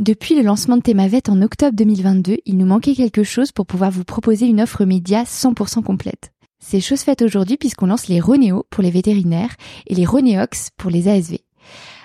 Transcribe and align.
Depuis 0.00 0.34
le 0.34 0.42
lancement 0.42 0.76
de 0.76 0.82
Thémavet 0.82 1.30
en 1.30 1.40
octobre 1.40 1.76
2022, 1.76 2.38
il 2.46 2.56
nous 2.56 2.66
manquait 2.66 2.96
quelque 2.96 3.22
chose 3.22 3.52
pour 3.52 3.64
pouvoir 3.64 3.92
vous 3.92 4.02
proposer 4.02 4.46
une 4.46 4.60
offre 4.60 4.84
média 4.84 5.22
100% 5.22 5.84
complète. 5.84 6.32
C'est 6.58 6.80
chose 6.80 7.02
faite 7.02 7.22
aujourd'hui 7.22 7.56
puisqu'on 7.56 7.86
lance 7.86 8.08
les 8.08 8.18
Ronéo 8.18 8.66
pour 8.70 8.82
les 8.82 8.90
vétérinaires 8.90 9.54
et 9.86 9.94
les 9.94 10.04
Ronéox 10.04 10.70
pour 10.76 10.90
les 10.90 11.06
ASV. 11.06 11.36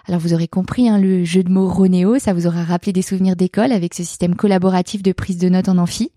Alors 0.08 0.22
vous 0.22 0.36
aurez 0.36 0.48
compris 0.48 0.88
hein, 0.88 1.00
le 1.00 1.24
jeu 1.24 1.42
de 1.42 1.50
mots 1.50 1.68
Ronéo, 1.68 2.20
ça 2.20 2.34
vous 2.34 2.46
aura 2.46 2.64
rappelé 2.64 2.94
des 2.94 3.02
souvenirs 3.02 3.36
d'école 3.36 3.72
avec 3.72 3.96
ce 3.96 4.04
système 4.04 4.36
collaboratif 4.36 5.02
de 5.02 5.12
prise 5.12 5.40
de 5.40 5.50
notes 5.50 5.70
en 5.70 5.80
amphi, 5.80 6.12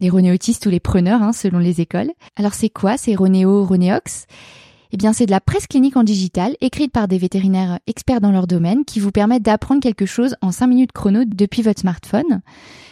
les 0.00 0.08
Ronéotistes 0.08 0.64
ou 0.64 0.70
les 0.70 0.80
preneurs 0.80 1.22
hein, 1.22 1.34
selon 1.34 1.58
les 1.58 1.82
écoles. 1.82 2.10
Alors 2.36 2.54
c'est 2.54 2.70
quoi 2.70 2.96
ces 2.96 3.14
Ronéo, 3.14 3.66
Ronéox? 3.66 4.24
Eh 4.92 4.96
bien, 4.96 5.12
c'est 5.12 5.26
de 5.26 5.30
la 5.30 5.40
presse 5.40 5.66
clinique 5.66 5.96
en 5.96 6.04
digital, 6.04 6.56
écrite 6.60 6.92
par 6.92 7.08
des 7.08 7.18
vétérinaires 7.18 7.78
experts 7.86 8.20
dans 8.20 8.32
leur 8.32 8.46
domaine, 8.46 8.84
qui 8.84 9.00
vous 9.00 9.12
permettent 9.12 9.42
d'apprendre 9.42 9.80
quelque 9.80 10.06
chose 10.06 10.36
en 10.40 10.52
5 10.52 10.66
minutes 10.66 10.92
chrono 10.92 11.24
depuis 11.24 11.62
votre 11.62 11.80
smartphone. 11.80 12.40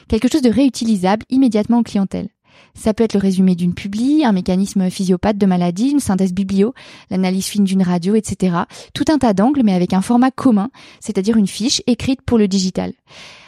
Quelque 0.09 0.29
chose 0.31 0.43
de 0.43 0.51
réutilisable 0.51 1.25
immédiatement 1.31 1.79
en 1.79 1.83
clientèle. 1.83 2.29
Ça 2.75 2.95
peut 2.95 3.05
être 3.05 3.15
le 3.15 3.21
résumé 3.21 3.55
d'une 3.55 3.75
publi, 3.75 4.25
un 4.25 4.33
mécanisme 4.33 4.91
physiopathe 4.91 5.39
de 5.39 5.47
maladie, 5.47 5.91
une 5.91 6.01
synthèse 6.01 6.33
biblio, 6.33 6.75
l'analyse 7.11 7.47
fine 7.47 7.65
d'une 7.65 7.83
radio, 7.83 8.15
etc. 8.15 8.57
Tout 8.95 9.05
un 9.09 9.19
tas 9.19 9.33
d'angles, 9.33 9.63
mais 9.65 9.75
avec 9.75 9.93
un 9.93 10.03
format 10.03 10.31
commun, 10.31 10.71
c'est-à-dire 11.01 11.37
une 11.37 11.47
fiche 11.47 11.83
écrite 11.87 12.23
pour 12.23 12.39
le 12.39 12.49
digital. 12.49 12.93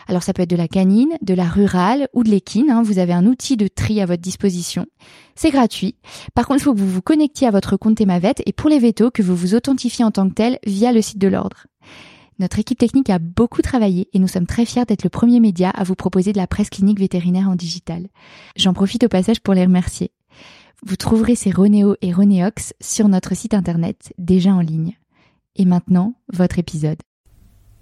Alors 0.08 0.22
ça 0.22 0.32
peut 0.32 0.42
être 0.42 0.50
de 0.50 0.56
la 0.56 0.68
canine, 0.68 1.16
de 1.20 1.34
la 1.34 1.46
rurale 1.46 2.08
ou 2.14 2.24
de 2.24 2.30
l'équine. 2.30 2.70
Hein. 2.70 2.82
Vous 2.82 2.98
avez 2.98 3.12
un 3.12 3.26
outil 3.26 3.58
de 3.58 3.68
tri 3.68 4.00
à 4.00 4.06
votre 4.06 4.22
disposition. 4.22 4.86
C'est 5.36 5.50
gratuit. 5.50 5.96
Par 6.34 6.46
contre, 6.46 6.60
il 6.60 6.64
faut 6.64 6.74
que 6.74 6.80
vous 6.80 6.88
vous 6.88 7.02
connectiez 7.02 7.46
à 7.46 7.50
votre 7.50 7.76
compte 7.76 7.98
Temavet 7.98 8.34
et 8.46 8.52
pour 8.54 8.70
les 8.70 8.78
vétos, 8.78 9.10
que 9.10 9.22
vous 9.22 9.36
vous 9.36 9.54
authentifiez 9.54 10.04
en 10.04 10.10
tant 10.10 10.28
que 10.28 10.34
tel 10.34 10.58
via 10.66 10.92
le 10.92 11.02
site 11.02 11.18
de 11.18 11.28
l'ordre. 11.28 11.66
Notre 12.38 12.58
équipe 12.58 12.78
technique 12.78 13.10
a 13.10 13.18
beaucoup 13.18 13.62
travaillé 13.62 14.08
et 14.12 14.18
nous 14.18 14.28
sommes 14.28 14.46
très 14.46 14.64
fiers 14.64 14.84
d'être 14.86 15.02
le 15.02 15.10
premier 15.10 15.40
média 15.40 15.70
à 15.70 15.84
vous 15.84 15.96
proposer 15.96 16.32
de 16.32 16.38
la 16.38 16.46
presse 16.46 16.70
clinique 16.70 17.00
vétérinaire 17.00 17.50
en 17.50 17.56
digital. 17.56 18.08
J'en 18.56 18.72
profite 18.72 19.04
au 19.04 19.08
passage 19.08 19.40
pour 19.40 19.54
les 19.54 19.64
remercier. 19.64 20.12
Vous 20.86 20.96
trouverez 20.96 21.34
ces 21.34 21.50
Ronéo 21.50 21.96
et 22.00 22.12
Ronéox 22.12 22.72
sur 22.80 23.08
notre 23.08 23.34
site 23.34 23.54
internet 23.54 24.12
déjà 24.16 24.52
en 24.54 24.60
ligne. 24.60 24.96
Et 25.56 25.64
maintenant, 25.64 26.14
votre 26.32 26.60
épisode. 26.60 26.98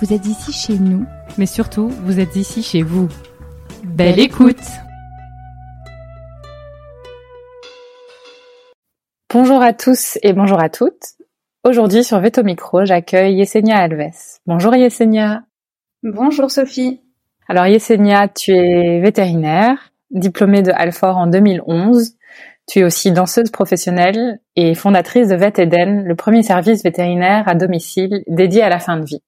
Vous 0.00 0.12
êtes 0.12 0.26
ici 0.26 0.52
chez 0.52 0.78
nous. 0.78 1.06
Mais 1.38 1.46
surtout, 1.46 1.88
vous 1.88 2.20
êtes 2.20 2.36
ici 2.36 2.62
chez 2.62 2.82
vous. 2.82 3.08
Belle, 3.82 4.20
écoute 4.20 4.62
Bonjour 9.34 9.60
à 9.60 9.72
tous 9.72 10.16
et 10.22 10.32
bonjour 10.32 10.60
à 10.60 10.68
toutes. 10.68 11.16
Aujourd'hui 11.64 12.04
sur 12.04 12.20
Veto 12.20 12.44
Micro, 12.44 12.84
j'accueille 12.84 13.34
Yesenia 13.38 13.76
Alves. 13.76 14.38
Bonjour 14.46 14.74
Yesenia. 14.76 15.42
Bonjour 16.04 16.52
Sophie. 16.52 17.00
Alors 17.48 17.66
Yesenia, 17.66 18.28
tu 18.28 18.52
es 18.52 19.00
vétérinaire, 19.00 19.92
diplômée 20.12 20.62
de 20.62 20.70
Alfort 20.70 21.16
en 21.16 21.26
2011. 21.26 22.14
Tu 22.68 22.78
es 22.80 22.84
aussi 22.84 23.10
danseuse 23.10 23.50
professionnelle 23.50 24.38
et 24.54 24.74
fondatrice 24.74 25.26
de 25.26 25.34
Vet 25.34 25.60
Eden, 25.60 26.04
le 26.04 26.14
premier 26.14 26.44
service 26.44 26.84
vétérinaire 26.84 27.48
à 27.48 27.56
domicile 27.56 28.22
dédié 28.28 28.62
à 28.62 28.68
la 28.68 28.78
fin 28.78 28.96
de 28.96 29.04
vie. 29.04 29.22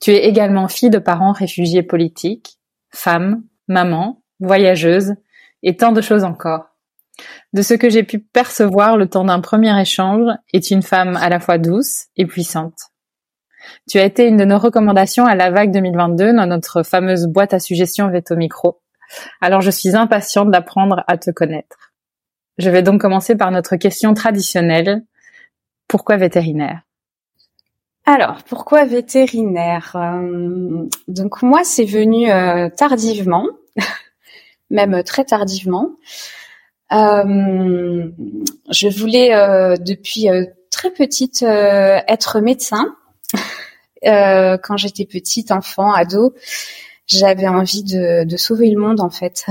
Tu 0.00 0.10
es 0.10 0.26
également 0.26 0.68
fille 0.68 0.90
de 0.90 0.98
parents 0.98 1.32
réfugiés 1.32 1.82
politiques, 1.82 2.58
femme, 2.90 3.42
maman, 3.68 4.22
voyageuse 4.40 5.14
et 5.62 5.76
tant 5.76 5.92
de 5.92 6.00
choses 6.00 6.24
encore. 6.24 6.76
De 7.52 7.62
ce 7.62 7.74
que 7.74 7.88
j'ai 7.88 8.02
pu 8.02 8.18
percevoir 8.18 8.96
le 8.96 9.08
temps 9.08 9.24
d'un 9.24 9.40
premier 9.40 9.80
échange, 9.80 10.30
est 10.52 10.70
une 10.70 10.82
femme 10.82 11.16
à 11.16 11.28
la 11.28 11.40
fois 11.40 11.58
douce 11.58 12.06
et 12.16 12.26
puissante. 12.26 12.90
Tu 13.88 13.98
as 13.98 14.04
été 14.04 14.28
une 14.28 14.36
de 14.36 14.44
nos 14.44 14.58
recommandations 14.58 15.26
à 15.26 15.34
la 15.34 15.50
vague 15.50 15.72
2022 15.72 16.34
dans 16.34 16.46
notre 16.46 16.82
fameuse 16.82 17.26
boîte 17.26 17.54
à 17.54 17.58
suggestions 17.58 18.10
Veto 18.10 18.36
Micro. 18.36 18.80
Alors 19.40 19.60
je 19.60 19.70
suis 19.70 19.96
impatiente 19.96 20.50
d'apprendre 20.50 21.04
à 21.06 21.16
te 21.16 21.30
connaître. 21.30 21.92
Je 22.58 22.70
vais 22.70 22.82
donc 22.82 23.00
commencer 23.00 23.36
par 23.36 23.50
notre 23.50 23.76
question 23.76 24.14
traditionnelle. 24.14 25.04
Pourquoi 25.88 26.16
vétérinaire? 26.16 26.85
Alors, 28.08 28.44
pourquoi 28.44 28.84
vétérinaire? 28.84 29.96
Euh, 29.96 30.86
Donc 31.08 31.42
moi, 31.42 31.64
c'est 31.64 31.84
venu 31.84 32.30
euh, 32.30 32.68
tardivement, 32.70 33.48
même 34.70 35.02
très 35.02 35.24
tardivement. 35.24 35.90
Euh, 36.92 38.08
je 38.70 38.88
voulais 38.88 39.30
depuis 39.80 40.28
très 40.70 40.92
petite 40.92 41.42
être 41.42 42.40
médecin. 42.40 42.94
quand 44.04 44.76
j'étais 44.76 45.04
petite, 45.04 45.50
enfant, 45.50 45.92
ado, 45.92 46.32
j'avais 47.08 47.48
envie 47.48 47.82
de, 47.82 48.36
sauver 48.36 48.70
le 48.70 48.80
monde 48.80 49.00
en 49.00 49.10
fait, 49.10 49.46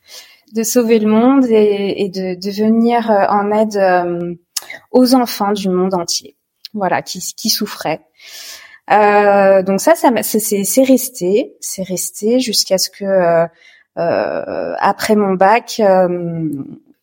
de 0.54 0.62
sauver 0.62 0.98
le 0.98 1.10
monde 1.10 1.44
et, 1.44 2.08
de 2.08 2.50
venir 2.50 3.10
en 3.10 3.52
aide 3.52 4.38
aux 4.92 5.14
enfants 5.14 5.52
du 5.52 5.68
monde 5.68 5.92
entier 5.92 6.37
voilà, 6.74 7.02
qui, 7.02 7.20
qui 7.36 7.50
souffrait. 7.50 8.00
Euh, 8.90 9.62
donc 9.62 9.80
ça, 9.80 9.94
ça 9.94 10.10
c'est 10.22 10.82
resté, 10.82 11.56
c'est 11.60 11.82
resté 11.82 12.40
jusqu'à 12.40 12.78
ce 12.78 12.88
que 12.88 13.04
euh, 13.04 13.46
euh, 13.98 14.74
après 14.78 15.14
mon 15.14 15.34
bac, 15.34 15.80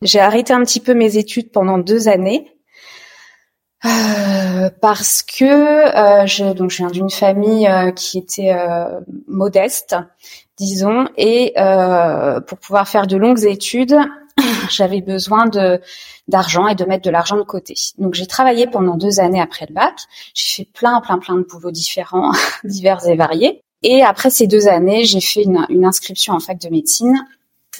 j'ai 0.02 0.20
arrêté 0.20 0.54
un 0.54 0.62
petit 0.62 0.80
peu 0.80 0.94
mes 0.94 1.18
études 1.18 1.52
pendant 1.52 1.78
deux 1.78 2.08
années. 2.08 2.52
parce 4.82 5.22
que 5.22 6.26
je, 6.26 6.54
donc 6.54 6.72
je 6.72 6.78
viens 6.78 6.90
d'une 6.90 7.12
famille 7.12 7.70
qui 7.96 8.18
était 8.18 8.56
modeste, 9.28 9.96
disons, 10.58 11.08
et 11.18 11.54
pour 12.48 12.58
pouvoir 12.58 12.88
faire 12.88 13.06
de 13.06 13.18
longues 13.18 13.46
études, 13.46 13.96
j'avais 14.70 15.02
besoin 15.02 15.48
de 15.48 15.82
d'argent 16.28 16.68
et 16.68 16.76
de 16.76 16.86
mettre 16.86 17.04
de 17.04 17.10
l'argent 17.10 17.38
de 17.38 17.44
côté. 17.44 17.76
Donc 17.98 18.16
j'ai 18.16 18.28
travaillé 18.28 18.68
pendant 18.68 18.98
deux 18.98 19.20
années 19.20 19.42
après 19.42 19.66
le 19.68 19.74
bac. 19.74 19.96
J'ai 20.34 20.64
fait 20.64 20.70
plein, 20.72 21.02
plein, 21.02 21.20
plein 21.20 21.36
de 21.36 21.44
boulots 21.44 21.72
différents, 21.72 22.32
divers 22.64 23.06
et 23.08 23.16
variés. 23.16 23.62
Et 23.84 24.02
après 24.02 24.30
ces 24.30 24.48
deux 24.48 24.68
années, 24.68 25.04
j'ai 25.04 25.22
fait 25.22 25.44
une, 25.44 25.66
une 25.70 25.86
inscription 25.86 26.34
en 26.34 26.40
fac 26.40 26.60
de 26.60 26.70
médecine 26.70 27.26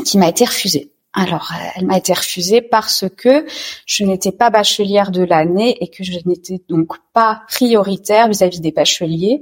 qui 0.06 0.18
m'a 0.18 0.30
été 0.30 0.46
refusée. 0.46 0.92
Alors, 1.18 1.54
elle 1.76 1.86
m'a 1.86 1.98
été 1.98 2.12
refusée 2.12 2.62
parce 2.62 3.06
que 3.16 3.46
je 3.86 4.04
n'étais 4.04 4.34
pas 4.34 4.50
bachelière 4.50 5.12
de 5.12 5.24
l'année 5.24 5.78
et 5.82 5.88
que 5.88 6.04
je 6.04 6.20
n'étais 6.26 6.62
donc 6.68 6.98
pas 7.14 7.44
prioritaire 7.48 8.28
vis-à-vis 8.28 8.60
des 8.60 8.74
bacheliers 8.74 9.42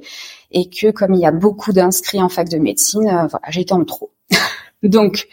et 0.51 0.69
que 0.69 0.91
comme 0.91 1.15
il 1.15 1.21
y 1.21 1.25
a 1.25 1.31
beaucoup 1.31 1.73
d'inscrits 1.73 2.21
en 2.21 2.29
fac 2.29 2.47
de 2.47 2.59
médecine, 2.59 3.07
euh, 3.07 3.25
voilà, 3.25 3.49
j'étais 3.49 3.73
en 3.73 3.83
trop. 3.85 4.11
Donc, 4.83 5.27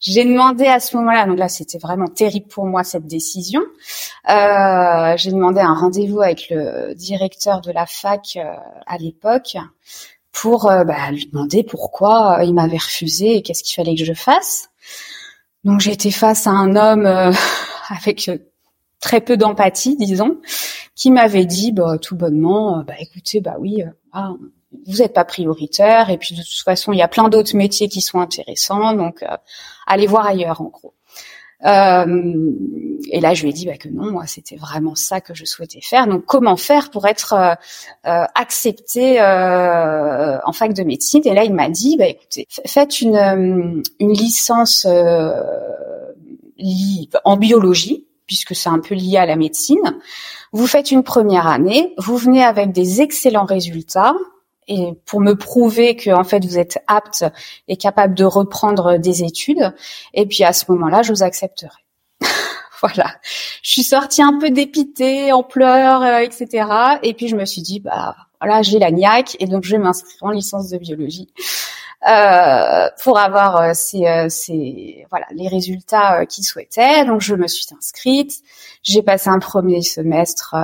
j'ai 0.00 0.24
demandé 0.24 0.64
à 0.64 0.80
ce 0.80 0.96
moment-là, 0.96 1.26
donc 1.26 1.38
là 1.38 1.48
c'était 1.48 1.78
vraiment 1.78 2.08
terrible 2.08 2.48
pour 2.48 2.64
moi 2.64 2.84
cette 2.84 3.06
décision. 3.06 3.60
Euh, 4.30 5.14
j'ai 5.16 5.30
demandé 5.30 5.60
un 5.60 5.74
rendez-vous 5.74 6.22
avec 6.22 6.48
le 6.50 6.94
directeur 6.94 7.60
de 7.60 7.70
la 7.70 7.84
fac 7.84 8.36
euh, 8.36 8.44
à 8.86 8.96
l'époque 8.96 9.56
pour 10.32 10.70
euh, 10.70 10.84
bah, 10.84 11.10
lui 11.10 11.26
demander 11.26 11.62
pourquoi 11.62 12.40
il 12.44 12.54
m'avait 12.54 12.78
refusé 12.78 13.36
et 13.36 13.42
qu'est-ce 13.42 13.62
qu'il 13.62 13.74
fallait 13.74 13.94
que 13.94 14.04
je 14.04 14.14
fasse. 14.14 14.70
Donc 15.64 15.86
été 15.86 16.10
face 16.10 16.46
à 16.46 16.50
un 16.50 16.74
homme 16.74 17.06
avec 17.88 18.30
très 19.00 19.20
peu 19.20 19.36
d'empathie, 19.36 19.96
disons, 19.96 20.38
qui 20.94 21.10
m'avait 21.10 21.44
dit 21.44 21.72
bah, 21.72 21.98
tout 22.00 22.16
bonnement, 22.16 22.82
bah 22.86 22.94
écoutez, 22.98 23.40
bah 23.42 23.56
oui, 23.58 23.82
ah, 24.12 24.32
vous 24.86 24.98
n'êtes 24.98 25.12
pas 25.12 25.24
prioritaire 25.24 26.10
et 26.10 26.18
puis 26.18 26.34
de 26.34 26.42
toute 26.42 26.64
façon 26.64 26.92
il 26.92 26.98
y 26.98 27.02
a 27.02 27.08
plein 27.08 27.28
d'autres 27.28 27.56
métiers 27.56 27.88
qui 27.88 28.00
sont 28.00 28.20
intéressants 28.20 28.94
donc 28.94 29.22
euh, 29.22 29.36
allez 29.86 30.06
voir 30.06 30.26
ailleurs 30.26 30.60
en 30.60 30.68
gros. 30.68 30.94
Euh, 31.64 32.52
et 33.10 33.20
là, 33.20 33.34
je 33.34 33.42
lui 33.42 33.50
ai 33.50 33.52
dit 33.52 33.66
bah, 33.66 33.76
que 33.76 33.88
non, 33.88 34.10
moi, 34.10 34.26
c'était 34.26 34.56
vraiment 34.56 34.94
ça 34.94 35.20
que 35.20 35.34
je 35.34 35.44
souhaitais 35.44 35.80
faire. 35.80 36.06
Donc, 36.06 36.24
comment 36.26 36.56
faire 36.56 36.90
pour 36.90 37.06
être 37.06 37.32
euh, 37.32 37.54
euh 38.06 38.24
accepté 38.34 39.20
euh, 39.20 40.38
en 40.44 40.52
fac 40.52 40.74
de 40.74 40.82
médecine? 40.82 41.22
Et 41.24 41.34
là, 41.34 41.44
il 41.44 41.54
m'a 41.54 41.68
dit, 41.68 41.96
bah, 41.96 42.06
écoutez, 42.06 42.46
faites 42.66 43.00
une, 43.00 43.16
euh, 43.16 43.82
une 43.98 44.12
licence 44.12 44.86
en 47.24 47.36
biologie, 47.36 48.06
puisque 48.26 48.54
c'est 48.54 48.68
un 48.68 48.80
peu 48.80 48.94
lié 48.94 49.16
à 49.16 49.26
la 49.26 49.36
médecine. 49.36 49.98
Vous 50.52 50.66
faites 50.66 50.90
une 50.90 51.02
première 51.02 51.46
année, 51.46 51.94
vous 51.98 52.16
venez 52.16 52.44
avec 52.44 52.72
des 52.72 53.00
excellents 53.00 53.44
résultats, 53.44 54.14
et 54.68 54.92
pour 55.06 55.20
me 55.20 55.34
prouver 55.34 55.96
que 55.96 56.10
en 56.10 56.24
fait 56.24 56.44
vous 56.44 56.58
êtes 56.58 56.78
apte 56.86 57.24
et 57.68 57.76
capable 57.76 58.14
de 58.14 58.24
reprendre 58.24 58.98
des 58.98 59.22
études. 59.22 59.74
Et 60.12 60.26
puis 60.26 60.44
à 60.44 60.52
ce 60.52 60.64
moment-là, 60.72 61.02
je 61.02 61.12
vous 61.12 61.22
accepterai. 61.22 61.70
voilà. 62.80 63.14
Je 63.62 63.70
suis 63.70 63.82
sortie 63.82 64.22
un 64.22 64.38
peu 64.38 64.50
dépitée, 64.50 65.32
en 65.32 65.42
pleurs, 65.42 66.02
euh, 66.02 66.18
etc. 66.18 66.66
Et 67.02 67.14
puis 67.14 67.28
je 67.28 67.36
me 67.36 67.44
suis 67.44 67.62
dit, 67.62 67.80
bah 67.80 68.16
voilà, 68.40 68.62
j'ai 68.62 68.78
la 68.78 68.90
niaque 68.90 69.36
et 69.40 69.46
donc 69.46 69.64
je 69.64 69.72
vais 69.72 69.82
m'inscrire 69.82 70.22
en 70.22 70.30
licence 70.30 70.70
de 70.70 70.78
biologie. 70.78 71.28
Euh, 72.06 72.88
pour 73.02 73.18
avoir 73.18 73.56
euh, 73.56 73.70
ces, 73.72 74.06
euh, 74.06 74.28
ces, 74.28 75.06
voilà 75.08 75.24
les 75.32 75.48
résultats 75.48 76.26
qu'il 76.26 76.44
souhaitait. 76.44 77.06
Donc 77.06 77.22
je 77.22 77.34
me 77.34 77.46
suis 77.46 77.64
inscrite. 77.76 78.42
J'ai 78.82 79.02
passé 79.02 79.30
un 79.30 79.38
premier 79.38 79.80
semestre 79.80 80.54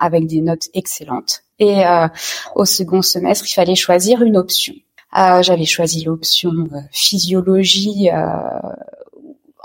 avec 0.00 0.26
des 0.26 0.40
notes 0.40 0.68
excellentes. 0.74 1.44
Et 1.60 1.82
au 2.54 2.64
second 2.64 3.02
semestre, 3.02 3.46
il 3.48 3.52
fallait 3.52 3.74
choisir 3.74 4.22
une 4.22 4.36
option. 4.36 4.74
J'avais 5.14 5.66
choisi 5.66 6.04
l'option 6.04 6.68
physiologie 6.90 8.08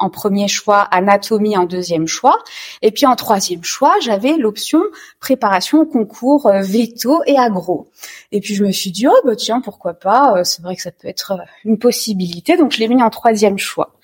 en 0.06 0.10
premier 0.12 0.48
choix, 0.48 0.82
anatomie 0.92 1.58
en 1.58 1.66
deuxième 1.66 2.08
choix, 2.08 2.38
et 2.84 2.92
puis 2.92 3.08
en 3.08 3.16
troisième 3.16 3.64
choix, 3.64 3.96
j'avais 4.02 4.38
l'option 4.38 4.82
préparation 5.20 5.80
au 5.80 5.86
concours 5.86 6.46
euh, 6.46 6.62
veto 6.62 7.22
et 7.26 7.38
agro. 7.38 7.90
Et 8.32 8.40
puis 8.40 8.54
je 8.54 8.64
me 8.64 8.72
suis 8.72 8.92
dit 8.92 9.08
oh 9.08 9.20
bah 9.26 9.36
tiens 9.36 9.62
pourquoi 9.62 9.96
pas, 9.96 10.38
euh, 10.38 10.44
c'est 10.44 10.62
vrai 10.62 10.76
que 10.76 10.82
ça 10.82 10.92
peut 10.92 11.08
être 11.08 11.32
euh, 11.32 11.44
une 11.64 11.80
possibilité, 11.80 12.56
donc 12.56 12.72
je 12.72 12.80
l'ai 12.80 12.88
mis 12.88 13.02
en 13.02 13.10
troisième 13.10 13.58
choix. 13.58 13.96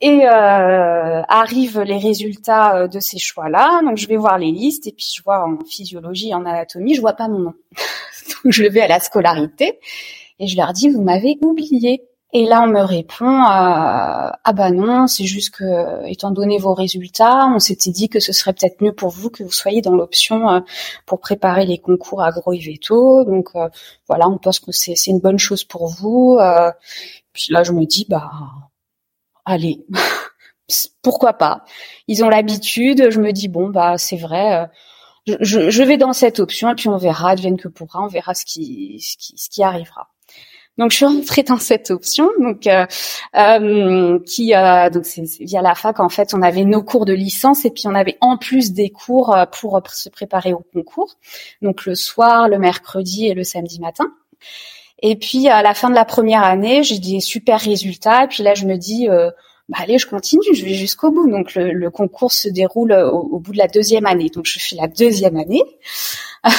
Et 0.00 0.26
euh, 0.26 1.22
arrivent 1.28 1.80
les 1.80 1.98
résultats 1.98 2.86
de 2.86 3.00
ces 3.00 3.18
choix-là. 3.18 3.80
Donc 3.82 3.96
je 3.96 4.06
vais 4.06 4.18
voir 4.18 4.36
les 4.38 4.52
listes 4.52 4.86
et 4.86 4.92
puis 4.92 5.06
je 5.16 5.22
vois 5.22 5.46
en 5.46 5.58
physiologie, 5.64 6.34
en 6.34 6.44
anatomie, 6.44 6.94
je 6.94 7.00
vois 7.00 7.14
pas 7.14 7.28
mon 7.28 7.38
nom. 7.38 7.54
donc 8.44 8.52
je 8.52 8.64
vais 8.64 8.82
à 8.82 8.88
la 8.88 9.00
scolarité 9.00 9.78
et 10.38 10.46
je 10.46 10.56
leur 10.56 10.72
dis 10.72 10.90
vous 10.90 11.02
m'avez 11.02 11.38
oublié. 11.40 12.02
Et 12.32 12.44
là, 12.44 12.60
on 12.62 12.66
me 12.66 12.80
répond 12.80 13.24
euh, 13.24 13.30
ah 13.46 14.52
bah 14.52 14.70
non, 14.70 15.06
c'est 15.06 15.24
juste 15.24 15.50
que 15.54 16.04
étant 16.06 16.32
donné 16.32 16.58
vos 16.58 16.74
résultats, 16.74 17.46
on 17.54 17.60
s'était 17.60 17.90
dit 17.90 18.08
que 18.08 18.18
ce 18.20 18.32
serait 18.32 18.52
peut-être 18.52 18.80
mieux 18.82 18.92
pour 18.92 19.10
vous 19.10 19.30
que 19.30 19.44
vous 19.44 19.52
soyez 19.52 19.80
dans 19.80 19.94
l'option 19.94 20.48
euh, 20.50 20.60
pour 21.06 21.20
préparer 21.20 21.64
les 21.66 21.78
concours 21.78 22.22
agro 22.22 22.52
veto. 22.52 23.24
Donc 23.24 23.50
euh, 23.54 23.68
voilà, 24.08 24.28
on 24.28 24.38
pense 24.38 24.58
que 24.60 24.72
c'est 24.72 24.94
une 25.06 25.20
bonne 25.20 25.38
chose 25.38 25.64
pour 25.64 25.86
vous. 25.88 26.38
puis 27.32 27.52
là, 27.52 27.62
je 27.62 27.72
me 27.72 27.84
dis 27.86 28.06
bah 28.08 28.30
allez, 29.44 29.86
pourquoi 31.02 31.34
pas? 31.34 31.64
Ils 32.08 32.24
ont 32.24 32.28
l'habitude. 32.28 33.10
Je 33.10 33.20
me 33.20 33.32
dis 33.32 33.48
bon 33.48 33.68
bah 33.70 33.98
c'est 33.98 34.16
vrai. 34.16 34.68
Je, 35.26 35.70
je, 35.70 35.82
vais 35.82 35.96
dans 35.96 36.12
cette 36.12 36.40
option 36.40 36.70
et 36.70 36.74
puis 36.76 36.88
on 36.88 36.96
verra, 36.98 37.30
advienne 37.30 37.56
que 37.58 37.68
pourra, 37.68 38.02
on 38.02 38.08
verra 38.08 38.34
ce 38.34 38.44
qui, 38.44 39.00
ce 39.00 39.16
qui, 39.16 39.38
ce 39.38 39.48
qui 39.50 39.62
arrivera. 39.62 40.08
Donc 40.78 40.90
je 40.90 40.96
suis 40.96 41.06
rentrée 41.06 41.42
dans 41.42 41.58
cette 41.58 41.90
option, 41.90 42.28
donc 42.38 42.66
euh, 42.66 42.86
euh, 43.34 44.18
qui 44.26 44.54
euh, 44.54 44.90
donc 44.90 45.06
c'est 45.06 45.22
via 45.40 45.62
la 45.62 45.74
fac 45.74 46.00
en 46.00 46.10
fait 46.10 46.34
on 46.34 46.42
avait 46.42 46.64
nos 46.64 46.82
cours 46.82 47.06
de 47.06 47.14
licence 47.14 47.64
et 47.64 47.70
puis 47.70 47.84
on 47.86 47.94
avait 47.94 48.18
en 48.20 48.36
plus 48.36 48.72
des 48.72 48.90
cours 48.90 49.34
euh, 49.34 49.46
pour 49.46 49.80
se 49.90 50.10
préparer 50.10 50.52
au 50.52 50.64
concours, 50.74 51.14
donc 51.62 51.86
le 51.86 51.94
soir, 51.94 52.48
le 52.50 52.58
mercredi 52.58 53.26
et 53.26 53.32
le 53.32 53.42
samedi 53.42 53.80
matin. 53.80 54.12
Et 55.02 55.16
puis 55.16 55.48
à 55.48 55.62
la 55.62 55.72
fin 55.72 55.88
de 55.88 55.94
la 55.94 56.04
première 56.04 56.44
année, 56.44 56.82
j'ai 56.82 56.98
des 56.98 57.20
super 57.20 57.58
résultats 57.58 58.24
et 58.24 58.28
puis 58.28 58.42
là 58.42 58.54
je 58.54 58.66
me 58.66 58.76
dis 58.76 59.08
euh, 59.08 59.30
bah 59.70 59.78
allez, 59.80 59.98
je 59.98 60.06
continue, 60.06 60.42
je 60.54 60.64
vais 60.64 60.74
jusqu'au 60.74 61.10
bout. 61.10 61.28
Donc 61.30 61.54
le, 61.54 61.72
le, 61.72 61.90
concours 61.90 62.32
se 62.32 62.48
déroule 62.48 62.92
au, 62.92 63.18
au, 63.18 63.38
bout 63.40 63.52
de 63.52 63.58
la 63.58 63.66
deuxième 63.66 64.06
année. 64.06 64.28
Donc 64.28 64.44
je 64.44 64.58
fais 64.60 64.76
la 64.76 64.86
deuxième 64.88 65.36
année. 65.36 65.62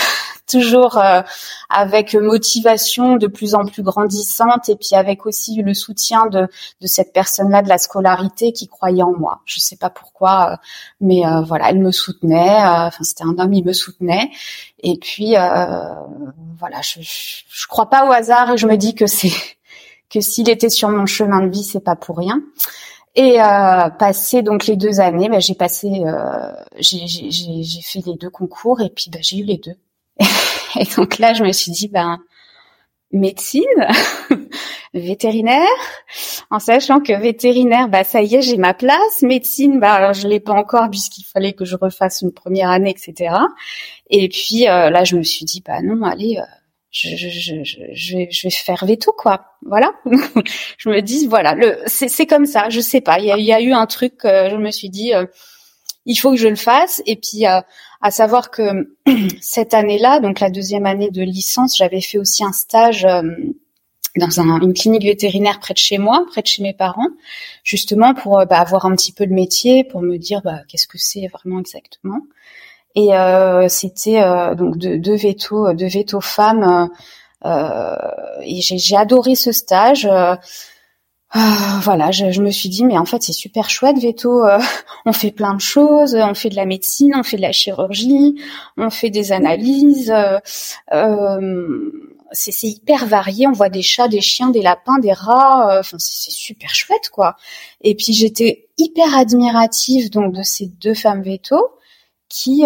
toujours 0.47 0.97
euh, 0.97 1.21
avec 1.69 2.15
motivation 2.15 3.17
de 3.17 3.27
plus 3.27 3.55
en 3.55 3.65
plus 3.65 3.83
grandissante 3.83 4.69
et 4.69 4.75
puis 4.75 4.95
avec 4.95 5.25
aussi 5.25 5.61
le 5.61 5.73
soutien 5.73 6.27
de, 6.27 6.47
de 6.81 6.88
cette 6.88 7.13
personne-là 7.13 7.61
de 7.61 7.69
la 7.69 7.77
scolarité 7.77 8.53
qui 8.53 8.67
croyait 8.67 9.03
en 9.03 9.13
moi. 9.13 9.41
Je 9.45 9.59
sais 9.59 9.75
pas 9.75 9.89
pourquoi, 9.89 10.53
euh, 10.53 10.55
mais 11.01 11.25
euh, 11.25 11.41
voilà, 11.41 11.69
elle 11.69 11.79
me 11.79 11.91
soutenait. 11.91 12.57
Enfin, 12.57 13.03
c'était 13.03 13.23
un 13.23 13.38
homme, 13.38 13.53
il 13.53 13.65
me 13.65 13.73
soutenait. 13.73 14.31
Et 14.79 14.97
puis 14.97 15.33
voilà, 16.59 16.81
je, 16.81 16.99
je, 17.01 17.67
crois 17.67 17.89
pas 17.89 18.07
au 18.07 18.11
hasard 18.11 18.51
et 18.51 18.57
je 18.57 18.67
me 18.67 18.77
dis 18.77 18.95
que 18.95 19.07
c'est 19.07 19.31
que 20.09 20.21
s'il 20.21 20.49
était 20.49 20.69
sur 20.69 20.89
mon 20.89 21.05
chemin 21.05 21.41
de 21.41 21.49
vie, 21.49 21.63
c'est 21.63 21.83
pas 21.83 21.95
pour 21.95 22.17
rien. 22.17 22.41
Et 23.15 23.41
euh, 23.41 23.89
passé 23.89 24.44
donc 24.44 24.67
les 24.67 24.75
deux 24.75 24.99
années, 24.99 25.27
ben, 25.27 25.41
j'ai 25.41 25.55
passé, 25.55 26.03
euh, 26.05 26.51
j'ai 26.79 27.81
fait 27.81 28.05
les 28.05 28.15
deux 28.15 28.29
concours 28.29 28.79
et 28.79 28.89
puis 28.89 29.09
ben, 29.09 29.21
j'ai 29.23 29.39
eu 29.39 29.44
les 29.44 29.57
deux. 29.57 29.75
Et 30.79 30.85
donc 30.95 31.17
là, 31.17 31.33
je 31.33 31.43
me 31.43 31.51
suis 31.51 31.71
dit, 31.71 31.87
ben, 31.87 32.19
médecine, 33.11 33.63
vétérinaire, 34.93 35.67
en 36.51 36.59
sachant 36.59 36.99
que 36.99 37.13
vétérinaire, 37.13 37.87
bah 37.87 38.03
ça 38.03 38.21
y 38.21 38.35
est, 38.35 38.41
j'ai 38.41 38.57
ma 38.57 38.73
place. 38.73 39.21
Médecine, 39.21 39.79
bah 39.79 39.93
alors 39.93 40.13
je 40.13 40.27
l'ai 40.27 40.39
pas 40.39 40.53
encore 40.53 40.89
puisqu'il 40.89 41.23
fallait 41.23 41.53
que 41.53 41.65
je 41.65 41.75
refasse 41.75 42.21
une 42.21 42.33
première 42.33 42.69
année, 42.69 42.89
etc. 42.89 43.35
Et 44.09 44.27
puis 44.29 44.67
euh, 44.67 44.89
là, 44.89 45.03
je 45.03 45.15
me 45.15 45.23
suis 45.23 45.45
dit, 45.45 45.63
bah 45.65 45.81
non, 45.81 46.03
allez, 46.03 46.37
euh, 46.37 46.43
je, 46.91 47.15
je, 47.15 47.29
je, 47.29 47.63
je, 47.93 48.17
vais, 48.17 48.49
faire 48.49 48.85
veto, 48.85 49.13
quoi. 49.17 49.45
Voilà. 49.65 49.93
je 50.77 50.89
me 50.89 51.01
dis, 51.01 51.27
voilà, 51.27 51.53
le, 51.53 51.77
c'est 51.85 52.25
comme 52.25 52.45
ça. 52.45 52.69
Je 52.69 52.79
sais 52.79 53.01
pas. 53.01 53.19
Il 53.19 53.25
y 53.25 53.31
a, 53.31 53.37
y 53.37 53.53
a 53.53 53.61
eu 53.61 53.71
un 53.71 53.85
truc. 53.85 54.25
Euh, 54.25 54.49
je 54.49 54.55
me 54.55 54.71
suis 54.71 54.89
dit 54.89 55.13
il 56.07 56.15
faut 56.15 56.31
que 56.31 56.38
je 56.38 56.48
le 56.48 56.56
fasse. 56.56 57.04
Et 57.06 57.18
puis, 57.18 57.45
euh, 57.45 57.62
à 58.01 58.09
savoir 58.09 58.50
que 58.50 58.95
cette 59.42 59.75
année-là, 59.75 60.19
donc 60.19 60.39
la 60.39 60.50
deuxième 60.50 60.88
année 60.88 61.12
de 61.12 61.21
licence, 61.21 61.77
j'avais 61.77 62.01
fait 62.01 62.18
aussi 62.18 62.44
un 62.44 62.54
stage 62.54 63.06
euh, 63.06 63.21
dans 64.15 64.30
une 64.31 64.74
clinique 64.74 65.04
vétérinaire 65.04 65.59
près 65.59 65.75
de 65.75 65.80
chez 65.80 66.00
moi, 66.00 66.25
près 66.31 66.42
de 66.42 66.48
chez 66.48 66.63
mes 66.63 66.74
parents, 66.74 67.09
justement 67.64 68.16
pour 68.16 68.40
euh, 68.40 68.45
bah, 68.45 68.59
avoir 68.59 68.85
un 68.87 68.95
petit 68.95 69.11
peu 69.11 69.28
de 69.28 69.33
métier, 69.33 69.83
pour 69.83 70.02
me 70.02 70.18
dire 70.18 70.42
bah, 70.44 70.61
qu'est-ce 70.68 70.87
que 70.87 70.97
c'est 70.97 71.28
vraiment 71.28 71.59
exactement. 71.59 72.21
Et 72.95 73.09
c'était 73.69 74.23
donc 74.56 74.76
deux, 74.80 74.97
deux 74.97 75.16
vétos, 75.16 75.71
deux 75.73 75.87
vétos 75.87 76.19
femmes. 76.19 76.90
et 77.45 78.61
j'ai 78.61 78.95
adoré 78.95 79.35
ce 79.35 79.52
stage. 79.52 80.09
Ah, 81.31 81.79
voilà, 81.83 82.11
je, 82.11 82.31
je, 82.31 82.41
me 82.41 82.51
suis 82.51 82.69
dit, 82.69 82.85
mais 82.85 82.97
en 82.97 83.03
fait, 83.03 83.21
c'est 83.21 83.33
super 83.33 83.69
chouette, 83.69 83.97
Veto. 83.99 84.45
Euh, 84.45 84.59
on 85.05 85.11
fait 85.11 85.31
plein 85.31 85.53
de 85.53 85.61
choses, 85.61 86.15
on 86.15 86.33
fait 86.33 86.49
de 86.49 86.55
la 86.55 86.65
médecine, 86.65 87.13
on 87.15 87.23
fait 87.23 87.35
de 87.37 87.41
la 87.41 87.51
chirurgie, 87.51 88.41
on 88.77 88.89
fait 88.89 89.09
des 89.09 89.31
analyses. 89.31 90.11
Euh, 90.11 90.39
euh 90.93 91.91
c'est 92.33 92.67
hyper 92.67 93.05
varié. 93.05 93.47
On 93.47 93.53
voit 93.53 93.69
des 93.69 93.81
chats, 93.81 94.09
des 94.09 94.19
chiens, 94.19 94.49
des 94.49 94.61
lapins, 94.61 94.99
des 94.99 95.13
rats. 95.13 95.75
Euh, 95.75 95.79
enfin, 95.79 95.97
c'est 95.99 96.31
super 96.31 96.73
chouette, 96.75 97.09
quoi. 97.09 97.37
Et 97.81 97.95
puis, 97.95 98.13
j'étais 98.13 98.67
hyper 98.77 99.15
admirative 99.17 100.09
donc 100.09 100.33
de 100.33 100.43
ces 100.43 100.67
deux 100.67 100.93
femmes 100.93 101.21
Veto 101.23 101.57
qui, 102.29 102.63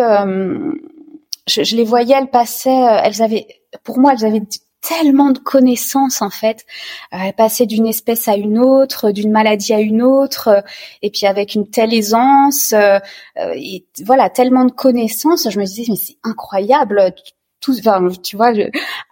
je, 1.47 1.63
je 1.63 1.75
les 1.75 1.83
voyais, 1.83 2.15
elles 2.17 2.31
passaient, 2.31 2.81
elles 3.03 3.21
avaient, 3.21 3.47
pour 3.83 3.99
moi, 3.99 4.13
elles 4.13 4.25
avaient 4.25 4.41
tellement 4.81 5.31
de 5.31 5.39
connaissances 5.39 6.21
en 6.21 6.29
fait, 6.29 6.65
euh, 7.13 7.31
passer 7.38 7.65
d'une 7.65 7.88
espèce 7.88 8.27
à 8.27 8.35
une 8.35 8.59
autre, 8.59 9.11
d'une 9.11 9.31
maladie 9.31 9.73
à 9.73 9.79
une 9.79 10.01
autre, 10.01 10.47
euh, 10.50 10.61
et 11.01 11.11
puis 11.11 11.27
avec 11.27 11.55
une 11.55 11.69
telle 11.69 11.93
aisance, 11.93 12.73
euh, 12.73 12.97
euh, 13.38 13.53
et 13.55 13.85
voilà, 14.03 14.29
tellement 14.29 14.65
de 14.65 14.71
connaissances. 14.71 15.47
Je 15.50 15.59
me 15.59 15.65
disais 15.65 15.83
mais 15.88 15.95
c'est 15.95 16.17
incroyable. 16.23 17.13
Tout, 17.61 17.75
tu 18.23 18.38
vois, 18.38 18.51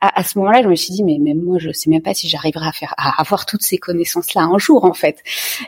à, 0.01 0.23
ce 0.23 0.39
moment-là, 0.39 0.63
je 0.63 0.69
me 0.69 0.75
suis 0.75 0.91
dit 0.91 1.03
mais 1.03 1.19
même 1.19 1.39
moi, 1.39 1.59
je 1.59 1.71
sais 1.71 1.87
même 1.87 2.01
pas 2.01 2.15
si 2.15 2.27
j'arriverai 2.27 2.65
à 2.67 2.71
faire 2.71 2.95
à 2.97 3.21
avoir 3.21 3.45
toutes 3.45 3.61
ces 3.61 3.77
connaissances-là 3.77 4.41
un 4.41 4.57
jour 4.57 4.85
en 4.85 4.93
fait. 4.93 5.17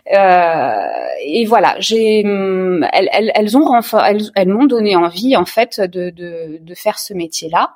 et 0.08 1.46
voilà, 1.46 1.76
j'ai, 1.78 2.24
hum, 2.26 2.84
elles, 2.92 3.08
elles, 3.14 3.32
elles 3.36 3.56
ont, 3.56 3.72
elles, 4.04 4.32
elles 4.34 4.48
m'ont 4.48 4.66
donné 4.66 4.96
envie 4.96 5.38
en 5.38 5.46
fait 5.46 5.80
de, 5.80 6.10
de, 6.10 6.58
de 6.60 6.74
faire 6.74 6.98
ce 6.98 7.14
métier-là. 7.14 7.76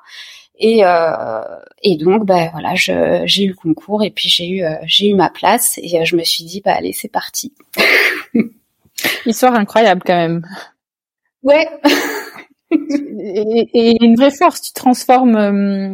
Et, 0.58 0.84
euh, 0.84 1.42
et 1.82 1.96
donc, 1.96 2.24
bah, 2.24 2.48
voilà, 2.52 2.74
j'ai 2.74 3.44
eu 3.44 3.48
le 3.48 3.54
concours 3.54 4.02
et 4.02 4.10
puis 4.10 4.28
j'ai 4.28 4.48
eu, 4.48 4.64
euh, 4.64 4.74
j'ai 4.86 5.08
eu 5.08 5.14
ma 5.14 5.28
place 5.28 5.78
et 5.82 6.00
euh, 6.00 6.04
je 6.04 6.16
me 6.16 6.24
suis 6.24 6.44
dit, 6.44 6.62
bah 6.64 6.74
allez, 6.74 6.92
c'est 6.92 7.08
parti. 7.08 7.52
Histoire 9.26 9.54
incroyable 9.54 10.02
quand 10.04 10.16
même. 10.16 10.42
Ouais. 11.42 11.68
et, 12.70 14.02
une 14.02 14.16
vraie 14.16 14.30
force. 14.30 14.62
Tu 14.62 14.72
transformes 14.72 15.36
euh, 15.36 15.92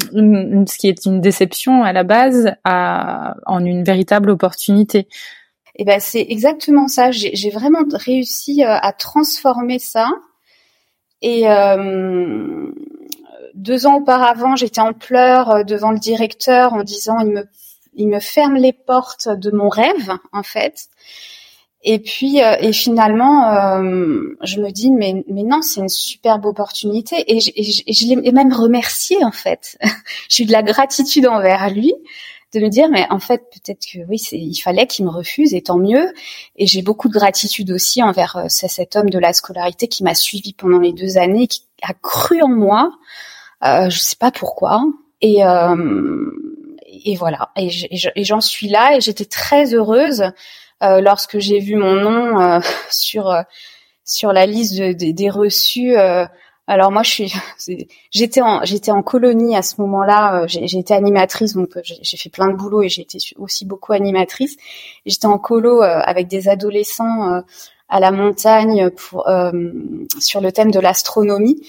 ce 0.66 0.78
qui 0.78 0.88
est 0.88 1.07
une 1.07 1.21
déception 1.21 1.83
à 1.83 1.92
la 1.92 2.04
base 2.04 2.52
à, 2.62 3.35
en 3.47 3.64
une 3.64 3.83
véritable 3.83 4.31
opportunité. 4.31 5.09
Et 5.75 5.83
eh 5.83 5.85
ben 5.85 6.00
c'est 6.00 6.26
exactement 6.28 6.87
ça. 6.87 7.11
J'ai 7.11 7.50
vraiment 7.50 7.83
réussi 7.95 8.62
à 8.62 8.92
transformer 8.92 9.78
ça. 9.78 10.11
Et 11.23 11.49
euh, 11.49 12.71
deux 13.55 13.87
ans 13.87 13.97
auparavant, 13.97 14.57
j'étais 14.57 14.81
en 14.81 14.93
pleurs 14.93 15.51
euh, 15.51 15.63
devant 15.65 15.91
le 15.91 15.99
directeur 15.99 16.75
en 16.75 16.83
disant 16.83 17.19
il 17.21 17.31
me 17.31 17.45
il 17.95 18.09
me 18.09 18.21
ferme 18.21 18.57
les 18.57 18.73
portes 18.73 19.29
de 19.29 19.51
mon 19.51 19.69
rêve 19.69 20.13
en 20.33 20.43
fait. 20.43 20.89
Et 21.85 21.99
puis 21.99 22.43
euh, 22.43 22.57
et 22.61 22.73
finalement, 22.73 23.51
euh, 23.51 24.37
je 24.43 24.61
me 24.61 24.71
dis 24.71 24.91
mais 24.91 25.25
mais 25.29 25.43
non, 25.43 25.63
c'est 25.63 25.81
une 25.81 25.89
superbe 25.89 26.47
opportunité 26.47 27.25
et 27.27 27.41
je, 27.41 27.51
et 27.57 27.93
je, 27.93 28.07
l'ai 28.07 28.33
même 28.33 28.53
remercié 28.53 29.23
en 29.25 29.33
fait. 29.33 29.79
J'ai 30.29 30.45
eu 30.45 30.47
de 30.47 30.53
la 30.53 30.63
gratitude 30.63 31.27
envers 31.27 31.69
lui 31.71 31.93
de 32.53 32.61
me 32.61 32.69
dire 32.69 32.89
mais 32.89 33.07
en 33.11 33.19
fait 33.19 33.43
peut-être 33.51 33.85
que 33.93 33.99
oui 34.09 34.19
il 34.33 34.57
fallait 34.57 34.87
qu'il 34.87 35.05
me 35.05 35.11
refuse 35.11 35.55
et 35.55 35.63
tant 35.63 35.79
mieux 35.79 36.13
et 36.57 36.67
j'ai 36.67 36.83
beaucoup 36.83 37.09
de 37.09 37.15
gratitude 37.15 37.71
aussi 37.71 38.03
envers 38.03 38.37
euh, 38.37 38.45
cet 38.49 38.95
homme 38.95 39.11
de 39.11 39.19
la 39.19 39.33
scolarité 39.33 39.89
qui 39.89 40.05
m'a 40.05 40.15
suivi 40.15 40.53
pendant 40.53 40.79
les 40.79 40.93
deux 40.93 41.17
années 41.17 41.47
qui 41.47 41.63
a 41.83 41.95
cru 41.95 42.43
en 42.43 42.49
moi 42.49 42.93
euh, 43.64 43.90
je 43.90 43.99
sais 43.99 44.16
pas 44.16 44.31
pourquoi 44.31 44.83
et 45.21 45.45
euh, 45.45 46.31
et 47.04 47.16
voilà 47.16 47.50
et 47.57 48.25
j'en 48.25 48.40
suis 48.40 48.69
là 48.69 48.97
et 48.97 49.00
j'étais 49.00 49.25
très 49.25 49.75
heureuse 49.75 50.25
euh, 50.83 51.00
lorsque 51.00 51.38
j'ai 51.38 51.61
vu 51.61 51.76
mon 51.76 51.95
nom 51.95 52.40
euh, 52.40 52.61
sur 52.90 53.31
euh, 53.31 53.42
sur 54.04 54.33
la 54.33 54.47
liste 54.47 54.75
des 54.75 55.31
reçus. 55.31 55.95
alors 56.66 56.90
moi, 56.90 57.02
je 57.04 57.11
suis, 57.11 57.35
j'étais 58.11 58.42
en 58.42 58.64
j'étais 58.64 58.90
en 58.90 59.02
colonie 59.02 59.57
à 59.57 59.62
ce 59.62 59.81
moment-là. 59.81 60.45
J'ai 60.49 60.78
été 60.78 60.92
animatrice, 60.92 61.54
donc 61.54 61.71
j'ai 61.85 62.16
fait 62.16 62.28
plein 62.28 62.49
de 62.49 62.54
boulot 62.54 62.83
et 62.83 62.88
j'ai 62.88 63.07
aussi 63.37 63.64
beaucoup 63.64 63.92
animatrice. 63.92 64.57
J'étais 65.07 65.26
en 65.26 65.38
colo 65.38 65.83
avec 65.83 66.26
des 66.26 66.49
adolescents 66.49 67.42
à 67.93 68.01
la 68.01 68.11
montagne 68.11 68.91
pour 68.91 69.29
sur 70.19 70.41
le 70.41 70.51
thème 70.51 70.71
de 70.71 70.81
l'astronomie. 70.81 71.63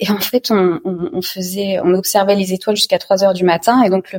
Et 0.00 0.10
en 0.10 0.18
fait, 0.18 0.50
on, 0.50 0.80
on, 0.84 1.10
on, 1.14 1.22
faisait, 1.22 1.78
on 1.82 1.94
observait 1.94 2.34
les 2.34 2.52
étoiles 2.52 2.76
jusqu'à 2.76 2.98
3 2.98 3.24
heures 3.24 3.32
du 3.32 3.44
matin. 3.44 3.82
Et 3.82 3.88
donc 3.88 4.12
le, 4.12 4.18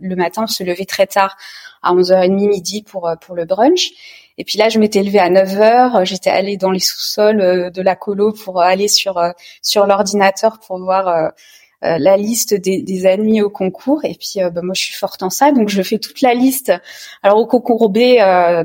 le 0.00 0.16
matin, 0.16 0.44
on 0.44 0.46
se 0.46 0.62
levait 0.62 0.84
très 0.84 1.06
tard 1.06 1.36
à 1.82 1.92
11h30 1.94 2.48
midi 2.48 2.82
pour 2.82 3.08
euh, 3.08 3.16
pour 3.16 3.34
le 3.34 3.44
brunch. 3.44 3.90
Et 4.36 4.44
puis 4.44 4.58
là, 4.58 4.68
je 4.68 4.78
m'étais 4.78 5.02
levée 5.02 5.20
à 5.20 5.30
9h, 5.30 6.04
j'étais 6.04 6.30
allée 6.30 6.56
dans 6.56 6.70
les 6.70 6.80
sous-sols 6.80 7.40
euh, 7.40 7.70
de 7.70 7.82
la 7.82 7.94
colo 7.94 8.32
pour 8.32 8.60
aller 8.60 8.88
sur 8.88 9.18
euh, 9.18 9.30
sur 9.62 9.86
l'ordinateur 9.86 10.58
pour 10.58 10.78
voir 10.78 11.32
la 11.84 12.16
liste 12.16 12.54
des, 12.54 12.82
des 12.82 13.06
admis 13.06 13.42
au 13.42 13.50
concours. 13.50 14.04
Et 14.04 14.14
puis 14.14 14.40
bah, 14.52 14.62
moi 14.62 14.74
je 14.74 14.82
suis 14.82 14.94
forte 14.94 15.22
en 15.22 15.30
ça 15.30 15.52
donc 15.52 15.68
je 15.68 15.82
fais 15.82 15.98
toute 15.98 16.20
la 16.20 16.34
liste. 16.34 16.72
Alors 17.22 17.38
au 17.38 17.46
concours 17.46 17.90
B 17.90 17.98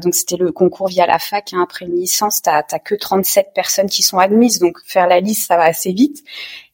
donc 0.02 0.16
c'était 0.16 0.38
le 0.38 0.52
concours 0.52 0.88
via 0.88 1.06
la 1.06 1.20
fac 1.20 1.52
hein, 1.54 1.62
après 1.64 1.86
une 1.86 1.96
licence 1.96 2.42
t'as 2.42 2.64
t'as 2.64 2.80
que 2.80 2.96
37 2.96 3.48
personnes 3.54 3.90
qui 3.90 4.04
sont 4.04 4.18
admises 4.18 4.60
donc 4.60 4.78
faire 4.86 5.08
la 5.08 5.20
liste 5.20 5.48
ça 5.48 5.58
va 5.58 5.64
assez 5.64 5.92
vite. 5.92 6.24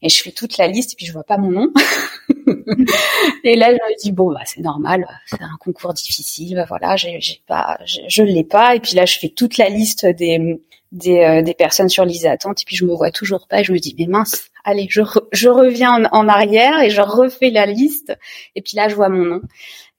Et 0.01 0.09
je 0.09 0.21
fais 0.21 0.31
toute 0.31 0.57
la 0.57 0.67
liste 0.67 0.93
et 0.93 0.95
puis 0.95 1.05
je 1.05 1.13
vois 1.13 1.23
pas 1.23 1.37
mon 1.37 1.51
nom. 1.51 1.73
Et 3.43 3.55
là, 3.55 3.69
je 3.69 3.75
me 3.75 4.01
dis 4.01 4.11
bon, 4.11 4.31
bah 4.31 4.41
c'est 4.45 4.61
normal, 4.61 5.07
c'est 5.25 5.41
un 5.41 5.57
concours 5.59 5.93
difficile, 5.93 6.55
bah, 6.55 6.65
voilà, 6.67 6.95
j'ai, 6.95 7.19
pas, 7.47 7.79
je, 7.85 8.23
l'ai 8.23 8.43
pas. 8.43 8.75
Et 8.75 8.79
puis 8.79 8.95
là, 8.95 9.05
je 9.05 9.17
fais 9.17 9.29
toute 9.29 9.57
la 9.57 9.69
liste 9.69 10.05
des 10.05 10.59
des, 10.91 11.19
euh, 11.19 11.41
des 11.41 11.53
personnes 11.53 11.89
sur 11.89 12.05
liste 12.05 12.23
d'attente, 12.23 12.61
et 12.61 12.65
puis 12.65 12.75
je 12.75 12.85
me 12.85 12.93
vois 12.93 13.11
toujours 13.11 13.47
pas. 13.47 13.63
Je 13.63 13.73
me 13.73 13.79
dis 13.79 13.95
mais 13.97 14.07
mince, 14.07 14.49
allez, 14.63 14.87
je 14.89 15.01
je 15.31 15.49
reviens 15.49 16.05
en, 16.11 16.27
arrière 16.27 16.81
et 16.81 16.89
je 16.89 17.01
refais 17.01 17.49
la 17.49 17.65
liste. 17.65 18.17
Et 18.55 18.61
puis 18.61 18.75
là, 18.75 18.87
je 18.87 18.95
vois 18.95 19.09
mon 19.09 19.25
nom. 19.25 19.41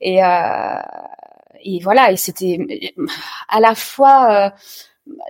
Et 0.01 0.23
euh, 0.25 0.81
et 1.63 1.81
voilà, 1.83 2.13
et 2.13 2.17
c'était 2.17 2.59
à 3.49 3.61
la 3.61 3.75
fois 3.75 4.47
euh, 4.47 4.51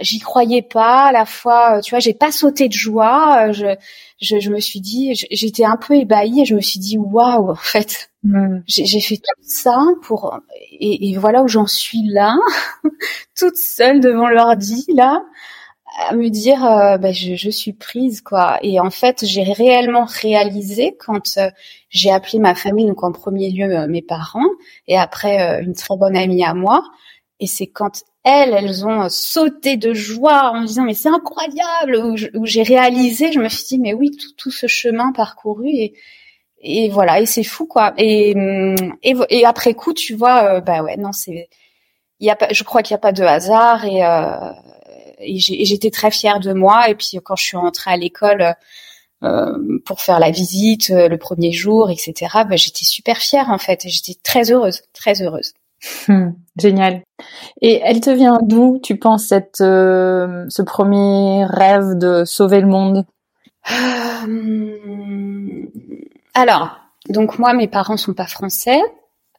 j'y 0.01 0.19
croyais 0.19 0.63
pas 0.63 1.07
à 1.07 1.13
la 1.13 1.27
fois 1.27 1.81
tu 1.83 1.91
vois 1.91 1.99
j'ai 1.99 2.15
pas 2.15 2.31
sauté 2.31 2.69
de 2.69 2.73
joie 2.73 3.53
je 3.53 3.77
je, 4.21 4.39
je 4.41 4.51
me 4.51 4.61
suis 4.61 4.81
dit 4.81 5.13
j'étais 5.31 5.65
un 5.65 5.77
peu 5.77 5.95
ébahie 5.95 6.43
et 6.43 6.45
je 6.45 6.55
me 6.55 6.61
suis 6.61 6.81
dit 6.81 6.99
waouh 6.99 7.51
en 7.51 7.55
fait. 7.55 8.11
Mm. 8.23 8.61
j'ai 8.67 9.01
fait 9.01 9.17
tout 9.17 9.43
ça 9.43 9.79
pour 10.03 10.41
et, 10.73 11.11
et 11.11 11.17
voilà 11.17 11.43
où 11.43 11.49
j'en 11.49 11.67
suis 11.67 12.03
là 12.09 12.37
toute 13.39 13.57
seule 13.57 14.01
devant 14.01 14.29
l'ordi 14.29 14.85
là 14.95 15.23
à 15.99 16.15
me 16.15 16.29
dire 16.29 16.65
euh, 16.65 16.99
bah, 16.99 17.13
je, 17.13 17.35
je, 17.35 17.51
suis 17.51 17.73
prise 17.73 18.21
quoi. 18.21 18.59
Et 18.63 18.81
en 18.81 18.91
fait 18.91 19.25
j'ai 19.25 19.43
réellement 19.43 20.05
réalisé 20.05 20.97
quand 20.99 21.37
euh, 21.39 21.51
j'ai 21.89 22.11
appelé 22.11 22.39
ma 22.39 22.55
famille 22.55 22.87
donc 22.87 23.03
en 23.03 23.13
premier 23.13 23.51
lieu 23.51 23.65
euh, 23.65 23.87
mes 23.87 24.03
parents 24.03 24.49
et 24.87 24.99
après 24.99 25.63
une 25.63 25.75
très 25.75 25.97
bonne 25.97 26.17
amie 26.17 26.45
à 26.45 26.55
moi. 26.55 26.85
Et 27.41 27.47
c'est 27.47 27.67
quand 27.67 28.03
elles, 28.27 28.53
elles 28.55 28.85
ont 28.85 29.09
sauté 29.09 29.77
de 29.77 29.95
joie 29.95 30.51
en 30.51 30.63
me 30.63 30.67
disant 30.67 30.83
mais 30.83 30.95
c'est 30.95 31.09
incroyable. 31.09 31.97
Où 32.35 32.45
j'ai 32.45 32.63
réalisé, 32.65 33.31
je 33.33 33.39
me 33.39 33.49
suis 33.49 33.65
dit 33.67 33.79
mais 33.79 33.95
oui 33.95 34.11
tout, 34.11 34.33
tout 34.37 34.51
ce 34.51 34.67
chemin 34.67 35.13
parcouru 35.13 35.69
et 35.69 35.95
et 36.61 36.89
voilà 36.89 37.21
et 37.21 37.27
c'est 37.27 37.45
fou 37.45 37.67
quoi. 37.67 37.95
Et, 37.99 38.35
et, 39.03 39.45
après 39.45 39.75
coup 39.75 39.93
tu 39.95 40.15
vois 40.15 40.57
euh, 40.57 40.61
bah 40.61 40.83
ouais 40.83 40.97
non 40.97 41.13
c'est 41.13 41.49
il 42.21 42.27
y 42.27 42.31
a 42.31 42.37
pas 42.37 42.49
je 42.51 42.65
crois 42.65 42.83
qu'il 42.83 42.95
n'y 42.95 42.99
a 42.99 43.01
pas 43.01 43.13
de 43.13 43.23
hasard 43.23 43.85
et 43.85 44.05
euh, 44.05 44.53
et 45.21 45.39
j'étais 45.39 45.91
très 45.91 46.11
fière 46.11 46.41
de 46.41 46.53
moi 46.53 46.91
et 46.91 46.95
puis 46.95 47.19
quand 47.23 47.37
je 47.37 47.45
suis 47.45 47.57
rentrée 47.57 47.93
à 47.93 47.97
l'école 47.97 48.55
euh, 49.23 49.79
pour 49.85 50.01
faire 50.01 50.19
la 50.19 50.31
visite 50.31 50.91
euh, 50.91 51.09
le 51.09 51.19
premier 51.19 51.53
jour 51.53 51.91
etc 51.91 52.15
bah, 52.49 52.57
j'étais 52.57 52.85
super 52.85 53.19
fière 53.19 53.51
en 53.51 53.59
fait 53.59 53.85
et 53.87 53.89
j'étais 53.89 54.15
très 54.23 54.51
heureuse 54.51 54.83
très 54.93 55.23
heureuse 55.23 55.55
Hmm, 56.09 56.31
génial. 56.57 57.03
Et 57.61 57.81
elle 57.85 58.01
te 58.01 58.11
vient 58.11 58.39
d'où, 58.43 58.79
tu 58.83 58.97
penses, 58.97 59.27
cette, 59.27 59.61
euh, 59.61 60.45
ce 60.49 60.63
premier 60.63 61.45
rêve 61.45 61.97
de 61.99 62.25
sauver 62.25 62.61
le 62.61 62.67
monde? 62.67 63.05
Euh, 63.71 65.67
Alors, 66.35 66.79
donc 67.09 67.39
moi, 67.39 67.53
mes 67.53 67.69
parents 67.69 67.97
sont 67.97 68.15
pas 68.15 68.27
français. 68.27 68.81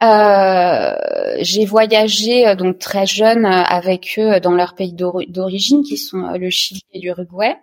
Euh, 0.03 0.93
j'ai 1.39 1.65
voyagé 1.65 2.55
donc 2.55 2.77
très 2.77 3.05
jeune 3.07 3.45
avec 3.45 4.19
eux 4.19 4.39
dans 4.39 4.53
leur 4.53 4.75
pays 4.75 4.93
d'origine, 4.93 5.83
qui 5.83 5.97
sont 5.97 6.29
le 6.37 6.49
Chili 6.49 6.83
et 6.93 6.99
l'Uruguay. 6.99 7.55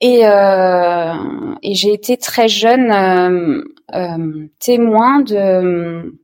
Et, 0.00 0.22
et 0.22 1.74
j'ai 1.74 1.92
été 1.92 2.16
très 2.16 2.48
jeune 2.48 3.64
témoin 4.58 5.20
de 5.20 6.14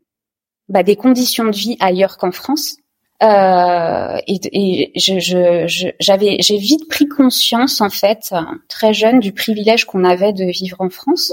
bah, 0.68 0.82
des 0.82 0.96
conditions 0.96 1.44
de 1.44 1.56
vie 1.56 1.76
ailleurs 1.80 2.18
qu'en 2.18 2.32
France. 2.32 2.76
Euh, 3.20 4.16
et, 4.28 4.38
et 4.52 4.92
je, 4.98 5.92
j'avais, 5.98 6.36
j'ai 6.38 6.56
vite 6.56 6.88
pris 6.88 7.08
conscience 7.08 7.80
en 7.80 7.90
fait, 7.90 8.32
très 8.68 8.94
jeune, 8.94 9.18
du 9.18 9.32
privilège 9.32 9.86
qu'on 9.86 10.04
avait 10.04 10.32
de 10.32 10.44
vivre 10.44 10.80
en 10.80 10.88
France, 10.88 11.32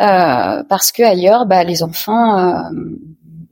euh, 0.00 0.62
parce 0.68 0.92
que 0.92 1.02
ailleurs, 1.02 1.46
bah, 1.46 1.64
les 1.64 1.82
enfants, 1.82 2.38
euh, 2.38 2.70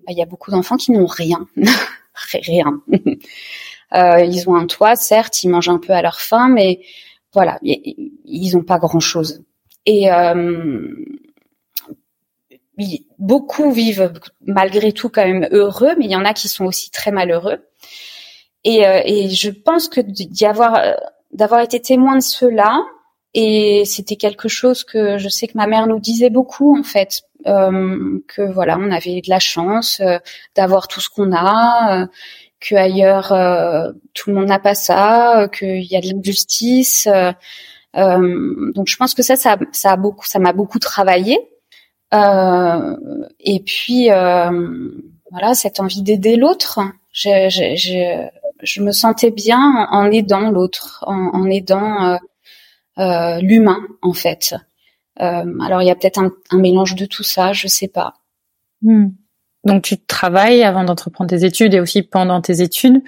bah, 0.07 0.13
il 0.13 0.17
y 0.17 0.23
a 0.23 0.27
beaucoup 0.27 0.51
d'enfants 0.51 0.77
qui 0.77 0.93
n'ont 0.93 1.07
rien, 1.07 1.47
rien. 2.33 2.81
Euh, 3.95 4.23
ils 4.23 4.49
ont 4.49 4.55
un 4.55 4.67
toit, 4.67 4.97
certes, 4.97 5.43
ils 5.43 5.49
mangent 5.49 5.71
un 5.71 5.79
peu 5.79 5.93
à 5.93 6.03
leur 6.03 6.21
faim, 6.21 6.49
mais 6.49 6.81
voilà, 7.33 7.59
ils 7.63 8.51
n'ont 8.53 8.63
pas 8.63 8.79
grand 8.79 9.01
chose. 9.01 9.43
Et 9.87 10.13
euh, 10.13 10.95
beaucoup 13.19 13.73
vivent 13.73 14.13
malgré 14.47 14.93
tout 14.93 15.09
quand 15.09 15.25
même 15.25 15.49
heureux, 15.51 15.95
mais 15.99 16.05
il 16.07 16.11
y 16.11 16.17
en 16.17 16.25
a 16.25 16.35
qui 16.35 16.49
sont 16.49 16.65
aussi 16.65 16.91
très 16.91 17.11
malheureux. 17.11 17.65
Et, 18.65 18.87
euh, 18.87 19.01
et 19.05 19.29
je 19.31 19.51
pense 19.51 19.89
que 19.89 20.01
d'y 20.01 20.47
avoir, 20.47 20.77
euh, 20.77 20.93
d'avoir 21.33 21.61
été 21.61 21.81
témoin 21.81 22.17
de 22.17 22.23
cela, 22.23 22.81
et 23.35 23.85
c'était 23.85 24.17
quelque 24.17 24.49
chose 24.49 24.85
que 24.85 25.19
je 25.19 25.29
sais 25.29 25.47
que 25.47 25.57
ma 25.57 25.67
mère 25.67 25.87
nous 25.87 26.01
disait 26.01 26.31
beaucoup 26.31 26.79
en 26.79 26.83
fait, 26.83 27.23
euh, 27.47 28.19
que 28.27 28.43
voilà, 28.53 28.79
on 28.79 28.91
avait 28.91 29.21
de 29.21 29.31
la 29.31 29.39
chance 29.39 30.01
euh, 30.01 30.19
d'avoir 30.57 30.89
tout 30.89 31.01
ce 31.01 31.09
qu'on 31.09 31.33
a, 31.33 32.03
euh, 32.03 32.07
que 32.61 32.75
ailleurs 32.75 33.29
tout 34.15 34.31
le 34.31 34.37
monde 34.37 34.49
n'a 34.49 34.59
pas 34.59 34.75
ça, 34.75 35.49
qu'il 35.57 35.85
y 35.85 35.97
a 35.97 36.01
de 36.01 36.09
l'injustice. 36.09 37.07
donc 37.95 38.89
je 38.89 38.97
pense 38.97 39.15
que 39.15 39.23
ça, 39.23 39.37
ça, 39.37 39.57
ça 39.73 39.93
a 39.93 39.97
beaucoup, 39.97 40.27
ça 40.27 40.41
m'a 40.41 40.53
beaucoup 40.53 40.81
travaillé. 40.81 41.39
Euh, 42.15 42.97
et 43.41 43.61
puis 43.61 44.11
euh, 44.11 44.91
voilà, 45.31 45.55
cette 45.55 45.81
envie 45.81 46.03
d'aider 46.03 46.37
l'autre. 46.37 46.81
Je, 47.13 47.49
je, 47.51 47.75
je, 47.77 48.29
je, 48.63 48.83
me 48.83 48.93
sentais 48.93 49.31
bien 49.31 49.87
en, 49.91 50.11
aidant 50.11 50.51
l'autre, 50.51 51.05
en, 51.07 51.31
en, 51.35 51.51
aidant 51.51 52.19
euh, 52.99 53.41
l'humain 53.41 53.81
en 54.03 54.13
fait. 54.13 54.55
Alors 55.17 55.83
il 55.83 55.87
y 55.87 55.91
a 55.91 55.97
peut-être 55.97 56.21
un, 56.21 56.31
un, 56.51 56.59
mélange 56.59 56.95
de 56.95 57.05
tout 57.05 57.25
ça, 57.25 57.53
je 57.53 57.67
sais 57.67 57.89
pas. 57.89 58.15
Hmm. 58.83 59.09
Donc 59.65 59.83
tu 59.83 59.99
travailles 59.99 60.63
avant 60.63 60.85
d'entreprendre 60.85 61.31
tes 61.31 61.45
études 61.45 61.75
et 61.75 61.81
aussi 61.81 62.03
pendant 62.03 62.41
tes 62.41 62.63
études, 62.63 63.03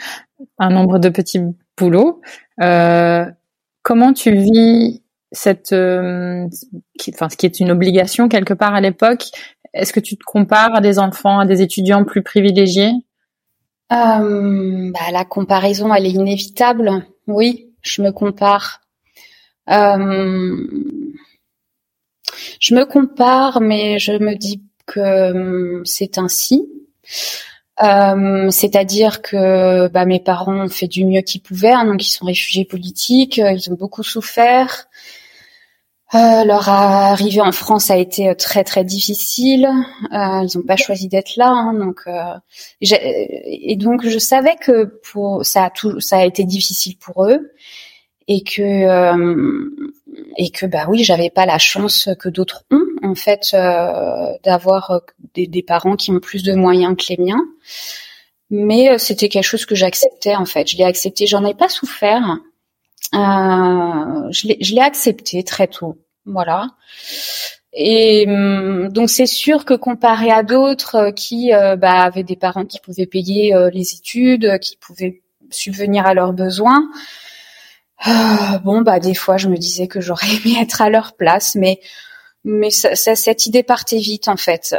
un 0.59 0.71
nombre 0.71 0.99
de 0.99 1.09
petits 1.09 1.40
boulots. 1.76 2.21
Euh, 2.61 3.25
comment 3.83 4.12
tu 4.12 4.33
vis 4.33 5.00
cette, 5.32 5.72
enfin, 5.72 7.28
ce 7.28 7.37
qui 7.37 7.46
est 7.46 7.60
une 7.60 7.70
obligation 7.70 8.28
quelque 8.28 8.54
part 8.54 8.75
à 8.75 8.80
l'époque, 8.80 9.26
est-ce 9.72 9.92
que 9.92 10.00
tu 10.00 10.16
te 10.16 10.25
compares 10.25 10.75
à 10.75 10.80
des 10.80 10.99
enfants, 10.99 11.38
à 11.38 11.46
des 11.46 11.62
étudiants 11.62 12.04
plus 12.04 12.22
privilégiés? 12.22 12.92
Euh, 13.92 14.90
bah, 14.92 15.10
La 15.12 15.25
comparaison, 15.25 15.92
elle 15.94 16.06
est 16.06 16.12
inévitable. 16.12 17.04
Oui, 17.26 17.72
je 17.82 18.02
me 18.02 18.10
compare. 18.10 18.80
Euh, 19.68 20.66
je 22.60 22.75
me 22.75 22.84
compare, 22.84 23.60
mais 23.60 23.99
je 23.99 24.12
me 24.12 24.34
dis 24.34 24.62
que 24.87 25.00
euh, 25.00 25.82
c'est 25.84 26.18
ainsi. 26.18 26.68
Euh, 27.82 28.50
c'est-à-dire 28.50 29.22
que 29.22 29.88
bah, 29.88 30.04
mes 30.04 30.20
parents 30.20 30.64
ont 30.64 30.68
fait 30.68 30.88
du 30.88 31.04
mieux 31.04 31.22
qu'ils 31.22 31.40
pouvaient, 31.40 31.72
hein, 31.72 31.87
donc 31.87 32.04
ils 32.04 32.10
sont 32.10 32.26
réfugiés 32.26 32.64
politiques, 32.64 33.38
ils 33.38 33.70
ont 33.70 33.76
beaucoup 33.76 34.02
souffert. 34.02 34.88
Euh, 36.12 36.45
leur 36.45 36.69
arrivée 36.69 37.40
en 37.40 37.52
France 37.52 37.88
a 37.90 37.97
été 37.97 38.31
euh, 38.31 38.35
très 38.35 38.64
très 38.64 38.85
difficile. 38.85 39.69
Euh, 40.12 40.43
ils 40.43 40.59
n'ont 40.59 40.64
pas 40.67 40.76
choisi 40.76 41.07
d'être 41.07 41.37
là, 41.37 41.50
hein, 41.50 41.73
donc 41.73 42.00
euh, 42.09 42.35
et 42.81 43.76
donc 43.76 44.05
je 44.05 44.19
savais 44.19 44.57
que 44.61 44.87
pour 45.12 45.45
ça 45.47 45.67
a 45.67 45.71
tout, 45.71 46.00
ça 46.00 46.19
a 46.19 46.25
été 46.25 46.43
difficile 46.43 46.97
pour 46.99 47.26
eux 47.26 47.52
et 48.26 48.43
que 48.43 48.61
euh, 48.61 49.71
et 50.37 50.50
que 50.50 50.67
bah 50.67 50.87
oui 50.88 51.05
j'avais 51.05 51.31
pas 51.31 51.47
la 51.47 51.59
chance 51.59 52.09
que 52.19 52.29
d'autres 52.29 52.64
ont 52.73 52.87
en 53.05 53.14
fait 53.14 53.55
d'avoir 54.43 55.02
des, 55.35 55.47
des, 55.47 55.62
parents 55.62 55.95
qui 55.95 56.11
ont 56.11 56.19
plus 56.19 56.43
de 56.43 56.55
moyens 56.55 56.97
que 56.97 57.05
les 57.11 57.25
miens. 57.25 57.45
Mais 58.50 58.99
c'était 58.99 59.29
quelque 59.29 59.45
chose 59.45 59.64
que 59.64 59.76
j'acceptais 59.76 60.35
en 60.35 60.45
fait. 60.45 60.69
Je 60.69 60.76
l'ai 60.76 60.85
accepté. 60.85 61.29
J'en 61.29 61.45
ai 61.45 61.55
pas 61.55 61.69
souffert. 61.69 62.40
Euh, 63.14 64.30
je 64.30 64.75
l'ai 64.75 64.80
accepté 64.80 65.42
très 65.42 65.66
tôt, 65.66 65.99
voilà. 66.26 66.69
Et 67.73 68.25
hum, 68.28 68.88
donc 68.88 69.11
c'est 69.11 69.26
sûr 69.26 69.64
que 69.64 69.75
comparé 69.75 70.30
à 70.30 70.42
d'autres 70.42 70.97
euh, 70.97 71.12
qui 71.12 71.52
euh, 71.52 71.76
bah, 71.76 72.02
avaient 72.02 72.23
des 72.25 72.37
parents 72.37 72.64
qui 72.64 72.80
pouvaient 72.80 73.07
payer 73.07 73.54
les 73.73 73.95
études, 73.95 74.59
qui 74.61 74.76
pouvaient 74.76 75.23
subvenir 75.50 76.07
à 76.07 76.14
leurs 76.14 76.33
besoins, 76.33 76.88
bon 78.64 78.83
bah 78.83 79.00
des 79.00 79.14
fois 79.14 79.37
je 79.37 79.49
me 79.49 79.57
disais 79.57 79.88
que 79.88 80.00
j'aurais 80.00 80.28
aimé 80.45 80.57
être 80.61 80.83
à 80.83 80.90
leur 80.90 81.14
place, 81.14 81.54
mais 81.57 81.80
mais 82.45 82.71
ça, 82.71 82.95
cette 82.95 83.47
idée 83.47 83.62
partait 83.62 83.99
vite 83.99 84.28
en 84.28 84.37
fait. 84.37 84.75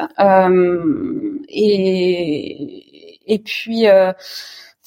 et 1.49 2.83
et 3.27 3.39
puis 3.39 3.85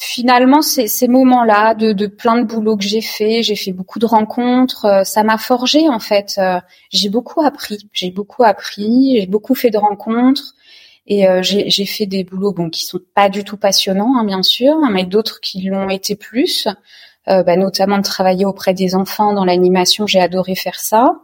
finalement, 0.04 0.60
ces, 0.62 0.86
ces 0.86 1.08
moments-là 1.08 1.74
de, 1.74 1.92
de, 1.92 2.06
plein 2.06 2.36
de 2.36 2.44
boulot 2.44 2.76
que 2.76 2.84
j'ai 2.84 3.00
fait, 3.00 3.42
j'ai 3.42 3.56
fait 3.56 3.72
beaucoup 3.72 3.98
de 3.98 4.06
rencontres, 4.06 4.84
euh, 4.84 5.04
ça 5.04 5.24
m'a 5.24 5.38
forgé 5.38 5.88
en 5.88 5.98
fait. 5.98 6.34
Euh, 6.38 6.60
j'ai 6.90 7.08
beaucoup 7.08 7.40
appris, 7.42 7.88
j'ai 7.92 8.10
beaucoup 8.10 8.44
appris, 8.44 9.20
j'ai 9.20 9.26
beaucoup 9.26 9.54
fait 9.54 9.70
de 9.70 9.78
rencontres 9.78 10.54
et 11.06 11.28
euh, 11.28 11.42
j'ai 11.42 11.86
fait 11.86 12.06
des 12.06 12.24
boulots 12.24 12.52
bon 12.52 12.70
qui 12.70 12.84
sont 12.84 13.00
pas 13.14 13.28
du 13.28 13.44
tout 13.44 13.56
passionnants 13.56 14.16
hein, 14.18 14.24
bien 14.24 14.42
sûr, 14.42 14.76
mais 14.90 15.04
d'autres 15.04 15.40
qui 15.40 15.62
l'ont 15.62 15.88
été 15.88 16.16
plus. 16.16 16.68
Bah, 17.26 17.56
notamment 17.56 17.96
de 17.96 18.02
travailler 18.02 18.44
auprès 18.44 18.74
des 18.74 18.94
enfants 18.94 19.32
dans 19.32 19.46
l'animation, 19.46 20.06
j'ai 20.06 20.20
adoré 20.20 20.54
faire 20.54 20.78
ça. 20.78 21.20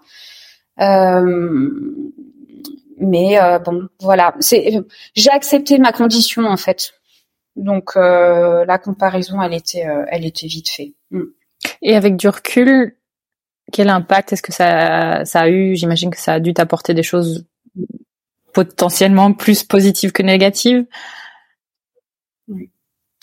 mais 2.98 3.38
bon, 3.66 3.88
voilà, 4.00 4.34
j'ai 4.40 5.30
accepté 5.30 5.78
ma 5.78 5.92
condition 5.92 6.46
en 6.46 6.56
fait 6.56 6.94
donc 7.60 7.96
euh, 7.96 8.64
la 8.64 8.78
comparaison, 8.78 9.40
elle 9.40 9.54
était, 9.54 9.86
euh, 9.86 10.04
elle 10.08 10.24
était 10.24 10.46
vite 10.46 10.70
faite. 10.70 10.94
Mm. 11.10 11.24
Et 11.82 11.94
avec 11.94 12.16
du 12.16 12.28
recul, 12.28 12.96
quel 13.70 13.88
impact 13.88 14.32
est-ce 14.32 14.42
que 14.42 14.52
ça, 14.52 15.24
ça 15.24 15.42
a 15.42 15.48
eu? 15.48 15.76
J'imagine 15.76 16.10
que 16.10 16.18
ça 16.18 16.34
a 16.34 16.40
dû 16.40 16.54
t'apporter 16.54 16.94
des 16.94 17.02
choses 17.02 17.46
potentiellement 18.52 19.32
plus 19.32 19.62
positives 19.62 20.12
que 20.12 20.22
négatives. 20.22 20.86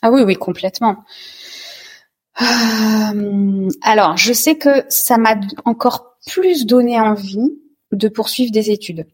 Ah 0.01 0.11
oui, 0.11 0.21
oui, 0.21 0.35
complètement. 0.35 1.03
Euh, 2.41 3.69
alors, 3.81 4.15
je 4.15 4.31
sais 4.31 4.57
que 4.57 4.85
ça 4.89 5.17
m'a 5.17 5.35
encore 5.65 6.17
plus 6.27 6.65
donné 6.65 6.99
envie 6.99 7.57
de 7.91 8.07
poursuivre 8.07 8.51
des 8.51 8.69
études 8.69 9.07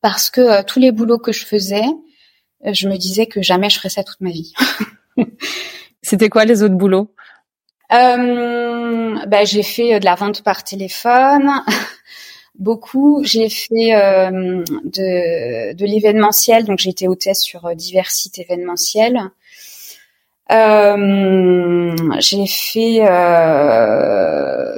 parce 0.00 0.30
que 0.30 0.62
tous 0.64 0.80
les 0.80 0.92
boulots 0.92 1.18
que 1.18 1.32
je 1.32 1.44
faisais, 1.44 1.84
je 2.64 2.88
me 2.88 2.96
disais 2.96 3.26
que 3.26 3.42
jamais 3.42 3.70
je 3.70 3.78
ferais 3.78 3.90
ça 3.90 4.04
toute 4.04 4.20
ma 4.20 4.30
vie. 4.30 4.52
C'était 6.02 6.28
quoi 6.28 6.44
les 6.44 6.62
autres 6.62 6.74
boulots? 6.74 7.12
Euh, 7.92 9.26
bah, 9.26 9.44
j'ai 9.44 9.62
fait 9.62 9.94
euh, 9.94 9.98
de 9.98 10.04
la 10.04 10.14
vente 10.14 10.42
par 10.42 10.64
téléphone, 10.64 11.50
beaucoup. 12.58 13.22
J'ai 13.24 13.48
fait 13.48 13.94
euh, 13.94 14.62
de, 14.84 15.72
de 15.72 15.84
l'événementiel, 15.84 16.64
donc 16.64 16.78
j'ai 16.78 16.90
été 16.90 17.08
hôtesse 17.08 17.42
sur 17.42 17.74
divers 17.74 18.10
sites 18.10 18.38
événementiels. 18.38 19.20
Euh, 20.52 21.96
j'ai 22.20 22.46
fait 22.46 23.00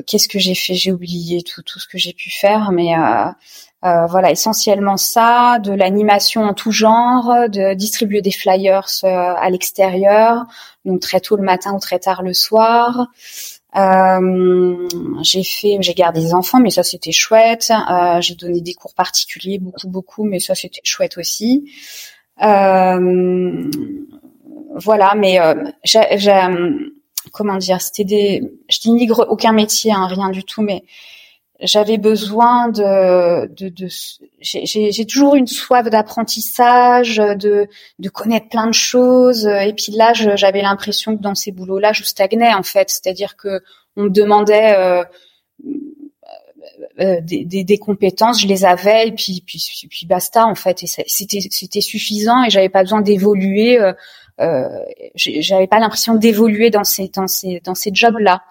qu'est-ce 0.06 0.28
que 0.28 0.38
j'ai 0.38 0.54
fait? 0.54 0.74
J'ai 0.74 0.92
oublié 0.92 1.42
tout 1.42 1.62
tout 1.62 1.78
ce 1.78 1.86
que 1.86 1.98
j'ai 1.98 2.14
pu 2.14 2.30
faire, 2.30 2.72
mais 2.72 2.94
euh, 3.84 4.06
voilà, 4.06 4.30
essentiellement 4.30 4.96
ça, 4.96 5.58
de 5.60 5.72
l'animation 5.72 6.42
en 6.42 6.54
tout 6.54 6.72
genre, 6.72 7.48
de 7.48 7.74
distribuer 7.74 8.22
des 8.22 8.32
flyers 8.32 8.88
euh, 9.04 9.08
à 9.08 9.50
l'extérieur, 9.50 10.46
donc 10.84 11.00
très 11.00 11.20
tôt 11.20 11.36
le 11.36 11.44
matin 11.44 11.74
ou 11.74 11.78
très 11.78 11.98
tard 11.98 12.22
le 12.22 12.34
soir. 12.34 13.06
Euh, 13.76 14.88
j'ai 15.22 15.44
fait, 15.44 15.78
j'ai 15.80 15.94
gardé 15.94 16.20
des 16.20 16.34
enfants, 16.34 16.58
mais 16.58 16.70
ça 16.70 16.82
c'était 16.82 17.12
chouette. 17.12 17.70
Euh, 17.70 18.20
j'ai 18.20 18.34
donné 18.34 18.60
des 18.60 18.74
cours 18.74 18.94
particuliers, 18.94 19.58
beaucoup 19.58 19.88
beaucoup, 19.88 20.24
mais 20.24 20.40
ça 20.40 20.54
c'était 20.54 20.80
chouette 20.82 21.18
aussi. 21.18 21.70
Euh, 22.42 23.70
voilà, 24.74 25.14
mais 25.14 25.38
j'ai, 25.84 26.00
comment 27.32 27.56
dire, 27.56 27.80
c'était 27.80 28.04
des, 28.04 28.52
je 28.68 28.80
dénigre 28.80 29.26
aucun 29.28 29.52
métier, 29.52 29.92
hein, 29.92 30.06
rien 30.06 30.30
du 30.30 30.44
tout, 30.44 30.62
mais 30.62 30.84
j'avais 31.60 31.98
besoin 31.98 32.68
de, 32.68 33.46
de, 33.46 33.68
de 33.68 33.88
j'ai 34.40 35.06
toujours 35.06 35.34
une 35.34 35.48
soif 35.48 35.90
d'apprentissage, 35.90 37.16
de, 37.16 37.66
de 37.98 38.08
connaître 38.08 38.48
plein 38.48 38.68
de 38.68 38.74
choses. 38.74 39.46
Et 39.46 39.72
puis 39.72 39.92
là, 39.92 40.12
j'avais 40.12 40.62
l'impression 40.62 41.16
que 41.16 41.22
dans 41.22 41.34
ces 41.34 41.50
boulots-là, 41.50 41.92
je 41.92 42.04
stagnais 42.04 42.54
en 42.54 42.62
fait. 42.62 42.90
C'est-à-dire 42.90 43.36
que 43.36 43.60
on 43.96 44.04
me 44.04 44.10
demandait 44.10 44.76
euh, 44.76 45.04
euh, 47.00 47.20
des, 47.20 47.44
des, 47.44 47.64
des, 47.64 47.78
compétences, 47.78 48.42
je 48.42 48.46
les 48.46 48.64
avais, 48.64 49.08
et 49.08 49.12
puis 49.12 49.42
puis, 49.44 49.60
puis 49.90 50.06
basta 50.06 50.46
en 50.46 50.54
fait. 50.54 50.84
Et 50.84 50.86
c'était 50.86 51.40
c'était 51.50 51.80
suffisant, 51.80 52.44
et 52.44 52.50
j'avais 52.50 52.68
pas 52.68 52.82
besoin 52.82 53.00
d'évoluer. 53.00 53.78
Euh, 53.78 53.92
euh 54.40 54.68
j'avais 55.16 55.66
pas 55.66 55.80
l'impression 55.80 56.14
d'évoluer 56.14 56.70
dans 56.70 56.84
ces 56.84 57.08
dans 57.08 57.26
ces 57.26 57.60
dans 57.64 57.74
ces 57.74 57.90
jobs-là. 57.92 58.42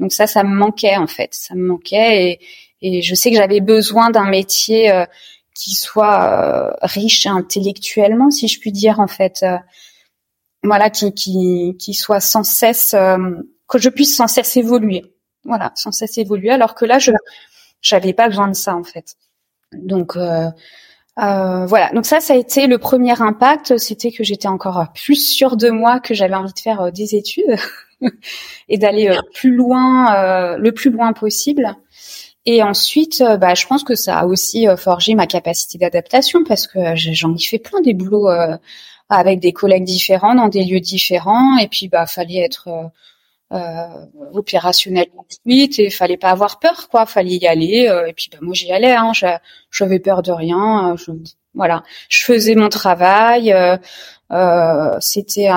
Donc 0.00 0.12
ça, 0.12 0.26
ça 0.26 0.44
me 0.44 0.54
manquait 0.54 0.96
en 0.96 1.06
fait, 1.06 1.30
ça 1.32 1.54
me 1.54 1.66
manquait 1.66 2.30
et, 2.30 2.40
et 2.82 3.02
je 3.02 3.14
sais 3.14 3.30
que 3.30 3.36
j'avais 3.36 3.60
besoin 3.60 4.10
d'un 4.10 4.28
métier 4.28 4.90
euh, 4.90 5.06
qui 5.54 5.74
soit 5.74 6.22
euh, 6.22 6.70
riche 6.82 7.26
intellectuellement, 7.26 8.30
si 8.30 8.48
je 8.48 8.60
puis 8.60 8.72
dire 8.72 9.00
en 9.00 9.06
fait, 9.06 9.42
euh, 9.42 9.56
voilà, 10.62 10.90
qui, 10.90 11.14
qui 11.14 11.76
qui 11.78 11.94
soit 11.94 12.20
sans 12.20 12.44
cesse 12.44 12.94
que 13.68 13.78
je 13.78 13.88
puisse 13.88 14.16
sans 14.16 14.26
cesse 14.26 14.56
évoluer, 14.56 15.14
voilà, 15.44 15.72
sans 15.76 15.92
cesse 15.92 16.18
évoluer. 16.18 16.50
Alors 16.50 16.74
que 16.74 16.84
là, 16.84 16.98
je 16.98 17.12
j'avais 17.80 18.12
pas 18.12 18.28
besoin 18.28 18.48
de 18.48 18.54
ça 18.54 18.76
en 18.76 18.84
fait. 18.84 19.16
Donc 19.72 20.16
euh, 20.16 21.64
voilà, 21.66 21.90
donc 21.94 22.04
ça, 22.04 22.20
ça 22.20 22.34
a 22.34 22.36
été 22.36 22.66
le 22.66 22.78
premier 22.78 23.20
impact, 23.22 23.78
c'était 23.78 24.12
que 24.12 24.22
j'étais 24.22 24.48
encore 24.48 24.92
plus 24.94 25.16
sûre 25.16 25.56
de 25.56 25.70
moi 25.70 25.98
que 25.98 26.12
j'avais 26.12 26.34
envie 26.34 26.52
de 26.52 26.58
faire 26.58 26.92
des 26.92 27.14
études. 27.14 27.56
et 28.68 28.78
d'aller 28.78 29.08
euh, 29.08 29.20
plus 29.34 29.54
loin, 29.54 30.14
euh, 30.14 30.56
le 30.56 30.72
plus 30.72 30.90
loin 30.90 31.12
possible. 31.12 31.76
Et 32.44 32.62
ensuite, 32.62 33.20
euh, 33.22 33.36
bah, 33.36 33.54
je 33.54 33.66
pense 33.66 33.82
que 33.84 33.94
ça 33.94 34.18
a 34.20 34.26
aussi 34.26 34.66
forgé 34.76 35.14
ma 35.14 35.26
capacité 35.26 35.78
d'adaptation 35.78 36.44
parce 36.44 36.66
que 36.66 36.78
j'en 36.94 37.34
ai 37.34 37.40
fait 37.40 37.58
plein 37.58 37.80
des 37.80 37.94
boulots 37.94 38.28
avec 39.08 39.40
des 39.40 39.52
collègues 39.52 39.84
différents 39.84 40.34
dans 40.34 40.48
des 40.48 40.64
lieux 40.64 40.80
différents. 40.80 41.58
Et 41.58 41.68
puis, 41.68 41.88
bah, 41.88 42.06
fallait 42.06 42.44
être 42.44 42.68
euh, 43.52 44.06
opérationnel 44.32 45.06
tout 45.06 45.24
de 45.28 45.52
suite 45.52 45.78
et 45.78 45.90
fallait 45.90 46.16
pas 46.16 46.30
avoir 46.30 46.58
peur, 46.60 46.88
quoi. 46.88 47.06
Fallait 47.06 47.36
y 47.36 47.46
aller. 47.48 47.90
et 48.08 48.12
puis, 48.12 48.28
bah, 48.30 48.38
moi, 48.42 48.54
j'y 48.54 48.70
allais. 48.70 48.94
Hein, 48.94 49.12
J'avais 49.72 49.98
peur 49.98 50.22
de 50.22 50.30
rien. 50.30 50.94
Je, 50.96 51.10
voilà, 51.54 51.82
je 52.08 52.22
faisais 52.22 52.54
mon 52.54 52.68
travail. 52.68 53.52
Euh, 54.32 54.96
C'était 55.00 55.48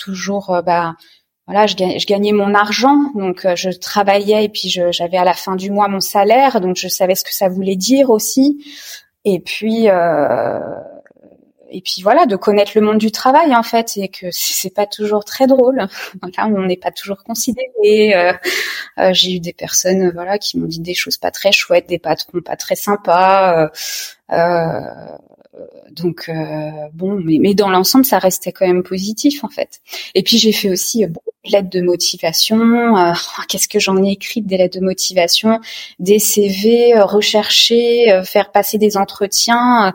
toujours, 0.00 0.50
euh, 0.50 0.62
bah, 0.62 0.94
voilà, 1.52 1.66
je, 1.66 2.06
gagnais 2.06 2.30
mon 2.30 2.54
argent, 2.54 2.96
donc 3.16 3.44
euh, 3.44 3.56
je 3.56 3.70
travaillais 3.70 4.44
et 4.44 4.48
puis 4.48 4.68
j'avais 4.68 5.16
à 5.16 5.24
la 5.24 5.34
fin 5.34 5.56
du 5.56 5.72
mois 5.72 5.88
mon 5.88 5.98
salaire, 5.98 6.60
donc 6.60 6.76
je 6.76 6.86
savais 6.86 7.16
ce 7.16 7.24
que 7.24 7.34
ça 7.34 7.48
voulait 7.48 7.74
dire 7.74 8.10
aussi. 8.10 8.64
Et 9.24 9.40
puis, 9.40 9.88
euh, 9.88 10.60
et 11.70 11.80
puis 11.80 12.02
voilà, 12.02 12.26
de 12.26 12.36
connaître 12.36 12.70
le 12.76 12.82
monde 12.82 12.98
du 12.98 13.10
travail 13.10 13.52
en 13.56 13.64
fait, 13.64 13.96
et 13.96 14.08
que 14.08 14.26
c'est 14.30 14.72
pas 14.72 14.86
toujours 14.86 15.24
très 15.24 15.48
drôle. 15.48 15.88
Voilà, 16.22 16.54
on 16.56 16.66
n'est 16.66 16.76
pas 16.76 16.92
toujours 16.92 17.24
considéré. 17.24 18.14
Euh, 18.14 19.10
j'ai 19.12 19.34
eu 19.34 19.40
des 19.40 19.52
personnes, 19.52 20.12
voilà, 20.12 20.38
qui 20.38 20.56
m'ont 20.56 20.68
dit 20.68 20.78
des 20.78 20.94
choses 20.94 21.16
pas 21.16 21.32
très 21.32 21.50
chouettes, 21.50 21.88
des 21.88 21.98
patrons 21.98 22.42
pas 22.42 22.56
très 22.56 22.76
sympas. 22.76 23.70
Donc 25.90 26.30
bon, 26.92 27.20
mais, 27.24 27.38
mais 27.40 27.54
dans 27.54 27.70
l'ensemble, 27.70 28.04
ça 28.04 28.18
restait 28.18 28.52
quand 28.52 28.66
même 28.66 28.82
positif 28.82 29.42
en 29.42 29.48
fait. 29.48 29.80
Et 30.14 30.22
puis 30.22 30.38
j'ai 30.38 30.52
fait 30.52 30.70
aussi 30.70 31.06
beaucoup 31.06 31.30
de 31.44 31.50
lettres 31.50 31.70
de 31.70 31.80
motivation. 31.80 32.94
Qu'est-ce 33.48 33.68
que 33.68 33.80
j'en 33.80 34.02
ai 34.02 34.12
écrit 34.12 34.42
des 34.42 34.56
lettres 34.56 34.78
de 34.78 34.84
motivation, 34.84 35.60
des 35.98 36.18
CV 36.18 36.94
recherchés, 37.00 38.20
faire 38.24 38.52
passer 38.52 38.78
des 38.78 38.96
entretiens. 38.96 39.92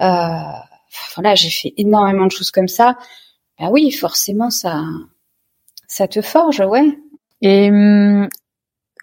Euh, 0.00 0.38
voilà, 1.14 1.34
j'ai 1.34 1.50
fait 1.50 1.74
énormément 1.76 2.26
de 2.26 2.32
choses 2.32 2.50
comme 2.50 2.68
ça. 2.68 2.96
Ben 3.58 3.68
oui, 3.70 3.90
forcément, 3.90 4.50
ça, 4.50 4.82
ça 5.88 6.08
te 6.08 6.20
forge, 6.20 6.60
ouais. 6.60 6.98
Et 7.42 7.70
hum, 7.70 8.28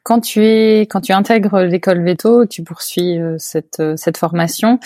quand 0.04 0.20
tu 0.20 0.44
es, 0.46 0.82
quand 0.82 1.02
tu 1.02 1.14
intègres 1.14 1.62
l'école 1.62 2.04
Veto, 2.04 2.46
tu 2.46 2.64
poursuis 2.64 3.20
euh, 3.20 3.36
cette 3.40 3.80
euh, 3.80 3.96
cette 3.98 4.18
formation. 4.18 4.80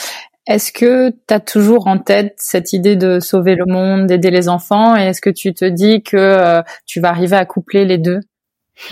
Est-ce 0.48 0.72
que 0.72 1.10
tu 1.10 1.34
as 1.34 1.40
toujours 1.40 1.88
en 1.88 1.98
tête 1.98 2.36
cette 2.38 2.74
idée 2.74 2.96
de 2.96 3.20
sauver 3.20 3.56
le 3.56 3.66
monde, 3.66 4.08
d'aider 4.08 4.32
les 4.32 4.48
enfants, 4.48 4.96
et 4.96 5.04
est-ce 5.04 5.22
que 5.22 5.30
tu 5.30 5.54
te 5.54 5.66
dis 5.66 6.02
que 6.02 6.18
euh, 6.18 6.62
tu 6.86 7.02
vas 7.02 7.10
arriver 7.10 7.36
à 7.36 7.46
coupler 7.46 7.86
les 7.86 7.98
deux? 7.98 8.20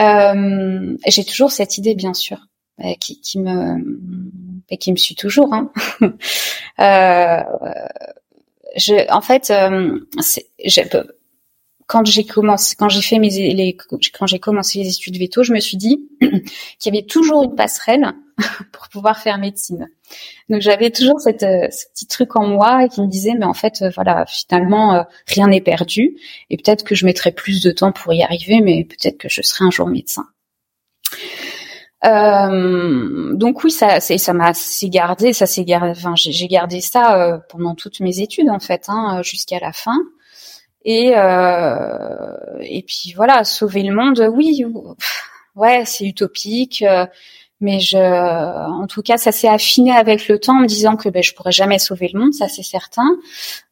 Euh, 0.00 0.96
J'ai 1.08 1.24
toujours 1.24 1.50
cette 1.50 1.76
idée, 1.76 1.96
bien 1.96 2.14
sûr, 2.14 2.38
qui, 3.00 3.20
qui 3.20 3.40
me 3.40 3.82
qui 4.76 4.92
me 4.92 4.96
suit 4.96 5.14
toujours. 5.14 5.52
Hein. 5.52 5.72
euh, 6.78 7.42
en 9.08 9.20
fait, 9.20 9.50
euh, 9.50 9.98
quand 11.86 12.06
j'ai 12.06 12.24
commencé, 12.24 12.76
quand 12.76 12.88
j'ai 12.88 13.02
fait 13.02 13.18
mes 13.18 13.30
les, 13.30 13.76
quand 13.76 14.26
j'ai 14.26 14.38
commencé 14.38 14.78
les 14.78 14.90
études 14.90 15.18
veto, 15.18 15.42
je 15.42 15.52
me 15.52 15.60
suis 15.60 15.76
dit 15.76 16.06
qu'il 16.20 16.94
y 16.94 16.96
avait 16.96 17.06
toujours 17.06 17.44
une 17.44 17.54
passerelle 17.54 18.12
pour 18.72 18.88
pouvoir 18.88 19.18
faire 19.18 19.38
médecine. 19.38 19.88
Donc 20.48 20.60
j'avais 20.60 20.90
toujours 20.90 21.20
cette, 21.20 21.42
euh, 21.42 21.68
ce 21.70 21.86
petit 21.92 22.06
truc 22.06 22.36
en 22.36 22.46
moi 22.46 22.88
qui 22.88 23.00
me 23.02 23.06
disait 23.06 23.34
mais 23.38 23.44
en 23.44 23.54
fait 23.54 23.82
euh, 23.82 23.90
voilà 23.94 24.24
finalement 24.26 25.04
rien 25.26 25.48
n'est 25.48 25.60
perdu 25.60 26.16
et 26.50 26.56
peut-être 26.56 26.84
que 26.84 26.94
je 26.94 27.04
mettrai 27.04 27.32
plus 27.32 27.62
de 27.62 27.70
temps 27.70 27.92
pour 27.92 28.12
y 28.12 28.22
arriver 28.22 28.60
mais 28.60 28.84
peut-être 28.84 29.18
que 29.18 29.28
je 29.28 29.42
serai 29.42 29.64
un 29.64 29.70
jour 29.70 29.88
médecin. 29.88 30.26
Euh, 32.04 33.34
donc 33.34 33.64
oui, 33.64 33.70
ça, 33.70 34.00
ça 34.00 34.32
m'a, 34.32 34.54
c'est 34.54 34.88
gardé, 34.88 35.32
ça 35.32 35.46
s'est 35.46 35.64
gardé. 35.64 35.90
Enfin, 35.90 36.14
j'ai 36.16 36.48
gardé 36.48 36.80
ça 36.80 37.20
euh, 37.20 37.38
pendant 37.48 37.74
toutes 37.74 38.00
mes 38.00 38.20
études 38.20 38.50
en 38.50 38.60
fait, 38.60 38.84
hein, 38.88 39.22
jusqu'à 39.22 39.58
la 39.58 39.72
fin. 39.72 39.96
Et 40.84 41.12
euh, 41.16 42.36
et 42.60 42.82
puis 42.82 43.12
voilà, 43.16 43.44
sauver 43.44 43.82
le 43.82 43.94
monde, 43.94 44.30
oui, 44.32 44.64
ouais, 45.56 45.84
c'est 45.84 46.06
utopique, 46.06 46.82
euh, 46.82 47.06
mais 47.60 47.80
je, 47.80 47.96
en 47.96 48.86
tout 48.86 49.02
cas, 49.02 49.16
ça 49.16 49.32
s'est 49.32 49.48
affiné 49.48 49.92
avec 49.92 50.28
le 50.28 50.38
temps 50.38 50.56
en 50.56 50.60
me 50.60 50.66
disant 50.66 50.96
que 50.96 51.08
ben, 51.08 51.22
je 51.22 51.34
pourrais 51.34 51.52
jamais 51.52 51.78
sauver 51.78 52.08
le 52.12 52.20
monde, 52.20 52.32
ça 52.32 52.48
c'est 52.48 52.62
certain. 52.62 53.08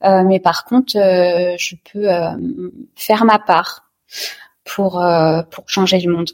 Euh, 0.04 0.22
mais 0.24 0.40
par 0.40 0.64
contre, 0.64 0.92
je 0.94 1.74
peux 1.92 2.08
faire 2.96 3.24
ma 3.24 3.38
part 3.38 3.90
pour 4.64 5.04
pour 5.50 5.68
changer 5.68 6.00
le 6.00 6.12
monde. 6.12 6.30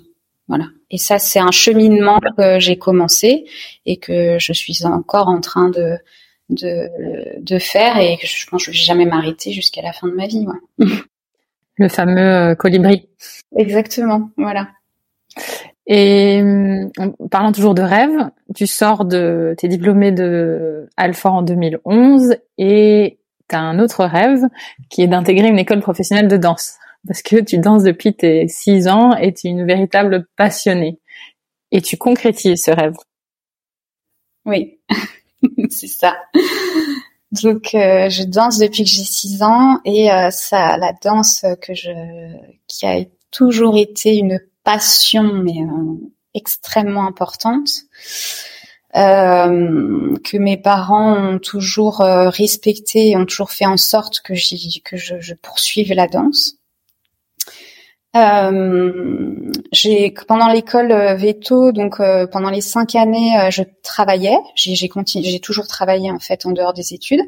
Voilà. 0.48 0.66
Et 0.90 0.98
ça, 0.98 1.18
c'est 1.18 1.38
un 1.38 1.50
cheminement 1.50 2.20
que 2.36 2.58
j'ai 2.58 2.76
commencé 2.76 3.44
et 3.86 3.98
que 3.98 4.38
je 4.38 4.52
suis 4.52 4.84
encore 4.84 5.28
en 5.28 5.40
train 5.40 5.68
de 5.70 5.98
de, 6.52 7.40
de 7.40 7.58
faire 7.58 7.98
et 7.98 8.16
que 8.18 8.26
je 8.26 8.46
pense 8.46 8.66
que 8.66 8.72
je 8.72 8.78
vais 8.78 8.84
jamais 8.84 9.06
m'arrêter 9.06 9.52
jusqu'à 9.52 9.82
la 9.82 9.92
fin 9.92 10.08
de 10.08 10.12
ma 10.12 10.26
vie. 10.26 10.46
Le 11.78 11.88
fameux 11.88 12.20
euh, 12.20 12.54
colibri. 12.54 13.08
Exactement. 13.56 14.30
Voilà. 14.36 14.68
Et 15.94 16.42
parlant 17.30 17.52
toujours 17.52 17.74
de 17.74 17.82
rêve, 17.82 18.30
tu 18.54 18.66
sors 18.66 19.04
de, 19.04 19.54
t'es 19.58 19.68
diplômé 19.68 20.10
de 20.10 20.88
Alfort 20.96 21.34
en 21.34 21.42
2011 21.42 22.36
et 22.56 23.18
tu 23.46 23.54
as 23.54 23.60
un 23.60 23.78
autre 23.78 24.06
rêve 24.06 24.40
qui 24.88 25.02
est 25.02 25.06
d'intégrer 25.06 25.48
une 25.48 25.58
école 25.58 25.80
professionnelle 25.80 26.28
de 26.28 26.38
danse 26.38 26.76
parce 27.06 27.20
que 27.20 27.42
tu 27.42 27.58
danses 27.58 27.82
depuis 27.82 28.14
tes 28.14 28.48
six 28.48 28.88
ans 28.88 29.14
et 29.16 29.34
tu 29.34 29.48
es 29.48 29.50
une 29.50 29.66
véritable 29.66 30.26
passionnée. 30.34 30.98
Et 31.72 31.82
tu 31.82 31.98
concrétises 31.98 32.64
ce 32.64 32.70
rêve. 32.70 32.94
Oui, 34.46 34.78
c'est 35.68 35.88
ça. 35.88 36.16
Donc 37.32 37.74
euh, 37.74 38.08
je 38.08 38.22
danse 38.22 38.56
depuis 38.56 38.84
que 38.84 38.88
j'ai 38.88 39.04
six 39.04 39.42
ans 39.42 39.78
et 39.84 40.10
euh, 40.10 40.30
ça, 40.30 40.78
la 40.78 40.94
danse 41.02 41.44
que 41.60 41.74
je, 41.74 41.90
qui 42.66 42.86
a 42.86 43.04
toujours 43.30 43.76
été 43.76 44.16
une 44.16 44.40
passion 44.64 45.22
mais 45.22 45.62
euh, 45.62 46.10
extrêmement 46.34 47.06
importante, 47.06 47.68
que 48.94 50.36
mes 50.36 50.58
parents 50.58 51.16
ont 51.16 51.38
toujours 51.38 52.00
respecté 52.00 53.08
et 53.08 53.16
ont 53.16 53.24
toujours 53.24 53.50
fait 53.50 53.64
en 53.64 53.78
sorte 53.78 54.20
que, 54.20 54.34
que 54.84 54.96
je, 54.98 55.34
poursuive 55.34 55.94
la 55.94 56.06
danse. 56.06 56.58
Euh, 58.14 59.50
j'ai 59.72 60.12
pendant 60.28 60.48
l'école 60.48 60.92
euh, 60.92 61.14
veto, 61.14 61.72
donc 61.72 61.98
euh, 61.98 62.26
pendant 62.26 62.50
les 62.50 62.60
cinq 62.60 62.94
années, 62.94 63.38
euh, 63.38 63.50
je 63.50 63.62
travaillais. 63.82 64.36
J'ai 64.54 64.74
j'ai 64.74 64.88
continué, 64.90 65.30
j'ai 65.30 65.40
toujours 65.40 65.66
travaillé 65.66 66.10
en 66.10 66.18
fait 66.18 66.44
en 66.44 66.50
dehors 66.50 66.74
des 66.74 66.92
études, 66.92 67.22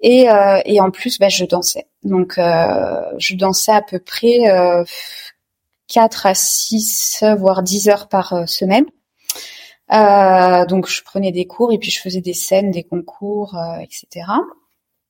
et 0.00 0.26
et 0.66 0.80
en 0.80 0.90
plus, 0.90 1.18
bah, 1.18 1.28
je 1.28 1.44
dansais. 1.44 1.86
Donc 2.02 2.34
je 2.36 3.34
dansais 3.36 3.72
à 3.72 3.82
peu 3.82 3.98
près 3.98 4.40
quatre 5.92 6.26
à 6.26 6.34
six 6.34 7.24
voire 7.38 7.62
dix 7.62 7.88
heures 7.88 8.08
par 8.08 8.48
semaine. 8.48 8.86
donc 9.90 10.88
je 10.88 11.02
prenais 11.02 11.32
des 11.32 11.46
cours 11.46 11.72
et 11.72 11.78
puis 11.78 11.90
je 11.90 12.00
faisais 12.00 12.20
des 12.20 12.34
scènes, 12.34 12.70
des 12.70 12.84
concours, 12.84 13.56
etc. 13.82 14.26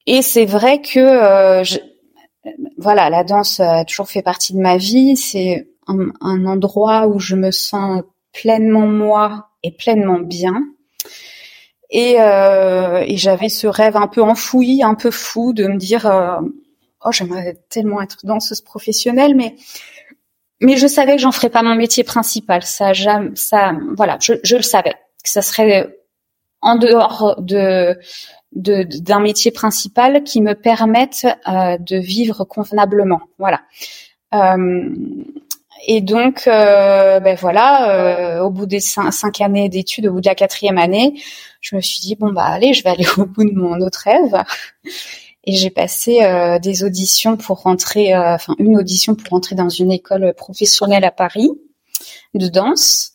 Et 0.07 0.23
c'est 0.23 0.47
vrai 0.47 0.81
que 0.81 1.63
voilà, 2.79 3.11
la 3.11 3.25
danse 3.25 3.61
a 3.61 3.85
toujours 3.85 4.09
fait 4.09 4.23
partie 4.23 4.53
de 4.53 4.59
ma 4.59 4.77
vie. 4.77 5.17
C'est 5.17 5.69
un, 5.87 6.47
endroit 6.47 7.07
où 7.07 7.19
je 7.19 7.37
me 7.37 7.51
sens 7.51 8.03
pleinement 8.33 8.87
moi 8.87 9.51
et 9.63 9.71
pleinement 9.73 10.19
bien. 10.19 10.65
Et, 11.91 12.21
euh, 12.21 13.05
j'avais 13.11 13.49
ce 13.49 13.67
rêve 13.67 13.97
un 13.97 14.09
peu 14.09 14.23
enfoui, 14.23 14.83
un 14.83 14.95
peu 14.95 15.11
fou, 15.11 15.53
de 15.53 15.67
me 15.67 15.77
dire 15.77 16.07
euh, 16.07 16.41
oh 17.05 17.13
j'aimerais 17.13 17.59
tellement 17.69 18.01
être 18.01 18.25
danseuse 18.25 18.63
professionnelle, 18.63 19.35
mais 19.37 19.57
mais 20.63 20.77
je 20.77 20.87
savais 20.87 21.17
que 21.17 21.23
j'en 21.23 21.33
ferais 21.33 21.51
pas 21.51 21.63
mon 21.63 21.75
métier 21.75 22.05
principal. 22.05 22.63
Ça, 22.63 22.93
ça, 23.35 23.73
voilà, 23.97 24.17
je, 24.21 24.35
je 24.43 24.57
le 24.57 24.63
savais 24.63 24.95
que 25.23 25.31
ça 25.31 25.43
serait 25.43 25.95
en 26.63 26.77
dehors 26.77 27.37
de 27.39 27.99
d'un 28.55 29.21
métier 29.21 29.51
principal 29.51 30.25
qui 30.25 30.43
me 30.43 30.55
permette 30.55 31.27
euh, 31.49 31.79
de 31.79 31.97
vivre 31.97 32.45
convenablement. 32.45 33.23
Voilà. 33.39 33.63
Euh, 34.35 34.91
et 35.87 36.03
donc, 36.03 36.47
euh, 36.47 37.19
ben 37.19 37.35
voilà, 37.35 38.45
au 38.45 38.51
bout 38.51 38.67
des 38.67 38.79
cinq, 38.81 39.41
années 39.41 39.69
d'études, 39.69 40.07
au 40.07 40.13
bout 40.13 40.21
de 40.21 40.29
la 40.29 40.35
quatrième 40.35 40.79
année, 40.79 41.15
je 41.61 41.75
me 41.75 41.81
suis 41.81 42.01
dit 42.01 42.15
bon 42.15 42.31
bah 42.31 42.45
allez, 42.45 42.75
je 42.75 42.85
vais 42.85 42.91
aller 42.91 43.07
au 43.17 43.25
bout 43.25 43.45
de 43.45 43.55
mon 43.55 43.81
autre 43.81 44.03
rêve. 44.05 44.45
Et 45.45 45.55
j'ai 45.57 45.71
passé 45.71 46.21
des 46.63 46.85
auditions 46.85 47.37
pour 47.37 47.63
rentrer, 47.63 48.17
enfin 48.17 48.55
une 48.59 48.77
audition 48.77 49.15
pour 49.17 49.31
rentrer 49.31 49.57
dans 49.57 49.69
une 49.69 49.91
école 49.91 50.35
professionnelle 50.35 51.05
à 51.05 51.11
Paris 51.11 51.51
de 52.35 52.49
danse 52.49 53.13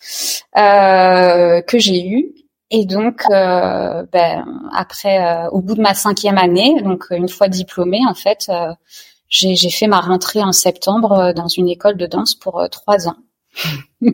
que 0.53 1.79
j'ai 1.79 2.05
eue 2.05 2.33
et 2.69 2.85
donc, 2.85 3.23
euh, 3.31 4.03
ben, 4.11 4.45
après, 4.73 5.19
euh, 5.23 5.49
au 5.51 5.61
bout 5.61 5.75
de 5.75 5.81
ma 5.81 5.93
cinquième 5.93 6.37
année, 6.37 6.81
donc 6.81 7.05
une 7.11 7.29
fois 7.29 7.47
diplômée, 7.47 8.01
en 8.07 8.13
fait, 8.13 8.47
euh, 8.49 8.73
j'ai 9.29 9.69
fait 9.69 9.87
ma 9.87 10.01
rentrée 10.01 10.41
en 10.41 10.51
septembre 10.51 11.33
dans 11.33 11.47
une 11.47 11.69
école 11.69 11.97
de 11.97 12.05
danse 12.07 12.35
pour 12.35 12.61
trois 12.69 13.07
ans. 13.07 13.15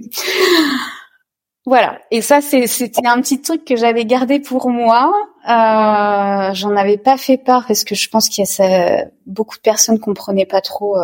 voilà. 1.65 1.99
Et 2.11 2.21
ça, 2.21 2.41
c'était 2.41 3.07
un 3.07 3.21
petit 3.21 3.41
truc 3.41 3.65
que 3.65 3.75
j'avais 3.75 4.05
gardé 4.05 4.39
pour 4.39 4.69
moi. 4.69 5.11
J'en 5.45 6.75
avais 6.75 6.97
pas 6.97 7.17
fait 7.17 7.37
part 7.37 7.65
parce 7.67 7.83
que 7.83 7.95
je 7.95 8.09
pense 8.09 8.29
qu'il 8.29 8.43
y 8.43 8.61
a 8.61 9.05
beaucoup 9.25 9.57
de 9.57 9.61
personnes 9.61 9.99
comprenaient 9.99 10.45
pas 10.45 10.61
trop 10.61 10.97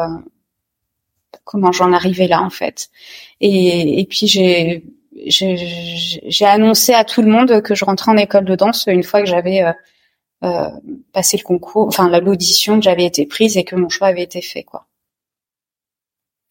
comment 1.44 1.72
j'en 1.72 1.94
arrivais 1.94 2.28
là, 2.28 2.42
en 2.42 2.50
fait. 2.50 2.90
Et, 3.42 4.00
et 4.00 4.06
puis 4.06 4.28
j'ai 4.28 4.84
j'ai 5.26 6.46
annoncé 6.46 6.94
à 6.94 7.04
tout 7.04 7.22
le 7.22 7.30
monde 7.30 7.62
que 7.62 7.76
je 7.76 7.84
rentrais 7.84 8.12
en 8.12 8.18
école 8.18 8.46
de 8.46 8.56
danse 8.56 8.86
une 8.88 9.04
fois 9.04 9.22
que 9.22 9.28
j'avais 9.28 9.64
euh, 9.64 9.74
euh, 10.44 10.70
passé 11.12 11.38
le 11.38 11.44
concours, 11.44 11.88
enfin 11.88 12.10
l'audition, 12.20 12.78
que 12.78 12.86
j'avais 12.86 13.06
été 13.06 13.26
prise 13.26 13.58
et 13.58 13.64
que 13.64 13.76
mon 13.76 13.90
choix 13.90 14.08
avait 14.08 14.24
été 14.24 14.42
fait, 14.42 14.64
quoi. 14.64 14.86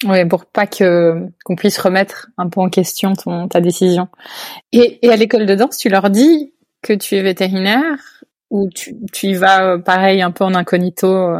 Oui, 0.04 0.24
pour 0.26 0.44
pas 0.44 0.66
que 0.66 1.26
qu'on 1.44 1.56
puisse 1.56 1.78
remettre 1.78 2.28
un 2.36 2.48
peu 2.48 2.60
en 2.60 2.68
question 2.68 3.14
ton 3.14 3.48
ta 3.48 3.60
décision. 3.60 4.08
Et, 4.72 5.04
et 5.04 5.10
à 5.10 5.16
l'école 5.16 5.46
de 5.46 5.54
danse, 5.54 5.76
tu 5.78 5.88
leur 5.88 6.10
dis 6.10 6.52
que 6.82 6.92
tu 6.92 7.16
es 7.16 7.22
vétérinaire 7.22 8.24
ou 8.50 8.68
tu, 8.70 8.96
tu 9.12 9.28
y 9.28 9.34
vas 9.34 9.78
pareil 9.78 10.22
un 10.22 10.30
peu 10.30 10.44
en 10.44 10.54
incognito 10.54 11.34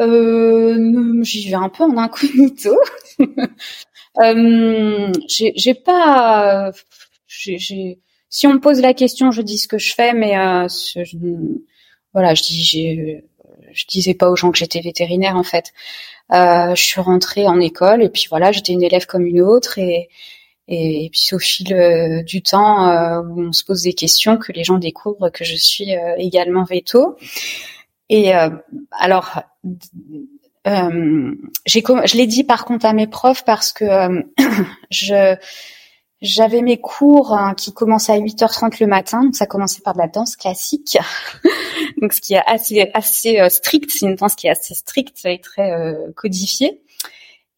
euh, 0.00 1.22
J'y 1.22 1.48
vais 1.48 1.56
un 1.56 1.68
peu 1.68 1.84
en 1.84 1.96
incognito. 1.96 2.76
euh, 4.22 5.12
j'ai 5.26 5.74
pas, 5.74 6.72
j'ai 7.26 7.98
si 8.30 8.46
on 8.46 8.54
me 8.54 8.60
pose 8.60 8.80
la 8.80 8.94
question, 8.94 9.30
je 9.30 9.42
dis 9.42 9.58
ce 9.58 9.68
que 9.68 9.78
je 9.78 9.94
fais, 9.94 10.12
mais 10.12 10.36
euh, 10.38 10.68
je, 10.68 11.16
voilà, 12.12 12.34
je 12.34 12.42
dis, 12.42 13.22
je 13.72 13.86
disais 13.86 14.14
pas 14.14 14.30
aux 14.30 14.36
gens 14.36 14.50
que 14.50 14.58
j'étais 14.58 14.80
vétérinaire 14.80 15.36
en 15.36 15.42
fait. 15.42 15.72
Euh, 16.32 16.74
je 16.74 16.82
suis 16.82 17.00
rentrée 17.00 17.46
en 17.46 17.58
école 17.60 18.02
et 18.02 18.10
puis 18.10 18.26
voilà, 18.28 18.52
j'étais 18.52 18.72
une 18.72 18.82
élève 18.82 19.06
comme 19.06 19.26
une 19.26 19.40
autre 19.40 19.78
et 19.78 20.08
et, 20.68 21.10
puis 21.10 21.28
au 21.32 21.38
fil 21.38 21.72
euh, 21.72 22.22
du 22.22 22.42
temps 22.42 22.88
euh, 22.88 23.22
où 23.22 23.40
on 23.40 23.52
se 23.52 23.64
pose 23.64 23.82
des 23.82 23.94
questions, 23.94 24.36
que 24.36 24.52
les 24.52 24.64
gens 24.64 24.78
découvrent 24.78 25.30
que 25.30 25.44
je 25.44 25.56
suis 25.56 25.96
euh, 25.96 26.14
également 26.18 26.64
veto. 26.64 27.16
Et 28.10 28.32
alors, 28.90 29.42
je 30.64 32.16
l'ai 32.16 32.26
dit 32.26 32.42
par 32.42 32.64
contre 32.64 32.86
à 32.86 32.94
mes 32.94 33.06
profs 33.06 33.44
parce 33.44 33.70
que 33.72 34.24
je 34.90 35.36
j'avais 36.20 36.62
mes 36.62 36.78
cours 36.78 37.34
hein, 37.34 37.54
qui 37.54 37.72
commençaient 37.72 38.12
à 38.12 38.18
8h30 38.18 38.78
le 38.80 38.86
matin, 38.86 39.22
donc 39.22 39.36
ça 39.36 39.46
commençait 39.46 39.82
par 39.82 39.92
de 39.92 39.98
la 39.98 40.08
danse 40.08 40.36
classique, 40.36 40.96
donc 42.00 42.14
ce 42.14 42.22
qui 42.22 42.32
est 42.32 42.42
assez 42.46 42.90
assez 42.94 43.46
strict, 43.50 43.90
c'est 43.90 44.06
une 44.06 44.14
danse 44.14 44.34
qui 44.34 44.46
est 44.46 44.50
assez 44.50 44.74
stricte 44.74 45.20
et 45.26 45.38
très 45.38 45.94
codifiée. 46.16 46.80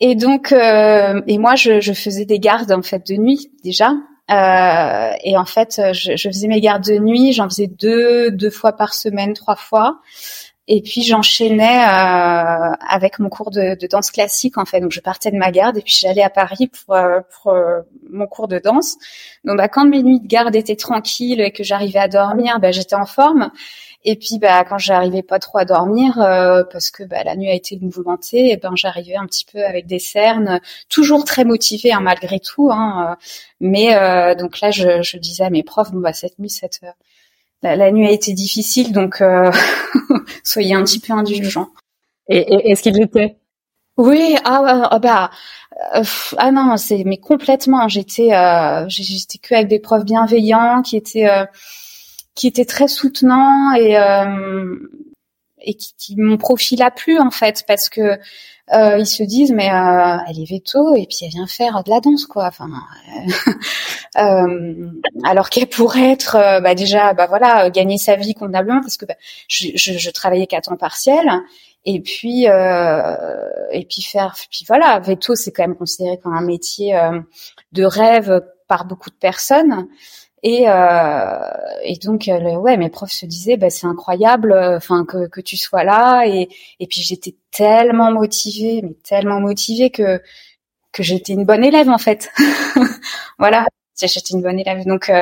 Et 0.00 0.14
donc 0.14 0.52
euh, 0.52 1.20
et 1.26 1.38
moi 1.38 1.54
je, 1.56 1.80
je, 1.80 1.92
faisais 1.92 2.24
des 2.24 2.38
gardes 2.38 2.72
en 2.72 2.82
fait 2.82 3.06
de 3.06 3.16
nuit 3.16 3.50
déjà. 3.62 3.92
et 4.30 5.36
en 5.36 5.44
fait 5.44 5.80
je, 5.92 6.16
je 6.16 6.28
faisais 6.28 6.48
mes 6.48 6.60
gardes 6.60 6.84
de 6.84 6.98
nuit, 6.98 7.32
j'en 7.32 7.48
faisais 7.48 7.66
deux 7.66 8.30
deux 8.30 8.50
fois 8.50 8.72
par 8.72 8.94
semaine, 8.94 9.34
trois 9.34 9.56
fois. 9.56 10.00
Et 10.72 10.82
puis 10.82 11.02
j'enchaînais 11.02 11.80
euh, 11.82 12.72
avec 12.88 13.18
mon 13.18 13.28
cours 13.28 13.50
de, 13.50 13.76
de, 13.76 13.86
danse 13.88 14.12
classique 14.12 14.56
en 14.56 14.64
fait. 14.64 14.80
Donc 14.80 14.92
je 14.92 15.00
partais 15.00 15.32
de 15.32 15.36
ma 15.36 15.50
garde 15.50 15.76
et 15.76 15.82
puis 15.82 15.96
j'allais 15.98 16.22
à 16.22 16.30
Paris 16.30 16.68
pour, 16.68 16.94
euh, 16.94 17.18
pour 17.42 17.52
euh, 17.52 17.80
mon 18.08 18.28
cours 18.28 18.46
de 18.46 18.60
danse. 18.60 18.96
Donc 19.44 19.56
bah, 19.56 19.66
quand 19.66 19.84
mes 19.84 20.04
nuits 20.04 20.20
de 20.20 20.28
garde 20.28 20.54
étaient 20.54 20.76
tranquilles 20.76 21.40
et 21.40 21.50
que 21.50 21.64
j'arrivais 21.64 21.98
à 21.98 22.06
dormir, 22.06 22.60
bah, 22.60 22.70
j'étais 22.70 22.94
en 22.94 23.04
forme. 23.04 23.50
Et 24.04 24.16
puis 24.16 24.38
bah 24.38 24.64
quand 24.64 24.78
j'arrivais 24.78 25.22
pas 25.22 25.38
trop 25.38 25.58
à 25.58 25.64
dormir 25.64 26.18
euh, 26.20 26.64
parce 26.64 26.90
que 26.90 27.02
bah, 27.02 27.22
la 27.22 27.36
nuit 27.36 27.50
a 27.50 27.54
été 27.54 27.78
mouvementée, 27.80 28.50
et 28.50 28.56
ben 28.56 28.72
j'arrivais 28.74 29.16
un 29.16 29.26
petit 29.26 29.44
peu 29.44 29.62
avec 29.64 29.86
des 29.86 29.98
cernes, 29.98 30.60
toujours 30.88 31.24
très 31.24 31.44
motivée 31.44 31.92
hein, 31.92 32.00
malgré 32.00 32.40
tout. 32.40 32.70
Hein, 32.72 33.16
mais 33.60 33.94
donc 34.36 34.60
là 34.60 34.70
je, 34.70 35.02
je 35.02 35.18
disais 35.18 35.44
à 35.44 35.50
mes 35.50 35.62
profs 35.62 35.92
bon 35.92 36.00
bah 36.00 36.14
cette 36.14 36.38
nuit 36.38 36.48
cette 36.48 36.80
la, 37.62 37.90
nuit 37.90 38.06
a 38.06 38.10
été 38.10 38.32
difficile, 38.32 38.92
donc 38.92 39.20
euh, 39.20 39.50
soyez 40.44 40.74
un 40.74 40.84
petit 40.84 41.00
peu 41.00 41.12
indulgents. 41.12 41.68
Et, 42.28 42.70
est-ce 42.70 42.82
qu'il 42.82 42.94
l'était 42.94 43.36
Oui, 43.96 44.36
ah, 44.44 44.88
ah 44.90 44.98
bah 44.98 45.30
euh, 45.94 46.02
ah 46.38 46.50
non, 46.52 46.76
c'est 46.76 47.04
mais 47.04 47.18
complètement. 47.18 47.88
J'étais 47.88 48.32
euh, 48.32 48.86
j'étais 48.88 49.38
que 49.38 49.54
avec 49.54 49.68
des 49.68 49.78
profs 49.78 50.04
bienveillants 50.04 50.82
qui 50.82 50.96
étaient 50.96 51.28
euh, 51.28 51.44
qui 52.40 52.46
étaient 52.46 52.64
très 52.64 52.88
soutenants 52.88 53.74
et 53.74 53.96
et 55.62 55.74
qui, 55.74 55.94
qui 55.96 56.16
mon 56.16 56.37
profil 56.37 56.83
a 56.83 56.90
plu 56.90 57.18
en 57.18 57.31
fait 57.31 57.64
parce 57.66 57.88
que 57.88 58.18
euh, 58.72 58.98
ils 58.98 59.07
se 59.07 59.22
disent 59.22 59.53
mais 59.53 59.70
euh, 59.70 60.16
elle 60.29 60.40
est 60.40 60.48
veto 60.48 60.94
et 60.94 61.07
puis 61.07 61.18
elle 61.22 61.31
vient 61.31 61.46
faire 61.46 61.83
de 61.83 61.90
la 61.90 62.00
danse 62.00 62.26
quoi. 62.26 62.46
Enfin 62.46 62.68
euh, 64.16 64.90
alors 65.24 65.50
qu'elle 65.50 65.68
pourrait 65.68 66.12
être 66.12 66.37
euh, 66.37 66.61
bah, 66.61 66.74
déjà 66.74 67.12
bah 67.14 67.26
voilà 67.26 67.68
gagner 67.70 67.98
sa 67.98 68.16
vie 68.16 68.35
convenablement 68.35 68.81
parce 68.81 68.96
que 68.96 69.07
bah, 69.07 69.16
je, 69.48 69.68
je, 69.74 69.98
je, 69.98 70.11
travaillais 70.11 70.46
qu'à 70.46 70.61
temps 70.61 70.76
partiel 70.76 71.29
et 71.85 72.00
puis 72.00 72.48
euh, 72.48 73.16
et 73.72 73.85
puis 73.87 74.03
faire 74.03 74.35
puis 74.50 74.64
voilà 74.68 75.00
veto 75.00 75.35
c'est 75.35 75.50
quand 75.50 75.64
même 75.64 75.76
considéré 75.76 76.18
comme 76.18 76.35
un 76.35 76.42
métier 76.42 76.98
de 77.72 77.85
rêve 77.85 78.40
par 78.68 78.85
beaucoup 78.85 79.11
de 79.11 79.16
personnes 79.16 79.88
et, 80.42 80.64
euh, 80.68 81.50
et 81.85 81.96
donc, 81.96 82.29
euh, 82.29 82.55
ouais, 82.57 82.76
mes 82.79 82.88
profs 82.88 83.12
se 83.12 83.26
disaient, 83.26 83.57
bah, 83.59 83.68
c'est 83.68 83.87
incroyable, 83.87 84.53
euh, 84.53 84.76
enfin 84.76 85.05
que, 85.05 85.29
que 85.29 85.40
tu 85.40 85.57
sois 85.57 85.85
là. 85.85 86.24
Et, 86.26 86.48
et 86.79 86.87
puis 86.87 87.03
j'étais 87.03 87.35
tellement 87.50 88.11
motivée, 88.11 88.81
mais 88.83 88.94
tellement 89.05 89.40
motivée 89.40 89.90
que 89.90 90.20
que 90.92 91.03
j'étais 91.05 91.35
une 91.35 91.44
bonne 91.44 91.64
élève 91.64 91.88
en 91.88 91.98
fait. 91.98 92.31
voilà, 93.38 93.66
j'étais 94.00 94.35
une 94.35 94.42
bonne 94.42 94.59
élève. 94.59 94.85
Donc 94.87 95.12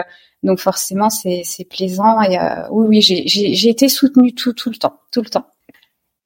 donc 0.42 0.60
forcément 0.60 1.10
c'est 1.10 1.42
c'est 1.44 1.64
plaisant. 1.64 2.22
Et 2.22 2.38
oui 2.70 3.02
oui, 3.02 3.26
j'ai 3.26 3.68
été 3.68 3.88
soutenue 3.88 4.34
tout 4.34 4.52
tout 4.54 4.70
le 4.70 4.76
temps, 4.76 5.00
tout 5.12 5.22
le 5.22 5.28
temps. 5.28 5.46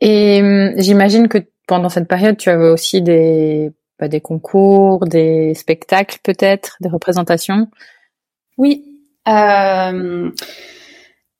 Et 0.00 0.72
j'imagine 0.76 1.28
que 1.28 1.38
pendant 1.66 1.88
cette 1.88 2.08
période, 2.08 2.36
tu 2.36 2.50
avais 2.50 2.68
aussi 2.68 3.02
des 3.02 3.72
bah, 3.98 4.08
des 4.08 4.20
concours, 4.20 5.06
des 5.06 5.54
spectacles 5.54 6.18
peut-être, 6.22 6.76
des 6.80 6.88
représentations. 6.88 7.68
Oui. 8.62 8.84
Euh, 9.26 10.30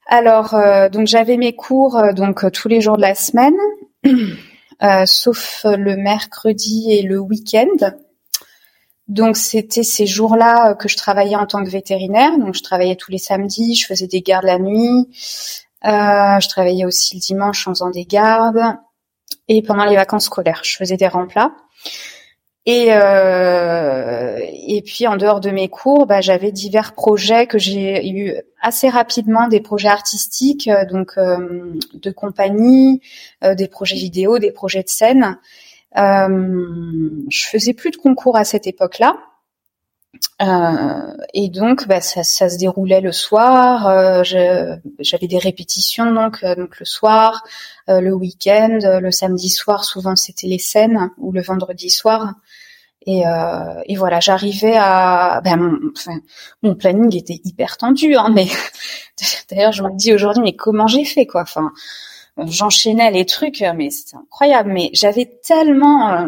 alors, 0.08 0.54
euh, 0.54 0.88
donc 0.88 1.06
j'avais 1.06 1.36
mes 1.36 1.54
cours 1.54 1.96
euh, 1.96 2.12
donc 2.12 2.50
tous 2.50 2.66
les 2.66 2.80
jours 2.80 2.96
de 2.96 3.02
la 3.02 3.14
semaine, 3.14 3.54
sauf 5.06 5.60
le 5.64 5.94
mercredi 5.96 6.90
et 6.90 7.02
le 7.02 7.20
week-end. 7.20 7.92
Donc 9.06 9.36
c'était 9.36 9.84
ces 9.84 10.04
jours-là 10.04 10.74
que 10.74 10.88
je 10.88 10.96
travaillais 10.96 11.36
en 11.36 11.46
tant 11.46 11.62
que 11.62 11.70
vétérinaire. 11.70 12.36
Donc 12.38 12.56
je 12.56 12.62
travaillais 12.64 12.96
tous 12.96 13.12
les 13.12 13.18
samedis, 13.18 13.76
je 13.76 13.86
faisais 13.86 14.08
des 14.08 14.22
gardes 14.22 14.46
la 14.46 14.58
nuit. 14.58 15.06
je 15.84 16.48
travaillais 16.48 16.84
aussi 16.84 17.14
le 17.14 17.20
dimanche 17.20 17.68
en 17.68 17.70
faisant 17.70 17.90
des 17.90 18.04
gardes. 18.04 18.78
Et 19.46 19.62
pendant 19.62 19.84
les 19.84 19.94
vacances 19.94 20.24
scolaires, 20.24 20.62
je 20.64 20.74
faisais 20.76 20.96
des 20.96 21.06
remplats. 21.06 21.52
Et 22.64 22.88
euh, 22.90 24.38
et 24.74 24.82
puis 24.82 25.06
en 25.06 25.16
dehors 25.16 25.40
de 25.40 25.50
mes 25.50 25.68
cours, 25.68 26.06
bah, 26.06 26.20
j'avais 26.20 26.52
divers 26.52 26.92
projets 26.92 27.46
que 27.46 27.58
j'ai 27.58 28.08
eu 28.08 28.34
assez 28.60 28.88
rapidement, 28.88 29.48
des 29.48 29.60
projets 29.60 29.88
artistiques, 29.88 30.68
euh, 30.68 30.86
donc 30.86 31.12
euh, 31.18 31.74
de 31.94 32.10
compagnie, 32.10 33.02
euh, 33.44 33.54
des 33.54 33.68
projets 33.68 33.96
vidéo, 33.96 34.38
des 34.38 34.52
projets 34.52 34.82
de 34.82 34.88
scène. 34.88 35.36
je 35.94 37.46
faisais 37.50 37.74
plus 37.74 37.90
de 37.90 37.96
concours 37.96 38.36
à 38.36 38.44
cette 38.44 38.66
époque-là. 38.66 39.16
et 41.34 41.48
donc, 41.48 41.88
bah, 41.88 42.00
ça, 42.00 42.22
ça, 42.22 42.48
se 42.48 42.58
déroulait 42.58 43.00
le 43.00 43.12
soir. 43.12 44.24
J'avais 44.24 45.28
des 45.28 45.38
répétitions 45.38 46.12
donc 46.12 46.44
donc 46.44 46.78
le 46.78 46.86
soir, 46.86 47.42
le 47.88 48.12
week-end, 48.12 48.78
le 49.00 49.10
samedi 49.10 49.50
soir. 49.50 49.84
Souvent, 49.84 50.16
c'était 50.16 50.46
les 50.46 50.58
scènes 50.58 51.10
ou 51.18 51.32
le 51.32 51.42
vendredi 51.42 51.90
soir. 51.90 52.34
Et, 53.06 53.26
euh, 53.26 53.82
et 53.86 53.96
voilà, 53.96 54.20
j'arrivais 54.20 54.74
à, 54.76 55.40
ben, 55.42 55.56
mon, 55.56 55.78
enfin, 55.96 56.18
mon 56.62 56.74
planning 56.74 57.16
était 57.16 57.40
hyper 57.44 57.76
tendu, 57.76 58.14
hein, 58.14 58.30
mais 58.32 58.46
d'ailleurs 59.50 59.72
je 59.72 59.82
me 59.82 59.96
dis 59.96 60.12
aujourd'hui, 60.12 60.42
mais 60.42 60.54
comment 60.54 60.86
j'ai 60.86 61.04
fait 61.04 61.26
quoi? 61.26 61.42
Enfin, 61.42 61.72
j'enchaînais 62.38 63.10
les 63.10 63.26
trucs, 63.26 63.62
mais 63.76 63.90
c'était 63.90 64.16
incroyable. 64.16 64.72
Mais 64.72 64.90
j'avais 64.92 65.26
tellement, 65.26 66.12
euh, 66.12 66.26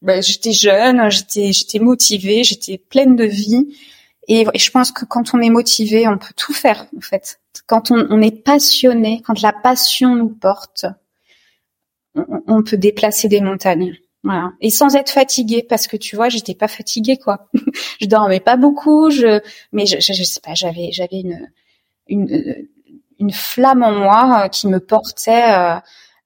ben, 0.00 0.22
j'étais 0.22 0.52
jeune, 0.52 1.10
j'étais, 1.10 1.52
j'étais 1.52 1.78
motivée, 1.78 2.44
j'étais 2.44 2.78
pleine 2.78 3.16
de 3.16 3.24
vie. 3.24 3.76
Et, 4.28 4.46
je 4.54 4.70
pense 4.70 4.92
que 4.92 5.04
quand 5.04 5.34
on 5.34 5.40
est 5.40 5.50
motivé, 5.50 6.06
on 6.06 6.18
peut 6.18 6.34
tout 6.36 6.52
faire 6.52 6.86
en 6.96 7.00
fait. 7.00 7.40
Quand 7.66 7.90
on, 7.90 8.20
est 8.22 8.44
passionné, 8.44 9.22
quand 9.24 9.40
la 9.42 9.52
passion 9.52 10.14
nous 10.14 10.28
porte, 10.28 10.86
on 12.14 12.62
peut 12.62 12.76
déplacer 12.76 13.28
des 13.28 13.40
montagnes. 13.40 13.96
Voilà. 14.24 14.52
Et 14.60 14.70
sans 14.70 14.94
être 14.94 15.10
fatiguée, 15.10 15.64
parce 15.68 15.86
que 15.88 15.96
tu 15.96 16.14
vois, 16.14 16.28
j'étais 16.28 16.54
pas 16.54 16.68
fatiguée, 16.68 17.16
quoi. 17.16 17.48
je 18.00 18.06
dormais 18.06 18.40
pas 18.40 18.56
beaucoup, 18.56 19.10
je, 19.10 19.40
mais 19.72 19.86
je, 19.86 19.98
je, 20.00 20.22
sais 20.22 20.40
pas, 20.40 20.54
j'avais, 20.54 20.92
j'avais 20.92 21.20
une, 21.20 21.50
une, 22.08 22.68
une 23.18 23.32
flamme 23.32 23.82
en 23.82 23.92
moi 23.92 24.44
euh, 24.44 24.48
qui 24.48 24.68
me 24.68 24.78
portait 24.78 25.52
euh, 25.52 25.74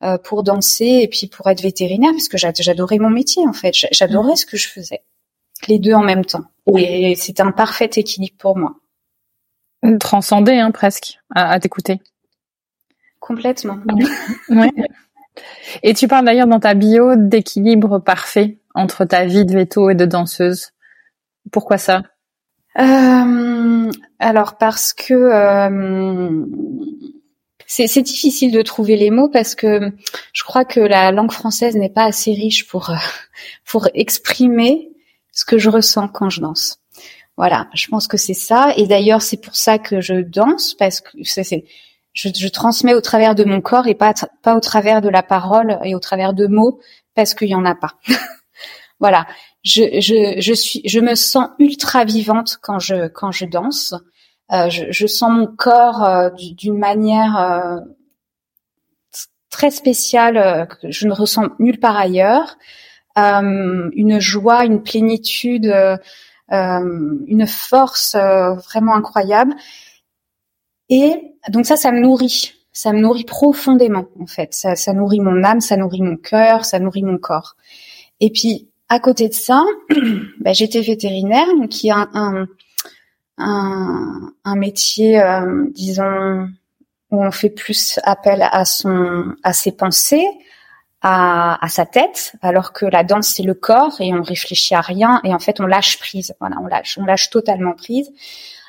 euh, 0.03 0.19
pour 0.19 0.43
danser 0.43 1.01
et 1.03 1.09
puis 1.09 1.27
pour 1.27 1.49
être 1.49 1.63
vétérinaire, 1.63 2.13
parce 2.13 2.29
que 2.29 2.37
j'adorais 2.37 2.99
mon 2.99 3.11
métier, 3.11 3.47
en 3.47 3.55
fait. 3.55 3.73
J'adorais 3.93 4.35
mmh. 4.35 4.37
ce 4.37 4.47
que 4.47 4.57
je 4.57 4.69
faisais. 4.69 5.03
Les 5.69 5.79
deux 5.79 5.95
en 5.95 6.03
même 6.03 6.25
temps. 6.25 6.45
Et 6.77 7.15
c'était 7.15 7.43
un 7.43 7.53
parfait 7.53 7.91
équilibre 7.97 8.37
pour 8.39 8.59
moi. 8.59 8.75
Transcendé, 10.01 10.53
hein, 10.53 10.71
presque, 10.71 11.19
à, 11.35 11.51
à 11.51 11.61
t'écouter. 11.61 11.99
Complètement. 13.21 13.79
ouais. 14.51 14.71
Et 15.83 15.95
tu 15.95 16.09
parles 16.09 16.25
d'ailleurs 16.25 16.47
dans 16.47 16.61
ta 16.61 16.75
bio 16.75 17.17
d'équilibre 17.17 17.99
parfait 17.99 18.59
entre 18.75 19.05
ta 19.05 19.25
vie 19.25 19.45
de 19.45 19.53
veto 19.53 19.91
et 19.91 19.95
de 19.95 20.07
danseuse. 20.07 20.71
Pourquoi 21.53 21.79
ça? 21.79 22.03
Euh, 22.79 23.91
Alors 24.19 24.59
parce 24.59 24.93
que 24.93 25.15
euh, 25.15 26.45
c'est 27.67 28.03
difficile 28.03 28.53
de 28.53 28.63
trouver 28.63 28.97
les 28.97 29.11
mots 29.11 29.29
parce 29.29 29.55
que 29.55 29.93
je 30.33 30.45
crois 30.45 30.65
que 30.65 30.81
la 30.81 31.11
langue 31.11 31.33
française 31.33 31.77
n'est 31.77 31.91
pas 31.91 32.05
assez 32.05 32.33
riche 32.33 32.67
pour 32.69 32.91
euh, 32.91 32.97
pour 33.65 33.89
exprimer 33.95 34.91
ce 35.33 35.45
que 35.45 35.59
je 35.59 35.71
ressens 35.71 36.09
quand 36.09 36.31
je 36.31 36.41
danse. 36.41 36.79
Voilà, 37.37 37.69
je 37.75 37.89
pense 37.89 38.09
que 38.09 38.17
c'est 38.17 38.35
ça. 38.35 38.73
Et 38.77 38.87
d'ailleurs, 38.87 39.21
c'est 39.21 39.37
pour 39.37 39.57
ça 39.57 39.79
que 39.79 40.01
je 40.01 40.15
danse 40.15 40.75
parce 40.75 41.03
que 41.03 41.11
c'est 41.23 41.65
je, 42.17 42.31
je, 42.35 42.49
transmets 42.49 42.95
au 42.95 43.01
travers 43.01 43.35
de 43.35 43.45
mon 43.45 43.61
corps 43.61 43.87
et 43.87 43.95
pas 43.95 44.15
pas 44.43 44.57
au 44.57 44.61
travers 44.61 45.03
de 45.03 45.09
la 45.09 45.23
parole 45.23 45.79
et 45.85 45.95
au 45.95 46.01
travers 46.01 46.33
de 46.33 46.47
mots 46.47 46.81
parce 47.15 47.35
qu'il 47.35 47.49
y 47.49 47.55
en 47.55 47.67
a 47.67 47.75
pas. 47.75 47.95
voilà, 49.01 49.27
je, 49.63 50.01
je, 50.01 50.41
je 50.41 50.53
suis, 50.55 50.81
je 50.87 50.99
me 51.01 51.15
sens 51.15 51.51
ultra 51.59 52.05
vivante 52.05 52.59
quand 52.63 52.79
je 52.79 53.09
quand 53.09 53.33
je 53.33 53.45
danse. 53.45 53.95
Euh, 54.53 54.71
je, 54.71 54.85
je, 54.91 55.07
sens 55.09 55.31
mon 55.31 55.47
corps 55.49 56.05
euh, 56.05 56.31
d'une 56.31 56.79
manière 56.79 57.37
euh, 57.37 57.81
très 59.51 59.73
spéciale 59.73 60.69
que 60.69 60.91
je 60.91 61.09
ne 61.09 61.13
ressens 61.13 61.49
nulle 61.59 61.81
part 61.81 61.97
ailleurs. 61.97 62.57
une 63.17 64.21
joie, 64.21 64.65
une 64.65 64.83
plénitude, 64.83 65.75
une 66.51 67.47
force 67.47 68.15
vraiment 68.15 68.95
incroyable. 68.95 69.55
Et 70.89 71.37
donc 71.49 71.67
ça, 71.67 71.77
ça 71.77 71.93
me 71.93 72.01
nourrit. 72.01 72.53
Ça 72.73 72.93
me 72.93 73.01
nourrit 73.01 73.25
profondément, 73.25 74.07
en 74.21 74.27
fait. 74.27 74.53
Ça, 74.53 74.77
ça 74.77 74.93
nourrit 74.93 75.21
mon 75.21 75.43
âme, 75.45 75.61
ça 75.61 75.77
nourrit 75.79 76.03
mon 76.03 76.17
cœur, 76.17 76.67
ça 76.67 76.79
nourrit 76.79 77.03
mon 77.03 77.17
corps. 77.17 77.57
Et 78.21 78.31
puis, 78.31 78.69
à 78.89 79.01
côté 79.01 79.29
de 79.29 79.35
ça, 79.35 79.65
bah, 80.41 80.53
j'étais 80.53 80.83
vétérinaire, 80.83 81.47
donc 81.57 81.71
qui 81.71 81.91
a 81.91 82.09
un, 82.13 82.47
un, 83.39 84.33
un 84.45 84.57
métier, 84.57 85.21
euh, 85.21 85.65
disons, 85.71 86.49
où 87.11 87.25
on 87.25 87.31
fait 87.31 87.51
plus 87.51 87.99
appel 88.03 88.43
à 88.43 88.65
son, 88.67 89.35
à 89.43 89.55
ses 89.55 89.73
pensées, 89.73 90.27
à, 91.01 91.65
à, 91.65 91.69
sa 91.69 91.87
tête, 91.87 92.35
alors 92.43 92.75
que 92.75 92.85
la 92.85 93.05
danse 93.05 93.29
c'est 93.29 93.43
le 93.43 93.55
corps 93.55 94.01
et 94.01 94.13
on 94.13 94.23
réfléchit 94.23 94.75
à 94.75 94.81
rien 94.81 95.21
et 95.25 95.33
en 95.33 95.39
fait 95.39 95.61
on 95.61 95.67
lâche 95.67 95.99
prise. 95.99 96.35
Voilà, 96.41 96.57
on 96.61 96.67
lâche, 96.67 96.99
on 97.01 97.05
lâche 97.05 97.31
totalement 97.31 97.75
prise 97.75 98.11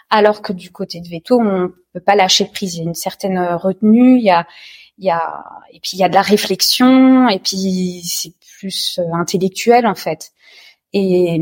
alors 0.10 0.41
que 0.41 0.53
du 0.53 0.71
côté 0.71 1.01
de 1.01 1.08
veto, 1.08 1.39
on 1.39 1.71
pas 1.99 2.15
lâcher 2.15 2.45
prise. 2.45 2.75
Il 2.75 2.77
y 2.79 2.81
a 2.81 2.83
une 2.86 2.95
certaine 2.95 3.38
euh, 3.38 3.57
retenue, 3.57 4.17
il 4.17 4.23
y 4.23 4.29
a, 4.29 4.45
il 4.97 5.05
y 5.05 5.10
a, 5.10 5.45
et 5.71 5.79
puis 5.79 5.91
il 5.93 5.99
y 5.99 6.03
a 6.03 6.10
de 6.10 6.13
la 6.13 6.21
réflexion, 6.21 7.29
et 7.29 7.39
puis 7.39 8.01
c'est 8.05 8.33
plus 8.60 8.99
euh, 8.99 9.13
intellectuel 9.13 9.86
en 9.88 9.95
fait. 9.95 10.31
Et, 10.93 11.39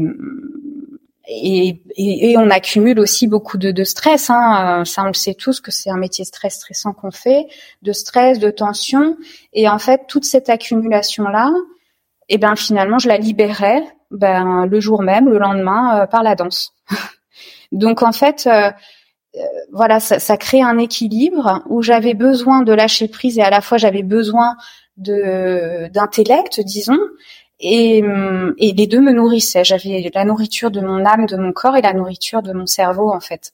et, 1.27 1.81
et, 1.97 2.37
on 2.37 2.49
accumule 2.49 2.99
aussi 2.99 3.27
beaucoup 3.27 3.57
de, 3.57 3.71
de 3.71 3.83
stress. 3.83 4.29
Hein. 4.29 4.83
Ça, 4.85 5.03
on 5.03 5.07
le 5.07 5.13
sait 5.13 5.33
tous 5.33 5.61
que 5.61 5.71
c'est 5.71 5.89
un 5.89 5.97
métier 5.97 6.25
stress 6.25 6.55
stressant 6.55 6.93
qu'on 6.93 7.11
fait, 7.11 7.47
de 7.81 7.93
stress, 7.93 8.39
de 8.39 8.49
tension. 8.49 9.17
Et 9.53 9.69
en 9.69 9.79
fait, 9.79 10.01
toute 10.07 10.25
cette 10.25 10.49
accumulation 10.49 11.25
là, 11.25 11.51
et 12.27 12.35
eh 12.35 12.37
ben 12.39 12.55
finalement, 12.55 12.97
je 12.97 13.07
la 13.07 13.17
libérais 13.17 13.83
ben 14.11 14.65
le 14.65 14.79
jour 14.79 15.03
même, 15.03 15.29
le 15.29 15.37
lendemain, 15.37 16.01
euh, 16.01 16.07
par 16.07 16.23
la 16.23 16.35
danse. 16.35 16.73
Donc 17.71 18.01
en 18.01 18.11
fait, 18.11 18.47
euh, 18.47 18.51
euh, 18.51 18.71
voilà, 19.71 19.99
ça, 19.99 20.19
ça, 20.19 20.37
crée 20.37 20.61
un 20.61 20.77
équilibre 20.77 21.63
où 21.67 21.81
j'avais 21.81 22.13
besoin 22.13 22.61
de 22.61 22.73
lâcher 22.73 23.07
prise 23.07 23.37
et 23.37 23.41
à 23.41 23.49
la 23.49 23.61
fois 23.61 23.77
j'avais 23.77 24.03
besoin 24.03 24.55
de 24.97 25.89
d'intellect, 25.91 26.61
disons, 26.61 26.99
et, 27.59 28.03
et 28.57 28.73
les 28.73 28.87
deux 28.87 29.01
me 29.01 29.11
nourrissaient. 29.11 29.63
J'avais 29.63 30.11
la 30.13 30.25
nourriture 30.25 30.71
de 30.71 30.81
mon 30.81 31.05
âme, 31.05 31.25
de 31.25 31.37
mon 31.37 31.51
corps 31.51 31.75
et 31.75 31.81
la 31.81 31.93
nourriture 31.93 32.41
de 32.41 32.53
mon 32.53 32.65
cerveau 32.65 33.11
en 33.11 33.19
fait. 33.19 33.53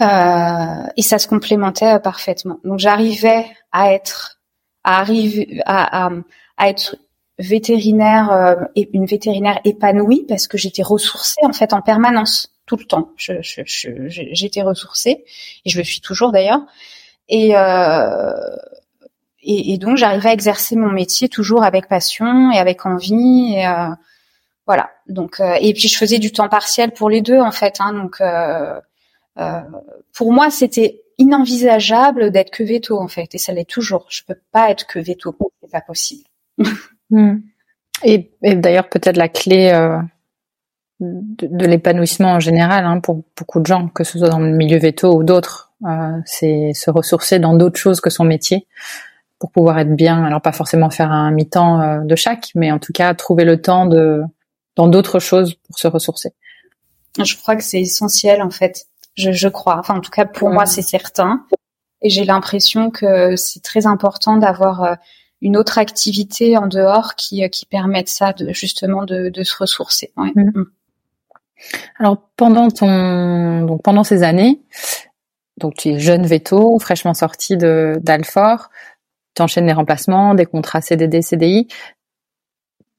Euh, 0.00 0.86
et 0.96 1.02
ça 1.02 1.18
se 1.18 1.26
complémentait 1.26 1.98
parfaitement. 2.00 2.58
Donc 2.64 2.78
j'arrivais 2.78 3.46
à 3.72 3.92
être, 3.92 4.40
à 4.84 5.00
arriver, 5.00 5.60
à, 5.66 6.06
à, 6.06 6.10
à 6.56 6.68
être 6.68 6.96
vétérinaire 7.38 8.30
euh, 8.30 8.64
et 8.74 8.88
une 8.92 9.06
vétérinaire 9.06 9.60
épanouie 9.64 10.24
parce 10.28 10.46
que 10.48 10.58
j'étais 10.58 10.82
ressourcée 10.82 11.40
en 11.44 11.52
fait 11.52 11.72
en 11.72 11.82
permanence 11.82 12.52
tout 12.68 12.76
le 12.76 12.84
temps. 12.84 13.12
Je, 13.16 13.32
je, 13.42 13.90
j'étais 14.08 14.62
ressourcée 14.62 15.24
et 15.64 15.70
je 15.70 15.78
le 15.78 15.84
suis 15.84 16.00
toujours 16.00 16.30
d'ailleurs. 16.30 16.60
Et, 17.28 17.56
euh, 17.56 18.32
et, 19.42 19.72
et, 19.72 19.78
donc 19.78 19.96
j'arrivais 19.96 20.28
à 20.28 20.32
exercer 20.32 20.76
mon 20.76 20.90
métier 20.90 21.28
toujours 21.28 21.64
avec 21.64 21.88
passion 21.88 22.52
et 22.52 22.58
avec 22.58 22.86
envie. 22.86 23.54
Et, 23.56 23.66
euh, 23.66 23.88
voilà. 24.66 24.90
Donc 25.08 25.40
euh, 25.40 25.56
et 25.60 25.72
puis 25.72 25.88
je 25.88 25.96
faisais 25.96 26.18
du 26.18 26.30
temps 26.30 26.48
partiel 26.48 26.92
pour 26.92 27.08
les 27.10 27.22
deux 27.22 27.40
en 27.40 27.52
fait. 27.52 27.76
Hein, 27.80 27.94
donc 27.94 28.20
euh, 28.20 28.78
euh, 29.38 29.60
pour 30.14 30.32
moi 30.32 30.50
c'était 30.50 31.02
inenvisageable 31.16 32.30
d'être 32.30 32.50
que 32.50 32.62
veto 32.62 32.98
en 32.98 33.08
fait 33.08 33.34
et 33.34 33.38
ça 33.38 33.52
l'est 33.52 33.68
toujours. 33.68 34.06
Je 34.10 34.22
peux 34.26 34.38
pas 34.52 34.70
être 34.70 34.86
que 34.86 34.98
veto, 34.98 35.34
c'est 35.60 35.72
pas 35.72 35.80
possible. 35.80 36.24
Hmm. 37.10 37.38
Et, 38.04 38.32
et 38.42 38.54
d'ailleurs 38.54 38.90
peut-être 38.90 39.16
la 39.16 39.30
clé 39.30 39.72
de, 41.00 41.66
l'épanouissement 41.66 42.32
en 42.32 42.40
général 42.40 42.84
hein, 42.84 43.00
pour 43.00 43.22
beaucoup 43.36 43.60
de 43.60 43.66
gens, 43.66 43.88
que 43.88 44.04
ce 44.04 44.18
soit 44.18 44.28
dans 44.28 44.40
le 44.40 44.50
milieu 44.50 44.78
veto 44.78 45.14
ou 45.14 45.22
d'autres. 45.22 45.72
Euh, 45.86 46.18
c'est 46.24 46.72
se 46.74 46.90
ressourcer 46.90 47.38
dans 47.38 47.54
d'autres 47.54 47.78
choses 47.78 48.00
que 48.00 48.10
son 48.10 48.24
métier 48.24 48.66
pour 49.38 49.52
pouvoir 49.52 49.78
être 49.78 49.94
bien. 49.94 50.24
Alors 50.24 50.42
pas 50.42 50.52
forcément 50.52 50.90
faire 50.90 51.12
un 51.12 51.30
mi-temps 51.30 51.80
euh, 51.80 52.00
de 52.00 52.16
chaque, 52.16 52.50
mais 52.54 52.72
en 52.72 52.78
tout 52.78 52.92
cas 52.92 53.14
trouver 53.14 53.44
le 53.44 53.62
temps 53.62 53.86
de 53.86 54.22
dans 54.74 54.88
d'autres 54.88 55.18
choses 55.18 55.54
pour 55.54 55.78
se 55.78 55.88
ressourcer. 55.88 56.32
Je 57.22 57.36
crois 57.36 57.56
que 57.56 57.64
c'est 57.64 57.80
essentiel 57.80 58.42
en 58.42 58.50
fait. 58.50 58.86
Je, 59.16 59.32
je, 59.32 59.48
crois. 59.48 59.78
Enfin 59.78 59.96
en 59.96 60.00
tout 60.00 60.10
cas 60.10 60.24
pour 60.24 60.50
moi 60.50 60.66
c'est 60.66 60.82
certain. 60.82 61.44
Et 62.02 62.10
j'ai 62.10 62.24
l'impression 62.24 62.90
que 62.90 63.34
c'est 63.36 63.62
très 63.62 63.86
important 63.86 64.36
d'avoir 64.36 64.82
euh, 64.82 64.94
une 65.40 65.56
autre 65.56 65.78
activité 65.78 66.56
en 66.56 66.66
dehors 66.66 67.14
qui, 67.14 67.48
qui 67.50 67.66
permette 67.66 68.08
ça, 68.08 68.32
de, 68.32 68.52
justement 68.52 69.04
de, 69.04 69.28
de 69.28 69.42
se 69.42 69.56
ressourcer. 69.56 70.12
Ouais. 70.16 70.30
Mm. 70.34 70.64
Alors 71.98 72.28
pendant 72.36 72.70
ton 72.70 73.64
donc 73.64 73.82
pendant 73.82 74.04
ces 74.04 74.22
années, 74.22 74.60
donc 75.56 75.74
tu 75.74 75.90
es 75.90 75.98
jeune 75.98 76.26
veto, 76.26 76.78
fraîchement 76.78 77.14
sorti 77.14 77.56
de 77.56 77.98
d'Alfort, 78.02 78.70
tu 79.34 79.42
enchaînes 79.42 79.66
les 79.66 79.72
remplacements, 79.72 80.34
des 80.34 80.46
contrats 80.46 80.80
CDD, 80.80 81.22
CDI. 81.22 81.68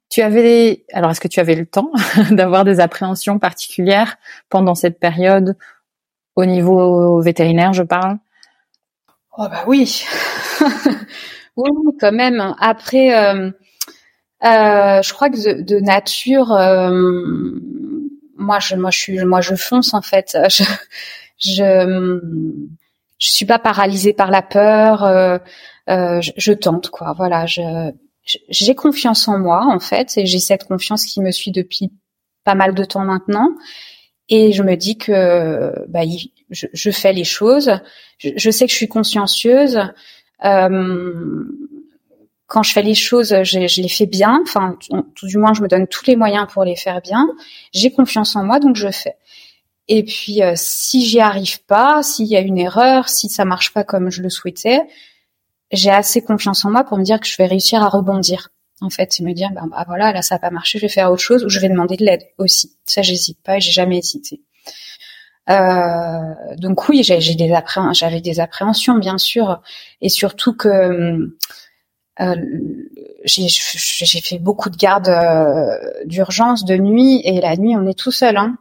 Tu 0.09 0.21
avais 0.21 0.85
alors 0.93 1.11
est-ce 1.11 1.21
que 1.21 1.27
tu 1.27 1.39
avais 1.39 1.55
le 1.55 1.65
temps 1.65 1.91
d'avoir 2.31 2.65
des 2.65 2.79
appréhensions 2.79 3.39
particulières 3.39 4.17
pendant 4.49 4.75
cette 4.75 4.99
période 4.99 5.55
au 6.35 6.45
niveau 6.45 7.21
vétérinaire, 7.21 7.73
je 7.73 7.83
parle? 7.83 8.17
Oh 9.37 9.47
bah 9.49 9.63
oui. 9.67 10.03
oui, 11.55 11.69
quand 11.99 12.11
même. 12.11 12.55
Après 12.59 13.15
euh, 13.15 13.51
euh, 14.43 15.01
je 15.01 15.13
crois 15.13 15.29
que 15.29 15.61
de, 15.61 15.79
nature 15.81 16.53
euh, 16.53 17.59
moi 18.39 18.59
je 18.59 18.75
moi 18.75 18.91
je 18.91 18.97
suis 18.97 19.19
moi 19.19 19.41
je 19.41 19.55
fonce 19.55 19.93
en 19.93 20.01
fait. 20.01 20.37
Je 20.49 20.63
je 21.55 22.19
je 23.17 23.29
suis 23.29 23.45
pas 23.45 23.59
paralysée 23.59 24.11
par 24.11 24.29
la 24.29 24.41
peur 24.41 25.05
euh, 25.05 25.37
euh, 25.89 26.19
je, 26.21 26.51
tente 26.51 26.89
quoi. 26.89 27.13
Voilà 27.13 27.45
je 27.45 27.91
j'ai 28.25 28.75
confiance 28.75 29.27
en 29.29 29.39
moi 29.39 29.65
en 29.65 29.79
fait 29.79 30.17
et 30.17 30.25
j'ai 30.25 30.39
cette 30.39 30.65
confiance 30.65 31.05
qui 31.05 31.21
me 31.21 31.31
suit 31.31 31.51
depuis 31.51 31.91
pas 32.43 32.55
mal 32.55 32.73
de 32.73 32.83
temps 32.83 33.05
maintenant. 33.05 33.49
Et 34.27 34.51
je 34.51 34.63
me 34.63 34.75
dis 34.75 34.97
que 34.97 35.73
bah, 35.87 36.01
je, 36.49 36.67
je 36.73 36.91
fais 36.91 37.13
les 37.13 37.23
choses. 37.23 37.71
Je, 38.17 38.29
je, 38.35 38.51
sais 38.51 38.65
que 38.65 38.71
je 38.71 38.77
suis 38.77 38.89
consciencieuse. 38.89 39.79
Euh, 40.45 41.43
quand 42.49 42.63
je 42.63 42.73
fais 42.73 42.81
les 42.81 42.95
choses, 42.95 43.29
je, 43.43 43.67
je 43.67 43.81
les 43.81 43.87
fais 43.87 44.07
bien. 44.07 44.39
Enfin, 44.41 44.75
tout, 45.15 45.27
du 45.27 45.37
moins, 45.37 45.53
je 45.53 45.61
me 45.61 45.67
donne 45.67 45.87
tous 45.87 46.05
les 46.07 46.15
moyens 46.15 46.47
pour 46.51 46.63
les 46.65 46.75
faire 46.75 46.99
bien. 46.99 47.27
J'ai 47.71 47.91
confiance 47.91 48.35
en 48.35 48.43
moi, 48.43 48.59
donc 48.59 48.75
je 48.75 48.89
fais. 48.89 49.15
Et 49.87 50.03
puis, 50.03 50.41
euh, 50.41 50.53
si 50.55 51.05
j'y 51.05 51.19
arrive 51.19 51.63
pas, 51.65 52.01
s'il 52.01 52.25
y 52.25 52.35
a 52.35 52.41
une 52.41 52.57
erreur, 52.57 53.07
si 53.07 53.29
ça 53.29 53.45
marche 53.45 53.71
pas 53.71 53.83
comme 53.83 54.09
je 54.09 54.23
le 54.23 54.29
souhaitais, 54.29 54.81
j'ai 55.71 55.91
assez 55.91 56.23
confiance 56.23 56.65
en 56.65 56.71
moi 56.71 56.83
pour 56.83 56.97
me 56.97 57.03
dire 57.03 57.19
que 57.19 57.27
je 57.27 57.37
vais 57.37 57.45
réussir 57.45 57.83
à 57.83 57.87
rebondir. 57.87 58.49
En 58.81 58.89
fait, 58.89 59.13
c'est 59.13 59.23
me 59.23 59.33
dire, 59.33 59.49
ben 59.53 59.67
bah, 59.67 59.83
voilà, 59.87 60.11
là 60.11 60.23
ça 60.23 60.35
a 60.35 60.39
pas 60.39 60.49
marché, 60.49 60.79
je 60.79 60.85
vais 60.85 60.89
faire 60.89 61.11
autre 61.11 61.21
chose 61.21 61.45
ou 61.45 61.49
je 61.49 61.59
vais 61.59 61.69
demander 61.69 61.97
de 61.97 62.05
l'aide 62.05 62.23
aussi. 62.39 62.77
Ça, 62.85 63.03
j'hésite 63.03 63.39
pas 63.43 63.57
et 63.57 63.61
j'ai 63.61 63.71
jamais 63.71 63.99
hésité. 63.99 64.41
Euh, 65.49 66.55
donc 66.57 66.89
oui, 66.89 67.03
j'ai 67.03 67.35
des 67.35 67.53
j'avais 67.93 68.21
des 68.21 68.39
appréhensions 68.39 68.97
bien 68.97 69.17
sûr, 69.17 69.61
et 70.01 70.09
surtout 70.09 70.55
que 70.55 70.69
hum, 70.69 71.33
euh, 72.21 72.35
j'ai 73.23 74.21
fait 74.21 74.39
beaucoup 74.39 74.69
de 74.69 74.77
gardes 74.77 75.09
euh, 75.09 75.77
d'urgence 76.05 76.65
de 76.65 76.75
nuit 76.75 77.21
et 77.23 77.39
la 77.41 77.55
nuit 77.55 77.75
on 77.75 77.87
est 77.87 77.97
tout 77.97 78.11
seul. 78.11 78.37
Hein. 78.37 78.57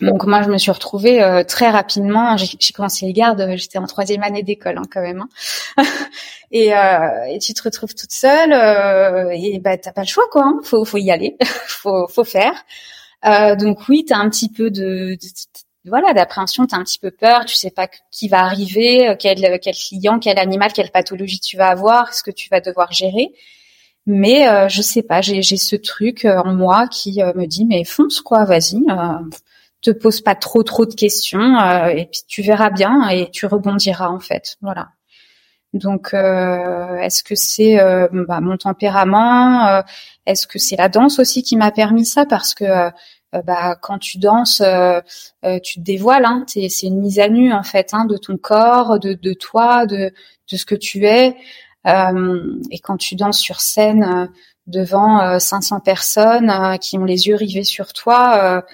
Donc 0.00 0.24
moi 0.26 0.42
je 0.42 0.48
me 0.48 0.58
suis 0.58 0.70
retrouvée 0.70 1.22
euh, 1.22 1.42
très 1.42 1.70
rapidement. 1.70 2.36
J'ai 2.36 2.72
commencé 2.72 3.06
les 3.06 3.12
gardes, 3.12 3.56
j'étais 3.56 3.78
en 3.78 3.86
troisième 3.86 4.22
année 4.22 4.42
d'école 4.42 4.78
hein, 4.78 4.86
quand 4.90 5.02
même. 5.02 5.24
Hein. 5.76 5.84
et, 6.50 6.68
et, 6.68 7.38
tu 7.38 7.52
te 7.54 7.62
retrouves 7.62 7.94
toute 7.94 8.12
seule 8.12 8.52
et 9.32 9.58
bah 9.58 9.76
t'as 9.76 9.92
pas 9.92 10.02
le 10.02 10.06
choix 10.06 10.24
quoi. 10.30 10.44
Hein. 10.44 10.60
Faut, 10.62 10.84
faut 10.84 10.98
y 10.98 11.10
aller, 11.10 11.36
faut, 11.42 12.06
faut 12.08 12.24
faire. 12.24 12.64
donc 13.56 13.88
oui, 13.88 14.04
t'as 14.06 14.18
un 14.18 14.30
petit 14.30 14.50
peu 14.50 14.70
de, 14.70 15.16
de 15.20 15.67
voilà 15.88 16.12
d'appréhension, 16.12 16.66
tu 16.66 16.74
as 16.74 16.78
un 16.78 16.84
petit 16.84 16.98
peu 16.98 17.10
peur, 17.10 17.44
tu 17.44 17.54
sais 17.54 17.70
pas 17.70 17.88
qui 18.10 18.28
va 18.28 18.40
arriver, 18.44 19.08
euh, 19.08 19.16
quel 19.18 19.58
quel 19.60 19.74
client, 19.74 20.18
quel 20.18 20.38
animal, 20.38 20.72
quelle 20.72 20.90
pathologie 20.90 21.40
tu 21.40 21.56
vas 21.56 21.68
avoir, 21.68 22.14
ce 22.14 22.22
que 22.22 22.30
tu 22.30 22.48
vas 22.50 22.60
devoir 22.60 22.92
gérer. 22.92 23.32
Mais 24.06 24.48
euh, 24.48 24.68
je 24.68 24.82
sais 24.82 25.02
pas, 25.02 25.20
j'ai 25.20 25.42
ce 25.42 25.76
truc 25.76 26.24
euh, 26.24 26.38
en 26.38 26.54
moi 26.54 26.88
qui 26.88 27.20
me 27.22 27.46
dit 27.46 27.66
mais 27.66 27.84
fonce 27.84 28.20
quoi, 28.20 28.44
vas-y, 28.44 28.82
te 29.82 29.90
pose 29.90 30.20
pas 30.20 30.34
trop 30.34 30.62
trop 30.62 30.86
de 30.86 30.94
questions 30.94 31.58
et 31.90 32.06
puis 32.06 32.22
tu 32.26 32.42
verras 32.42 32.70
bien 32.70 33.08
et 33.10 33.30
tu 33.30 33.46
rebondiras 33.46 34.08
en 34.08 34.20
fait. 34.20 34.56
Voilà. 34.62 34.88
Donc, 35.74 36.14
euh, 36.14 36.96
est-ce 36.96 37.22
que 37.22 37.34
c'est 37.34 37.78
euh, 37.78 38.08
bah, 38.10 38.40
mon 38.40 38.56
tempérament 38.56 39.66
euh, 39.68 39.82
Est-ce 40.26 40.46
que 40.46 40.58
c'est 40.58 40.76
la 40.76 40.88
danse 40.88 41.18
aussi 41.18 41.42
qui 41.42 41.56
m'a 41.56 41.70
permis 41.70 42.06
ça? 42.06 42.24
Parce 42.24 42.54
que 42.54 42.90
bah, 43.44 43.76
quand 43.80 43.98
tu 43.98 44.18
danses, 44.18 44.62
tu 45.62 45.78
te 45.78 45.84
dévoiles. 45.84 46.24
Hein, 46.24 46.44
c'est 46.46 46.68
une 46.82 47.00
mise 47.00 47.18
à 47.18 47.28
nu 47.28 47.52
en 47.52 47.62
fait 47.62 47.90
hein, 47.92 48.04
de 48.04 48.16
ton 48.16 48.36
corps, 48.36 48.98
de, 48.98 49.14
de 49.14 49.32
toi, 49.32 49.86
de, 49.86 50.12
de 50.50 50.56
ce 50.56 50.64
que 50.64 50.74
tu 50.74 51.06
es. 51.06 51.36
et 51.86 52.78
quand 52.82 52.96
tu 52.96 53.14
danses 53.16 53.40
sur 53.40 53.60
scène 53.60 54.30
devant 54.66 55.38
500 55.38 55.80
personnes 55.80 56.78
qui 56.80 56.98
ont 56.98 57.04
les 57.04 57.28
yeux 57.28 57.36
rivés 57.36 57.64
sur 57.64 57.92
toi, 57.92 58.64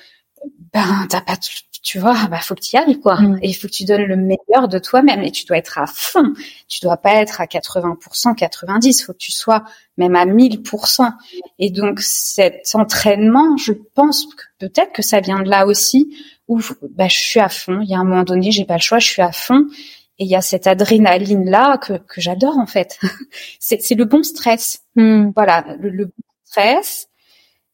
ben 0.73 1.07
t'as 1.09 1.21
pas 1.21 1.37
tu 1.85 1.99
vois, 1.99 2.17
bah 2.31 2.39
faut 2.41 2.55
que 2.55 2.61
tu 2.61 2.77
y 2.77 2.79
ailles 2.79 2.99
quoi. 2.99 3.21
Mm. 3.21 3.39
Et 3.43 3.51
il 3.51 3.53
faut 3.53 3.69
que 3.69 3.73
tu 3.73 3.85
donnes 3.85 4.05
le 4.05 4.17
meilleur 4.17 4.69
de 4.69 4.79
toi-même 4.79 5.23
et 5.23 5.31
tu 5.31 5.45
dois 5.45 5.59
être 5.59 5.79
à 5.79 5.87
fond. 5.87 6.33
Tu 6.67 6.81
dois 6.81 6.97
pas 6.97 7.13
être 7.17 7.43
à 7.43 7.45
80%, 7.45 8.35
90%, 8.35 9.05
faut 9.05 9.13
que 9.13 9.19
tu 9.19 9.31
sois 9.31 9.65
même 9.99 10.17
à 10.17 10.25
1000%. 10.25 11.13
Et 11.59 11.71
donc 11.71 12.01
cet 12.01 12.71
entraînement, 12.73 13.59
je 13.59 13.73
pense 13.73 14.25
que 14.25 14.67
peut-être 14.67 14.93
que 14.93 15.03
ça 15.03 15.21
vient 15.21 15.43
de 15.43 15.51
là 15.51 15.67
aussi 15.67 16.17
où 16.49 16.59
bah, 16.97 17.09
je 17.09 17.19
suis 17.19 17.41
à 17.41 17.51
fond. 17.51 17.81
Il 17.83 17.91
y 17.91 17.95
a 17.95 17.99
un 17.99 18.05
moment 18.05 18.25
donné, 18.25 18.51
j'ai 18.51 18.65
pas 18.65 18.77
le 18.77 18.81
choix, 18.81 18.99
je 18.99 19.07
suis 19.07 19.23
à 19.23 19.33
fond. 19.33 19.67
Et 20.19 20.25
il 20.25 20.31
y 20.31 20.37
a 20.37 20.41
cette 20.41 20.67
adrénaline 20.67 21.51
là 21.51 21.77
que, 21.77 21.99
que 21.99 22.23
j'adore 22.23 22.57
en 22.57 22.67
fait. 22.67 22.99
c'est 23.61 23.95
le 23.95 24.07
bon 24.07 24.23
stress. 24.23 24.85
Mm. 24.97 25.33
Voilà, 25.37 25.67
le, 25.79 25.91
le 25.91 26.07
bon 26.07 26.13
stress 26.47 27.09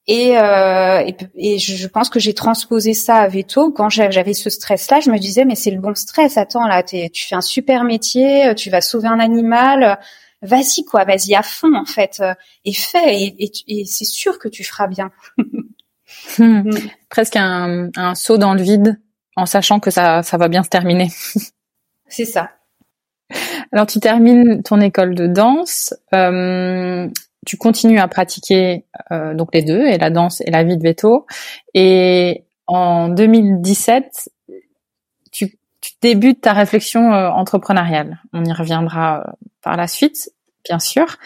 et, 0.07 0.37
euh, 0.39 1.11
et, 1.37 1.59
je 1.59 1.87
pense 1.87 2.09
que 2.09 2.19
j'ai 2.19 2.35
transposé 2.35 2.95
ça 2.95 3.17
à 3.17 3.29
Veto. 3.29 3.71
Quand 3.71 3.89
j'avais 3.89 4.35
ce 4.35 4.51
stress-là, 4.51 5.01
je 5.01 5.11
me 5.11 5.19
disais 5.19 5.45
mais 5.45 5.55
c'est 5.55 5.71
le 5.71 5.81
bon 5.81 5.95
stress. 5.95 6.37
Attends 6.37 6.67
là, 6.67 6.83
tu 6.83 7.09
fais 7.15 7.35
un 7.35 7.41
super 7.41 7.85
métier, 7.85 8.55
tu 8.57 8.71
vas 8.71 8.81
sauver 8.81 9.09
un 9.09 9.21
animal. 9.21 9.99
Vas-y 10.43 10.85
quoi, 10.85 11.05
vas-y 11.05 11.35
à 11.35 11.43
fond 11.43 11.75
en 11.75 11.85
fait 11.85 12.23
et 12.65 12.73
fais 12.73 13.15
et, 13.15 13.53
et, 13.69 13.85
c'est 13.85 14.07
sûr 14.07 14.39
que 14.39 14.49
tu 14.49 14.65
feras 14.65 14.87
bien. 14.87 15.11
Hmm. 16.39 16.69
Hmm. 16.69 16.89
Presque 17.09 17.37
un, 17.37 17.89
un 17.95 18.17
saut 18.17 18.37
dans 18.37 18.55
le 18.55 18.63
vide 18.63 19.01
en 19.37 19.47
sachant 19.47 19.79
que 19.79 19.93
ça, 19.93 20.25
ça 20.25 20.37
va 20.39 20.49
bien 20.49 20.65
se 20.65 20.69
terminer. 20.69 21.09
c'est 22.09 22.25
ça. 22.25 22.51
Alors 23.73 23.87
tu 23.87 24.01
termines 24.01 24.63
ton 24.63 24.81
école 24.81 25.15
de 25.15 25.27
danse. 25.27 25.95
Euh, 26.15 27.09
tu 27.47 27.57
continues 27.57 27.99
à 27.99 28.09
pratiquer 28.09 28.85
euh, 29.13 29.35
donc 29.35 29.55
les 29.55 29.63
deux, 29.63 29.87
et 29.87 29.99
la 29.99 30.11
danse 30.11 30.41
et 30.43 30.51
la 30.51 30.65
vie 30.65 30.77
de 30.77 30.83
veto. 30.83 31.27
Et 31.75 32.45
en 32.67 33.09
2017, 33.09 34.29
tu, 35.33 35.59
tu 35.81 35.93
débutes 36.03 36.43
ta 36.43 36.53
réflexion 36.53 37.13
euh, 37.13 37.31
entrepreneuriale. 37.31 38.21
On 38.33 38.45
y 38.45 38.53
reviendra 38.53 39.21
euh, 39.21 39.25
par 39.63 39.77
la 39.77 39.89
suite, 39.89 40.31
bien 40.65 40.79
sûr. 40.79 41.17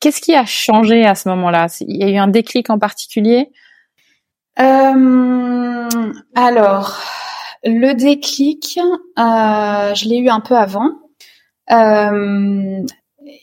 Qu'est-ce 0.00 0.20
qui 0.20 0.34
a 0.34 0.44
changé 0.44 1.06
à 1.06 1.14
ce 1.14 1.28
moment-là? 1.30 1.68
Il 1.80 1.96
y 1.96 2.04
a 2.04 2.08
eu 2.08 2.16
un 2.16 2.28
déclic 2.28 2.70
en 2.70 2.78
particulier? 2.78 3.50
Alors, 4.56 5.40
le 7.64 7.92
déclic, 7.94 8.78
je 9.16 10.08
l'ai 10.08 10.18
eu 10.18 10.28
un 10.28 10.40
peu 10.40 10.56
avant. 10.56 10.90
Euh, 11.72 12.84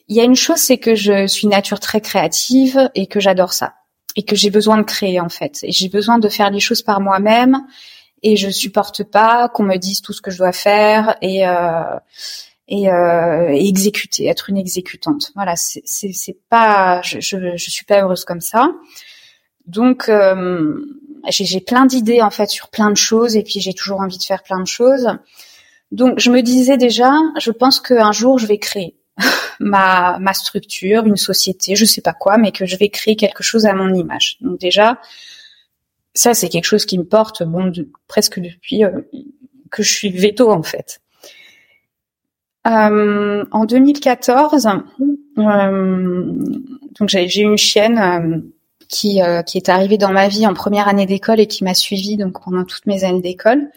il 0.08 0.16
y 0.16 0.20
a 0.20 0.24
une 0.24 0.36
chose, 0.36 0.58
c'est 0.58 0.78
que 0.78 0.96
je 0.96 1.28
suis 1.28 1.48
nature 1.48 1.80
très 1.80 2.02
créative 2.02 2.90
et 2.96 3.08
que 3.08 3.20
j'adore 3.20 3.54
ça 3.54 3.74
et 4.16 4.24
que 4.24 4.36
j'ai 4.36 4.50
besoin 4.50 4.78
de 4.78 4.84
créer 4.84 5.20
en 5.20 5.30
fait 5.30 5.60
et 5.64 5.72
j'ai 5.72 5.90
besoin 5.90 6.20
de 6.20 6.28
faire 6.28 6.50
les 6.50 6.60
choses 6.60 6.82
par 6.82 7.00
moi-même 7.00 7.66
et 8.24 8.36
je 8.36 8.50
supporte 8.50 9.04
pas 9.04 9.50
qu'on 9.50 9.64
me 9.64 9.78
dise 9.78 10.02
tout 10.02 10.14
ce 10.14 10.22
que 10.22 10.32
je 10.32 10.38
dois 10.38 10.52
faire 10.52 11.16
et 11.22 11.48
euh, 11.48 11.96
euh, 12.72 13.48
exécuter, 13.50 14.28
être 14.28 14.50
une 14.50 14.58
exécutante. 14.58 15.32
Voilà, 15.36 15.56
c'est 15.56 16.38
pas, 16.50 17.02
je, 17.02 17.20
je, 17.20 17.56
je 17.56 17.72
suis 17.72 17.86
pas 17.86 18.02
heureuse 18.02 18.26
comme 18.26 18.42
ça. 18.42 18.72
Donc 19.66 20.10
euh, 20.10 20.86
j'ai 21.30 21.62
plein 21.62 21.86
d'idées 21.86 22.22
en 22.22 22.32
fait 22.32 22.50
sur 22.50 22.70
plein 22.70 22.90
de 22.90 22.98
choses 22.98 23.36
et 23.36 23.44
puis 23.44 23.60
j'ai 23.60 23.74
toujours 23.74 24.02
envie 24.02 24.18
de 24.18 24.24
faire 24.24 24.44
plein 24.44 24.60
de 24.60 24.68
choses. 24.68 25.08
Donc 25.92 26.20
je 26.20 26.30
me 26.30 26.42
disais 26.42 26.78
déjà, 26.78 27.12
je 27.40 27.52
pense 27.52 27.80
qu'un 27.80 28.12
jour 28.12 28.38
je 28.38 28.46
vais 28.46 28.58
créer 28.58 29.01
ma, 29.62 30.18
ma 30.20 30.34
structure, 30.34 31.06
une 31.06 31.18
société, 31.18 31.76
je 31.76 31.86
sais 31.86 32.02
pas 32.02 32.14
quoi, 32.14 32.38
mais 32.38 32.52
que 32.52 32.66
je 32.66 32.76
vais 32.76 32.90
créer 32.90 33.16
quelque 33.16 33.44
chose 33.44 33.66
à 33.66 33.74
mon 33.74 33.94
image. 33.94 34.38
Donc 34.42 34.60
déjà, 34.60 35.00
ça 36.14 36.34
c'est 36.34 36.50
quelque 36.50 36.66
chose 36.66 36.86
qui 36.86 36.98
me 36.98 37.06
porte 37.06 37.44
bon 37.44 37.72
presque 38.08 38.40
depuis 38.40 38.84
euh, 38.84 39.02
que 39.70 39.84
je 39.84 39.92
suis 39.92 40.10
veto 40.10 40.52
en 40.52 40.64
fait. 40.64 41.02
Euh, 42.68 43.44
en 43.52 43.66
2014, 43.66 44.68
euh, 45.40 46.24
donc 47.00 47.10
j'ai 47.10 47.42
une 47.42 47.58
chienne 47.58 47.98
euh, 47.98 48.38
qui, 48.88 49.22
euh, 49.22 49.42
qui 49.42 49.58
est 49.58 49.70
arrivée 49.70 49.98
dans 49.98 50.12
ma 50.12 50.28
vie 50.28 50.46
en 50.46 50.54
première 50.54 50.88
année 50.88 51.08
d'école 51.08 51.40
et 51.40 51.48
qui 51.48 51.64
m'a 51.64 51.74
suivie 51.74 52.18
donc 52.18 52.44
pendant 52.44 52.64
toutes 52.64 52.86
mes 52.86 53.04
années 53.04 53.22
d'école. 53.22 53.72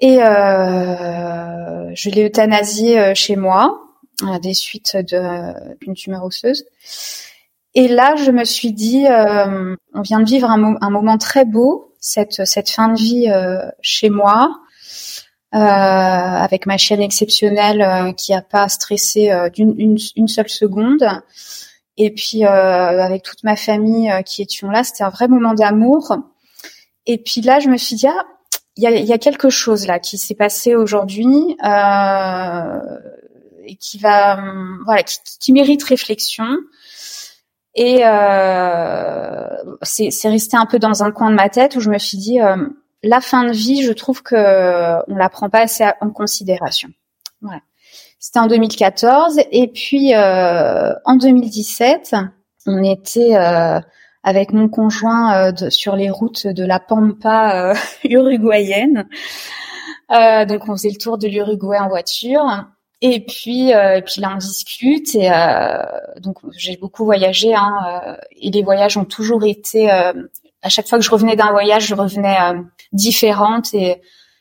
Et 0.00 0.18
je 0.18 2.10
l'ai 2.10 2.26
euthanasiée 2.26 3.14
chez 3.14 3.34
moi 3.34 3.85
des 4.42 4.54
suites 4.54 4.96
d'une 4.96 5.94
tumeur 5.94 6.24
osseuse. 6.24 6.64
Et 7.74 7.88
là, 7.88 8.16
je 8.16 8.30
me 8.30 8.44
suis 8.44 8.72
dit, 8.72 9.06
euh, 9.06 9.76
on 9.92 10.00
vient 10.00 10.20
de 10.20 10.24
vivre 10.24 10.50
un, 10.50 10.76
un, 10.80 10.90
moment 10.90 11.18
très 11.18 11.44
beau, 11.44 11.92
cette, 12.00 12.46
cette 12.46 12.70
fin 12.70 12.88
de 12.88 12.98
vie 12.98 13.30
euh, 13.30 13.68
chez 13.82 14.08
moi, 14.08 14.50
euh, 15.54 15.58
avec 15.58 16.66
ma 16.66 16.76
chienne 16.76 17.00
exceptionnelle 17.00 17.80
euh, 17.80 18.12
qui 18.12 18.34
a 18.34 18.42
pas 18.42 18.68
stressé 18.68 19.30
euh, 19.30 19.48
d'une 19.48 19.74
une, 19.78 19.96
une, 20.16 20.28
seule 20.28 20.48
seconde, 20.48 21.06
et 21.96 22.10
puis 22.10 22.44
avec 22.44 23.22
toute 23.22 23.44
ma 23.44 23.56
famille 23.56 24.12
qui 24.26 24.42
étions 24.42 24.68
là, 24.70 24.84
c'était 24.84 25.04
un 25.04 25.08
vrai 25.08 25.28
moment 25.28 25.54
d'amour. 25.54 26.16
Et 27.06 27.18
puis 27.18 27.40
là, 27.40 27.60
je 27.60 27.68
me 27.68 27.76
suis 27.76 27.96
dit, 27.96 28.06
ah, 28.06 28.24
il 28.76 28.82
y 28.82 28.86
a, 28.86 28.90
y 28.90 29.12
a, 29.12 29.18
quelque 29.18 29.48
chose 29.48 29.86
là 29.86 29.98
qui 29.98 30.18
s'est 30.18 30.34
passé 30.34 30.74
aujourd'hui. 30.74 31.56
Euh, 31.64 32.80
qui 33.74 33.98
va 33.98 34.38
hum, 34.38 34.82
voilà 34.84 35.02
qui, 35.02 35.18
qui 35.40 35.52
mérite 35.52 35.82
réflexion. 35.82 36.46
Et 37.74 38.00
euh, 38.06 39.48
c'est 39.82 40.28
resté 40.28 40.56
un 40.56 40.64
peu 40.64 40.78
dans 40.78 41.02
un 41.02 41.10
coin 41.10 41.30
de 41.30 41.36
ma 41.36 41.50
tête 41.50 41.76
où 41.76 41.80
je 41.80 41.90
me 41.90 41.98
suis 41.98 42.16
dit 42.16 42.40
euh, 42.40 42.56
la 43.02 43.20
fin 43.20 43.44
de 43.44 43.52
vie 43.52 43.82
je 43.82 43.92
trouve 43.92 44.22
que 44.22 44.34
on 45.10 45.16
la 45.16 45.28
prend 45.28 45.50
pas 45.50 45.60
assez 45.60 45.84
en 46.00 46.10
considération. 46.10 46.88
Voilà. 47.42 47.60
C'était 48.18 48.38
en 48.38 48.46
2014 48.46 49.40
et 49.52 49.68
puis 49.68 50.14
euh, 50.14 50.92
en 51.04 51.16
2017 51.16 52.16
on 52.66 52.82
était 52.82 53.36
euh, 53.36 53.78
avec 54.22 54.52
mon 54.52 54.68
conjoint 54.68 55.52
euh, 55.52 55.70
sur 55.70 55.94
les 55.96 56.10
routes 56.10 56.46
de 56.46 56.64
la 56.64 56.80
pampa 56.80 57.74
uruguayenne. 58.04 59.06
Donc 60.10 60.68
on 60.68 60.76
faisait 60.76 60.90
le 60.90 60.98
tour 60.98 61.18
de 61.18 61.28
l'Uruguay 61.28 61.78
en 61.78 61.88
voiture 61.88 62.66
et 63.02 63.20
puis, 63.20 63.74
euh, 63.74 63.98
et 63.98 64.02
puis 64.02 64.20
là, 64.20 64.32
on 64.34 64.38
discute. 64.38 65.14
Et 65.14 65.30
euh, 65.30 65.82
donc, 66.20 66.38
j'ai 66.56 66.76
beaucoup 66.76 67.04
voyagé. 67.04 67.54
Hein, 67.54 67.74
euh, 67.86 68.16
et 68.32 68.50
les 68.50 68.62
voyages 68.62 68.96
ont 68.96 69.04
toujours 69.04 69.44
été. 69.44 69.90
Euh, 69.90 70.12
à 70.62 70.68
chaque 70.68 70.88
fois 70.88 70.98
que 70.98 71.04
je 71.04 71.10
revenais 71.10 71.36
d'un 71.36 71.50
voyage, 71.50 71.86
je 71.86 71.94
revenais 71.94 72.36
euh, 72.40 72.62
différente 72.92 73.74
et, 73.74 74.00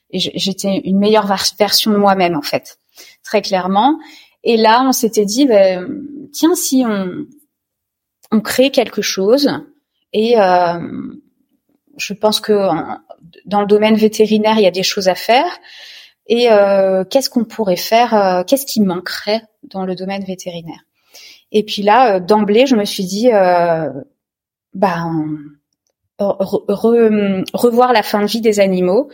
et 0.10 0.20
j'étais 0.20 0.82
une 0.86 0.98
meilleure 0.98 1.28
version 1.28 1.92
de 1.92 1.98
moi-même, 1.98 2.36
en 2.36 2.42
fait, 2.42 2.80
très 3.24 3.42
clairement. 3.42 4.00
Et 4.44 4.58
là, 4.58 4.84
on 4.88 4.92
s'était 4.92 5.26
dit, 5.26 5.46
ben, 5.46 5.88
tiens, 6.32 6.56
si 6.56 6.86
on, 6.88 7.26
on 8.32 8.40
crée 8.40 8.72
quelque 8.72 9.02
chose. 9.02 9.50
Et 10.14 10.36
je 11.98 12.14
pense 12.14 12.40
que 12.40 12.70
dans 13.46 13.62
le 13.62 13.68
domaine 13.68 13.96
vétérinaire, 13.96 14.58
il 14.58 14.64
y 14.64 14.68
a 14.68 14.72
des 14.72 14.84
choses 14.84 15.10
à 15.10 15.16
faire 15.16 15.60
et 16.28 16.52
euh, 16.52 17.04
qu'est-ce 17.04 17.30
qu'on 17.30 17.46
pourrait 17.46 17.76
faire, 17.76 18.14
euh, 18.14 18.44
qu'est-ce 18.44 18.66
qui 18.66 18.82
manquerait 18.82 19.44
dans 19.64 19.86
le 19.86 19.96
domaine 19.96 20.24
vétérinaire? 20.24 20.80
Et 21.52 21.64
puis 21.64 21.84
là, 21.84 22.16
euh, 22.16 22.20
d'emblée, 22.20 22.66
je 22.66 22.76
me 22.76 22.86
suis 22.86 23.06
dit, 23.06 23.30
ben, 24.74 25.38
revoir 26.20 27.94
la 27.94 28.04
fin 28.04 28.22
de 28.22 28.28
vie 28.28 28.42
des 28.42 28.60
animaux 28.60 29.10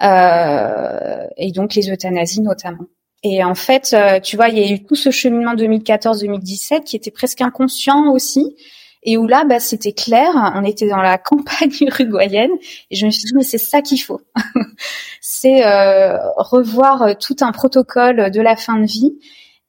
et 0.00 1.52
donc 1.52 1.74
les 1.74 1.90
euthanasies 1.90 2.42
notamment. 2.42 2.86
Et 3.24 3.44
en 3.44 3.54
fait, 3.54 3.94
tu 4.22 4.36
vois, 4.36 4.48
il 4.48 4.58
y 4.58 4.62
a 4.64 4.74
eu 4.74 4.84
tout 4.84 4.96
ce 4.96 5.10
cheminement 5.10 5.54
2014-2017 5.54 6.82
qui 6.82 6.96
était 6.96 7.12
presque 7.12 7.40
inconscient 7.40 8.10
aussi, 8.12 8.56
et 9.02 9.16
où 9.16 9.26
là, 9.26 9.44
bah, 9.44 9.60
c'était 9.60 9.92
clair, 9.92 10.52
on 10.54 10.64
était 10.64 10.88
dans 10.88 11.02
la 11.02 11.18
campagne 11.18 11.72
uruguayenne, 11.80 12.52
et 12.90 12.96
je 12.96 13.06
me 13.06 13.10
suis 13.10 13.24
dit, 13.24 13.32
mais 13.34 13.42
c'est 13.42 13.58
ça 13.58 13.82
qu'il 13.82 14.00
faut. 14.00 14.20
c'est 15.20 15.66
euh, 15.66 16.18
revoir 16.36 17.02
euh, 17.02 17.14
tout 17.18 17.36
un 17.40 17.52
protocole 17.52 18.30
de 18.30 18.40
la 18.40 18.56
fin 18.56 18.78
de 18.78 18.86
vie. 18.86 19.18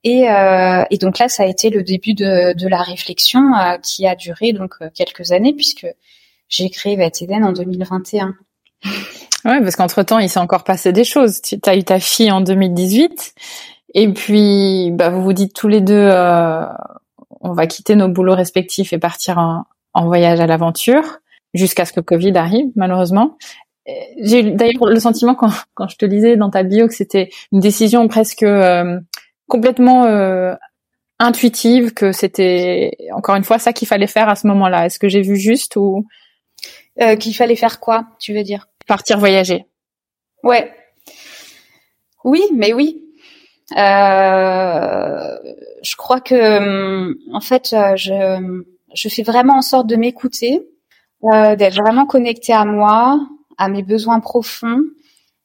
Et, 0.03 0.29
euh, 0.29 0.83
et 0.89 0.97
donc 0.97 1.17
là, 1.17 1.29
ça 1.29 1.43
a 1.43 1.45
été 1.45 1.69
le 1.69 1.81
début 1.81 2.13
de, 2.13 2.53
de 2.57 2.67
la 2.67 2.81
réflexion 2.81 3.53
euh, 3.55 3.77
qui 3.77 4.05
a 4.05 4.15
duré 4.15 4.51
donc 4.51 4.75
quelques 4.93 5.31
années, 5.31 5.53
puisque 5.53 5.87
j'ai 6.49 6.69
créé 6.69 6.95
Vet 6.95 7.11
en 7.43 7.53
2021. 7.53 8.35
Ouais, 9.45 9.59
parce 9.61 9.75
qu'entre 9.75 10.03
temps, 10.03 10.19
il 10.19 10.29
s'est 10.29 10.39
encore 10.39 10.63
passé 10.63 10.93
des 10.93 11.03
choses. 11.03 11.41
Tu 11.41 11.59
as 11.65 11.75
eu 11.75 11.83
ta 11.83 11.99
fille 11.99 12.31
en 12.31 12.39
2018, 12.39 13.33
et 13.93 14.07
puis 14.07 14.89
bah, 14.91 15.09
vous 15.09 15.21
vous 15.21 15.33
dites 15.33 15.53
tous 15.53 15.67
les 15.67 15.81
deux, 15.81 15.93
euh, 15.93 16.63
on 17.43 17.53
va 17.53 17.67
quitter 17.67 17.95
nos 17.95 18.07
boulots 18.07 18.35
respectifs 18.35 18.93
et 18.93 18.97
partir 18.97 19.37
en, 19.37 19.65
en 19.93 20.05
voyage 20.07 20.39
à 20.39 20.47
l'aventure, 20.47 21.19
jusqu'à 21.53 21.85
ce 21.85 21.93
que 21.93 21.99
Covid 21.99 22.35
arrive, 22.35 22.67
malheureusement. 22.75 23.37
J'ai 24.21 24.39
eu 24.39 24.51
d'ailleurs 24.51 24.85
le 24.85 24.99
sentiment 24.99 25.35
quand, 25.35 25.51
quand 25.73 25.87
je 25.87 25.97
te 25.97 26.05
lisais 26.05 26.37
dans 26.37 26.49
ta 26.49 26.63
bio 26.63 26.87
que 26.87 26.93
c'était 26.93 27.29
une 27.51 27.59
décision 27.59 28.07
presque 28.07 28.43
euh, 28.43 28.99
complètement 29.47 30.05
euh, 30.05 30.55
intuitive, 31.19 31.93
que 31.93 32.11
c'était 32.11 32.91
encore 33.11 33.35
une 33.35 33.43
fois 33.43 33.59
ça 33.59 33.73
qu'il 33.73 33.87
fallait 33.87 34.07
faire 34.07 34.29
à 34.29 34.35
ce 34.35 34.47
moment-là. 34.47 34.85
Est-ce 34.85 34.99
que 34.99 35.09
j'ai 35.09 35.21
vu 35.21 35.35
juste 35.35 35.75
ou? 35.75 36.07
Euh, 37.01 37.15
qu'il 37.15 37.35
fallait 37.35 37.55
faire 37.55 37.79
quoi 37.79 38.05
Tu 38.19 38.33
veux 38.33 38.43
dire? 38.43 38.67
Partir 38.87 39.17
voyager. 39.19 39.65
Ouais. 40.43 40.71
Oui, 42.23 42.41
mais 42.55 42.71
oui. 42.73 43.03
Euh, 43.71 45.37
je 45.83 45.95
crois 45.95 46.21
que, 46.21 46.35
hum, 46.57 47.15
en 47.33 47.39
fait, 47.39 47.73
euh, 47.73 47.95
je, 47.95 48.63
je 48.93 49.09
fais 49.09 49.23
vraiment 49.23 49.57
en 49.57 49.61
sorte 49.61 49.87
de 49.87 49.95
m'écouter, 49.95 50.61
euh, 51.25 51.55
d'être 51.55 51.75
vraiment 51.75 52.05
connectée 52.05 52.53
à 52.53 52.65
moi, 52.65 53.19
à 53.57 53.69
mes 53.69 53.83
besoins 53.83 54.19
profonds. 54.19 54.81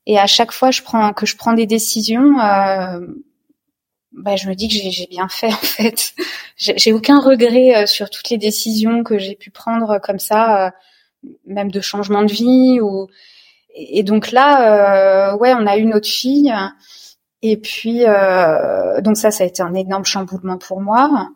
Et 0.07 0.19
à 0.19 0.27
chaque 0.27 0.53
fois 0.53 0.71
je 0.71 0.83
prends, 0.83 1.13
que 1.13 1.27
je 1.27 1.37
prends 1.37 1.53
des 1.53 1.67
décisions, 1.67 2.39
euh, 2.41 3.01
bah, 4.13 4.37
je 4.37 4.49
me 4.49 4.55
dis 4.55 4.69
que 4.69 4.75
j'ai 4.75 5.07
bien 5.07 5.29
fait 5.29 5.47
en 5.53 5.57
fait. 5.57 6.15
J'ai 6.57 6.93
aucun 6.93 7.21
regret 7.21 7.77
euh, 7.77 7.87
sur 7.87 8.11
toutes 8.11 8.31
les 8.31 8.39
décisions 8.39 9.05
que 9.05 9.19
j'ai 9.19 9.37
pu 9.37 9.51
prendre 9.51 10.01
comme 10.01 10.19
ça, 10.19 10.67
euh, 10.67 10.71
même 11.47 11.71
de 11.71 11.81
changement 11.81 12.23
de 12.23 12.33
vie 12.33 12.81
ou. 12.81 13.09
Et 13.75 14.03
donc 14.03 14.33
là, 14.33 15.31
euh, 15.33 15.37
ouais, 15.37 15.55
on 15.55 15.67
a 15.67 15.77
eu 15.77 15.85
notre 15.85 16.09
fille. 16.09 16.53
Et 17.43 17.57
puis, 17.57 18.05
euh, 18.05 19.01
donc 19.01 19.17
ça, 19.17 19.31
ça 19.31 19.45
a 19.45 19.47
été 19.47 19.63
un 19.63 19.75
énorme 19.75 20.05
chamboulement 20.05 20.59
pour 20.59 20.81
moi. 20.81 21.31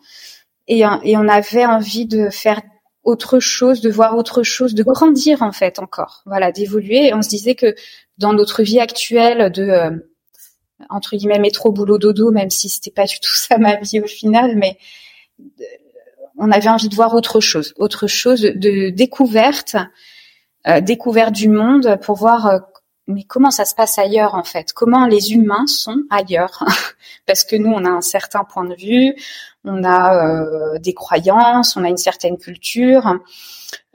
Et, 0.68 0.80
et 0.80 1.16
on 1.16 1.28
avait 1.28 1.66
envie 1.66 2.06
de 2.06 2.30
faire 2.30 2.60
autre 3.04 3.40
chose, 3.40 3.80
de 3.80 3.90
voir 3.90 4.16
autre 4.16 4.42
chose, 4.42 4.74
de 4.74 4.82
grandir 4.82 5.42
en 5.42 5.52
fait 5.52 5.78
encore, 5.78 6.22
voilà, 6.26 6.52
d'évoluer. 6.52 7.12
On 7.14 7.22
se 7.22 7.28
disait 7.28 7.54
que 7.54 7.74
dans 8.18 8.32
notre 8.32 8.62
vie 8.62 8.80
actuelle 8.80 9.50
de 9.50 9.62
euh, 9.62 9.90
entre 10.88 11.16
guillemets 11.16 11.38
métro 11.38 11.72
boulot 11.72 11.98
dodo, 11.98 12.30
même 12.30 12.50
si 12.50 12.68
c'était 12.68 12.90
pas 12.90 13.06
du 13.06 13.18
tout 13.20 13.34
ça 13.34 13.58
ma 13.58 13.76
vie 13.76 14.00
au 14.00 14.06
final, 14.06 14.56
mais 14.56 14.78
on 16.38 16.50
avait 16.50 16.68
envie 16.68 16.88
de 16.88 16.94
voir 16.94 17.14
autre 17.14 17.40
chose, 17.40 17.74
autre 17.76 18.06
chose 18.06 18.42
de 18.42 18.90
découverte, 18.90 19.76
euh, 20.68 20.80
découverte 20.80 21.32
du 21.32 21.48
monde 21.48 21.98
pour 22.02 22.16
voir 22.16 22.46
euh, 22.46 22.58
mais 23.08 23.24
comment 23.24 23.50
ça 23.50 23.64
se 23.64 23.74
passe 23.74 23.98
ailleurs 23.98 24.34
en 24.34 24.44
fait? 24.44 24.72
Comment 24.72 25.06
les 25.06 25.32
humains 25.32 25.66
sont 25.66 26.02
ailleurs? 26.10 26.64
Parce 27.26 27.44
que 27.44 27.56
nous, 27.56 27.70
on 27.70 27.84
a 27.84 27.90
un 27.90 28.00
certain 28.00 28.44
point 28.44 28.64
de 28.64 28.74
vue, 28.74 29.14
on 29.64 29.82
a 29.84 30.26
euh, 30.26 30.78
des 30.78 30.94
croyances, 30.94 31.76
on 31.76 31.84
a 31.84 31.88
une 31.88 31.96
certaine 31.96 32.38
culture. 32.38 33.18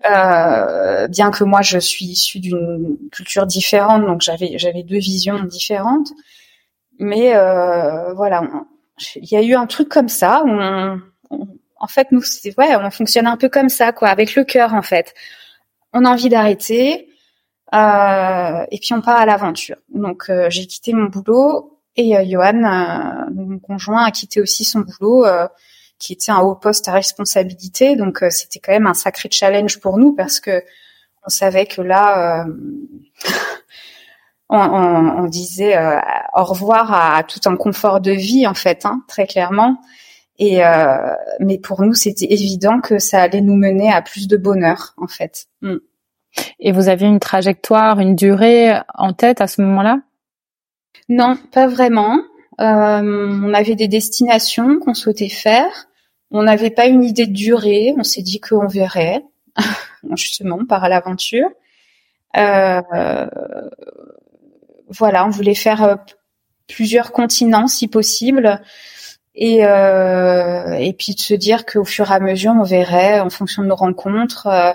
Euh, 0.10 1.08
bien 1.08 1.32
que 1.32 1.43
moi, 1.43 1.62
je 1.62 1.80
suis 1.80 2.05
issue 2.05 2.39
d'une 2.39 2.97
culture 3.12 3.45
différente, 3.45 4.05
donc 4.05 4.22
j'avais 4.22 4.58
j'avais 4.58 4.84
deux 4.84 4.99
visions 4.99 5.43
différentes. 5.43 6.12
Mais 6.99 7.36
euh, 7.36 8.14
voilà, 8.14 8.43
il 9.16 9.32
y 9.32 9.38
a 9.38 9.41
eu 9.41 9.53
un 9.53 9.68
truc 9.68 9.89
comme 9.89 10.10
ça. 10.10 10.43
Où 10.43 11.39
en 11.80 11.88
fait, 11.88 12.12
nous, 12.12 12.22
ouais, 12.58 12.76
on 12.76 12.89
fonctionne 12.91 13.28
un 13.28 13.38
peu 13.38 13.49
comme 13.49 13.70
ça, 13.70 13.91
quoi, 13.91 14.10
avec 14.10 14.36
le 14.36 14.43
cœur 14.43 14.74
en 14.74 14.82
fait. 14.82 15.14
On 15.93 16.05
a 16.05 16.10
envie 16.10 16.30
d'arrêter 16.30 17.08
et 17.74 18.80
puis 18.80 18.93
on 18.93 19.01
part 19.01 19.18
à 19.18 19.26
l'aventure. 19.26 19.78
Donc 19.89 20.30
euh, 20.30 20.47
j'ai 20.49 20.65
quitté 20.65 20.93
mon 20.93 21.05
boulot 21.05 21.80
et 21.95 22.15
euh, 22.18 22.24
Johan, 22.26 23.28
mon 23.34 23.59
conjoint, 23.59 24.05
a 24.05 24.11
quitté 24.11 24.41
aussi 24.41 24.63
son 24.63 24.82
boulot, 24.82 25.26
qui 25.99 26.13
était 26.13 26.32
un 26.32 26.39
haut 26.39 26.55
poste 26.55 26.88
à 26.88 26.93
responsabilité. 26.93 27.95
Donc 27.95 28.24
c'était 28.30 28.59
quand 28.59 28.72
même 28.72 28.88
un 28.88 28.93
sacré 28.93 29.30
challenge 29.32 29.80
pour 29.80 29.97
nous 29.97 30.13
parce 30.13 30.39
que 30.39 30.63
on 31.26 31.30
savait 31.30 31.65
que 31.65 31.82
là, 31.82 32.45
on, 34.49 34.57
on, 34.59 35.24
on, 35.24 35.26
disait 35.26 35.78
au 36.34 36.43
revoir 36.43 36.93
à, 36.93 37.24
tout 37.24 37.41
un 37.45 37.57
confort 37.57 37.99
de 37.99 38.11
vie 38.11 38.47
en 38.47 38.53
fait, 38.53 38.86
hein, 38.86 39.03
très 39.07 39.28
clairement. 39.28 39.82
Et 40.39 40.61
mais 41.39 41.57
pour 41.57 41.82
nous, 41.82 41.95
c'était 41.95 42.32
évident 42.32 42.80
que 42.80 42.99
ça 42.99 43.24
allait 43.24 43.41
nous 43.41 43.55
mener 43.55 43.91
à 43.91 44.01
plus 44.03 44.28
de 44.28 44.38
bonheur 44.38 44.93
en 44.97 45.07
fait. 45.07 45.47
Mm. 45.61 45.78
Et 46.60 46.72
vous 46.72 46.90
aviez 46.90 47.08
une 47.08 47.20
trajectoire, 47.20 48.00
une 48.00 48.16
durée 48.16 48.80
en 48.96 49.14
tête 49.14 49.42
à 49.42 49.48
ce 49.48 49.62
moment-là? 49.62 50.00
Non, 51.10 51.38
pas 51.52 51.68
vraiment. 51.68 52.20
Euh, 52.60 53.40
on 53.44 53.54
avait 53.54 53.76
des 53.76 53.88
destinations 53.88 54.80
qu'on 54.80 54.94
souhaitait 54.94 55.30
faire. 55.30 55.88
On 56.32 56.44
n'avait 56.44 56.72
pas 56.72 56.88
une 56.88 57.04
idée 57.04 57.28
de 57.28 57.34
durée. 57.34 57.94
On 57.98 58.04
s'est 58.04 58.24
dit 58.24 58.40
qu'on 58.40 58.68
verrait, 58.68 59.24
justement, 60.16 60.66
par 60.66 60.90
l'aventure. 60.90 61.50
Euh, 62.36 62.82
voilà, 64.90 65.26
on 65.26 65.30
voulait 65.30 65.56
faire 65.56 65.84
euh, 65.84 65.96
plusieurs 66.68 67.12
continents 67.12 67.68
si 67.68 67.88
possible. 67.88 68.62
Et, 69.36 69.66
euh, 69.66 70.74
et 70.74 70.94
puis 70.94 71.14
de 71.14 71.20
se 71.20 71.34
dire 71.34 71.66
qu'au 71.66 71.86
fur 71.86 72.10
et 72.12 72.14
à 72.16 72.20
mesure, 72.20 72.54
on 72.60 72.64
verrait 72.64 73.20
en 73.20 73.30
fonction 73.30 73.62
de 73.62 73.68
nos 73.68 73.76
rencontres 73.76 74.48
euh, 74.48 74.74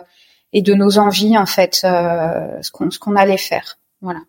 et 0.53 0.63
de 0.63 0.75
nos 0.75 0.99
envies 0.99 1.37
en 1.39 1.47
fait, 1.47 1.83
euh, 1.85 2.61
ce 2.63 2.71
qu'on 2.71 2.91
ce 2.91 2.99
qu'on 2.99 3.17
allait 3.17 3.37
faire. 3.37 3.79
Voilà. 4.01 4.21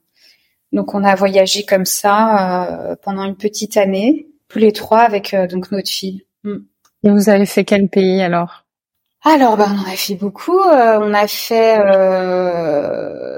Donc 0.72 0.94
on 0.96 1.04
a 1.04 1.16
voyagé 1.16 1.66
comme 1.66 1.86
ça 1.86 2.92
euh, 2.92 2.96
pendant 3.02 3.24
une 3.24 3.36
petite 3.36 3.78
année, 3.78 4.28
tous 4.48 4.60
les 4.60 4.72
trois 4.72 5.02
avec 5.02 5.34
euh, 5.34 5.48
donc 5.48 5.72
notre 5.72 5.90
fille. 5.90 6.26
Mm. 6.44 6.58
Et 7.06 7.10
vous 7.10 7.30
avez 7.30 7.46
fait 7.46 7.66
quel 7.66 7.90
pays 7.90 8.22
alors? 8.22 8.62
Alors, 9.26 9.56
ben, 9.56 9.74
on 9.74 9.90
a 9.90 9.96
fait 9.96 10.16
beaucoup. 10.16 10.60
on 10.60 11.14
a 11.14 11.28
fait 11.28 11.78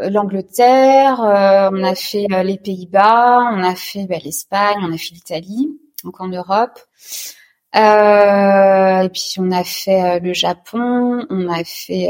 l'Angleterre, 0.09 1.19
on 1.19 1.83
a 1.83 1.93
fait 1.93 2.25
les 2.43 2.57
Pays-Bas, 2.57 3.51
on 3.53 3.63
a 3.63 3.75
fait 3.75 4.05
ben, 4.07 4.19
l'Espagne, 4.23 4.77
on 4.81 4.91
a 4.91 4.97
fait 4.97 5.13
l'Italie, 5.13 5.79
donc 6.03 6.21
en 6.21 6.27
Europe. 6.27 6.79
Et 7.75 9.09
puis 9.09 9.35
on 9.37 9.51
a 9.51 9.63
fait 9.63 10.19
le 10.19 10.33
Japon, 10.33 11.25
on 11.29 11.49
a 11.49 11.63
fait 11.63 12.09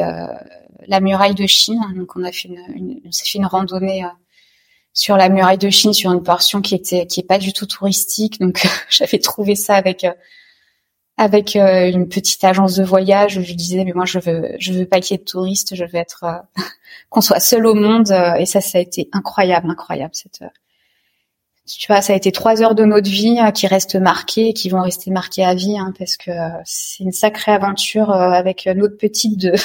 la 0.88 1.00
muraille 1.00 1.36
de 1.36 1.46
Chine. 1.46 1.82
Donc 1.96 2.16
on 2.16 2.24
a 2.24 2.32
fait 2.32 2.48
une, 2.48 3.02
une, 3.04 3.14
fait 3.14 3.38
une 3.38 3.46
randonnée 3.46 4.04
euh, 4.04 4.10
sur 4.94 5.18
la 5.18 5.30
muraille 5.30 5.58
de 5.58 5.70
Chine 5.70 5.94
sur 5.94 6.12
une 6.12 6.24
portion 6.24 6.62
qui 6.62 6.76
était 6.76 7.06
qui 7.06 7.22
est 7.22 7.28
pas 7.28 7.38
du 7.38 7.54
tout 7.54 7.66
touristique. 7.66 8.40
Donc 8.40 8.66
j'avais 8.90 9.20
trouvé 9.20 9.56
ça 9.56 9.76
avec 9.76 10.04
euh, 10.04 10.14
avec 11.18 11.56
euh, 11.56 11.90
une 11.90 12.10
petite 12.10 12.44
agence 12.44 12.76
de 12.76 12.84
voyage 12.84 13.38
où 13.38 13.42
je 13.42 13.54
disais 13.54 13.84
mais 13.86 13.94
moi 13.94 14.06
je 14.06 14.20
veux 14.20 14.56
je 14.60 14.74
veux 14.74 14.86
pas 14.86 15.00
qu'il 15.00 15.16
y 15.16 15.20
ait 15.20 15.24
de 15.24 15.30
touristes, 15.30 15.76
je 15.76 15.86
veux 15.86 15.96
être 15.96 16.26
qu'on 17.10 17.22
soit 17.22 17.40
seul 17.40 17.66
au 17.66 17.74
monde 17.74 18.12
et 18.38 18.46
ça 18.46 18.62
ça 18.62 18.78
a 18.78 18.82
été 18.82 19.10
incroyable 19.14 19.70
incroyable 19.70 20.14
cette 20.14 20.44
tu 21.68 21.88
vois 21.88 22.02
ça 22.02 22.14
a 22.14 22.16
été 22.16 22.32
trois 22.32 22.62
heures 22.62 22.76
de 22.76 22.86
notre 22.86 23.10
vie 23.10 23.40
qui 23.54 23.68
restent 23.68 23.96
marquées 23.96 24.54
qui 24.54 24.70
vont 24.70 24.82
rester 24.82 25.10
marquées 25.12 25.44
à 25.44 25.56
vie 25.56 25.78
hein, 25.78 25.94
parce 25.98 26.16
que 26.16 26.32
c'est 26.64 27.04
une 27.04 27.12
sacrée 27.12 27.52
aventure 27.52 28.12
avec 28.12 28.68
notre 28.68 28.98
petite 28.98 29.40
de 29.40 29.54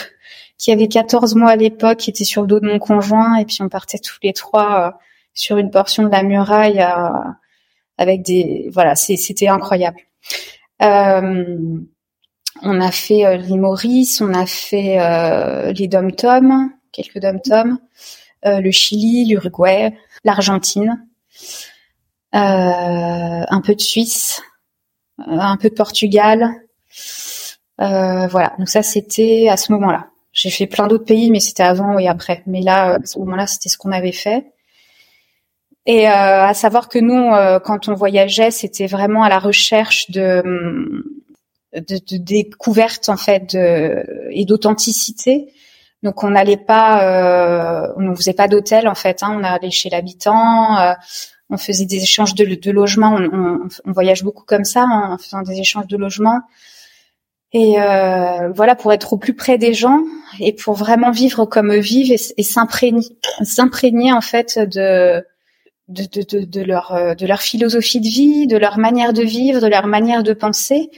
qui 0.61 0.70
avait 0.70 0.88
14 0.88 1.36
mois 1.36 1.53
à 1.53 1.57
l'époque, 1.57 1.98
qui 1.98 2.11
était 2.11 2.24
sur 2.24 2.42
le 2.42 2.46
dos 2.46 2.61
de 2.61 2.66
mon 2.66 2.78
conjoint, 2.78 3.36
et 3.36 3.46
puis 3.46 3.57
on 3.62 3.70
partait 3.70 3.98
tous 3.98 4.18
les 4.22 4.34
trois 4.34 4.88
euh, 4.88 4.90
sur 5.32 5.57
une 5.57 5.70
portion 5.70 6.03
de 6.03 6.11
la 6.11 6.22
muraille 6.22 6.82
euh, 6.82 7.30
avec 7.96 8.22
des, 8.22 8.68
voilà, 8.70 8.94
c'était 8.94 9.48
incroyable. 9.48 9.96
Euh, 10.82 11.78
on 12.62 12.80
a 12.80 12.90
fait 12.90 13.38
l'île 13.38 13.61
Maurice, 13.61 14.20
on 14.20 14.34
a 14.34 14.44
fait 14.44 14.98
les 15.72 15.88
dom-tom, 15.88 16.70
quelques 16.92 17.18
dom-tom, 17.18 17.78
le 18.44 18.70
Chili, 18.70 19.26
l'Uruguay, 19.26 19.94
l'Argentine, 20.24 21.07
un 22.33 23.61
peu 23.64 23.74
de 23.74 23.81
Suisse, 23.81 24.43
un 25.18 25.57
peu 25.57 25.70
de 25.70 25.74
Portugal. 25.74 26.51
voilà, 27.78 28.55
donc 28.59 28.68
ça 28.68 28.83
c'était 28.83 29.49
à 29.49 29.57
ce 29.57 29.72
moment-là. 29.72 30.11
J'ai 30.33 30.51
fait 30.51 30.66
plein 30.66 30.87
d'autres 30.87 31.05
pays, 31.05 31.31
mais 31.31 31.41
c'était 31.41 31.64
avant 31.64 31.99
et 31.99 32.07
après. 32.09 32.43
Mais 32.47 32.61
là, 32.61 32.99
à 33.03 33.05
ce 33.05 33.18
moment-là, 33.18 33.47
c'était 33.47 33.68
ce 33.68 33.76
qu'on 33.76 33.91
avait 33.91 34.12
fait. 34.12 34.47
Et 35.87 36.09
euh, 36.09 36.45
à 36.45 36.55
savoir 36.55 36.89
que 36.89 36.99
nous, 36.99 37.35
euh, 37.35 37.59
quand 37.59 37.89
on 37.89 37.95
voyageait, 37.95 38.51
c'était 38.51 38.87
vraiment 38.87 39.24
à 39.24 39.28
la 39.28 39.39
recherche 39.39 40.11
de, 40.11 40.43
de, 41.74 41.99
de 42.11 42.16
découverte 42.16 43.09
en 43.09 43.16
fait 43.16 43.55
de, 43.57 44.28
et 44.31 44.45
d'authenticité. 44.45 45.53
Donc 46.03 46.22
on 46.22 46.31
n'allait 46.31 46.57
pas, 46.57 47.87
euh, 47.87 47.93
on 47.97 48.03
ne 48.03 48.14
faisait 48.14 48.35
pas 48.35 48.47
d'hôtel 48.47 48.89
en 48.89 48.95
fait. 48.95 49.22
Hein, 49.22 49.37
on 49.39 49.43
allait 49.43 49.70
chez 49.70 49.91
l'habitant, 49.91 50.78
euh, 50.78 50.93
on 51.51 51.59
faisait 51.59 51.84
des 51.84 52.03
échanges 52.03 52.34
de, 52.34 52.70
logements. 52.70 53.18
On, 53.84 53.92
voyage 53.92 54.22
beaucoup 54.22 54.44
comme 54.44 54.64
ça, 54.64 54.82
hein, 54.84 55.14
en 55.14 55.18
faisant 55.18 55.42
des 55.42 55.59
échanges 55.59 55.88
de 55.88 55.96
logements. 55.96 56.40
et 57.53 57.80
euh, 57.80 58.51
voilà 58.53 58.76
pour 58.76 58.92
être 58.92 59.12
au 59.12 59.18
plus 59.18 59.34
près 59.34 59.59
des 59.59 59.74
gens 59.74 60.01
et 60.38 60.53
pour 60.53 60.74
vraiment 60.74 61.11
vivre 61.11 61.44
comme 61.46 61.72
eux 61.72 61.80
vivent 61.80 62.12
et, 62.12 62.42
s'imprégner 62.42 63.05
s'imprégner 63.42 64.12
en 64.12 64.20
fait 64.20 64.59
de 64.59 65.24
euh, 65.90 67.14
de 67.14 67.26
leur 67.26 67.42
philosophie 67.42 68.01
de 68.01 68.07
vie, 68.07 68.46
de 68.46 68.57
leur 68.57 68.78
manière 68.78 69.12
de 69.12 69.22
vivre, 69.22 69.61
de 69.61 69.66
leur 69.66 69.88
manière 69.88 70.22
de 70.22 70.32
penser, 70.32 70.90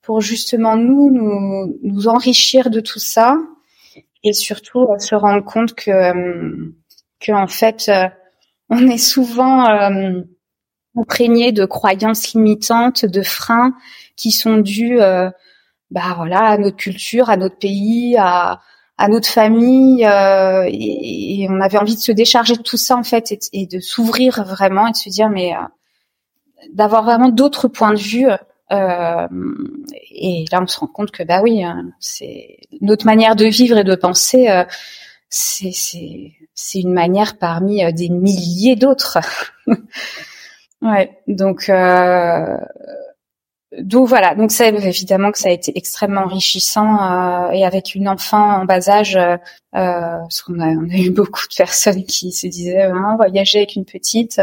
pour 0.00 0.20
justement 0.20 0.76
nous 0.76 1.10
nous, 1.10 1.78
nous 1.82 2.06
enrichir 2.06 2.70
de 2.70 2.80
tout 2.80 3.00
ça 3.00 3.36
et 4.22 4.32
surtout 4.32 4.82
euh, 4.82 4.98
se 4.98 5.16
rendre 5.16 5.44
compte 5.44 5.74
que 5.74 5.90
que 7.20 7.32
en 7.32 7.48
fait 7.48 7.90
on 8.70 8.86
est 8.88 8.98
souvent 8.98 9.66
imprégné 10.96 11.52
de 11.52 11.64
croyances 11.64 12.32
limitantes, 12.32 13.04
de 13.04 13.22
freins 13.22 13.74
qui 14.16 14.30
sont 14.30 14.58
dus 14.58 14.98
bah 15.90 16.14
voilà 16.16 16.40
à 16.40 16.58
notre 16.58 16.76
culture, 16.76 17.30
à 17.30 17.36
notre 17.36 17.58
pays, 17.58 18.16
à 18.18 18.60
à 18.98 19.06
notre 19.08 19.28
famille 19.28 20.04
euh, 20.04 20.68
et, 20.68 21.46
on 21.48 21.60
avait 21.60 21.78
envie 21.78 21.94
de 21.94 22.00
se 22.00 22.12
décharger 22.12 22.56
de 22.56 22.62
tout 22.62 22.76
ça 22.76 22.96
en 22.96 23.04
fait 23.04 23.32
et, 23.52 23.66
de 23.66 23.78
s'ouvrir 23.78 24.44
vraiment 24.44 24.88
et 24.88 24.90
de 24.90 24.96
se 24.96 25.08
dire 25.08 25.30
mais 25.30 25.54
euh, 25.54 25.60
d'avoir 26.74 27.04
vraiment 27.04 27.28
d'autres 27.28 27.68
points 27.68 27.94
de 27.94 27.98
vue 27.98 28.26
euh, 28.72 29.28
et 30.10 30.44
là 30.50 30.60
on 30.60 30.66
se 30.66 30.80
rend 30.80 30.88
compte 30.88 31.12
que 31.12 31.22
bah 31.22 31.40
oui 31.42 31.62
hein, 31.62 31.86
c'est 32.00 32.58
notre 32.80 33.06
manière 33.06 33.36
de 33.36 33.46
vivre 33.46 33.78
et 33.78 33.84
de 33.84 33.94
penser 33.94 34.48
euh, 34.48 34.64
c'est 35.30 36.32
c'est 36.60 36.80
une 36.80 36.92
manière 36.92 37.38
parmi 37.38 37.84
euh, 37.84 37.92
des 37.92 38.08
milliers 38.08 38.74
d'autres 38.76 39.18
ouais 40.82 41.18
donc 41.28 41.70
donc 43.76 44.08
voilà, 44.08 44.34
donc 44.34 44.50
ça 44.50 44.68
évidemment 44.68 45.30
que 45.30 45.38
ça 45.38 45.50
a 45.50 45.52
été 45.52 45.76
extrêmement 45.76 46.22
enrichissant 46.22 47.02
euh, 47.02 47.50
et 47.50 47.66
avec 47.66 47.94
une 47.94 48.08
enfant 48.08 48.60
en 48.60 48.64
bas 48.64 48.88
âge, 48.88 49.16
euh, 49.16 49.36
euh 49.74 50.18
parce 50.20 50.40
qu'on 50.40 50.58
a, 50.60 50.68
on 50.68 50.88
a 50.88 50.96
eu 50.96 51.10
beaucoup 51.10 51.42
de 51.42 51.54
personnes 51.54 52.04
qui 52.04 52.32
se 52.32 52.46
disaient 52.46 52.82
hein, 52.82 53.16
voyager 53.16 53.58
avec 53.58 53.76
une 53.76 53.84
petite, 53.84 54.40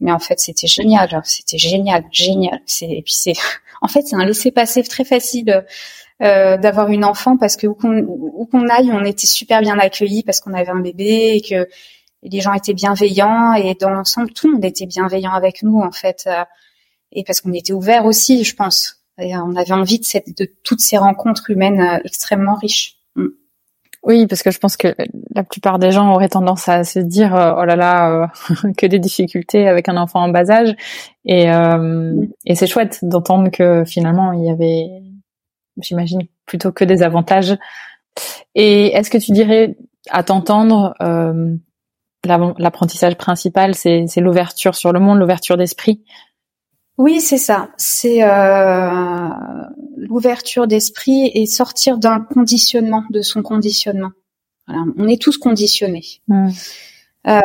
mais 0.00 0.12
en 0.12 0.18
fait 0.18 0.38
c'était 0.38 0.66
génial, 0.66 1.20
c'était 1.24 1.56
génial, 1.56 2.04
génial. 2.12 2.60
C'est 2.66 2.90
et 2.90 3.02
puis 3.02 3.14
c'est 3.14 3.32
en 3.80 3.88
fait 3.88 4.02
c'est 4.02 4.16
un 4.16 4.24
laisser 4.24 4.50
passer 4.50 4.82
très 4.82 5.04
facile. 5.04 5.64
Euh, 6.20 6.56
d'avoir 6.56 6.88
une 6.88 7.04
enfant 7.04 7.36
parce 7.36 7.56
que 7.56 7.68
où 7.68 7.74
qu'on 7.76 8.68
aille, 8.68 8.90
on 8.92 9.04
était 9.04 9.28
super 9.28 9.60
bien 9.60 9.78
accueillis 9.78 10.24
parce 10.24 10.40
qu'on 10.40 10.52
avait 10.52 10.70
un 10.70 10.80
bébé 10.80 11.36
et 11.36 11.40
que 11.40 11.68
les 12.24 12.40
gens 12.40 12.52
étaient 12.54 12.74
bienveillants 12.74 13.52
et 13.52 13.74
dans 13.74 13.90
l'ensemble 13.90 14.32
tout 14.32 14.48
le 14.48 14.54
monde 14.54 14.64
était 14.64 14.86
bienveillant 14.86 15.32
avec 15.32 15.62
nous 15.62 15.78
en 15.80 15.92
fait. 15.92 16.24
Euh, 16.26 16.44
et 17.12 17.22
parce 17.24 17.40
qu'on 17.40 17.52
était 17.52 17.72
ouvert 17.72 18.04
aussi, 18.04 18.42
je 18.42 18.54
pense. 18.56 18.96
Et 19.20 19.36
on 19.36 19.56
avait 19.56 19.72
envie 19.72 19.98
de, 19.98 20.04
cette, 20.04 20.36
de 20.36 20.48
toutes 20.64 20.80
ces 20.80 20.96
rencontres 20.96 21.50
humaines 21.50 21.80
euh, 21.80 21.98
extrêmement 22.04 22.54
riches. 22.54 22.96
Mm. 23.16 23.26
Oui, 24.04 24.26
parce 24.26 24.42
que 24.42 24.50
je 24.50 24.58
pense 24.58 24.76
que 24.76 24.94
la 25.34 25.42
plupart 25.42 25.78
des 25.78 25.90
gens 25.90 26.12
auraient 26.12 26.28
tendance 26.28 26.68
à 26.68 26.84
se 26.84 27.00
dire 27.00 27.34
euh, 27.34 27.54
oh 27.58 27.64
là 27.64 27.74
là 27.74 28.10
euh, 28.10 28.72
que 28.76 28.86
des 28.86 29.00
difficultés 29.00 29.66
avec 29.66 29.88
un 29.88 29.96
enfant 29.96 30.20
en 30.20 30.28
bas 30.28 30.50
âge 30.50 30.74
et 31.24 31.48
mm. 31.48 32.28
et 32.46 32.54
c'est 32.54 32.68
chouette 32.68 33.00
d'entendre 33.02 33.50
que 33.50 33.84
finalement 33.84 34.32
il 34.32 34.44
y 34.44 34.50
avait 34.50 35.02
j'imagine 35.80 36.22
plutôt 36.46 36.72
que 36.72 36.84
des 36.84 37.02
avantages. 37.02 37.56
Et 38.54 38.88
est-ce 38.88 39.10
que 39.10 39.18
tu 39.18 39.32
dirais 39.32 39.76
à 40.10 40.22
t'entendre 40.22 40.94
l'apprentissage 42.24 43.16
principal 43.16 43.74
c'est 43.74 44.06
l'ouverture 44.16 44.74
sur 44.74 44.92
le 44.92 45.00
monde, 45.00 45.18
l'ouverture 45.18 45.56
d'esprit? 45.56 46.02
Oui, 46.98 47.20
c'est 47.20 47.38
ça. 47.38 47.70
C'est 47.76 48.24
euh, 48.24 49.28
l'ouverture 49.96 50.66
d'esprit 50.66 51.30
et 51.32 51.46
sortir 51.46 51.96
d'un 51.96 52.20
conditionnement, 52.20 53.04
de 53.10 53.22
son 53.22 53.42
conditionnement. 53.42 54.10
On 54.66 55.06
est 55.06 55.22
tous 55.22 55.38
conditionnés. 55.38 56.20
Mm. 56.26 56.48
Euh, 57.28 57.40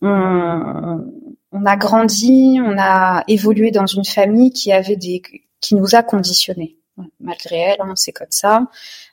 on, 0.00 1.66
a 1.66 1.76
grandi, 1.76 2.58
on 2.62 2.76
a 2.78 3.24
évolué 3.26 3.72
dans 3.72 3.86
une 3.86 4.04
famille 4.04 4.52
qui 4.52 4.72
avait 4.72 4.96
des, 4.96 5.22
qui 5.60 5.74
nous 5.74 5.94
a 5.94 6.02
conditionnés, 6.02 6.76
malgré 7.20 7.56
elle, 7.56 7.80
hein, 7.80 7.92
c'est 7.96 8.12
comme 8.12 8.26
ça, 8.30 8.66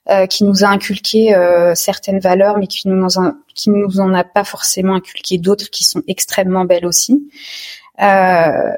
euh, 0.09 0.25
qui 0.27 0.43
nous 0.43 0.63
a 0.63 0.67
inculqué 0.67 1.34
certaines 1.75 2.19
valeurs, 2.19 2.57
mais 2.57 2.67
qui 2.67 2.88
nous 2.88 3.17
en, 3.17 3.34
qui 3.53 3.69
nous 3.69 3.99
en 3.99 4.13
a 4.13 4.23
pas 4.23 4.43
forcément 4.43 4.95
inculqué 4.95 5.38
d'autres 5.38 5.69
qui 5.69 5.84
sont 5.84 6.01
extrêmement 6.07 6.65
belles 6.65 6.86
aussi. 6.86 7.27
Euh, 8.01 8.73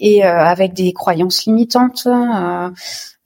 et 0.00 0.24
euh, 0.24 0.38
avec 0.38 0.72
des 0.72 0.92
croyances 0.92 1.44
limitantes, 1.44 2.06
euh, 2.06 2.70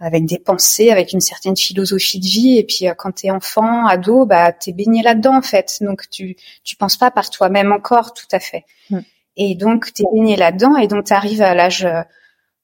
avec 0.00 0.26
des 0.26 0.38
pensées, 0.38 0.90
avec 0.90 1.12
une 1.12 1.20
certaine 1.20 1.56
philosophie 1.56 2.18
de 2.18 2.26
vie. 2.26 2.58
Et 2.58 2.64
puis 2.64 2.86
quand 2.96 3.12
t'es 3.12 3.30
enfant, 3.30 3.86
ado, 3.86 4.26
bah 4.26 4.52
t'es 4.52 4.72
baigné 4.72 5.02
là-dedans 5.02 5.36
en 5.36 5.42
fait. 5.42 5.78
Donc 5.80 6.08
tu 6.10 6.36
tu 6.64 6.76
penses 6.76 6.96
pas 6.96 7.10
par 7.10 7.30
toi-même 7.30 7.72
encore, 7.72 8.14
tout 8.14 8.26
à 8.32 8.40
fait. 8.40 8.64
Mm. 8.90 8.98
Et 9.36 9.54
donc 9.54 9.92
t'es 9.92 10.04
baigné 10.12 10.34
là-dedans, 10.34 10.76
et 10.76 10.88
donc 10.88 11.04
t'arrives 11.04 11.42
à 11.42 11.54
l'âge, 11.54 11.86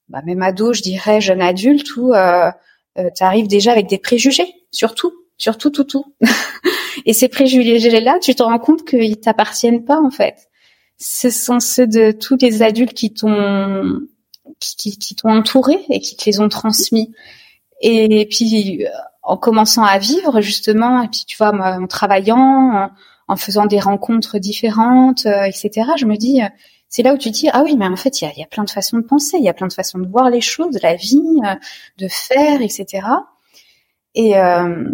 bah, 0.09 0.23
même 0.25 0.43
ado, 0.43 0.73
je 0.73 0.83
dirais 0.83 1.21
jeune 1.21 1.43
adulte, 1.43 1.97
où 1.97 2.15
euh, 2.15 2.51
t'arrives 3.17 3.49
déjà 3.49 3.73
avec 3.73 3.87
des 3.87 3.99
préjugés, 3.99 4.53
surtout, 4.71 5.13
surtout, 5.39 5.71
tout, 5.71 5.85
tout. 5.85 6.15
et 7.07 7.13
ces 7.13 7.29
préjugés-là, 7.29 8.19
tu 8.21 8.35
te 8.35 8.43
rends 8.43 8.59
compte 8.59 8.85
qu'ils 8.85 9.21
t'appartiennent 9.21 9.85
pas 9.85 10.01
en 10.01 10.11
fait 10.11 10.49
ce 10.99 11.31
sont 11.31 11.61
ceux 11.61 11.87
de 11.87 12.13
tous 12.13 12.37
les 12.41 12.63
adultes 12.63 12.95
qui 12.95 13.13
t'ont 13.13 14.01
qui, 14.61 14.99
qui 14.99 15.15
t'ont 15.15 15.31
entouré 15.31 15.85
et 15.91 16.01
qui 16.01 16.17
te 16.17 16.25
les 16.27 16.41
ont 16.41 16.49
transmis. 16.49 17.13
Et 17.81 18.27
puis 18.31 18.87
en 19.23 19.37
commençant 19.37 19.85
à 19.85 19.99
vivre 19.99 20.41
justement, 20.41 21.03
et 21.03 21.09
puis 21.09 21.25
tu 21.27 21.37
vois, 21.37 21.53
en 21.55 21.87
travaillant, 21.87 22.91
en, 23.29 23.37
faisant 23.37 23.67
des 23.67 23.81
rencontres 23.81 24.39
différentes, 24.39 25.27
euh, 25.27 25.45
etc. 25.45 25.91
Je 25.97 26.05
me 26.07 26.17
dis, 26.17 26.41
c'est 26.95 27.03
là 27.03 27.13
où 27.13 27.19
tu 27.19 27.31
dis 27.31 27.49
ah 27.53 27.63
oui, 27.65 27.77
mais 27.77 27.89
en 27.89 27.97
fait 27.97 28.23
il 28.23 28.33
y 28.37 28.43
a, 28.43 28.47
plein 28.47 28.63
de 28.63 28.71
façons 28.71 28.99
de 28.99 29.03
penser, 29.03 29.37
il 29.39 29.43
y 29.43 29.49
a 29.49 29.53
plein 29.53 29.67
de 29.67 29.73
façons 29.73 29.99
de 29.99 30.07
voir 30.07 30.31
les 30.31 30.41
choses, 30.41 30.79
la 30.81 30.95
vie, 30.95 31.41
euh, 31.45 31.55
de 31.99 32.07
faire, 32.07 32.63
etc. 32.63 33.05
Et 34.15 34.39
euh, 34.39 34.85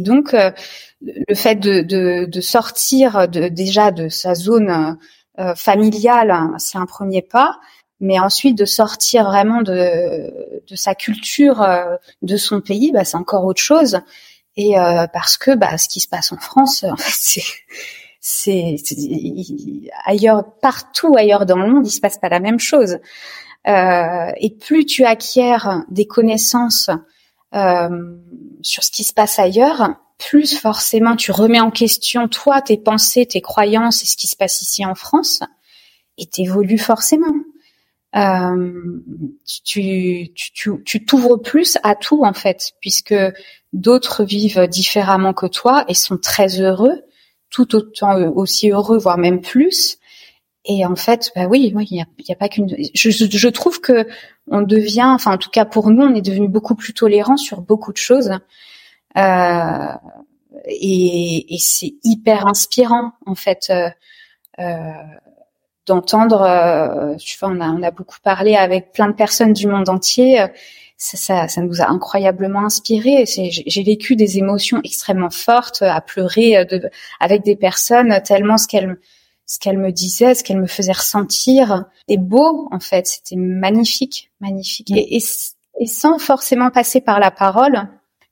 donc 0.00 0.32
le 0.32 1.34
fait 1.36 1.54
de, 1.54 1.82
de, 1.82 2.24
de 2.24 2.40
sortir 2.40 3.28
de, 3.28 3.46
déjà 3.46 3.92
de 3.92 4.08
sa 4.08 4.34
zone 4.34 4.98
euh, 5.38 5.54
familiale, 5.54 6.32
hein, 6.32 6.54
c'est 6.58 6.78
un 6.78 6.86
premier 6.86 7.22
pas, 7.22 7.60
mais 8.00 8.18
ensuite 8.18 8.58
de 8.58 8.64
sortir 8.64 9.26
vraiment 9.26 9.62
de, 9.62 10.60
de 10.66 10.74
sa 10.74 10.96
culture, 10.96 11.62
euh, 11.62 11.96
de 12.22 12.36
son 12.36 12.60
pays, 12.60 12.90
bah, 12.90 13.04
c'est 13.04 13.16
encore 13.16 13.44
autre 13.44 13.62
chose. 13.62 14.00
Et 14.56 14.76
euh, 14.76 15.06
parce 15.12 15.36
que 15.36 15.54
bah, 15.54 15.78
ce 15.78 15.88
qui 15.88 16.00
se 16.00 16.08
passe 16.08 16.32
en 16.32 16.38
France, 16.38 16.84
en 16.90 16.96
fait, 16.96 17.12
c'est 17.12 17.44
c'est 18.28 18.74
ailleurs, 20.04 20.42
partout 20.60 21.14
ailleurs 21.16 21.46
dans 21.46 21.58
le 21.58 21.70
monde, 21.70 21.86
il 21.86 21.92
se 21.92 22.00
passe 22.00 22.18
pas 22.18 22.28
la 22.28 22.40
même 22.40 22.58
chose. 22.58 22.98
Euh, 23.68 24.32
et 24.40 24.50
plus 24.50 24.84
tu 24.84 25.04
acquiers 25.04 25.56
des 25.90 26.08
connaissances 26.08 26.90
euh, 27.54 28.16
sur 28.62 28.82
ce 28.82 28.90
qui 28.90 29.04
se 29.04 29.12
passe 29.12 29.38
ailleurs, 29.38 29.90
plus 30.18 30.58
forcément 30.58 31.14
tu 31.14 31.30
remets 31.30 31.60
en 31.60 31.70
question 31.70 32.26
toi, 32.26 32.60
tes 32.62 32.76
pensées, 32.76 33.26
tes 33.26 33.40
croyances 33.40 34.02
et 34.02 34.06
ce 34.06 34.16
qui 34.16 34.26
se 34.26 34.34
passe 34.34 34.60
ici 34.60 34.84
en 34.84 34.96
France, 34.96 35.38
et 36.18 36.26
t'évolues 36.26 36.78
forcément. 36.78 37.34
Euh, 38.16 38.72
tu 39.64 40.32
tu 40.34 40.72
tu 40.84 41.04
t'ouvres 41.04 41.36
plus 41.36 41.78
à 41.84 41.94
tout 41.94 42.24
en 42.24 42.32
fait, 42.32 42.72
puisque 42.80 43.14
d'autres 43.72 44.24
vivent 44.24 44.66
différemment 44.66 45.32
que 45.32 45.46
toi 45.46 45.84
et 45.86 45.94
sont 45.94 46.18
très 46.18 46.60
heureux, 46.60 47.05
tout 47.50 47.74
autant 47.74 48.18
aussi 48.34 48.70
heureux, 48.70 48.98
voire 48.98 49.18
même 49.18 49.40
plus. 49.40 49.98
Et 50.66 50.84
en 50.84 50.96
fait, 50.96 51.30
bah 51.36 51.46
oui, 51.46 51.72
il 51.72 51.94
n'y 51.94 52.02
a, 52.02 52.06
y 52.18 52.32
a, 52.32 52.36
pas 52.36 52.48
qu'une. 52.48 52.68
Je, 52.94 53.10
je, 53.10 53.48
trouve 53.48 53.80
que 53.80 54.06
on 54.48 54.62
devient, 54.62 55.04
enfin 55.04 55.34
en 55.34 55.38
tout 55.38 55.50
cas 55.50 55.64
pour 55.64 55.90
nous, 55.90 56.02
on 56.02 56.14
est 56.14 56.22
devenu 56.22 56.48
beaucoup 56.48 56.74
plus 56.74 56.92
tolérant 56.92 57.36
sur 57.36 57.60
beaucoup 57.60 57.92
de 57.92 57.98
choses. 57.98 58.32
Euh, 59.16 59.92
et, 60.66 61.54
et 61.54 61.58
c'est 61.58 61.94
hyper 62.02 62.48
inspirant 62.48 63.12
en 63.26 63.34
fait 63.36 63.68
euh, 63.70 63.88
euh 64.58 64.92
d'entendre. 65.86 66.42
Euh, 66.42 67.14
tu 67.14 67.38
vois, 67.38 67.48
on 67.50 67.60
a, 67.60 67.68
on 67.68 67.82
a 67.84 67.92
beaucoup 67.92 68.18
parlé 68.20 68.56
avec 68.56 68.90
plein 68.92 69.06
de 69.06 69.14
personnes 69.14 69.52
du 69.52 69.68
monde 69.68 69.88
entier. 69.88 70.44
Ça, 70.98 71.16
ça, 71.16 71.48
ça 71.48 71.60
nous 71.60 71.82
a 71.82 71.90
incroyablement 71.90 72.64
inspiré. 72.64 73.24
J'ai 73.26 73.82
vécu 73.82 74.16
des 74.16 74.38
émotions 74.38 74.80
extrêmement 74.82 75.30
fortes, 75.30 75.82
à 75.82 76.00
pleurer 76.00 76.64
de, 76.64 76.88
avec 77.20 77.44
des 77.44 77.56
personnes 77.56 78.20
tellement 78.24 78.56
ce 78.56 78.66
qu'elles 78.66 78.98
ce 79.46 79.60
qu'elle 79.60 79.78
me 79.78 79.92
disait, 79.92 80.34
ce 80.34 80.42
qu'elle 80.42 80.60
me 80.60 80.66
faisait 80.66 80.92
ressentir, 80.92 81.84
est 82.08 82.18
beau 82.18 82.68
en 82.72 82.80
fait. 82.80 83.06
C'était 83.06 83.36
magnifique, 83.36 84.30
magnifique, 84.40 84.90
et, 84.90 85.20
sans 85.86 86.18
forcément 86.18 86.70
passer 86.70 87.00
par 87.00 87.20
la 87.20 87.30
parole, 87.30 87.88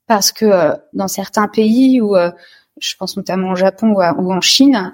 parce 0.06 0.32
que 0.32 0.44
euh, 0.44 0.74
dans 0.92 1.08
certains 1.08 1.46
pays 1.46 2.00
où 2.00 2.16
euh, 2.16 2.32
je 2.80 2.94
pense 2.96 3.16
notamment 3.16 3.52
au 3.52 3.56
Japon 3.56 3.94
ou, 3.94 4.32
en 4.32 4.40
Chine, 4.40 4.92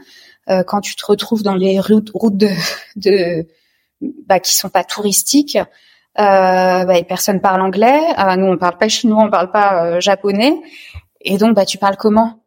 euh, 0.51 0.63
quand 0.63 0.81
tu 0.81 0.95
te 0.95 1.07
retrouves 1.07 1.43
dans 1.43 1.55
les 1.55 1.81
routes, 1.81 2.11
routes 2.13 2.37
de, 2.37 2.51
de 2.97 3.47
bah, 4.01 4.41
qui 4.41 4.55
sont 4.55 4.69
pas 4.69 4.85
touristiques, 4.85 5.59
Euh, 6.19 6.85
bah, 6.85 7.03
personne 7.05 7.41
parle 7.41 7.61
anglais. 7.61 8.01
Euh, 8.19 8.37
nous, 8.37 8.47
on 8.47 8.59
parle 8.59 8.79
pas 8.79 8.89
chinois, 8.89 9.25
on 9.25 9.31
parle 9.31 9.51
pas 9.51 9.85
euh, 9.85 10.01
japonais. 10.01 10.61
Et 11.21 11.39
donc, 11.39 11.55
bah, 11.55 11.65
tu 11.65 11.79
parles 11.79 11.97
comment? 11.97 12.43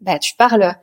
Bah, 0.00 0.18
tu 0.18 0.34
parles, 0.36 0.74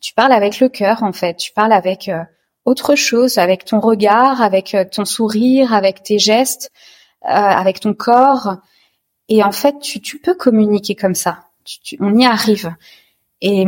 tu 0.00 0.14
parles 0.14 0.32
avec 0.32 0.60
le 0.60 0.68
cœur, 0.68 1.02
en 1.02 1.12
fait. 1.12 1.34
Tu 1.36 1.52
parles 1.52 1.72
avec 1.72 2.08
euh, 2.08 2.22
autre 2.64 2.94
chose, 2.94 3.38
avec 3.38 3.64
ton 3.64 3.80
regard, 3.80 4.40
avec 4.40 4.76
ton 4.92 5.04
sourire, 5.04 5.74
avec 5.74 6.02
tes 6.02 6.18
gestes, 6.18 6.70
avec 7.22 7.80
ton 7.80 7.94
corps. 7.94 8.56
Et 9.28 9.42
en 9.42 9.52
fait, 9.52 9.78
tu, 9.80 10.00
tu 10.00 10.18
peux 10.18 10.34
communiquer 10.34 10.94
comme 10.94 11.14
ça. 11.14 11.44
Tu, 11.64 11.96
on 12.00 12.16
y 12.16 12.26
arrive. 12.26 12.74
Et, 13.40 13.64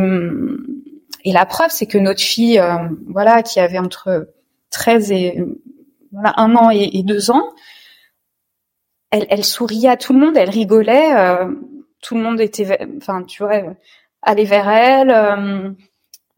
et 1.23 1.31
la 1.31 1.45
preuve, 1.45 1.71
c'est 1.71 1.87
que 1.87 1.97
notre 1.97 2.21
fille, 2.21 2.61
voilà, 3.07 3.41
qui 3.41 3.59
avait 3.59 3.79
entre 3.79 4.33
13 4.69 5.11
et 5.11 5.43
voilà, 6.11 6.33
un 6.37 6.55
an 6.55 6.69
et, 6.71 6.91
et 6.93 7.03
deux 7.03 7.31
ans, 7.31 7.53
elle, 9.11 9.27
elle, 9.29 9.43
souriait 9.43 9.89
à 9.89 9.97
tout 9.97 10.13
le 10.13 10.19
monde, 10.19 10.37
elle 10.37 10.49
rigolait, 10.49 11.15
euh, 11.15 11.51
tout 12.01 12.15
le 12.15 12.21
monde 12.21 12.39
était, 12.39 12.79
enfin, 12.97 13.23
tu 13.23 13.43
vois, 13.43 13.61
allait 14.21 14.45
vers 14.45 14.69
elle. 14.69 15.11
Euh, 15.11 15.71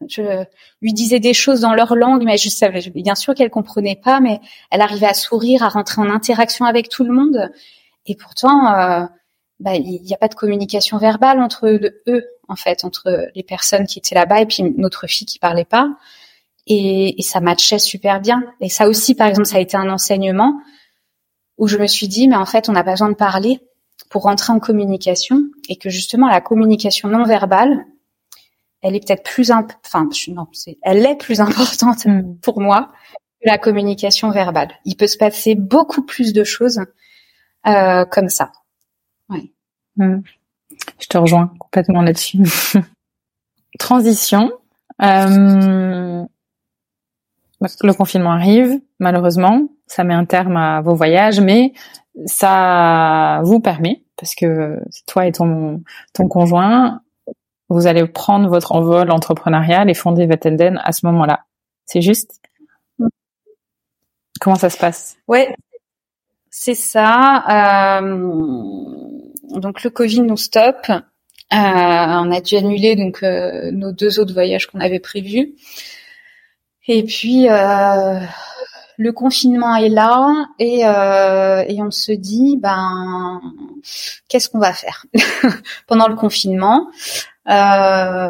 je 0.08 0.44
lui 0.82 0.92
disais 0.92 1.20
des 1.20 1.32
choses 1.32 1.60
dans 1.60 1.72
leur 1.72 1.94
langue, 1.94 2.24
mais 2.24 2.36
je 2.36 2.50
savais 2.50 2.80
bien 2.90 3.14
sûr 3.14 3.34
qu'elle 3.34 3.48
comprenait 3.48 3.96
pas, 3.96 4.20
mais 4.20 4.40
elle 4.70 4.80
arrivait 4.82 5.06
à 5.06 5.14
sourire, 5.14 5.62
à 5.62 5.68
rentrer 5.68 6.02
en 6.02 6.10
interaction 6.10 6.66
avec 6.66 6.88
tout 6.88 7.04
le 7.04 7.12
monde. 7.12 7.50
Et 8.06 8.16
pourtant, 8.16 8.74
euh, 8.74 9.06
bah, 9.60 9.76
il 9.76 10.02
n'y 10.02 10.12
a 10.12 10.18
pas 10.18 10.28
de 10.28 10.34
communication 10.34 10.98
verbale 10.98 11.40
entre 11.40 11.68
eux, 11.68 12.24
en 12.48 12.56
fait, 12.56 12.84
entre 12.84 13.30
les 13.34 13.42
personnes 13.42 13.86
qui 13.86 13.98
étaient 13.98 14.14
là-bas 14.14 14.42
et 14.42 14.46
puis 14.46 14.62
notre 14.76 15.06
fille 15.06 15.26
qui 15.26 15.38
parlait 15.38 15.64
pas. 15.64 15.88
Et, 16.66 17.18
et 17.18 17.22
ça 17.22 17.40
matchait 17.40 17.78
super 17.78 18.20
bien. 18.20 18.42
Et 18.60 18.68
ça 18.68 18.88
aussi, 18.88 19.14
par 19.14 19.28
exemple, 19.28 19.46
ça 19.46 19.56
a 19.56 19.60
été 19.60 19.76
un 19.76 19.88
enseignement 19.88 20.60
où 21.58 21.68
je 21.68 21.78
me 21.78 21.86
suis 21.86 22.08
dit, 22.08 22.28
mais 22.28 22.36
en 22.36 22.46
fait, 22.46 22.68
on 22.68 22.72
n'a 22.72 22.84
pas 22.84 22.92
besoin 22.92 23.10
de 23.10 23.14
parler 23.14 23.60
pour 24.10 24.22
rentrer 24.22 24.52
en 24.52 24.60
communication 24.60 25.42
et 25.68 25.76
que 25.76 25.90
justement 25.90 26.28
la 26.28 26.40
communication 26.40 27.08
non 27.08 27.24
verbale, 27.24 27.84
elle 28.82 28.94
est 28.94 29.06
peut-être 29.06 29.22
plus, 29.22 29.50
enfin 29.50 30.08
non, 30.28 30.46
elle 30.82 31.06
est 31.06 31.16
plus 31.16 31.40
importante 31.40 32.06
mm. 32.06 32.36
pour 32.42 32.60
moi 32.60 32.92
que 33.42 33.48
la 33.48 33.58
communication 33.58 34.30
verbale. 34.30 34.72
Il 34.84 34.96
peut 34.96 35.06
se 35.06 35.16
passer 35.16 35.54
beaucoup 35.54 36.02
plus 36.02 36.32
de 36.32 36.44
choses 36.44 36.80
euh, 37.66 38.04
comme 38.04 38.28
ça. 38.28 38.52
Ouais. 39.28 39.52
Mm. 39.96 40.20
Je 40.98 41.06
te 41.06 41.18
rejoins 41.18 41.52
complètement 41.58 42.02
là-dessus. 42.02 42.38
Transition. 43.78 44.52
Euh, 45.02 46.24
le 47.82 47.92
confinement 47.92 48.32
arrive, 48.32 48.80
malheureusement, 48.98 49.68
ça 49.86 50.04
met 50.04 50.14
un 50.14 50.24
terme 50.24 50.56
à 50.56 50.80
vos 50.80 50.94
voyages, 50.94 51.40
mais 51.40 51.72
ça 52.26 53.40
vous 53.44 53.60
permet, 53.60 54.02
parce 54.16 54.34
que 54.34 54.78
toi 55.06 55.26
et 55.26 55.32
ton, 55.32 55.82
ton 56.12 56.28
conjoint, 56.28 57.00
vous 57.68 57.86
allez 57.86 58.06
prendre 58.06 58.48
votre 58.48 58.72
envol 58.72 59.10
entrepreneurial 59.10 59.90
et 59.90 59.94
fonder 59.94 60.26
Vetenden 60.26 60.80
à 60.84 60.92
ce 60.92 61.06
moment-là. 61.06 61.44
C'est 61.86 62.02
juste? 62.02 62.40
Comment 64.40 64.56
ça 64.56 64.70
se 64.70 64.78
passe? 64.78 65.16
Ouais, 65.28 65.54
c'est 66.50 66.74
ça. 66.74 67.98
Euh, 67.98 69.60
donc 69.60 69.82
le 69.82 69.90
Covid 69.90 70.20
nous 70.22 70.36
stoppe. 70.36 70.90
Euh, 70.90 70.96
on 71.52 72.30
a 72.32 72.40
dû 72.40 72.56
annuler 72.56 72.96
donc 72.96 73.22
euh, 73.22 73.70
nos 73.72 73.92
deux 73.92 74.18
autres 74.18 74.34
voyages 74.34 74.66
qu'on 74.66 74.80
avait 74.80 75.00
prévus. 75.00 75.54
Et 76.86 77.02
puis 77.02 77.48
euh, 77.48 78.20
le 78.96 79.12
confinement 79.12 79.76
est 79.76 79.88
là 79.88 80.46
et, 80.58 80.86
euh, 80.86 81.64
et 81.66 81.82
on 81.82 81.90
se 81.90 82.12
dit 82.12 82.58
ben 82.60 83.40
qu'est-ce 84.28 84.48
qu'on 84.48 84.58
va 84.58 84.72
faire 84.72 85.06
pendant 85.86 86.08
le 86.08 86.14
confinement? 86.14 86.88
Euh, 87.48 88.28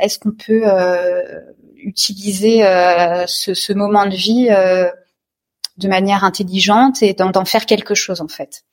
Est-ce 0.00 0.18
qu'on 0.18 0.32
peut 0.32 0.62
euh, 0.64 1.40
utiliser 1.76 2.64
euh, 2.66 3.24
ce, 3.26 3.54
ce, 3.54 3.72
moment 3.72 4.06
de 4.06 4.14
vie 4.14 4.48
euh, 4.50 4.90
de 5.78 5.88
manière 5.88 6.24
intelligente 6.24 7.02
et 7.02 7.14
d'en 7.14 7.44
faire 7.44 7.66
quelque 7.66 7.94
chose 7.94 8.20
en 8.20 8.28
fait? 8.28 8.64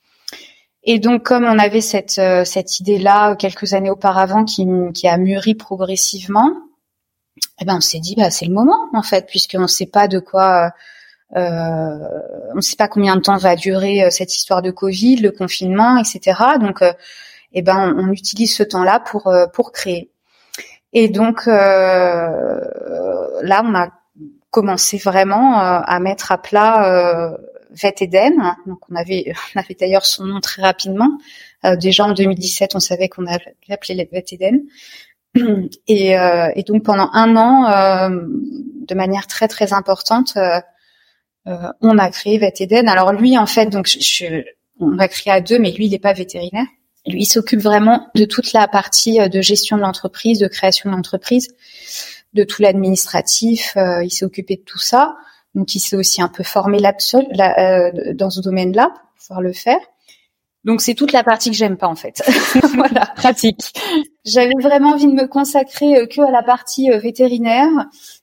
Et 0.84 1.00
donc, 1.00 1.24
comme 1.24 1.44
on 1.44 1.60
avait 1.60 1.82
cette, 1.82 2.22
cette 2.46 2.80
idée-là 2.80 3.36
quelques 3.36 3.74
années 3.74 3.90
auparavant 3.90 4.46
qui, 4.46 4.66
qui 4.94 5.08
a 5.10 5.18
mûri 5.18 5.54
progressivement, 5.54 6.54
eh 7.60 7.66
ben 7.66 7.76
on 7.78 7.82
s'est 7.82 8.00
dit 8.00 8.16
bah 8.16 8.30
c'est 8.32 8.46
le 8.46 8.54
moment 8.54 8.90
en 8.94 9.04
fait 9.04 9.28
puisqu'on 9.28 9.62
ne 9.62 9.68
sait 9.68 9.86
pas 9.86 10.08
de 10.08 10.20
quoi 10.20 10.72
euh, 11.36 11.98
on 12.52 12.56
ne 12.56 12.62
sait 12.62 12.78
pas 12.78 12.88
combien 12.88 13.16
de 13.16 13.22
temps 13.22 13.38
va 13.38 13.56
durer 13.56 14.04
euh, 14.04 14.10
cette 14.10 14.34
histoire 14.34 14.62
de 14.62 14.72
Covid, 14.72 15.18
le 15.18 15.32
confinement, 15.32 15.98
etc. 15.98 16.42
Donc, 16.60 16.82
euh, 16.82 16.94
eh 17.54 17.62
ben, 17.62 17.94
on, 17.98 18.12
utilise 18.12 18.56
ce 18.56 18.64
temps-là 18.64 19.00
pour 19.00 19.34
pour 19.54 19.72
créer. 19.72 20.10
Et 20.94 21.10
donc 21.10 21.46
là, 21.46 22.62
on 23.64 23.76
a 23.76 23.90
commencé 24.52 24.98
vraiment 24.98 25.58
à 25.60 26.00
mettre 26.00 26.32
à 26.32 26.38
plat 26.38 27.38
Vet 27.72 27.96
Eden. 28.02 28.56
Donc, 28.66 28.80
on 28.90 28.96
avait 28.96 29.34
on 29.56 29.60
avait 29.60 29.76
d'ailleurs 29.80 30.06
son 30.06 30.26
nom 30.26 30.40
très 30.42 30.62
rapidement. 30.62 31.18
déjà 31.78 32.06
en 32.06 32.14
2017, 32.14 32.76
on 32.76 32.80
savait 32.80 33.10
qu'on 33.10 33.26
allait 33.26 33.56
l'appeler 33.70 34.08
Vet 34.12 34.26
Eden. 34.32 34.64
Et, 35.88 36.12
et, 36.12 36.64
donc 36.64 36.84
pendant 36.84 37.10
un 37.14 37.36
an, 37.36 38.10
de 38.10 38.96
manière 38.96 39.28
très 39.28 39.48
très 39.48 39.74
importante, 39.74 40.38
euh, 41.48 41.72
on 41.82 41.98
a 41.98 42.10
créé 42.10 42.38
Vet 42.38 42.54
Alors 42.88 43.14
lui, 43.14 43.38
en 43.38 43.46
fait, 43.46 43.68
donc 43.68 43.88
je, 43.88 44.44
on 44.80 44.90
l'a 44.90 45.08
créé 45.08 45.34
à 45.34 45.42
deux, 45.42 45.60
mais 45.60 45.72
lui, 45.72 45.86
il 45.86 45.92
n'est 45.92 46.00
pas 46.00 46.14
vétérinaire. 46.14 46.66
Lui, 47.06 47.22
il 47.22 47.26
s'occupe 47.26 47.62
vraiment 47.62 48.10
de 48.16 48.26
toute 48.26 48.52
la 48.52 48.68
partie 48.68 49.22
euh, 49.22 49.30
de 49.30 49.42
gestion 49.42 49.78
de 49.78 49.82
l'entreprise, 49.82 50.40
de 50.40 50.48
création 50.48 50.90
de 50.90 50.96
l'entreprise, 50.96 51.48
de 52.34 52.44
tout 52.44 52.62
l'administratif. 52.62 53.78
Euh, 53.78 54.04
il 54.04 54.12
s'est 54.12 54.26
occupé 54.26 54.58
de 54.58 54.62
tout 54.62 54.80
ça. 54.80 55.16
Donc, 55.56 55.74
il 55.74 55.80
s'est 55.80 55.96
aussi 55.96 56.22
un 56.22 56.28
peu 56.28 56.44
formé 56.44 56.80
là, 56.80 56.94
dans 58.14 58.30
ce 58.30 58.42
domaine-là 58.42 58.90
pour 58.90 59.28
pouvoir 59.28 59.42
le 59.42 59.54
faire. 59.54 59.80
Donc 60.64 60.82
c'est 60.82 60.96
toute 60.96 61.14
la 61.14 61.24
partie 61.24 61.50
que 61.50 61.56
j'aime 61.56 61.78
pas 61.78 61.88
en 61.88 61.96
fait. 61.96 62.22
voilà, 62.76 63.06
pratique. 63.16 63.74
J'avais 64.26 64.54
vraiment 64.62 64.92
envie 64.92 65.08
de 65.08 65.14
me 65.14 65.28
consacrer 65.28 65.98
euh, 65.98 66.06
que 66.08 66.20
à 66.22 66.32
la 66.32 66.44
partie 66.44 66.92
euh, 66.92 66.98
vétérinaire 66.98 67.70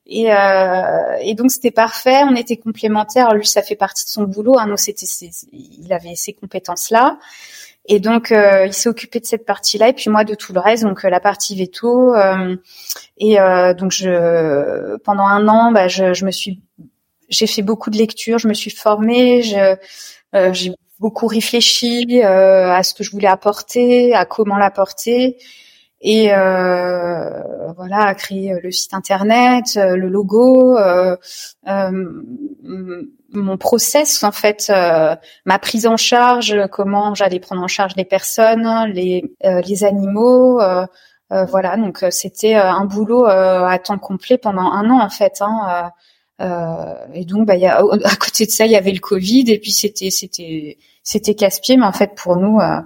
et, 0.05 0.32
euh, 0.32 1.16
et 1.22 1.35
donc 1.35 1.51
c'était 1.51 1.70
parfait. 1.70 2.22
On 2.28 2.37
était 2.37 2.57
complémentaires. 2.57 3.35
Lui, 3.35 3.47
ça 3.47 3.62
fait 3.62 3.76
partie 3.76 4.05
de 4.05 4.11
son 4.11 4.24
boulot. 4.24 4.59
Hein. 4.59 4.66
Nous, 4.66 4.76
c'était, 4.76 5.07
il 5.53 5.93
avait 5.93 6.16
ces 6.16 6.35
compétences 6.35 6.91
là. 6.91 7.18
Et 7.87 8.01
donc, 8.01 8.30
il 8.30 8.72
s'est 8.72 8.89
occupé 8.89 9.20
de 9.20 9.26
cette 9.26 9.45
partie-là, 9.45 9.91
et 9.91 9.93
puis 9.93 10.09
moi 10.09 10.24
de 10.24 10.35
tout 10.35 10.55
le 10.55 10.61
reste, 10.61 10.85
donc 10.85 11.03
la 11.03 11.20
partie 11.20 11.55
veto. 11.55 12.14
et 13.18 13.37
donc, 13.76 13.91
je, 13.91 14.97
pendant 15.05 15.26
un 15.26 15.47
an, 15.49 15.70
bah, 15.70 15.87
je, 15.87 16.14
je 16.14 16.24
me 16.24 16.30
suis, 16.30 16.62
j'ai 17.28 17.47
fait 17.47 17.61
beaucoup 17.61 17.91
de 17.91 17.99
lectures, 17.99 18.39
je 18.39 18.49
me 18.49 18.55
suis 18.55 18.70
formée, 18.70 19.43
je, 19.43 19.76
j'ai 20.53 20.72
beaucoup 21.05 21.26
réfléchi 21.26 22.22
euh, 22.22 22.72
à 22.72 22.82
ce 22.82 22.94
que 22.94 23.05
je 23.05 23.11
voulais 23.11 23.28
apporter, 23.28 24.14
à 24.14 24.24
comment 24.24 24.57
l'apporter 24.57 25.36
et 26.00 26.32
euh, 26.32 27.42
voilà 27.76 28.07
à 28.07 28.14
créer 28.14 28.59
le 28.62 28.70
site 28.70 28.94
internet, 28.94 29.64
euh, 29.76 29.96
le 29.96 30.09
logo, 30.09 30.78
euh, 30.78 31.14
euh, 31.68 32.22
mon 33.34 33.59
process 33.59 34.22
en 34.22 34.32
fait, 34.32 34.70
euh, 34.70 35.14
ma 35.44 35.59
prise 35.59 35.86
en 35.86 35.98
charge, 35.98 36.57
comment 36.72 37.14
j'allais 37.14 37.38
prendre 37.38 37.62
en 37.62 37.68
charge 37.68 37.92
les 37.96 38.07
personnes, 38.07 38.66
les 38.94 39.24
les 39.42 39.84
animaux. 39.84 40.59
voilà, 41.30 41.76
donc 41.76 42.02
c'était 42.11 42.55
un 42.55 42.86
boulot 42.86 43.26
à 43.26 43.78
temps 43.78 43.98
complet 43.98 44.38
pendant 44.38 44.68
un 44.72 44.88
an 44.88 45.00
en 45.02 45.11
fait. 45.11 45.42
Hein, 45.42 45.90
euh, 46.40 46.94
et 47.14 47.24
donc, 47.24 47.46
bah, 47.46 47.57
y 47.57 47.66
a, 47.66 47.78
à 47.78 48.16
côté 48.16 48.46
de 48.46 48.50
ça, 48.50 48.66
il 48.66 48.72
y 48.72 48.76
avait 48.76 48.92
le 48.92 49.00
Covid, 49.00 49.44
et 49.48 49.59
puis 49.59 49.72
c'était 49.72 50.11
c'était 50.11 50.78
c'était 51.05 51.34
casse-pied, 51.34 51.76
mais 51.76 51.86
en 51.86 51.92
fait 51.92 52.14
pour 52.16 52.36
nous, 52.36 52.59
euh, 52.59 52.80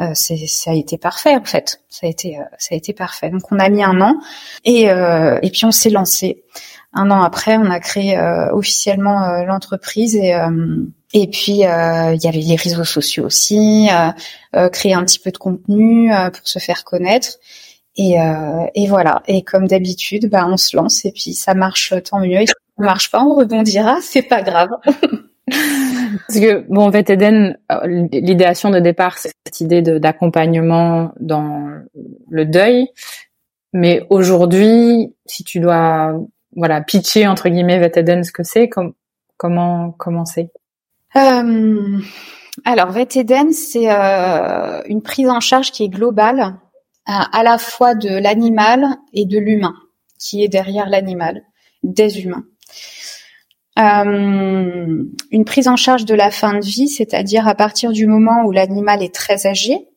euh 0.00 0.14
ça 0.14 0.70
a 0.70 0.74
été 0.74 0.98
parfait 0.98 1.36
en 1.36 1.44
fait. 1.44 1.80
Ça 1.88 2.06
a 2.06 2.10
été 2.10 2.38
euh, 2.38 2.44
ça 2.58 2.74
a 2.74 2.76
été 2.76 2.92
parfait. 2.92 3.30
Donc 3.30 3.50
on 3.50 3.58
a 3.58 3.68
mis 3.70 3.82
un 3.82 4.00
an, 4.02 4.16
et 4.64 4.90
euh, 4.90 5.38
et 5.42 5.50
puis 5.50 5.64
on 5.64 5.72
s'est 5.72 5.90
lancé. 5.90 6.44
Un 6.92 7.10
an 7.10 7.22
après, 7.22 7.56
on 7.56 7.70
a 7.70 7.80
créé 7.80 8.20
officiellement 8.52 9.42
l'entreprise 9.44 10.14
et 10.14 10.34
et 11.14 11.26
puis 11.26 11.52
il 11.52 11.58
y 11.60 11.64
avait 11.64 12.38
les 12.38 12.56
réseaux 12.56 12.84
sociaux 12.84 13.24
aussi, 13.24 13.88
créer 14.72 14.92
un 14.92 15.02
petit 15.02 15.18
peu 15.18 15.30
de 15.30 15.38
contenu 15.38 16.10
pour 16.34 16.46
se 16.46 16.58
faire 16.58 16.84
connaître. 16.84 17.38
Et, 17.96 18.16
et 18.74 18.86
voilà. 18.88 19.22
Et 19.26 19.42
comme 19.42 19.68
d'habitude, 19.68 20.28
bah, 20.28 20.46
on 20.46 20.58
se 20.58 20.76
lance 20.76 21.06
et 21.06 21.12
puis 21.12 21.32
ça 21.32 21.54
marche 21.54 21.94
tant 22.04 22.20
mieux 22.20 22.44
marche 22.76 23.10
pas, 23.10 23.22
on 23.24 23.34
rebondira, 23.34 24.00
c'est 24.02 24.22
pas 24.22 24.42
grave. 24.42 24.70
Parce 25.48 26.40
que 26.40 26.64
bon, 26.68 26.86
en 26.86 26.92
fait, 26.92 27.10
Eden, 27.10 27.58
euh, 27.70 28.06
l'idéation 28.12 28.70
de 28.70 28.78
départ, 28.78 29.18
c'est 29.18 29.32
cette 29.46 29.60
idée 29.60 29.82
d'accompagnement 29.82 31.12
dans 31.20 31.82
le 32.28 32.44
deuil. 32.46 32.88
Mais 33.72 34.06
aujourd'hui, 34.10 35.14
si 35.26 35.44
tu 35.44 35.58
dois, 35.58 36.14
voilà, 36.54 36.80
pitcher 36.82 37.26
entre 37.26 37.48
guillemets 37.48 37.78
Vet 37.78 37.98
Eden, 37.98 38.22
ce 38.24 38.32
que 38.32 38.42
c'est, 38.42 38.68
com 38.68 38.92
comment 39.42 39.90
commencer 39.90 40.50
euh, 41.16 41.98
Alors, 42.64 42.92
VETEDEN, 42.92 43.52
c'est 43.52 43.90
euh, 43.90 44.82
une 44.86 45.02
prise 45.02 45.28
en 45.28 45.40
charge 45.40 45.72
qui 45.72 45.82
est 45.82 45.88
globale, 45.88 46.54
à, 47.06 47.42
la 47.42 47.58
fois 47.58 47.96
de 47.96 48.08
l'animal 48.08 48.86
et 49.12 49.24
de 49.24 49.40
l'humain, 49.40 49.74
qui 50.20 50.44
est 50.44 50.48
derrière 50.48 50.88
l'animal, 50.88 51.42
des 51.82 52.20
humains. 52.20 52.44
Euh, 53.78 55.04
une 55.30 55.44
prise 55.46 55.66
en 55.66 55.76
charge 55.76 56.04
de 56.04 56.14
la 56.14 56.30
fin 56.30 56.58
de 56.58 56.64
vie, 56.64 56.88
c'est-à-dire 56.88 57.48
à 57.48 57.54
partir 57.54 57.92
du 57.92 58.06
moment 58.06 58.44
où 58.44 58.52
l'animal 58.52 59.02
est 59.02 59.14
très 59.14 59.46
âgé, 59.46 59.88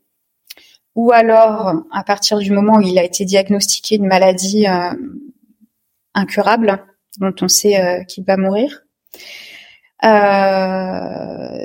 ou 0.95 1.11
alors 1.11 1.73
à 1.91 2.03
partir 2.03 2.37
du 2.37 2.51
moment 2.51 2.77
où 2.77 2.81
il 2.81 2.97
a 2.97 3.03
été 3.03 3.25
diagnostiqué 3.25 3.95
une 3.95 4.07
maladie 4.07 4.65
euh, 4.67 4.93
incurable 6.13 6.85
dont 7.19 7.35
on 7.41 7.49
sait 7.49 7.81
euh, 7.81 8.03
qu'il 8.03 8.23
va 8.23 8.37
mourir. 8.37 8.81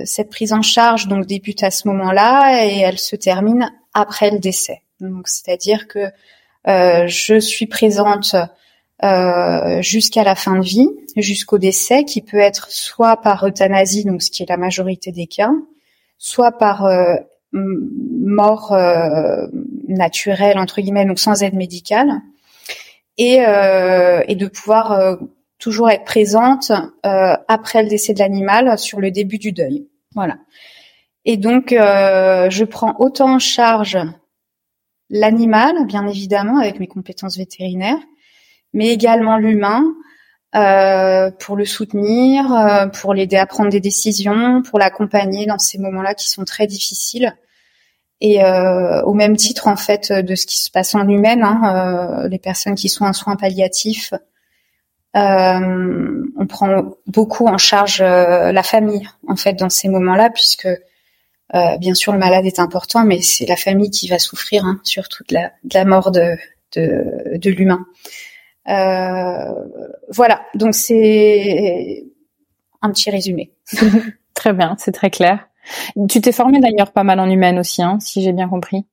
Cette 0.05 0.31
prise 0.31 0.55
en 0.55 0.63
charge 0.63 1.09
donc 1.09 1.27
débute 1.27 1.63
à 1.63 1.71
ce 1.71 1.87
moment-là 1.89 2.65
et 2.65 2.79
elle 2.79 2.99
se 2.99 3.15
termine 3.15 3.71
après 3.93 4.31
le 4.31 4.39
décès. 4.39 4.83
Donc 4.99 5.29
c'est-à-dire 5.29 5.87
que 5.89 6.07
je 6.65 7.39
suis 7.39 7.67
présente 7.67 8.35
jusqu'à 9.81 10.25
la 10.25 10.35
fin 10.35 10.59
de 10.59 10.65
vie, 10.65 10.89
jusqu'au 11.17 11.59
décès, 11.59 12.05
qui 12.05 12.21
peut 12.21 12.39
être 12.39 12.71
soit 12.71 13.17
par 13.21 13.47
euthanasie, 13.47 14.05
donc 14.05 14.23
ce 14.23 14.31
qui 14.31 14.43
est 14.43 14.49
la 14.49 14.57
majorité 14.57 15.13
des 15.13 15.27
cas, 15.27 15.53
soit 16.19 16.53
par 16.53 16.87
mort 17.53 18.73
euh, 18.73 19.47
naturelle 19.89 20.59
entre 20.59 20.81
guillemets, 20.81 21.05
donc 21.05 21.19
sans 21.19 21.43
aide 21.43 21.55
médicale, 21.55 22.21
et, 23.19 23.45
euh, 23.47 24.23
et 24.29 24.37
de 24.37 24.47
pouvoir 24.47 24.93
euh, 24.93 25.17
toujours 25.59 25.91
être 25.91 26.05
présente 26.05 26.71
euh, 26.71 27.37
après 27.49 27.83
le 27.83 27.89
décès 27.89 28.15
de 28.15 28.19
l'animal 28.19 28.79
sur 28.79 29.01
le 29.01 29.11
début 29.11 29.39
du 29.39 29.53
deuil. 29.53 29.87
Voilà. 30.15 30.39
Et 31.25 31.37
donc 31.37 31.71
je 31.71 32.65
prends 32.65 32.97
autant 32.99 33.35
en 33.35 33.39
charge 33.39 33.99
l'animal, 35.11 35.87
bien 35.87 36.07
évidemment, 36.07 36.59
avec 36.59 36.81
mes 36.81 36.87
compétences 36.87 37.37
vétérinaires, 37.37 38.01
mais 38.73 38.89
également 38.89 39.37
l'humain, 39.37 39.85
euh, 40.57 41.31
pour 41.31 41.55
le 41.55 41.65
soutenir, 41.65 42.53
euh, 42.53 42.87
pour 42.89 43.15
l'aider 43.15 43.37
à 43.37 43.47
prendre 43.47 43.71
des 43.71 43.79
décisions, 43.79 44.63
pour 44.63 44.81
l'accompagner 44.81 45.47
dans 45.47 45.59
ces 45.59 45.79
moments-là 45.79 46.15
qui 46.15 46.29
sont 46.29 46.45
très 46.45 46.67
difficiles. 46.67 47.37
Et 48.21 48.45
euh, 48.45 49.01
au 49.03 49.15
même 49.15 49.37
titre 49.37 49.69
en 49.69 49.77
fait 49.77 50.13
de 50.13 50.35
ce 50.35 50.47
qui 50.47 50.59
se 50.59 50.71
passe 50.71 50.97
en 50.97 51.09
humaine, 51.09 51.43
hein, 51.45 52.27
les 52.29 52.41
personnes 52.41 52.75
qui 52.75 52.89
sont 52.89 53.05
en 53.05 53.13
soins 53.13 53.37
palliatifs, 53.37 54.13
on 55.15 56.47
prend 56.49 56.97
beaucoup 57.07 57.47
en 57.47 57.57
charge 57.57 58.03
la 58.03 58.63
famille 58.63 59.09
en 59.29 59.37
fait 59.37 59.55
dans 59.55 59.71
ces 59.71 59.89
moments-là, 59.89 60.31
puisque 60.31 60.69
bien 61.79 61.95
sûr 61.95 62.13
le 62.13 62.19
malade 62.19 62.45
est 62.45 62.59
important, 62.59 63.05
mais 63.05 63.23
c'est 63.23 63.47
la 63.47 63.57
famille 63.57 63.91
qui 63.91 64.09
va 64.09 64.19
souffrir 64.19 64.67
hein, 64.67 64.81
surtout 64.83 65.25
de 65.29 65.35
la, 65.35 65.53
de 65.65 65.75
la 65.75 65.85
mort 65.85 66.11
de, 66.11 66.37
de, 66.75 67.39
de 67.39 67.51
l'humain. 67.51 67.87
Euh, 68.71 69.53
voilà, 70.09 70.43
donc 70.55 70.75
c'est 70.75 72.05
un 72.83 72.91
petit 72.91 73.11
résumé. 73.11 73.53
très 74.35 74.53
bien, 74.53 74.77
c'est 74.79 74.93
très 74.93 75.11
clair. 75.11 75.49
Tu 76.09 76.21
t'es 76.21 76.33
formée 76.33 76.61
d'ailleurs 76.61 76.93
pas 76.93 77.05
mal 77.05 77.21
en 77.21 77.29
humaine 77.29 77.59
aussi, 77.59 77.83
hein, 77.83 77.99
si 78.01 78.23
j'ai 78.23 78.33
bien 78.33 78.49
compris. 78.49 78.87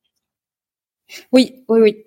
Oui, 1.32 1.64
oui, 1.70 1.80
oui. 1.80 2.06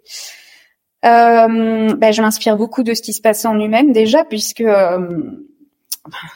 Euh, 1.05 1.95
ben, 1.95 2.13
je 2.13 2.21
m'inspire 2.21 2.57
beaucoup 2.57 2.83
de 2.83 2.93
ce 2.93 3.01
qui 3.01 3.15
se 3.15 3.23
passe 3.23 3.45
en 3.47 3.59
humaine 3.59 3.93
déjà, 3.93 4.25
puisque 4.25 4.61
euh, 4.61 5.23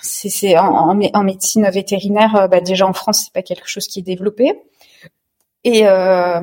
c'est 0.01 0.57
en, 0.57 0.99
en, 0.99 1.25
médecine 1.25 1.69
vétérinaire, 1.69 2.49
ben, 2.51 2.63
déjà 2.63 2.87
en 2.87 2.95
France, 2.95 3.25
c'est 3.25 3.33
pas 3.33 3.43
quelque 3.43 3.69
chose 3.69 3.87
qui 3.87 3.99
est 3.99 4.03
développé. 4.03 4.53
Et 5.65 5.87
euh, 5.87 6.41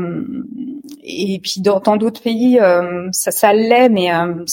et 1.03 1.39
puis 1.39 1.61
dans 1.61 1.97
d'autres 1.97 2.21
pays, 2.21 2.59
euh, 2.59 3.09
ça, 3.11 3.31
ça 3.31 3.53
l'est, 3.53 3.89
mais 3.89 4.13
euh, 4.13 4.45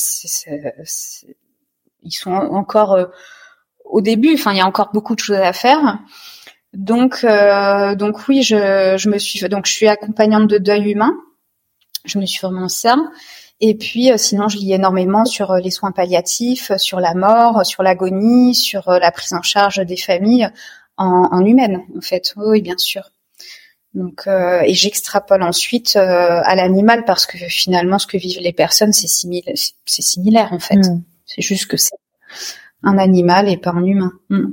ils 2.03 2.13
sont 2.13 2.33
encore 2.33 2.93
euh, 2.95 3.07
au 3.85 4.01
début. 4.01 4.35
Enfin, 4.35 4.53
il 4.53 4.59
y 4.59 4.61
a 4.61 4.67
encore 4.67 4.91
beaucoup 4.93 5.15
de 5.15 5.21
choses 5.21 5.37
à 5.37 5.53
faire. 5.53 5.99
Donc, 6.75 7.25
donc 7.97 8.29
oui, 8.29 8.43
je, 8.43 8.97
je 8.99 9.09
me 9.09 9.19
suis 9.19 9.41
donc 9.49 9.67
je 9.67 9.73
suis 9.73 9.89
accompagnante 9.89 10.49
de 10.49 10.59
deuil 10.59 10.93
humain. 10.93 11.13
Je 12.05 12.19
me 12.19 12.27
suis 12.27 12.39
formée 12.39 12.69
ça. 12.69 12.97
Et 13.61 13.75
puis, 13.77 14.11
sinon, 14.17 14.49
je 14.49 14.59
lis 14.59 14.73
énormément 14.73 15.25
sur 15.25 15.55
les 15.55 15.71
soins 15.71 15.93
palliatifs, 15.93 16.71
sur 16.77 17.01
la 17.01 17.15
mort, 17.15 17.67
sur 17.67 17.83
l'agonie, 17.83 18.55
sur 18.55 18.89
la 18.89 19.11
prise 19.11 19.33
en 19.33 19.43
charge 19.43 19.79
des 19.85 19.97
familles 19.97 20.49
en, 20.97 21.29
en 21.33 21.45
humaine, 21.45 21.83
en 21.97 22.01
fait. 22.01 22.35
Oui, 22.37 22.63
bien 22.63 22.79
sûr. 22.79 23.11
Donc, 23.99 24.29
euh, 24.29 24.61
et 24.65 24.75
j'extrapole 24.75 25.43
ensuite 25.43 25.97
euh, 25.97 26.41
à 26.45 26.55
l'animal 26.55 27.05
parce 27.05 27.27
que 27.27 27.37
finalement, 27.37 27.99
ce 27.99 28.07
que 28.07 28.17
vivent 28.17 28.41
les 28.41 28.53
personnes, 28.53 28.93
c'est 28.93 29.09
similaire, 29.09 29.55
c'est 29.87 30.03
similaire 30.03 30.53
en 30.53 30.61
fait. 30.61 30.77
Mm. 30.77 31.03
C'est 31.27 31.43
juste 31.43 31.67
que 31.67 31.77
c'est 31.77 31.97
un 32.85 32.97
animal 32.97 33.49
et 33.49 33.57
pas 33.57 33.73
un 33.73 33.85
humain. 33.85 34.13
Mm. 34.31 34.53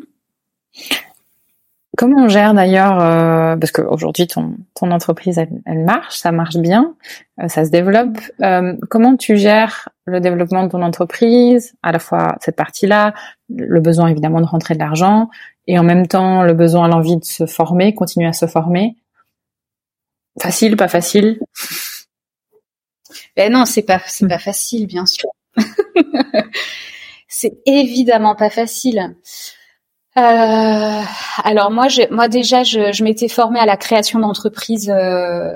Comment 1.95 2.23
on 2.23 2.27
gère 2.27 2.55
d'ailleurs, 2.55 2.99
euh, 2.99 3.55
parce 3.55 3.71
qu'aujourd'hui 3.71 4.27
ton, 4.27 4.55
ton 4.73 4.91
entreprise 4.91 5.37
elle, 5.37 5.61
elle, 5.65 5.85
marche, 5.85 6.17
ça 6.17 6.31
marche 6.31 6.57
bien, 6.57 6.95
euh, 7.39 7.47
ça 7.47 7.63
se 7.63 7.69
développe. 7.69 8.17
Euh, 8.41 8.73
comment 8.89 9.15
tu 9.15 9.37
gères 9.37 9.89
le 10.05 10.19
développement 10.19 10.63
de 10.63 10.69
ton 10.69 10.81
entreprise, 10.81 11.75
à 11.83 11.91
la 11.91 11.99
fois 11.99 12.35
cette 12.41 12.55
partie-là, 12.55 13.13
le 13.49 13.79
besoin 13.79 14.07
évidemment 14.07 14.41
de 14.41 14.45
rentrer 14.45 14.73
de 14.73 14.79
l'argent, 14.79 15.29
et 15.67 15.79
en 15.79 15.83
même 15.83 16.07
temps 16.07 16.43
le 16.43 16.53
besoin, 16.53 16.87
l'envie 16.87 17.17
de 17.17 17.23
se 17.23 17.45
former, 17.45 17.93
continuer 17.93 18.27
à 18.27 18.33
se 18.33 18.47
former? 18.47 18.95
Facile, 20.41 20.75
pas 20.75 20.87
facile? 20.87 21.39
Ben 23.35 23.51
non, 23.51 23.65
c'est 23.65 23.83
pas 23.83 24.01
c'est 24.07 24.27
pas 24.27 24.39
facile, 24.39 24.87
bien 24.87 25.05
sûr. 25.05 25.29
c'est 27.27 27.57
évidemment 27.65 28.35
pas 28.35 28.49
facile. 28.49 29.15
Euh, 30.17 31.01
alors 31.43 31.71
moi, 31.71 31.87
moi 32.09 32.27
déjà, 32.29 32.63
je, 32.63 33.03
m'étais 33.03 33.27
formée 33.27 33.59
à 33.59 33.65
la 33.65 33.75
création 33.75 34.19
d'entreprises, 34.19 34.89
euh, 34.89 35.51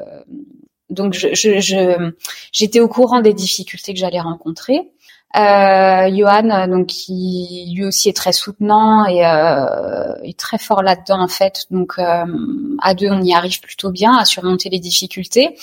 donc 0.90 1.14
j'étais 1.14 2.80
au 2.82 2.90
courant 2.90 3.22
des 3.22 3.34
difficultés 3.34 3.94
que 3.94 4.00
j'allais 4.00 4.20
rencontrer. 4.20 4.92
Euh, 5.36 6.10
Johan, 6.16 6.68
donc 6.68 6.88
qui 6.88 7.72
lui 7.76 7.86
aussi 7.86 8.10
est 8.10 8.18
très 8.18 8.32
soutenant 8.32 9.06
et 9.06 9.24
euh, 9.24 10.16
est 10.24 10.38
très 10.38 10.58
fort 10.58 10.82
là-dedans 10.82 11.22
en 11.22 11.28
fait. 11.28 11.66
Donc 11.70 12.00
euh, 12.00 12.26
à 12.82 12.94
deux, 12.96 13.10
on 13.12 13.22
y 13.22 13.34
arrive 13.34 13.60
plutôt 13.62 13.92
bien 13.92 14.18
à 14.18 14.26
surmonter 14.26 14.70
les 14.70 14.80
difficultés. 14.80 15.56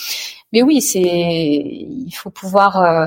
Mais 0.53 0.63
oui, 0.63 0.81
c'est 0.81 1.01
il 1.01 2.13
faut 2.15 2.31
pouvoir 2.31 2.77
euh, 2.81 3.07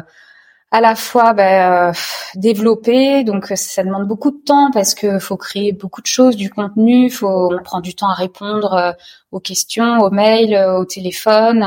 à 0.71 0.81
la 0.81 0.95
fois 0.95 1.33
ben, 1.33 1.89
euh, 1.89 1.93
développer, 2.35 3.23
donc 3.23 3.47
ça 3.55 3.83
demande 3.83 4.07
beaucoup 4.07 4.29
de 4.29 4.37
temps 4.37 4.69
parce 4.71 4.93
que 4.93 5.17
faut 5.17 5.37
créer 5.37 5.71
beaucoup 5.71 6.01
de 6.01 6.05
choses, 6.07 6.35
du 6.35 6.51
contenu, 6.51 7.09
faut 7.09 7.51
on 7.51 7.63
prend 7.63 7.81
du 7.81 7.95
temps 7.95 8.09
à 8.09 8.13
répondre 8.13 8.73
euh, 8.73 8.91
aux 9.31 9.39
questions, 9.39 9.99
aux 9.99 10.11
mails, 10.11 10.53
euh, 10.53 10.79
au 10.79 10.85
téléphone, 10.85 11.65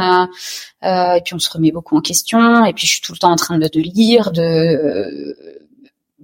et 0.83 1.21
puis 1.25 1.35
on 1.35 1.41
se 1.41 1.51
remet 1.51 1.73
beaucoup 1.73 1.97
en 1.97 2.01
question, 2.01 2.65
et 2.65 2.73
puis 2.73 2.87
je 2.87 2.93
suis 2.93 3.01
tout 3.01 3.13
le 3.13 3.19
temps 3.19 3.33
en 3.33 3.37
train 3.37 3.59
de, 3.59 3.69
de 3.69 3.81
lire, 3.81 4.31
de 4.31 5.37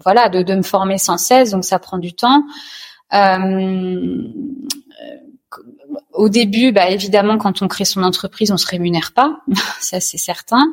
voilà, 0.04 0.28
de, 0.28 0.42
de, 0.42 0.54
me 0.54 0.62
former 0.62 0.98
sans 0.98 1.18
cesse, 1.18 1.50
donc 1.50 1.64
ça 1.64 1.80
prend 1.80 1.98
du 1.98 2.12
temps. 2.12 2.44
au 6.12 6.28
début, 6.28 6.70
bah, 6.70 6.90
évidemment, 6.90 7.38
quand 7.38 7.60
on 7.62 7.68
crée 7.68 7.84
son 7.84 8.04
entreprise, 8.04 8.52
on 8.52 8.56
se 8.56 8.66
rémunère 8.68 9.12
pas, 9.12 9.40
ça 9.80 9.98
c'est 9.98 10.18
certain. 10.18 10.64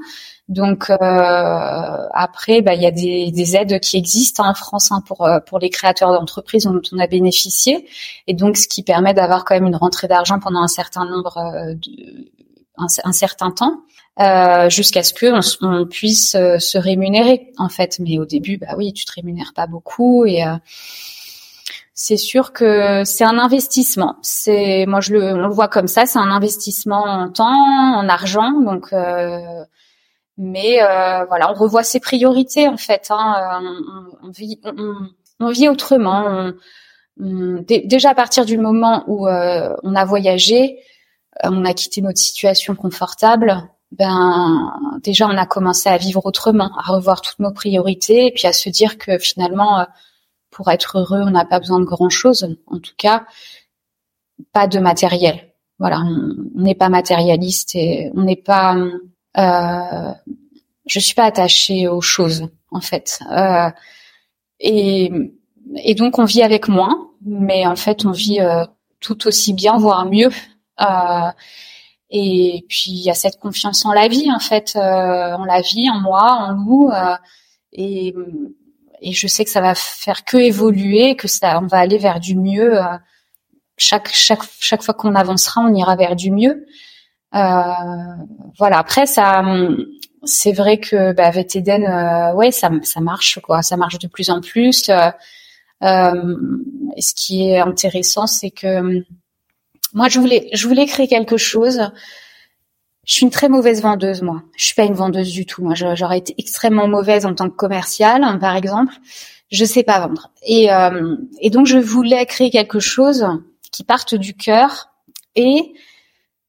Donc 0.48 0.92
euh, 0.92 0.96
après, 1.00 2.62
bah, 2.62 2.76
il 2.76 2.82
y 2.82 2.86
a 2.86 2.92
des, 2.92 3.32
des, 3.32 3.56
aides 3.56 3.80
qui 3.80 3.98
existent 3.98 4.48
en 4.48 4.54
France 4.54 4.92
hein, 4.92 5.02
pour 5.08 5.26
euh, 5.26 5.40
pour 5.40 5.58
les 5.58 5.72
créateurs 5.72 6.14
d'entreprises 6.14 6.66
dont 6.66 6.82
on 6.92 7.00
a 7.00 7.08
bénéficié, 7.08 7.88
et 8.28 8.36
donc 8.36 8.58
ce 8.58 8.68
qui 8.68 8.84
permet 8.84 9.16
d'avoir 9.16 9.44
quand 9.44 9.56
même 9.56 9.66
une 9.66 9.76
rentrée 9.76 10.08
d'argent 10.08 10.40
pendant 10.40 10.62
un 10.62 10.68
certain 10.68 11.06
nombre 11.06 11.38
euh, 11.38 11.74
de, 11.74 12.32
un, 12.78 13.12
certain 13.12 13.50
temps. 13.52 13.82
Euh, 14.20 14.70
jusqu'à 14.70 15.04
ce 15.04 15.14
que 15.14 15.26
on, 15.62 15.86
puisse 15.88 16.32
se 16.32 16.78
rémunérer 16.78 17.52
en 17.58 17.68
fait 17.68 18.00
mais 18.00 18.18
au 18.18 18.24
début 18.24 18.58
bah 18.58 18.76
oui 18.78 18.94
tu 18.94 19.04
te 19.04 19.12
rémunères 19.12 19.52
pas 19.54 19.68
beaucoup 19.68 20.26
et 20.26 20.42
c'est 21.98 22.18
sûr 22.18 22.52
que 22.52 23.04
c'est 23.06 23.24
un 23.24 23.40
investissement. 23.40 24.18
C'est 24.22 24.86
moi 24.86 25.00
je 25.00 25.14
le 25.14 25.34
on 25.34 25.48
le 25.48 25.54
voit 25.54 25.70
comme 25.70 25.88
ça, 25.88 26.06
c'est 26.06 26.20
un 26.20 26.30
investissement 26.30 27.04
en 27.04 27.30
temps, 27.30 27.46
en 27.46 28.08
argent. 28.10 28.52
Donc 28.62 28.92
euh, 28.92 29.64
mais 30.38 30.82
euh, 30.82 31.26
voilà, 31.26 31.52
on 31.52 31.54
revoit 31.54 31.84
ses 31.84 32.00
priorités 32.00 32.68
en 32.68 32.78
fait. 32.78 33.08
Hein. 33.10 33.62
On, 34.22 34.28
on, 34.28 34.32
vit, 34.32 34.60
on, 35.40 35.50
vit 35.50 35.70
autrement. 35.70 36.52
déjà 37.18 38.10
à 38.10 38.16
partir 38.16 38.46
du 38.46 38.58
moment 38.58 39.04
où 39.08 39.28
euh, 39.28 39.76
on 39.84 39.96
a 39.96 40.06
voyagé, 40.06 40.80
euh, 41.44 41.50
on 41.52 41.64
a 41.66 41.74
quitté 41.74 42.02
notre 42.02 42.20
situation 42.20 42.76
confortable. 42.76 43.70
Ben 43.92 44.74
déjà 45.04 45.28
on 45.28 45.38
a 45.38 45.46
commencé 45.46 45.88
à 45.90 45.98
vivre 45.98 46.26
autrement, 46.26 46.72
à 46.78 46.92
revoir 46.92 47.22
toutes 47.22 47.40
nos 47.40 47.54
priorités 47.54 48.28
et 48.28 48.32
puis 48.32 48.48
à 48.48 48.54
se 48.54 48.68
dire 48.70 48.98
que 48.98 49.18
finalement 49.20 49.86
pour 50.50 50.70
être 50.70 50.98
heureux 50.98 51.22
on 51.22 51.30
n'a 51.32 51.46
pas 51.46 51.60
besoin 51.60 51.80
de 51.80 51.86
grand 51.86 52.10
chose. 52.10 52.58
En 52.68 52.80
tout 52.80 52.96
cas 52.98 53.26
pas 54.52 54.68
de 54.68 54.80
matériel. 54.80 55.54
Voilà, 55.80 56.00
on 56.00 56.62
n'est 56.62 56.76
pas 56.76 56.90
matérialiste 56.90 57.76
et 57.76 58.12
on 58.16 58.24
n'est 58.24 58.36
pas. 58.36 58.76
Euh, 59.38 60.14
je 60.88 61.00
suis 61.00 61.16
pas 61.16 61.26
attachée 61.26 61.88
aux 61.88 62.02
choses 62.02 62.48
en 62.72 62.82
fait. 62.82 63.20
Euh, 63.32 63.70
et, 64.60 65.12
et 65.78 65.96
donc 65.96 66.20
on 66.20 66.26
vit 66.26 66.44
avec 66.44 66.68
moins, 66.68 67.10
mais 67.26 67.66
en 67.66 67.76
fait 67.76 68.06
on 68.06 68.12
vit 68.12 68.40
euh, 68.40 68.66
tout 69.00 69.28
aussi 69.28 69.54
bien, 69.54 69.78
voire 69.78 70.06
mieux. 70.06 70.30
Euh, 70.82 71.32
et 72.10 72.66
puis 72.70 72.92
il 72.92 73.04
y 73.04 73.10
a 73.10 73.14
cette 73.14 73.40
confiance 73.40 73.86
en 73.86 73.94
la 73.94 74.08
vie 74.08 74.32
en 74.32 74.40
fait, 74.40 74.74
euh, 74.76 75.34
en 75.34 75.46
la 75.46 75.62
vie, 75.62 75.90
en 75.90 76.00
moi, 76.00 76.34
en 76.34 76.56
nous. 76.56 76.90
Euh, 76.94 77.16
et, 77.74 78.14
et 79.02 79.12
je 79.12 79.28
sais 79.28 79.44
que 79.44 79.52
ça 79.52 79.62
va 79.62 79.76
faire 79.76 80.24
que 80.24 80.38
évoluer, 80.38 81.16
que 81.16 81.28
ça, 81.28 81.60
on 81.62 81.68
va 81.68 81.80
aller 81.80 81.98
vers 81.98 82.20
du 82.20 82.36
mieux. 82.36 82.82
Euh, 82.82 82.98
chaque 83.78 84.10
chaque 84.14 84.44
chaque 84.60 84.84
fois 84.84 84.94
qu'on 84.94 85.16
avancera, 85.16 85.62
on 85.62 85.74
ira 85.74 85.96
vers 85.96 86.16
du 86.16 86.32
mieux. 86.32 86.66
Voilà. 87.36 88.80
Après, 88.80 89.06
ça, 89.06 89.44
c'est 90.24 90.54
vrai 90.54 90.80
que 90.80 91.14
bah, 91.14 91.30
VTDN, 91.32 92.34
ouais, 92.36 92.52
ça 92.52 92.70
ça 92.84 93.02
marche 93.02 93.40
quoi, 93.42 93.62
ça 93.62 93.78
marche 93.78 94.00
de 94.00 94.08
plus 94.08 94.30
en 94.30 94.42
plus. 94.42 94.90
Euh, 95.84 96.36
ce 96.98 97.14
qui 97.14 97.50
est 97.50 97.60
intéressant, 97.60 98.28
c'est 98.28 98.52
que 98.52 99.04
moi, 99.94 100.10
je 100.10 100.20
voulais, 100.20 100.50
je 100.54 100.68
voulais 100.68 100.86
créer 100.86 101.08
quelque 101.08 101.38
chose. 101.38 101.90
Je 103.06 103.14
suis 103.14 103.24
une 103.24 103.32
très 103.32 103.50
mauvaise 103.50 103.82
vendeuse, 103.82 104.22
moi. 104.22 104.42
Je 104.58 104.66
suis 104.66 104.76
pas 104.76 104.84
une 104.84 104.94
vendeuse 104.94 105.32
du 105.32 105.46
tout. 105.46 105.64
Moi, 105.64 105.76
j'aurais 105.76 106.18
été 106.18 106.34
extrêmement 106.38 106.88
mauvaise 106.88 107.26
en 107.26 107.36
tant 107.36 107.50
que 107.50 107.56
commerciale, 107.56 108.40
par 108.40 108.56
exemple. 108.56 108.94
Je 109.52 109.64
sais 109.64 109.84
pas 109.84 110.00
vendre. 110.00 110.32
Et, 110.44 110.74
euh, 110.74 111.16
et 111.40 111.50
donc, 111.50 111.68
je 111.68 111.78
voulais 111.78 112.26
créer 112.26 112.50
quelque 112.50 112.80
chose 112.80 113.28
qui 113.72 113.84
parte 113.84 114.16
du 114.16 114.36
cœur 114.36 114.90
et 115.36 115.74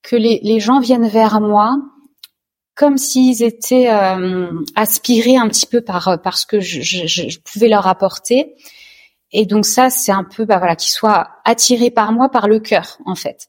que 0.07 0.17
les, 0.17 0.41
les 0.43 0.61
gens 0.61 0.81
viennent 0.81 1.09
vers 1.09 1.41
moi 1.41 1.77
comme 2.75 2.99
s'ils 2.99 3.43
étaient 3.43 3.91
euh, 3.91 4.51
aspirés 4.75 5.37
un 5.37 5.49
petit 5.49 5.67
peu 5.67 5.81
par, 5.81 6.21
par 6.23 6.37
ce 6.37 6.47
que 6.47 6.61
je, 6.61 6.83
je, 6.83 7.07
je 7.07 7.39
pouvais 7.41 7.69
leur 7.69 7.87
apporter 7.87 8.55
et 9.33 9.47
donc 9.47 9.67
ça, 9.67 9.91
c'est 9.91 10.13
un 10.13 10.25
peu, 10.25 10.45
bah 10.45 10.59
voilà, 10.59 10.77
qu'ils 10.77 10.93
soient 10.93 11.29
attirés 11.45 11.91
par 11.91 12.13
moi, 12.13 12.31
par 12.31 12.49
le 12.49 12.61
cœur, 12.61 12.99
en 13.05 13.15
fait. 13.15 13.49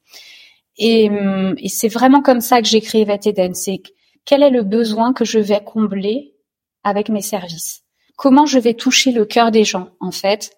Et, 0.77 1.09
hum, 1.09 1.55
et 1.57 1.69
c'est 1.69 1.87
vraiment 1.87 2.21
comme 2.21 2.41
ça 2.41 2.61
que 2.61 2.67
j'ai 2.67 2.81
créé 2.81 3.07
Eden. 3.25 3.53
C'est 3.53 3.81
quel 4.25 4.43
est 4.43 4.49
le 4.49 4.63
besoin 4.63 5.13
que 5.13 5.25
je 5.25 5.39
vais 5.39 5.63
combler 5.63 6.35
avec 6.83 7.09
mes 7.09 7.21
services? 7.21 7.83
Comment 8.15 8.45
je 8.45 8.59
vais 8.59 8.73
toucher 8.73 9.11
le 9.11 9.25
cœur 9.25 9.51
des 9.51 9.63
gens, 9.63 9.89
en 9.99 10.11
fait, 10.11 10.51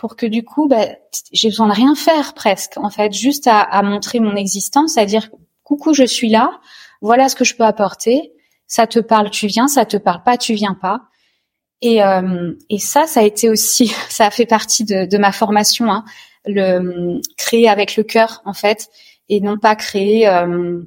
pour 0.00 0.16
que 0.16 0.24
du 0.24 0.42
coup, 0.42 0.66
bah, 0.66 0.86
j'ai 1.30 1.50
besoin 1.50 1.68
de 1.68 1.74
rien 1.74 1.94
faire 1.94 2.32
presque, 2.32 2.78
en 2.78 2.88
fait, 2.88 3.12
juste 3.12 3.46
à, 3.46 3.60
à 3.60 3.82
montrer 3.82 4.18
mon 4.18 4.34
existence, 4.34 4.96
à 4.96 5.04
dire 5.04 5.28
coucou, 5.62 5.92
je 5.92 6.04
suis 6.04 6.30
là, 6.30 6.58
voilà 7.02 7.28
ce 7.28 7.36
que 7.36 7.44
je 7.44 7.54
peux 7.54 7.64
apporter. 7.64 8.32
Ça 8.66 8.86
te 8.86 8.98
parle, 8.98 9.28
tu 9.28 9.46
viens. 9.46 9.68
Ça 9.68 9.84
te 9.84 9.98
parle 9.98 10.22
pas, 10.22 10.38
tu 10.38 10.54
viens 10.54 10.72
pas. 10.72 11.02
Et, 11.82 12.02
euh, 12.02 12.54
et 12.70 12.78
ça, 12.78 13.06
ça 13.06 13.20
a 13.20 13.24
été 13.24 13.50
aussi, 13.50 13.88
ça 14.08 14.26
a 14.26 14.30
fait 14.30 14.46
partie 14.46 14.84
de, 14.84 15.04
de 15.04 15.18
ma 15.18 15.32
formation, 15.32 15.92
hein, 15.92 16.06
le 16.46 17.20
créer 17.36 17.68
avec 17.68 17.96
le 17.96 18.02
cœur 18.02 18.40
en 18.46 18.54
fait, 18.54 18.88
et 19.28 19.40
non 19.42 19.58
pas 19.58 19.76
créer 19.76 20.26
euh, 20.26 20.80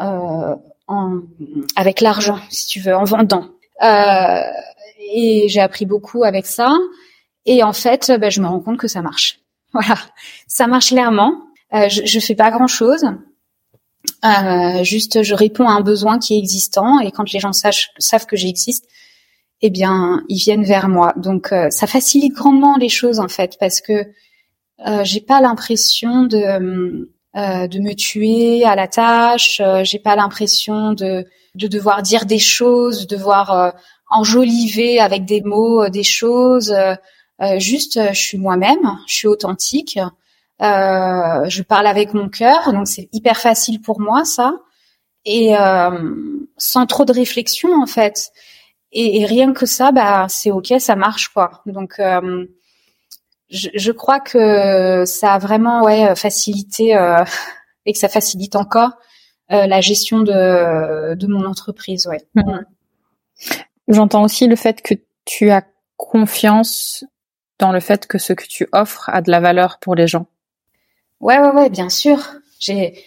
euh, 0.00 0.56
en, 0.86 1.20
avec 1.74 2.00
l'argent, 2.00 2.38
si 2.50 2.68
tu 2.68 2.78
veux, 2.80 2.94
en 2.94 3.04
vendant. 3.04 3.48
Euh, 3.82 4.42
et 5.12 5.48
j'ai 5.48 5.60
appris 5.60 5.86
beaucoup 5.86 6.22
avec 6.22 6.46
ça. 6.46 6.72
Et 7.48 7.62
en 7.62 7.72
fait, 7.72 8.12
ben, 8.20 8.30
je 8.30 8.40
me 8.40 8.46
rends 8.46 8.60
compte 8.60 8.78
que 8.78 8.88
ça 8.88 9.02
marche. 9.02 9.40
Voilà, 9.74 9.98
ça 10.46 10.66
marche 10.66 10.88
clairement. 10.88 11.34
Euh, 11.74 11.90
je, 11.90 12.00
je 12.06 12.20
fais 12.20 12.34
pas 12.34 12.50
grand 12.50 12.68
chose. 12.68 13.04
Euh, 14.24 14.82
juste, 14.82 15.22
je 15.22 15.34
réponds 15.34 15.68
à 15.68 15.72
un 15.72 15.82
besoin 15.82 16.18
qui 16.18 16.34
est 16.34 16.38
existant. 16.38 17.00
Et 17.00 17.10
quand 17.10 17.30
les 17.32 17.38
gens 17.38 17.52
sachent, 17.52 17.90
savent 17.98 18.24
que 18.24 18.36
j'existe, 18.36 18.86
eh 19.60 19.70
bien, 19.70 20.22
ils 20.28 20.38
viennent 20.38 20.64
vers 20.64 20.88
moi. 20.88 21.12
Donc, 21.16 21.52
euh, 21.52 21.70
ça 21.70 21.86
facilite 21.86 22.34
grandement 22.34 22.76
les 22.76 22.88
choses 22.88 23.20
en 23.20 23.28
fait, 23.28 23.56
parce 23.58 23.80
que 23.80 24.06
euh, 24.86 25.04
j'ai 25.04 25.20
pas 25.20 25.40
l'impression 25.40 26.24
de 26.24 27.08
euh, 27.36 27.66
de 27.66 27.78
me 27.80 27.94
tuer 27.94 28.64
à 28.64 28.74
la 28.74 28.88
tâche. 28.88 29.60
J'ai 29.82 29.98
pas 29.98 30.16
l'impression 30.16 30.92
de 30.92 31.26
de 31.54 31.66
devoir 31.66 32.02
dire 32.02 32.24
des 32.26 32.38
choses, 32.38 33.06
de 33.06 33.16
devoir 33.16 33.74
enjoliver 34.10 35.00
avec 35.00 35.24
des 35.24 35.42
mots 35.42 35.88
des 35.88 36.04
choses. 36.04 36.74
Juste, 37.58 38.00
je 38.12 38.20
suis 38.20 38.38
moi-même, 38.38 38.98
je 39.06 39.14
suis 39.14 39.28
authentique. 39.28 39.98
je 40.60 41.62
parle 41.62 41.86
avec 41.86 42.14
mon 42.14 42.28
cœur, 42.28 42.72
donc 42.72 42.88
c'est 42.88 43.08
hyper 43.12 43.38
facile 43.38 43.80
pour 43.80 44.00
moi 44.00 44.24
ça, 44.24 44.54
et 45.24 45.54
sans 46.56 46.86
trop 46.86 47.04
de 47.04 47.12
réflexion 47.12 47.80
en 47.80 47.86
fait. 47.86 48.32
Et, 48.92 49.26
rien 49.26 49.52
que 49.52 49.66
ça, 49.66 49.92
bah 49.92 50.26
c'est 50.28 50.50
ok, 50.50 50.74
ça 50.78 50.96
marche 50.96 51.28
quoi. 51.28 51.62
Donc 51.66 51.98
euh, 51.98 52.46
je, 53.50 53.68
je, 53.74 53.92
crois 53.92 54.18
que 54.20 55.04
ça 55.04 55.34
a 55.34 55.38
vraiment 55.38 55.82
ouais 55.82 56.14
facilité 56.16 56.96
euh, 56.96 57.22
et 57.86 57.92
que 57.92 57.98
ça 57.98 58.08
facilite 58.08 58.56
encore 58.56 58.92
euh, 59.52 59.66
la 59.66 59.80
gestion 59.80 60.20
de, 60.20 61.14
de 61.14 61.26
mon 61.26 61.44
entreprise. 61.44 62.06
Ouais. 62.06 62.22
Mmh. 62.34 62.60
J'entends 63.88 64.24
aussi 64.24 64.46
le 64.46 64.56
fait 64.56 64.80
que 64.80 64.94
tu 65.24 65.50
as 65.50 65.64
confiance 65.96 67.04
dans 67.58 67.72
le 67.72 67.80
fait 67.80 68.06
que 68.06 68.18
ce 68.18 68.32
que 68.32 68.44
tu 68.46 68.68
offres 68.72 69.10
a 69.10 69.20
de 69.20 69.30
la 69.30 69.40
valeur 69.40 69.78
pour 69.78 69.94
les 69.94 70.06
gens. 70.06 70.26
Ouais 71.20 71.38
ouais 71.38 71.50
ouais, 71.50 71.70
bien 71.70 71.88
sûr. 71.88 72.18
J'ai 72.58 73.04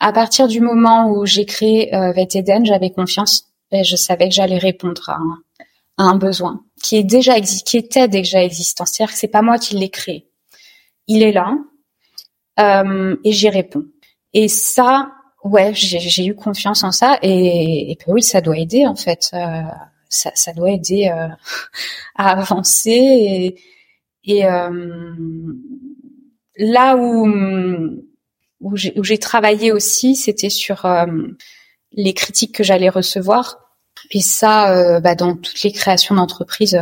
à 0.00 0.12
partir 0.12 0.48
du 0.48 0.60
moment 0.60 1.10
où 1.10 1.26
j'ai 1.26 1.46
créé 1.46 1.94
euh, 1.94 2.12
VTDN, 2.12 2.66
j'avais 2.66 2.90
confiance 2.90 3.48
et 3.70 3.84
je 3.84 3.96
savais 3.96 4.28
que 4.28 4.34
j'allais 4.34 4.58
répondre 4.58 5.08
à 5.08 5.14
un, 5.14 5.38
à 5.96 6.02
un, 6.02 6.16
besoin 6.16 6.64
qui 6.82 6.96
est 6.96 7.04
déjà 7.04 7.40
qui 7.40 7.76
était 7.76 8.08
déjà 8.08 8.42
existant. 8.42 8.84
C'est-à-dire 8.84 9.12
que 9.12 9.18
c'est 9.18 9.28
pas 9.28 9.42
moi 9.42 9.58
qui 9.58 9.76
l'ai 9.76 9.90
créé. 9.90 10.28
Il 11.06 11.22
est 11.22 11.32
là 11.32 11.54
euh, 12.58 13.16
et 13.24 13.32
j'y 13.32 13.48
réponds. 13.48 13.84
Et 14.34 14.48
ça, 14.48 15.12
ouais, 15.44 15.72
j'ai 15.74 16.26
eu 16.26 16.34
confiance 16.34 16.82
en 16.82 16.90
ça 16.90 17.18
et, 17.22 17.92
et 17.92 17.96
puis 17.96 18.10
oui, 18.10 18.22
ça 18.22 18.40
doit 18.40 18.58
aider 18.58 18.86
en 18.86 18.96
fait. 18.96 19.30
Euh, 19.34 19.62
ça, 20.12 20.30
ça, 20.34 20.52
doit 20.52 20.70
aider 20.70 21.10
euh, 21.12 21.28
à 22.16 22.30
avancer 22.30 22.90
et, 22.90 23.60
et 24.24 24.46
euh, 24.46 25.14
là 26.56 26.96
où 26.96 27.26
où 28.60 28.76
j'ai 28.76 29.18
travaillé 29.18 29.72
aussi, 29.72 30.14
c'était 30.14 30.48
sur 30.48 30.86
euh, 30.86 31.06
les 31.90 32.14
critiques 32.14 32.54
que 32.54 32.62
j'allais 32.62 32.88
recevoir. 32.88 33.58
Et 34.12 34.20
ça, 34.20 35.00
bah, 35.00 35.16
dans 35.16 35.34
toutes 35.36 35.62
les 35.62 35.72
créations 35.72 36.14
d'entreprise, 36.14 36.80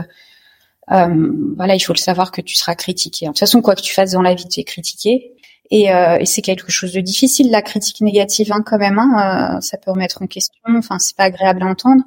euh, 0.93 1.33
voilà, 1.57 1.77
il 1.77 1.81
faut 1.81 1.93
le 1.93 1.99
savoir 1.99 2.33
que 2.33 2.41
tu 2.41 2.57
seras 2.57 2.75
critiqué. 2.75 3.27
De 3.27 3.31
toute 3.31 3.39
façon, 3.39 3.63
quoi 3.63 3.75
que 3.77 3.83
tu 3.83 3.95
fasses 3.95 4.13
dans 4.13 4.23
la 4.23 4.35
vie, 4.35 4.49
tu 4.49 4.61
es 4.61 4.65
critiqué. 4.65 5.33
Et, 5.71 5.93
euh, 5.93 6.19
et 6.19 6.27
c'est 6.27 6.43
quelque 6.43 6.73
chose 6.73 6.93
de 6.93 7.01
difficile, 7.01 7.51
la 7.51 7.63
critique 7.63 8.01
négative, 8.01 8.51
hein, 8.53 8.63
quand 8.65 8.79
même. 8.79 8.99
Hein, 8.99 9.57
euh, 9.57 9.61
ça 9.61 9.79
peut 9.79 9.93
remettre 9.93 10.21
en 10.23 10.27
question. 10.27 10.61
Enfin, 10.67 10.99
c'est 10.99 11.17
pas 11.17 11.25
agréable 11.25 11.63
à 11.63 11.67
entendre. 11.67 12.03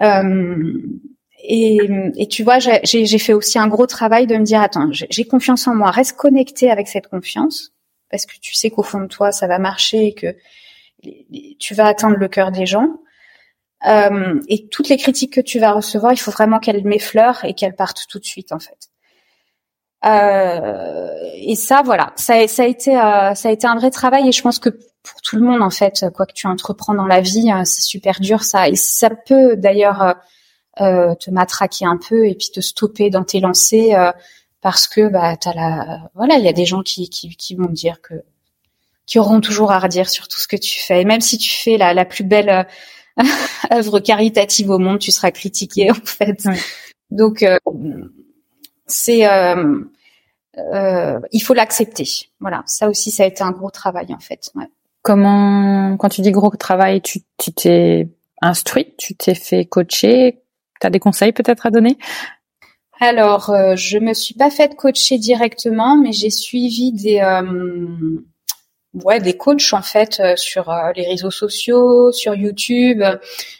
Euh, 0.00 0.82
et, 1.46 2.26
tu 2.30 2.42
vois, 2.42 2.58
j'ai 2.58 3.18
fait 3.18 3.34
aussi 3.34 3.58
un 3.58 3.68
gros 3.68 3.86
travail 3.86 4.26
de 4.26 4.36
me 4.36 4.44
dire, 4.44 4.60
attends, 4.60 4.90
j'ai 4.92 5.24
confiance 5.24 5.66
en 5.68 5.74
moi, 5.74 5.90
reste 5.90 6.16
connecté 6.16 6.70
avec 6.70 6.88
cette 6.88 7.08
confiance, 7.08 7.72
parce 8.10 8.24
que 8.24 8.34
tu 8.40 8.54
sais 8.54 8.70
qu'au 8.70 8.82
fond 8.82 9.00
de 9.00 9.06
toi, 9.06 9.30
ça 9.30 9.46
va 9.46 9.58
marcher 9.58 10.06
et 10.06 10.14
que 10.14 10.34
tu 11.58 11.74
vas 11.74 11.86
atteindre 11.86 12.16
le 12.16 12.28
cœur 12.28 12.50
des 12.50 12.64
gens. 12.64 12.88
Euh, 13.86 14.40
et 14.48 14.68
toutes 14.68 14.88
les 14.88 14.96
critiques 14.96 15.34
que 15.34 15.40
tu 15.40 15.58
vas 15.58 15.72
recevoir, 15.72 16.12
il 16.12 16.16
faut 16.16 16.30
vraiment 16.30 16.58
qu'elles 16.58 16.84
m'effleurent 16.84 17.44
et 17.44 17.52
qu'elles 17.52 17.76
partent 17.76 18.06
tout 18.08 18.18
de 18.18 18.24
suite 18.24 18.52
en 18.52 18.58
fait. 18.58 18.88
Euh, 20.06 21.08
et 21.34 21.54
ça, 21.54 21.82
voilà, 21.82 22.12
ça, 22.16 22.46
ça 22.48 22.62
a 22.62 22.66
été, 22.66 22.96
euh, 22.96 23.34
ça 23.34 23.48
a 23.48 23.52
été 23.52 23.66
un 23.66 23.76
vrai 23.76 23.90
travail 23.90 24.28
et 24.28 24.32
je 24.32 24.42
pense 24.42 24.58
que 24.58 24.70
pour 25.04 25.22
tout 25.22 25.36
le 25.36 25.42
monde 25.42 25.62
en 25.62 25.70
fait, 25.70 26.06
quoi 26.14 26.26
que 26.26 26.32
tu 26.32 26.48
entreprends 26.48 26.94
dans 26.94 27.06
la 27.06 27.20
vie, 27.20 27.52
euh, 27.52 27.62
c'est 27.64 27.82
super 27.82 28.20
dur 28.20 28.42
ça. 28.42 28.68
Et 28.68 28.74
ça 28.74 29.10
peut 29.10 29.56
d'ailleurs 29.56 30.16
euh, 30.80 31.14
te 31.14 31.30
matraquer 31.30 31.86
un 31.86 31.98
peu 31.98 32.26
et 32.26 32.34
puis 32.34 32.50
te 32.52 32.60
stopper 32.60 33.10
dans 33.10 33.24
tes 33.24 33.38
lancées 33.40 33.94
parce 34.60 34.88
que 34.88 35.08
bah 35.08 35.36
t'as 35.36 35.54
la, 35.54 36.10
voilà, 36.14 36.36
il 36.36 36.44
y 36.44 36.48
a 36.48 36.52
des 36.52 36.64
gens 36.66 36.82
qui, 36.82 37.08
qui, 37.10 37.36
qui 37.36 37.54
vont 37.54 37.70
dire 37.70 38.00
que 38.00 38.14
qui 39.06 39.18
auront 39.18 39.40
toujours 39.40 39.70
à 39.70 39.78
redire 39.78 40.08
sur 40.08 40.28
tout 40.28 40.40
ce 40.40 40.48
que 40.48 40.56
tu 40.56 40.80
fais. 40.80 41.02
Et 41.02 41.04
même 41.04 41.20
si 41.20 41.38
tu 41.38 41.50
fais 41.50 41.76
la, 41.76 41.94
la 41.94 42.04
plus 42.04 42.24
belle 42.24 42.48
euh, 42.48 43.22
œuvre 43.72 44.00
caritative 44.00 44.70
au 44.70 44.78
monde, 44.78 44.98
tu 44.98 45.10
seras 45.10 45.30
critiqué 45.30 45.90
en 45.90 45.94
fait. 45.94 46.44
Donc 47.10 47.42
euh, 47.42 47.58
c'est 48.86 49.28
euh, 49.28 49.80
euh, 50.58 51.20
il 51.32 51.40
faut 51.40 51.54
l'accepter. 51.54 52.08
Voilà, 52.40 52.62
ça 52.66 52.88
aussi 52.88 53.10
ça 53.10 53.24
a 53.24 53.26
été 53.26 53.42
un 53.42 53.52
gros 53.52 53.70
travail 53.70 54.12
en 54.14 54.20
fait. 54.20 54.50
Ouais. 54.54 54.68
Comment 55.04 55.98
quand 55.98 56.08
tu 56.08 56.22
dis 56.22 56.30
gros 56.32 56.50
travail, 56.56 57.02
tu 57.02 57.20
t'es 57.54 58.08
instruite, 58.40 58.96
tu 58.96 59.14
t'es 59.14 59.34
fait 59.34 59.66
coacher, 59.66 60.40
tu 60.80 60.86
as 60.86 60.90
des 60.90 60.98
conseils 60.98 61.32
peut-être 61.32 61.66
à 61.66 61.70
donner? 61.70 61.98
Alors, 63.00 63.50
euh, 63.50 63.76
je 63.76 63.98
me 63.98 64.14
suis 64.14 64.34
pas 64.34 64.48
faite 64.48 64.76
coacher 64.76 65.18
directement, 65.18 65.98
mais 65.98 66.12
j'ai 66.12 66.30
suivi 66.30 66.90
des 66.90 67.20
ouais 68.94 69.20
des 69.20 69.36
coachs 69.36 69.72
en 69.74 69.82
fait 69.82 70.22
sur 70.36 70.74
les 70.96 71.06
réseaux 71.06 71.30
sociaux, 71.30 72.10
sur 72.10 72.34
YouTube. 72.34 73.04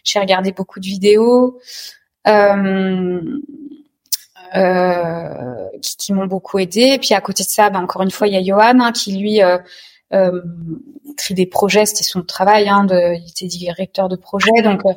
J'ai 0.02 0.18
regardé 0.20 0.50
beaucoup 0.50 0.80
de 0.80 0.86
vidéos. 0.86 1.60
Euh, 2.26 3.20
euh, 4.56 5.68
qui, 5.82 6.12
m'ont 6.12 6.26
beaucoup 6.26 6.58
aidé. 6.58 6.92
Et 6.94 6.98
puis 6.98 7.12
à 7.12 7.20
côté 7.20 7.42
de 7.42 7.48
ça, 7.48 7.70
ben, 7.70 7.80
encore 7.80 8.02
une 8.02 8.10
fois, 8.10 8.28
il 8.28 8.34
y 8.34 8.36
a 8.36 8.42
Johan 8.42 8.80
hein, 8.80 8.92
qui 8.92 9.16
lui 9.16 9.40
euh, 10.14 10.32
euh, 10.32 10.42
crée 11.16 11.34
des 11.34 11.46
projets, 11.46 11.86
c'était 11.86 12.04
son 12.04 12.22
travail, 12.22 12.68
hein, 12.68 12.84
de, 12.84 13.16
il 13.16 13.28
était 13.28 13.46
directeur 13.46 14.08
de 14.08 14.16
projet. 14.16 14.62
Donc 14.62 14.84
euh, 14.84 14.92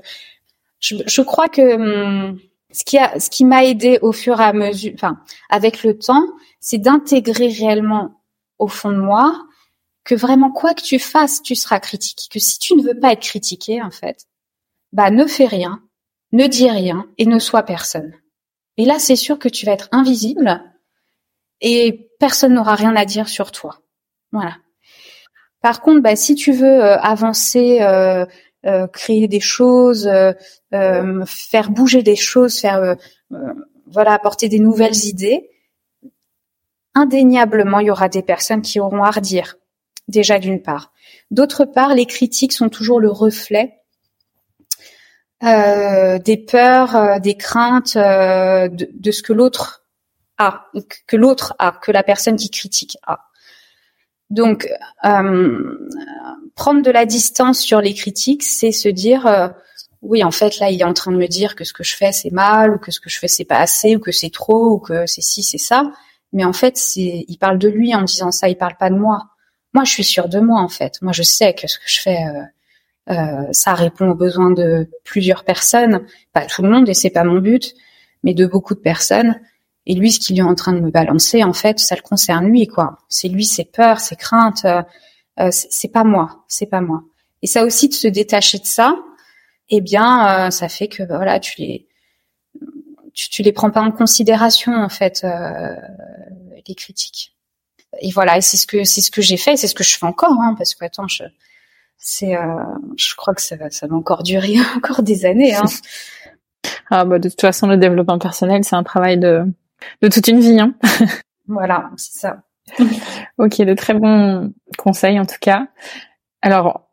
je, 0.80 0.95
je, 1.05 1.22
crois 1.22 1.49
que 1.49 1.76
hum, 1.76 2.39
ce 2.72 2.84
qui 2.84 2.97
a, 2.97 3.20
ce 3.20 3.30
qui 3.30 3.45
m'a 3.45 3.65
aidé 3.65 3.99
au 4.01 4.11
fur 4.11 4.39
et 4.39 4.43
à 4.43 4.53
mesure, 4.53 4.91
enfin 4.95 5.20
avec 5.49 5.84
le 5.84 5.97
temps, 5.97 6.26
c'est 6.59 6.78
d'intégrer 6.78 7.49
réellement 7.49 8.22
au 8.59 8.68
fond 8.68 8.91
de 8.91 8.97
moi 8.97 9.45
que 10.03 10.15
vraiment 10.15 10.51
quoi 10.51 10.74
que 10.74 10.82
tu 10.82 10.99
fasses, 10.99 11.41
tu 11.41 11.55
seras 11.55 11.80
critiqué. 11.80 12.28
Que 12.32 12.39
si 12.39 12.59
tu 12.59 12.76
ne 12.76 12.84
veux 12.84 12.97
pas 12.99 13.11
être 13.11 13.22
critiqué, 13.22 13.82
en 13.82 13.91
fait, 13.91 14.26
bah 14.93 15.11
ne 15.11 15.26
fais 15.26 15.47
rien, 15.47 15.82
ne 16.32 16.47
dis 16.47 16.70
rien 16.70 17.07
et 17.18 17.26
ne 17.26 17.39
sois 17.39 17.63
personne. 17.63 18.13
Et 18.78 18.86
là, 18.86 18.99
c'est 18.99 19.15
sûr 19.15 19.38
que 19.38 19.49
tu 19.49 19.65
vas 19.65 19.74
être 19.74 19.89
invisible 19.91 20.63
et 21.61 22.09
personne 22.20 22.53
n'aura 22.53 22.76
rien 22.76 22.95
à 22.95 23.05
dire 23.05 23.28
sur 23.28 23.51
toi. 23.51 23.80
Voilà. 24.32 24.57
Par 25.68 25.82
contre, 25.82 26.01
bah, 26.01 26.15
si 26.15 26.34
tu 26.34 26.53
veux 26.53 26.82
euh, 26.82 26.97
avancer, 26.99 27.82
euh, 27.82 28.26
euh, 28.65 28.88
créer 28.88 29.28
des 29.28 29.41
choses, 29.41 30.09
faire 30.72 31.72
bouger 31.72 32.03
des 32.03 32.15
choses, 32.15 32.57
faire 32.57 32.95
voilà, 33.86 34.13
apporter 34.13 34.47
des 34.47 34.59
nouvelles 34.59 35.03
idées, 35.03 35.49
indéniablement, 36.95 37.82
il 37.82 37.88
y 37.88 37.91
aura 37.91 38.07
des 38.07 38.22
personnes 38.22 38.61
qui 38.61 38.80
auront 38.80 39.03
à 39.03 39.11
redire. 39.11 39.57
Déjà 40.07 40.39
d'une 40.39 40.61
part. 40.61 40.93
D'autre 41.32 41.65
part, 41.65 41.95
les 41.95 42.05
critiques 42.05 42.53
sont 42.53 42.70
toujours 42.70 43.01
le 43.01 43.11
reflet 43.11 43.82
des 45.41 46.45
peurs, 46.49 47.20
des 47.20 47.36
craintes 47.36 47.97
de, 47.97 49.11
ce 49.11 49.22
que 49.22 49.34
l'autre 49.34 49.86
a, 50.38 50.68
que 51.07 51.18
l'autre 51.18 51.55
a, 51.59 51.74
que 51.74 51.91
la 51.91 52.03
personne 52.03 52.38
qui 52.38 52.49
critique 52.49 52.97
a. 53.05 53.26
Donc, 54.30 54.67
prendre 55.01 56.82
de 56.82 56.91
la 56.91 57.05
distance 57.05 57.59
sur 57.59 57.82
les 57.82 57.93
critiques, 57.93 58.43
c'est 58.43 58.71
se 58.71 58.89
dire, 58.89 59.53
oui, 60.01 60.23
en 60.23 60.32
fait, 60.32 60.59
là, 60.59 60.69
il 60.69 60.82
est 60.82 60.86
en 60.86 60.93
train 60.93 61.11
de 61.11 61.17
me 61.17 61.28
dire 61.28 61.55
que 61.55 61.63
ce 61.63 61.73
que 61.73 61.84
je 61.84 61.95
fais 61.95 62.11
c'est 62.11 62.32
mal, 62.32 62.73
ou 62.73 62.78
que 62.78 62.91
ce 62.91 62.99
que 62.99 63.09
je 63.09 63.19
fais 63.19 63.28
c'est 63.28 63.45
pas 63.45 63.59
assez, 63.59 63.95
ou 63.95 63.99
que 63.99 64.11
c'est 64.11 64.30
trop, 64.30 64.73
ou 64.73 64.80
que 64.80 65.05
c'est 65.05 65.21
ci, 65.21 65.43
c'est 65.43 65.57
ça. 65.57 65.91
Mais 66.34 66.43
en 66.43 66.53
fait, 66.53 66.78
c'est, 66.78 67.25
il 67.28 67.38
parle 67.38 67.57
de 67.57 67.69
lui 67.69 67.95
en 67.95 68.03
disant 68.03 68.32
ça, 68.32 68.49
il 68.49 68.57
parle 68.57 68.75
pas 68.78 68.89
de 68.89 68.95
moi. 68.95 69.30
Moi, 69.73 69.84
je 69.86 69.91
suis 69.91 70.03
sûre 70.03 70.30
de 70.30 70.39
moi, 70.39 70.61
en 70.61 70.69
fait. 70.69 71.01
Moi, 71.01 71.13
je 71.13 71.23
sais 71.23 71.53
que 71.53 71.67
ce 71.67 71.78
que 71.78 71.88
je 71.88 72.01
fais, 72.01 72.19
euh, 73.09 73.47
ça 73.51 73.73
répond 73.73 74.09
aux 74.09 74.15
besoins 74.15 74.51
de 74.51 74.89
plusieurs 75.03 75.43
personnes, 75.43 76.05
pas 76.34 76.45
tout 76.45 76.61
le 76.61 76.69
monde 76.69 76.89
et 76.89 76.93
c'est 76.93 77.09
pas 77.09 77.23
mon 77.23 77.39
but, 77.39 77.73
mais 78.23 78.34
de 78.34 78.45
beaucoup 78.45 78.75
de 78.75 78.80
personnes. 78.80 79.39
Et 79.89 79.95
lui, 79.95 80.11
ce 80.11 80.19
qu'il 80.19 80.38
est 80.38 80.43
en 80.43 80.53
train 80.53 80.73
de 80.73 80.81
me 80.81 80.91
balancer, 80.91 81.43
en 81.45 81.53
fait, 81.53 81.79
ça 81.79 81.95
le 81.95 82.01
concerne 82.01 82.45
lui, 82.45 82.67
quoi. 82.67 82.99
C'est 83.07 83.29
lui, 83.29 83.45
ses 83.45 83.63
peurs, 83.63 84.01
ses 84.01 84.17
craintes. 84.17 84.65
Euh, 84.65 84.83
euh 85.39 85.49
c'est 85.51 85.88
pas 85.88 86.03
moi, 86.03 86.43
c'est 86.49 86.65
pas 86.65 86.81
moi. 86.81 87.03
Et 87.41 87.47
ça 87.47 87.63
aussi 87.63 87.88
de 87.88 87.93
se 87.93 88.07
détacher 88.07 88.59
de 88.59 88.65
ça, 88.65 88.95
eh 89.69 89.79
bien, 89.79 90.47
euh, 90.47 90.49
ça 90.51 90.67
fait 90.67 90.89
que 90.89 91.03
bah, 91.03 91.15
voilà, 91.15 91.39
tu 91.39 91.61
les, 91.61 91.88
tu, 93.13 93.29
tu, 93.29 93.43
les 93.43 93.53
prends 93.53 93.71
pas 93.71 93.81
en 93.81 93.91
considération 93.91 94.73
en 94.73 94.89
fait 94.89 95.21
euh, 95.23 95.75
les 96.67 96.75
critiques. 96.75 97.33
Et 98.01 98.11
voilà, 98.11 98.38
et 98.38 98.41
c'est 98.41 98.57
ce 98.57 98.67
que 98.67 98.83
c'est 98.83 99.01
ce 99.01 99.09
que 99.09 99.21
j'ai 99.21 99.38
fait, 99.38 99.55
c'est 99.55 99.67
ce 99.67 99.75
que 99.75 99.85
je 99.85 99.97
fais 99.97 100.05
encore, 100.05 100.38
hein, 100.41 100.55
parce 100.57 100.75
que 100.75 100.83
attends, 100.83 101.07
je, 101.07 101.23
c'est, 101.97 102.35
euh, 102.35 102.63
je 102.97 103.15
crois 103.15 103.33
que 103.33 103.41
ça, 103.41 103.55
ça 103.69 103.88
va 103.88 103.95
encore 103.95 104.23
durer 104.23 104.55
encore 104.75 105.01
des 105.01 105.25
années. 105.25 105.55
Hein. 105.55 105.63
ah 106.89 107.05
bah 107.05 107.19
de 107.19 107.29
toute 107.29 107.41
façon, 107.41 107.67
le 107.67 107.77
développement 107.77 108.19
personnel, 108.19 108.65
c'est 108.65 108.75
un 108.75 108.83
travail 108.83 109.17
de 109.17 109.45
de 110.01 110.07
toute 110.07 110.28
une 110.28 110.39
vie. 110.39 110.59
Hein. 110.59 110.75
voilà, 111.47 111.89
c'est 111.97 112.19
ça. 112.19 112.38
ok, 113.38 113.61
de 113.61 113.73
très 113.73 113.93
bons 113.93 114.53
conseils 114.78 115.19
en 115.19 115.25
tout 115.25 115.38
cas. 115.39 115.67
Alors, 116.41 116.89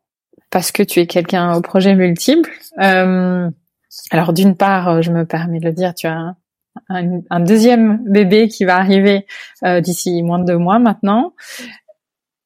parce 0.49 0.71
que 0.71 0.83
tu 0.83 0.99
es 0.99 1.07
quelqu'un 1.07 1.53
au 1.55 1.61
projet 1.61 1.95
multiple. 1.95 2.49
Euh, 2.79 3.49
alors 4.11 4.33
d'une 4.33 4.55
part, 4.55 5.01
je 5.01 5.11
me 5.11 5.25
permets 5.25 5.59
de 5.59 5.65
le 5.65 5.73
dire, 5.73 5.93
tu 5.93 6.07
as 6.07 6.35
un, 6.89 7.21
un, 7.29 7.39
deuxième 7.39 8.03
bébé 8.05 8.47
qui 8.47 8.65
va 8.65 8.77
arriver 8.77 9.25
euh, 9.63 9.81
d'ici 9.81 10.21
moins 10.23 10.39
de 10.39 10.45
deux 10.45 10.57
mois 10.57 10.79
maintenant. 10.79 11.33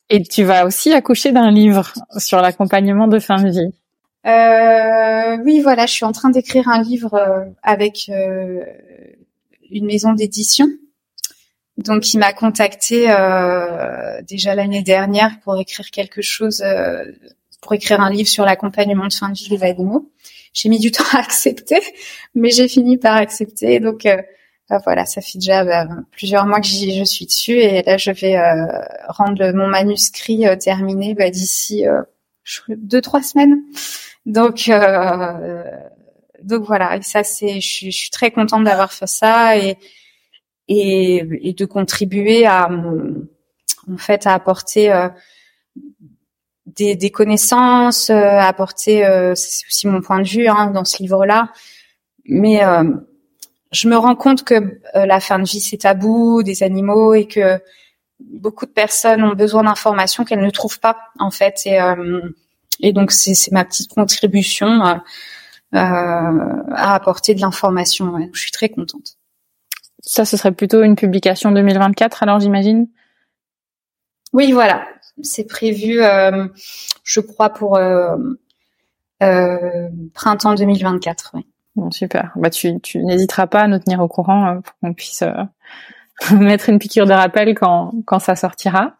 Et 0.09 0.23
tu 0.23 0.43
vas 0.43 0.65
aussi 0.65 0.93
accoucher 0.93 1.31
d'un 1.31 1.51
livre 1.51 1.93
sur 2.17 2.41
l'accompagnement 2.41 3.07
de 3.07 3.19
fin 3.19 3.41
de 3.41 3.49
vie. 3.49 3.73
Euh, 4.25 5.37
oui, 5.43 5.61
voilà, 5.61 5.85
je 5.85 5.93
suis 5.93 6.05
en 6.05 6.11
train 6.11 6.29
d'écrire 6.29 6.67
un 6.67 6.81
livre 6.81 7.13
euh, 7.13 7.45
avec 7.63 8.09
euh, 8.09 8.63
une 9.71 9.85
maison 9.85 10.13
d'édition. 10.13 10.67
Donc, 11.77 12.13
il 12.13 12.17
m'a 12.17 12.33
contacté 12.33 13.09
euh, 13.09 14.21
déjà 14.23 14.53
l'année 14.55 14.83
dernière 14.83 15.39
pour 15.41 15.59
écrire 15.59 15.89
quelque 15.91 16.21
chose, 16.21 16.61
euh, 16.61 17.05
pour 17.61 17.73
écrire 17.73 18.01
un 18.01 18.09
livre 18.09 18.27
sur 18.27 18.45
l'accompagnement 18.45 19.07
de 19.07 19.13
fin 19.13 19.29
de 19.29 19.37
vie 19.37 19.49
des 19.49 19.63
animaux. 19.63 20.11
J'ai 20.53 20.69
mis 20.69 20.79
du 20.79 20.91
temps 20.91 21.05
à 21.13 21.19
accepter, 21.19 21.79
mais 22.35 22.49
j'ai 22.51 22.67
fini 22.67 22.97
par 22.97 23.15
accepter. 23.15 23.79
Donc, 23.79 24.05
bah, 24.69 24.79
voilà, 24.83 25.05
ça 25.05 25.19
fait 25.21 25.39
déjà 25.39 25.63
bah, 25.63 25.87
plusieurs 26.11 26.45
mois 26.45 26.61
que 26.61 26.67
je 26.67 27.03
suis 27.03 27.25
dessus 27.25 27.57
et 27.57 27.81
là 27.81 27.97
je 27.97 28.11
vais 28.11 28.37
euh, 28.37 28.67
rendre 29.07 29.51
mon 29.51 29.67
manuscrit 29.67 30.45
euh, 30.47 30.55
terminé 30.55 31.15
bah, 31.15 31.31
d'ici 31.31 31.87
euh, 31.87 32.03
deux 32.69 33.01
trois 33.01 33.23
semaines. 33.23 33.63
Donc 34.27 34.69
donc 36.43 36.63
voilà, 36.65 37.01
ça 37.01 37.23
c'est, 37.23 37.61
je, 37.61 37.85
je, 37.85 37.91
suis 37.91 38.09
très 38.09 38.31
contente 38.31 38.63
d'avoir 38.63 38.91
fait 38.91 39.07
ça 39.07 39.57
et, 39.57 39.77
et, 40.67 41.49
et 41.49 41.53
de 41.53 41.65
contribuer 41.65 42.45
à 42.45 42.69
en 42.69 43.97
fait 43.97 44.27
à 44.27 44.33
apporter 44.33 44.93
des, 46.65 46.95
des, 46.95 47.09
connaissances, 47.09 48.09
apporter 48.09 49.01
c'est 49.35 49.65
aussi 49.67 49.87
mon 49.87 50.01
point 50.01 50.21
de 50.21 50.27
vue 50.27 50.47
hein, 50.47 50.71
dans 50.71 50.85
ce 50.85 51.01
livre-là, 51.01 51.51
mais 52.25 52.61
je 53.71 53.87
me 53.87 53.97
rends 53.97 54.15
compte 54.15 54.43
que 54.43 54.55
euh, 54.95 55.05
la 55.05 55.19
fin 55.19 55.39
de 55.39 55.47
vie 55.47 55.59
c'est 55.59 55.77
tabou 55.77 56.43
des 56.43 56.63
animaux 56.63 57.13
et 57.13 57.27
que 57.27 57.59
beaucoup 58.19 58.65
de 58.65 58.71
personnes 58.71 59.23
ont 59.23 59.35
besoin 59.35 59.63
d'informations 59.63 60.25
qu'elles 60.25 60.41
ne 60.41 60.49
trouvent 60.49 60.79
pas 60.79 60.97
en 61.19 61.31
fait. 61.31 61.61
Et, 61.65 61.79
euh, 61.79 62.21
et 62.79 62.93
donc 62.93 63.11
c'est 63.11 63.51
ma 63.51 63.65
petite 63.65 63.93
contribution 63.93 64.85
euh, 64.85 64.95
à 65.73 66.93
apporter 66.93 67.35
de 67.35 67.41
l'information. 67.41 68.09
Ouais. 68.13 68.29
Je 68.33 68.41
suis 68.41 68.51
très 68.51 68.69
contente. 68.69 69.17
Ça, 70.01 70.25
ce 70.25 70.37
serait 70.37 70.51
plutôt 70.51 70.81
une 70.81 70.95
publication 70.95 71.51
2024 71.51 72.23
alors 72.23 72.39
j'imagine? 72.39 72.87
Oui, 74.31 74.51
voilà, 74.51 74.87
c'est 75.21 75.45
prévu, 75.45 75.99
je 77.03 77.19
crois 77.19 77.49
pour 77.49 77.79
printemps 80.13 80.53
2024. 80.55 81.31
Oui. 81.33 81.45
Bon, 81.79 81.91
super. 81.91 82.31
Bah, 82.35 82.49
tu, 82.49 82.79
tu 82.81 83.03
n'hésiteras 83.03 83.47
pas 83.47 83.61
à 83.61 83.67
nous 83.67 83.79
tenir 83.79 84.01
au 84.01 84.07
courant 84.09 84.47
euh, 84.47 84.59
pour 84.59 84.73
qu'on 84.81 84.93
puisse 84.93 85.21
euh, 85.21 85.31
mettre 86.35 86.69
une 86.69 86.77
piqûre 86.77 87.05
de 87.05 87.13
rappel 87.13 87.55
quand, 87.55 87.91
quand 88.05 88.19
ça 88.19 88.35
sortira. 88.35 88.97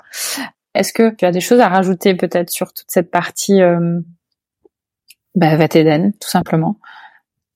Est-ce 0.76 0.94
que 0.94 1.14
tu 1.14 1.26
as 1.26 1.32
des 1.32 1.42
choses 1.42 1.60
à 1.60 1.68
rajouter 1.68 2.14
peut-être 2.14 2.50
sur 2.50 2.74
toute 2.74 2.90
cette 2.90 3.12
partie 3.12 3.62
euh, 3.62 4.00
bah, 5.36 5.56
Vateden, 5.56 6.14
tout 6.14 6.30
simplement. 6.30 6.78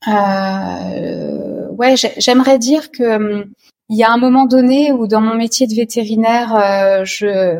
Euh, 0.07 1.67
Ouais, 1.71 1.95
j'aimerais 2.17 2.59
dire 2.59 2.91
que 2.91 3.47
il 3.89 3.97
y 3.97 4.03
a 4.03 4.11
un 4.11 4.17
moment 4.17 4.45
donné 4.45 4.91
où 4.91 5.07
dans 5.07 5.21
mon 5.21 5.33
métier 5.33 5.65
de 5.65 5.73
vétérinaire, 5.73 7.03
je 7.03 7.59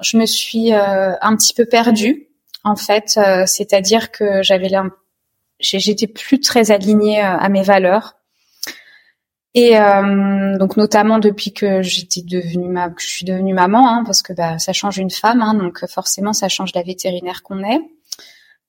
je 0.00 0.16
me 0.16 0.26
suis 0.26 0.72
un 0.72 1.36
petit 1.36 1.54
peu 1.54 1.64
perdue 1.64 2.26
en 2.64 2.74
fait, 2.74 3.20
c'est-à-dire 3.46 4.10
que 4.10 4.42
j'avais 4.42 4.68
j'étais 5.60 6.06
plus 6.06 6.40
très 6.40 6.70
alignée 6.70 7.20
euh, 7.20 7.36
à 7.36 7.48
mes 7.48 7.62
valeurs. 7.62 8.16
Et 9.56 9.78
euh, 9.78 10.58
donc 10.58 10.76
notamment 10.76 11.20
depuis 11.20 11.52
que 11.52 11.80
j'étais 11.80 12.22
devenue 12.22 12.68
ma, 12.68 12.90
que 12.90 13.00
je 13.00 13.06
suis 13.06 13.24
devenue 13.24 13.54
maman, 13.54 13.88
hein, 13.88 14.02
parce 14.04 14.20
que 14.20 14.32
bah, 14.32 14.58
ça 14.58 14.72
change 14.72 14.98
une 14.98 15.10
femme, 15.10 15.42
hein, 15.42 15.54
donc 15.54 15.86
forcément 15.86 16.32
ça 16.32 16.48
change 16.48 16.74
la 16.74 16.82
vétérinaire 16.82 17.44
qu'on 17.44 17.62
est, 17.62 17.80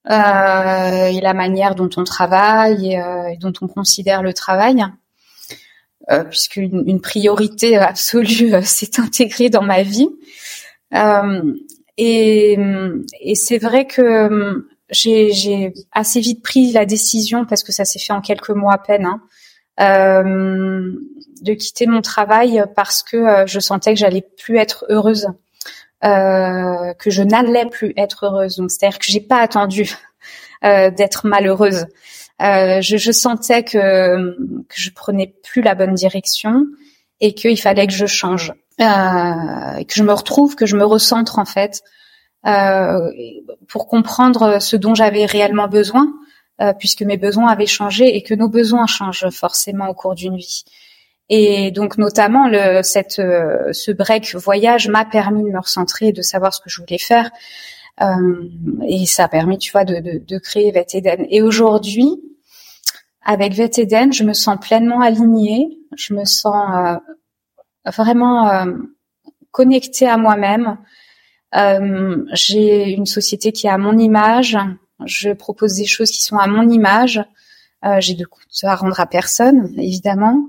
euh, 0.09 1.07
et 1.07 1.19
la 1.19 1.33
manière 1.33 1.73
dont 1.73 1.89
on 1.97 2.03
travaille 2.03 2.93
et, 2.93 3.01
euh, 3.01 3.27
et 3.29 3.37
dont 3.37 3.53
on 3.61 3.67
considère 3.67 4.21
le 4.21 4.33
travail, 4.33 4.85
euh, 6.11 6.23
puisque 6.23 6.57
une, 6.57 7.01
priorité 7.01 7.77
absolue 7.77 8.53
euh, 8.53 8.61
s'est 8.63 8.99
intégrée 8.99 9.49
dans 9.49 9.63
ma 9.63 9.81
vie. 9.81 10.09
et, 11.97 12.57
et 13.21 13.35
c'est 13.35 13.57
vrai 13.57 13.87
que 13.87 14.67
j'ai 14.89 15.73
assez 15.91 16.19
vite 16.19 16.43
pris 16.43 16.71
la 16.71 16.85
décision 16.85 17.45
parce 17.45 17.63
que 17.63 17.71
ça 17.71 17.85
s'est 17.85 17.99
fait 17.99 18.13
en 18.13 18.21
quelques 18.21 18.51
mois 18.51 18.73
à 18.73 18.77
peine 18.77 19.07
hein, 19.07 20.23
de 21.41 21.53
quitter 21.53 21.87
mon 21.87 22.01
travail 22.01 22.63
parce 22.75 23.01
que 23.01 23.45
je 23.47 23.59
sentais 23.59 23.93
que 23.93 23.99
j'allais 23.99 24.25
plus 24.37 24.57
être 24.57 24.85
heureuse, 24.89 25.27
que 26.05 27.09
je 27.09 27.23
n'allais 27.23 27.65
plus 27.65 27.93
être 27.97 28.25
heureuse. 28.25 28.57
Donc 28.57 28.71
c'est-à-dire 28.71 28.99
que 28.99 29.05
j'ai 29.07 29.21
pas 29.21 29.39
attendu 29.39 29.95
d'être 30.61 31.27
malheureuse. 31.27 31.87
Je, 32.39 32.95
je, 32.97 33.11
sentais 33.11 33.63
que, 33.63 34.35
que 34.37 34.75
je 34.75 34.89
prenais 34.91 35.35
plus 35.43 35.61
la 35.61 35.75
bonne 35.75 35.93
direction 35.93 36.65
et 37.21 37.33
qu'il 37.33 37.59
fallait 37.59 37.87
que 37.87 37.93
je 37.93 38.05
change, 38.05 38.53
euh, 38.81 39.83
que 39.83 39.93
je 39.93 40.03
me 40.03 40.13
retrouve, 40.13 40.55
que 40.55 40.65
je 40.65 40.75
me 40.75 40.85
recentre 40.85 41.39
en 41.39 41.45
fait, 41.45 41.81
euh, 42.45 43.11
pour 43.67 43.87
comprendre 43.87 44.61
ce 44.61 44.75
dont 44.75 44.95
j'avais 44.95 45.25
réellement 45.25 45.67
besoin, 45.67 46.13
euh, 46.61 46.73
puisque 46.73 47.01
mes 47.01 47.17
besoins 47.17 47.49
avaient 47.49 47.65
changé 47.65 48.15
et 48.15 48.23
que 48.23 48.33
nos 48.33 48.49
besoins 48.49 48.87
changent 48.87 49.29
forcément 49.29 49.87
au 49.87 49.93
cours 49.93 50.15
d'une 50.15 50.37
vie. 50.37 50.63
Et 51.29 51.71
donc 51.71 51.97
notamment 51.97 52.47
le, 52.47 52.81
cette, 52.83 53.19
euh, 53.19 53.73
ce 53.73 53.91
break 53.91 54.35
voyage 54.35 54.87
m'a 54.87 55.05
permis 55.05 55.43
de 55.43 55.49
me 55.49 55.59
recentrer, 55.59 56.11
de 56.11 56.21
savoir 56.21 56.53
ce 56.53 56.61
que 56.61 56.69
je 56.69 56.81
voulais 56.81 56.99
faire, 56.99 57.31
euh, 58.01 58.49
et 58.87 59.05
ça 59.05 59.25
a 59.25 59.27
permis, 59.27 59.57
tu 59.57 59.71
vois, 59.71 59.85
de, 59.85 59.99
de, 59.99 60.19
de 60.19 60.37
créer 60.37 60.71
Vet 60.71 60.87
Eden. 60.93 61.25
Et 61.29 61.41
aujourd'hui, 61.41 62.21
avec 63.23 63.53
Vet 63.53 63.71
Eden, 63.77 64.13
je 64.13 64.23
me 64.23 64.33
sens 64.33 64.57
pleinement 64.61 65.01
alignée, 65.01 65.79
je 65.97 66.13
me 66.13 66.25
sens 66.25 66.69
euh, 66.75 67.91
vraiment 67.91 68.47
euh, 68.49 68.73
connectée 69.51 70.07
à 70.07 70.17
moi-même. 70.17 70.77
Euh, 71.55 72.23
j'ai 72.33 72.91
une 72.91 73.07
société 73.07 73.51
qui 73.51 73.67
est 73.67 73.71
à 73.71 73.77
mon 73.77 73.97
image. 73.97 74.57
Je 75.05 75.31
propose 75.31 75.75
des 75.75 75.85
choses 75.85 76.11
qui 76.11 76.21
sont 76.21 76.37
à 76.37 76.47
mon 76.47 76.69
image. 76.69 77.23
j'ai 77.99 78.13
de 78.13 78.25
comptes 78.25 78.63
à 78.63 78.75
rendre 78.75 78.99
à 78.99 79.05
personne, 79.05 79.73
évidemment. 79.77 80.47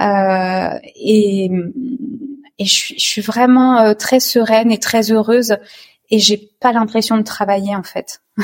Et, 0.00 1.50
et 2.58 2.64
je, 2.64 2.94
suis, 2.96 3.22
vraiment 3.22 3.94
très 3.94 4.20
sereine 4.20 4.72
et 4.72 4.78
très 4.78 5.12
heureuse. 5.12 5.56
Et 6.10 6.18
j'ai 6.18 6.50
pas 6.60 6.72
l'impression 6.72 7.16
de 7.16 7.22
travailler 7.22 7.76
en 7.76 7.82
fait. 7.82 8.22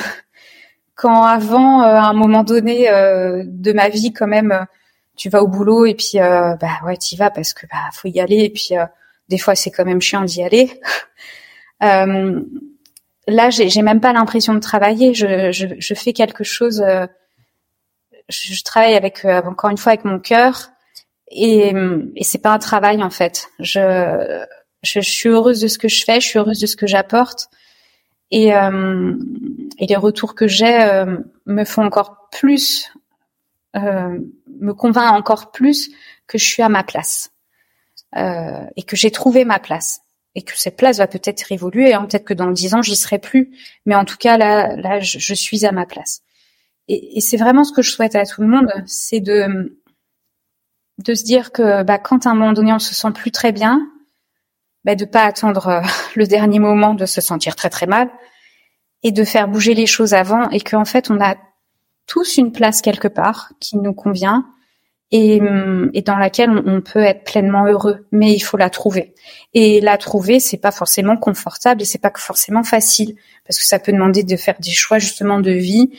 quand 0.97 1.23
avant, 1.23 1.83
euh, 1.83 1.95
à 1.95 2.09
un 2.09 2.15
moment 2.15 2.43
donné 2.43 2.91
euh, 2.91 3.45
de 3.47 3.73
ma 3.73 3.89
vie, 3.89 4.13
quand 4.13 4.27
même, 4.27 4.51
euh, 4.51 4.65
tu 5.17 5.29
vas 5.29 5.43
au 5.43 5.47
boulot 5.47 5.87
et 5.87 5.95
puis 5.95 6.19
bah 6.19 6.59
ouais, 6.85 6.97
t'y 6.99 7.17
vas 7.17 7.31
parce 7.31 7.55
que 7.55 7.67
bah 7.67 7.79
faut 7.95 8.09
y 8.09 8.21
aller 8.21 8.41
et 8.41 8.51
puis 8.51 8.73
des 9.31 9.39
fois 9.39 9.55
c'est 9.55 9.71
quand 9.71 9.87
même 9.87 10.03
chiant 10.03 10.23
d'y 10.25 10.43
aller. 10.43 10.79
là, 11.81 13.49
j'ai, 13.49 13.71
j'ai 13.71 13.81
même 13.81 14.01
pas 14.01 14.13
l'impression 14.13 14.53
de 14.53 14.59
travailler. 14.59 15.15
Je, 15.15 15.53
je, 15.53 15.69
je 15.79 15.95
fais 15.95 16.13
quelque 16.13 16.45
chose. 16.45 16.85
Je, 18.29 18.53
je, 18.53 18.63
travaille 18.63 18.95
avec 18.95 19.25
encore 19.25 19.71
une 19.71 19.79
fois 19.79 19.93
avec 19.93 20.05
mon 20.05 20.19
cœur 20.19 20.69
et, 21.29 21.73
et 22.15 22.25
c'est 22.25 22.39
pas 22.39 22.53
un 22.53 22.59
travail 22.59 23.03
en 23.03 23.11
fait. 23.11 23.49
Je, 23.59 24.45
je, 24.83 25.01
suis 25.01 25.29
heureuse 25.29 25.61
de 25.61 25.69
ce 25.69 25.79
que 25.79 25.89
je 25.89 26.05
fais. 26.05 26.21
Je 26.21 26.27
suis 26.27 26.39
heureuse 26.39 26.61
de 26.61 26.67
ce 26.67 26.77
que 26.77 26.87
j'apporte 26.87 27.49
et, 28.31 28.55
euh, 28.55 29.15
et 29.79 29.87
les 29.87 29.97
retours 29.97 30.35
que 30.35 30.49
j'ai 30.49 30.83
euh, 30.83 31.19
me 31.47 31.65
font 31.65 31.85
encore 31.85 32.29
plus, 32.31 32.93
euh, 33.77 34.19
me 34.61 34.73
convainc 34.73 35.13
encore 35.13 35.53
plus 35.53 35.91
que 36.27 36.39
je 36.39 36.45
suis 36.45 36.63
à 36.63 36.69
ma 36.69 36.83
place 36.83 37.31
euh, 38.17 38.65
et 38.77 38.83
que 38.83 38.97
j'ai 38.97 39.11
trouvé 39.11 39.45
ma 39.45 39.59
place 39.59 40.01
et 40.35 40.43
que 40.43 40.59
cette 40.59 40.77
place 40.77 40.99
va 40.99 41.07
peut-être 41.07 41.51
évoluer. 41.53 41.95
Hein, 41.95 42.07
peut-être 42.07 42.25
que 42.25 42.35
dans 42.35 42.51
dix 42.51 42.75
ans 42.75 42.83
j'y 42.83 42.97
serai 42.97 43.19
plus, 43.19 43.57
mais 43.87 43.95
en 43.95 44.05
tout 44.05 44.19
cas 44.19 44.37
là, 44.37 44.77
là, 44.77 45.01
je, 45.01 45.19
je 45.19 45.35
suis 45.35 45.65
à 45.65 45.73
ma 45.73 45.87
place. 45.87 46.23
Et, 46.89 47.19
et 47.19 47.21
c'est 47.21 47.37
vraiment 47.37 47.65
ce 47.65 47.73
que 47.73 47.83
je 47.83 47.91
souhaite 47.91 48.15
à 48.15 48.25
tout 48.27 48.43
le 48.43 48.49
monde, 48.49 48.71
c'est 48.87 49.21
de 49.21 49.81
de 50.99 51.15
se 51.15 51.25
dire 51.25 51.53
que 51.53 51.83
bah, 51.83 51.99
quand 51.99 52.27
à 52.27 52.31
un 52.31 52.35
moment 52.35 52.53
donné 52.53 52.73
on 52.73 52.79
se 52.79 52.95
sent 52.95 53.13
plus 53.13 53.31
très 53.31 53.53
bien, 53.53 53.87
bah, 54.85 54.95
de 54.95 55.05
pas 55.05 55.25
attendre 55.25 55.69
euh, 55.69 55.81
le 56.17 56.27
dernier 56.27 56.59
moment 56.59 56.95
de 56.95 57.07
se 57.07 57.21
sentir 57.21 57.57
très 57.57 57.71
très 57.71 57.87
mal 57.87 58.11
et 59.03 59.13
de 59.13 59.25
faire 59.25 59.49
bouger 59.49 59.75
les 59.75 59.87
choses 59.87 60.15
avant 60.15 60.49
et 60.51 60.61
qu'en 60.61 60.85
fait 60.85 61.11
on 61.11 61.21
a 61.21 61.37
tous 62.07 62.39
une 62.39 62.53
place 62.53 62.83
quelque 62.83 63.09
part 63.09 63.53
qui 63.61 63.77
nous 63.77 63.93
convient 63.93 64.47
et, 65.13 65.41
hum, 65.41 65.91
dans 66.05 66.17
laquelle 66.17 66.51
on, 66.51 66.81
peut 66.81 67.03
être 67.03 67.25
pleinement 67.25 67.67
heureux, 67.67 68.07
mais 68.11 68.33
il 68.33 68.41
faut 68.41 68.57
la 68.57 68.71
trouver. 68.71 69.15
Et 69.55 69.81
la 69.81 69.99
trouver, 69.99 70.41
c'est 70.41 70.57
pas 70.57 70.73
forcément 70.73 71.17
confortable 71.17 71.83
et 71.83 71.85
c'est 71.85 72.01
pas 72.01 72.13
forcément 72.17 72.65
facile 72.65 73.15
parce 73.47 73.59
que 73.59 73.65
ça 73.65 73.79
peut 73.79 73.93
demander 73.93 74.25
de 74.25 74.37
faire 74.37 74.57
des 74.59 74.73
choix 74.73 74.99
justement 74.99 75.41
de 75.41 75.53
vie, 75.53 75.91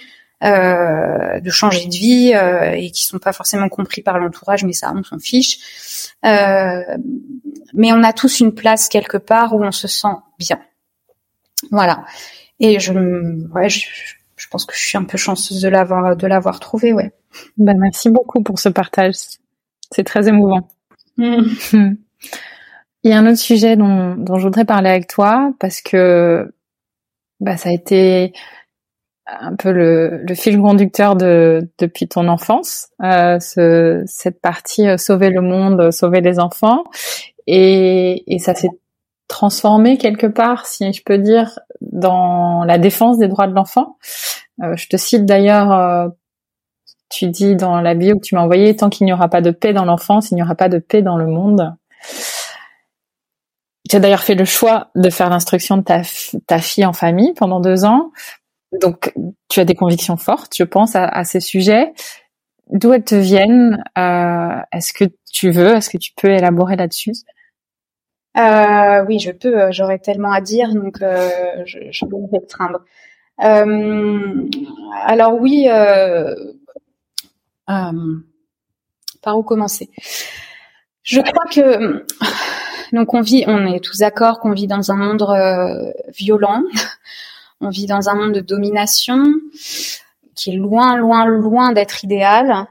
euh, 0.43 1.39
de 1.39 1.49
changer 1.49 1.88
de 1.88 1.95
vie 1.95 2.34
euh, 2.35 2.72
et 2.72 2.91
qui 2.91 3.05
sont 3.05 3.18
pas 3.18 3.34
forcément 3.34 3.69
compris 3.69 4.03
par 4.03 4.19
l'entourage, 4.19 4.64
mais 4.64 4.73
ça 4.73 4.93
on 4.95 5.03
s'en 5.03 5.18
fiche. 5.18 6.14
Euh, 6.26 6.81
mais 7.73 7.91
on 7.91 8.03
a 8.03 8.14
tous 8.14 8.39
une 8.39 8.53
place 8.53 8.88
quelque 8.88 9.18
part 9.18 9.55
où 9.55 9.64
on 9.64 9.72
se 9.72 9.88
sent 9.88 10.15
bien. 10.38 10.59
Voilà. 11.72 12.05
Et 12.59 12.80
je, 12.80 12.93
ouais, 12.93 13.69
je, 13.69 13.88
je 14.35 14.47
pense 14.47 14.65
que 14.65 14.76
je 14.76 14.80
suis 14.80 14.97
un 14.97 15.03
peu 15.03 15.18
chanceuse 15.18 15.61
de 15.61 15.69
l'avoir, 15.69 16.15
de 16.15 16.27
l'avoir 16.27 16.59
trouvé, 16.59 16.93
ouais. 16.93 17.11
Ben, 17.57 17.77
merci 17.77 18.09
beaucoup 18.09 18.43
pour 18.43 18.59
ce 18.59 18.69
partage. 18.69 19.15
C'est 19.91 20.03
très 20.03 20.27
émouvant. 20.27 20.68
Mm. 21.18 21.41
Il 23.03 23.11
y 23.11 23.14
a 23.14 23.18
un 23.18 23.26
autre 23.26 23.39
sujet 23.39 23.76
dont, 23.76 24.15
dont 24.15 24.38
je 24.38 24.43
voudrais 24.43 24.65
parler 24.65 24.89
avec 24.89 25.07
toi 25.07 25.53
parce 25.59 25.81
que 25.81 26.53
bah, 27.39 27.57
ça 27.57 27.69
a 27.69 27.72
été 27.72 28.34
un 29.27 29.55
peu 29.55 29.71
le, 29.71 30.23
le 30.27 30.35
fil 30.35 30.59
conducteur 30.59 31.15
de 31.15 31.69
depuis 31.77 32.07
ton 32.07 32.27
enfance, 32.27 32.87
euh, 33.03 33.39
ce, 33.39 34.03
cette 34.05 34.41
partie 34.41 34.87
euh, 34.87 34.97
sauver 34.97 35.29
le 35.29 35.41
monde, 35.41 35.91
sauver 35.91 36.21
les 36.21 36.39
enfants, 36.39 36.85
et, 37.45 38.23
et 38.33 38.39
ça 38.39 38.55
s'est 38.55 38.69
transformé 39.27 39.97
quelque 39.97 40.27
part, 40.27 40.65
si 40.65 40.91
je 40.93 41.03
peux 41.03 41.17
dire, 41.17 41.59
dans 41.81 42.63
la 42.63 42.77
défense 42.77 43.17
des 43.17 43.27
droits 43.27 43.47
de 43.47 43.53
l'enfant. 43.53 43.97
Euh, 44.63 44.75
je 44.77 44.87
te 44.87 44.97
cite 44.97 45.25
d'ailleurs, 45.25 45.71
euh, 45.71 46.07
tu 47.09 47.27
dis 47.27 47.55
dans 47.55 47.81
la 47.81 47.93
bio 47.95 48.15
que 48.15 48.25
tu 48.25 48.35
m'as 48.35 48.41
envoyé, 48.41 48.75
tant 48.75 48.89
qu'il 48.89 49.05
n'y 49.05 49.13
aura 49.13 49.27
pas 49.27 49.41
de 49.41 49.51
paix 49.51 49.73
dans 49.73 49.85
l'enfance, 49.85 50.31
il 50.31 50.35
n'y 50.35 50.43
aura 50.43 50.55
pas 50.55 50.69
de 50.69 50.79
paix 50.79 51.01
dans 51.01 51.17
le 51.17 51.27
monde. 51.27 51.75
Tu 53.89 53.95
as 53.95 53.99
d'ailleurs 53.99 54.23
fait 54.23 54.35
le 54.35 54.45
choix 54.45 54.89
de 54.95 55.09
faire 55.09 55.29
l'instruction 55.29 55.77
de 55.77 55.83
ta, 55.83 56.01
ta 56.47 56.59
fille 56.59 56.85
en 56.85 56.93
famille 56.93 57.33
pendant 57.33 57.59
deux 57.59 57.85
ans 57.85 58.11
donc, 58.73 59.14
tu 59.49 59.60
as 59.60 59.65
des 59.65 59.76
convictions 59.76 60.18
fortes, 60.18 60.53
je 60.56 60.64
pense, 60.64 60.95
à, 60.95 61.23
ces 61.23 61.39
sujets. 61.39 61.94
D'où 62.69 62.91
elles 62.91 63.03
te 63.03 63.15
viennent 63.15 63.84
euh, 63.98 64.60
Est-ce 64.73 64.94
que 64.94 65.06
tu 65.31 65.52
veux 65.52 65.76
Est-ce 65.76 65.89
que 65.89 65.98
tu 65.98 66.11
peux 66.15 66.30
élaborer 66.30 66.76
là-dessus? 66.76 67.14
Euh, 68.38 69.06
Oui, 69.06 69.19
je 69.19 69.31
peux. 69.31 69.57
Euh, 69.57 69.72
j'aurais 69.72 69.99
tellement 69.99 70.34
à 70.34 70.41
dire, 70.41 70.73
donc 70.73 70.98
je, 70.99 72.06
vais 72.06 72.18
me 72.18 72.39
restreindre. 72.39 72.84
Alors 73.38 75.39
oui, 75.39 75.68
par 79.22 79.38
où 79.38 79.44
commencer? 79.44 79.89
Je 81.03 81.22
crois 81.22 81.45
que 81.49 82.06
donc 82.91 83.14
on 83.14 83.22
vit, 83.22 83.45
on 83.48 83.65
est 83.65 83.80
tous 83.80 83.99
d'accord 83.99 84.41
qu'on 84.41 84.52
vit 84.52 84.68
dans 84.68 84.91
un 84.91 84.98
monde 84.98 85.26
violent 86.10 86.64
on 87.61 87.69
vit 87.69 87.85
dans 87.85 88.09
un 88.09 88.15
monde 88.15 88.34
de 88.34 88.41
domination 88.41 89.23
qui 90.35 90.51
est 90.51 90.55
loin, 90.55 90.95
loin, 90.95 91.25
loin 91.25 91.73
d'être 91.73 92.03
idéal, 92.03 92.67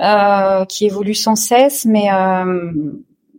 euh, 0.00 0.64
qui 0.64 0.86
évolue 0.86 1.14
sans 1.14 1.36
cesse, 1.36 1.84
mais 1.84 2.12
euh, 2.12 2.72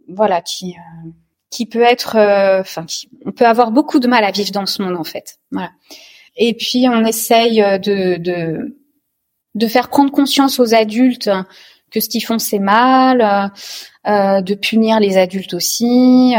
voilà, 0.08 0.42
qui 0.42 0.72
euh, 0.72 1.10
qui 1.50 1.68
peut 1.68 1.84
être, 1.84 2.18
enfin, 2.62 2.86
on 3.26 3.32
peut 3.32 3.46
avoir 3.46 3.70
beaucoup 3.70 4.00
de 4.00 4.08
mal 4.08 4.24
à 4.24 4.32
vivre 4.32 4.52
dans 4.52 4.66
ce 4.66 4.82
monde 4.82 4.96
en 4.98 5.04
fait. 5.04 5.38
Voilà. 5.52 5.72
Et 6.36 6.56
puis 6.56 6.88
on 6.90 7.06
essaye 7.06 7.62
de 7.62 8.18
de 8.18 8.78
de 9.54 9.68
faire 9.68 9.90
prendre 9.90 10.12
conscience 10.12 10.60
aux 10.60 10.74
adultes 10.74 11.30
que 11.92 12.00
ce 12.00 12.10
qu'ils 12.10 12.24
font 12.24 12.40
c'est 12.40 12.60
mal, 12.60 13.52
de 14.06 14.54
punir 14.56 15.00
les 15.00 15.18
adultes 15.18 15.54
aussi. 15.54 16.34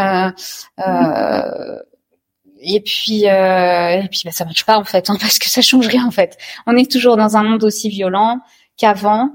Et 2.64 2.80
puis 2.80 3.28
euh, 3.28 4.02
et 4.02 4.08
puis 4.08 4.22
bah, 4.24 4.32
ça 4.32 4.44
marche 4.44 4.64
pas 4.64 4.78
en 4.78 4.84
fait 4.84 5.10
hein, 5.10 5.16
parce 5.20 5.38
que 5.38 5.48
ça 5.48 5.62
change 5.62 5.86
rien 5.86 6.06
en 6.06 6.10
fait. 6.10 6.36
On 6.66 6.76
est 6.76 6.90
toujours 6.90 7.16
dans 7.16 7.36
un 7.36 7.42
monde 7.42 7.64
aussi 7.64 7.88
violent 7.88 8.40
qu'avant, 8.76 9.30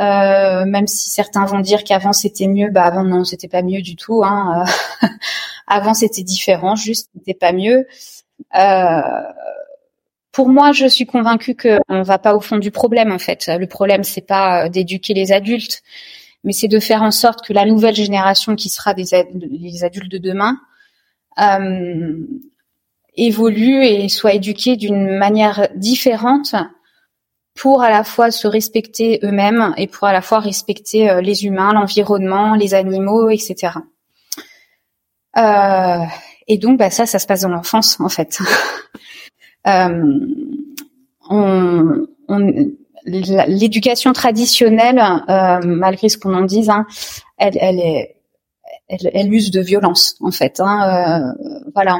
euh, 0.00 0.66
même 0.66 0.86
si 0.86 1.08
certains 1.10 1.46
vont 1.46 1.60
dire 1.60 1.84
qu'avant 1.84 2.12
c'était 2.12 2.46
mieux, 2.46 2.70
bah 2.70 2.84
avant 2.84 3.04
non 3.04 3.24
c'était 3.24 3.48
pas 3.48 3.62
mieux 3.62 3.80
du 3.82 3.96
tout. 3.96 4.22
Hein. 4.24 4.64
avant 5.66 5.94
c'était 5.94 6.22
différent, 6.22 6.76
juste 6.76 7.10
c'était 7.16 7.34
pas 7.34 7.52
mieux. 7.52 7.86
Euh, 8.56 9.00
pour 10.32 10.48
moi, 10.48 10.72
je 10.72 10.86
suis 10.86 11.04
convaincue 11.04 11.54
qu'on 11.54 12.02
va 12.02 12.18
pas 12.18 12.34
au 12.34 12.40
fond 12.40 12.56
du 12.56 12.70
problème 12.70 13.12
en 13.12 13.18
fait. 13.18 13.48
Le 13.48 13.66
problème 13.66 14.04
c'est 14.04 14.26
pas 14.26 14.68
d'éduquer 14.68 15.14
les 15.14 15.32
adultes, 15.32 15.82
mais 16.44 16.52
c'est 16.52 16.68
de 16.68 16.80
faire 16.80 17.02
en 17.02 17.10
sorte 17.10 17.46
que 17.46 17.52
la 17.52 17.64
nouvelle 17.64 17.94
génération 17.94 18.56
qui 18.56 18.68
sera 18.68 18.94
des, 18.94 19.04
des 19.32 19.84
adultes 19.84 20.10
de 20.10 20.18
demain 20.18 20.58
euh, 21.38 22.26
évolue 23.16 23.84
et 23.84 24.08
soit 24.08 24.34
éduqué 24.34 24.76
d'une 24.76 25.16
manière 25.18 25.68
différente 25.74 26.54
pour 27.54 27.82
à 27.82 27.90
la 27.90 28.04
fois 28.04 28.30
se 28.30 28.48
respecter 28.48 29.20
eux-mêmes 29.22 29.74
et 29.76 29.86
pour 29.86 30.06
à 30.06 30.12
la 30.12 30.22
fois 30.22 30.40
respecter 30.40 31.10
euh, 31.10 31.20
les 31.20 31.44
humains, 31.44 31.72
l'environnement, 31.74 32.54
les 32.54 32.72
animaux, 32.72 33.28
etc. 33.28 33.72
Euh, 35.36 36.04
et 36.48 36.58
donc, 36.58 36.78
bah, 36.78 36.90
ça, 36.90 37.06
ça 37.06 37.18
se 37.18 37.26
passe 37.26 37.42
dans 37.42 37.48
l'enfance, 37.48 37.98
en 38.00 38.08
fait. 38.08 38.38
euh, 39.66 40.18
on, 41.28 42.06
l'éducation 43.04 44.12
traditionnelle, 44.12 45.02
euh, 45.28 45.60
malgré 45.64 46.08
ce 46.08 46.18
qu'on 46.18 46.34
en 46.34 46.44
dise, 46.44 46.70
hein, 46.70 46.86
elle, 47.38 47.56
elle, 47.60 47.78
est, 47.78 48.16
elle, 48.88 49.10
elle, 49.12 49.32
use 49.32 49.50
de 49.50 49.60
violence, 49.60 50.16
en 50.20 50.30
fait. 50.30 50.60
Hein, 50.60 51.34
euh, 51.36 51.70
voilà. 51.74 51.96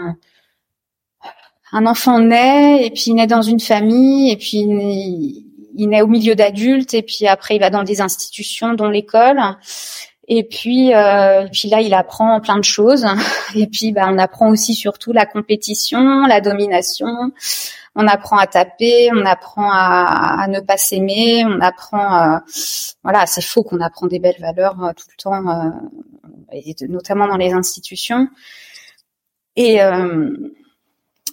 Un 1.73 1.87
enfant 1.87 2.19
naît 2.19 2.87
et 2.87 2.91
puis 2.91 3.05
il 3.07 3.15
naît 3.15 3.27
dans 3.27 3.43
une 3.43 3.61
famille 3.61 4.31
et 4.31 4.37
puis 4.37 4.59
il, 4.59 5.89
naît 5.89 6.03
au 6.03 6.07
milieu 6.07 6.35
d'adultes 6.35 6.95
et 6.95 7.03
puis 7.03 7.27
après 7.27 7.57
il 7.57 7.61
va 7.61 7.71
dans 7.71 7.83
des 7.83 8.01
institutions, 8.01 8.75
dont 8.75 8.89
l'école. 8.89 9.41
Et 10.29 10.45
puis, 10.45 10.95
euh, 10.95 11.49
puis 11.53 11.69
là, 11.69 11.81
il 11.81 11.93
apprend 11.95 12.41
plein 12.41 12.57
de 12.57 12.65
choses. 12.65 13.05
Et 13.57 13.67
puis, 13.67 13.91
bah, 13.91 14.07
on 14.09 14.19
apprend 14.19 14.51
aussi 14.51 14.73
surtout 14.73 15.13
la 15.13 15.27
compétition, 15.27 16.23
la 16.27 16.41
domination. 16.41 17.33
On 17.95 18.07
apprend 18.07 18.39
à 18.39 18.47
taper, 18.47 19.11
on 19.13 19.27
apprend 19.27 19.71
à, 19.71 20.47
ne 20.49 20.61
pas 20.61 20.79
s'aimer, 20.79 21.45
on 21.45 21.61
apprend, 21.61 22.37
euh, 22.37 22.39
voilà, 23.03 23.27
c'est 23.27 23.43
faux 23.43 23.63
qu'on 23.63 23.81
apprend 23.81 24.07
des 24.07 24.19
belles 24.19 24.41
valeurs 24.41 24.83
euh, 24.83 24.93
tout 24.97 25.07
le 25.11 25.23
temps, 25.23 25.49
euh, 25.49 25.71
et 26.53 26.75
notamment 26.89 27.29
dans 27.29 27.37
les 27.37 27.53
institutions. 27.53 28.29
Et 29.57 29.81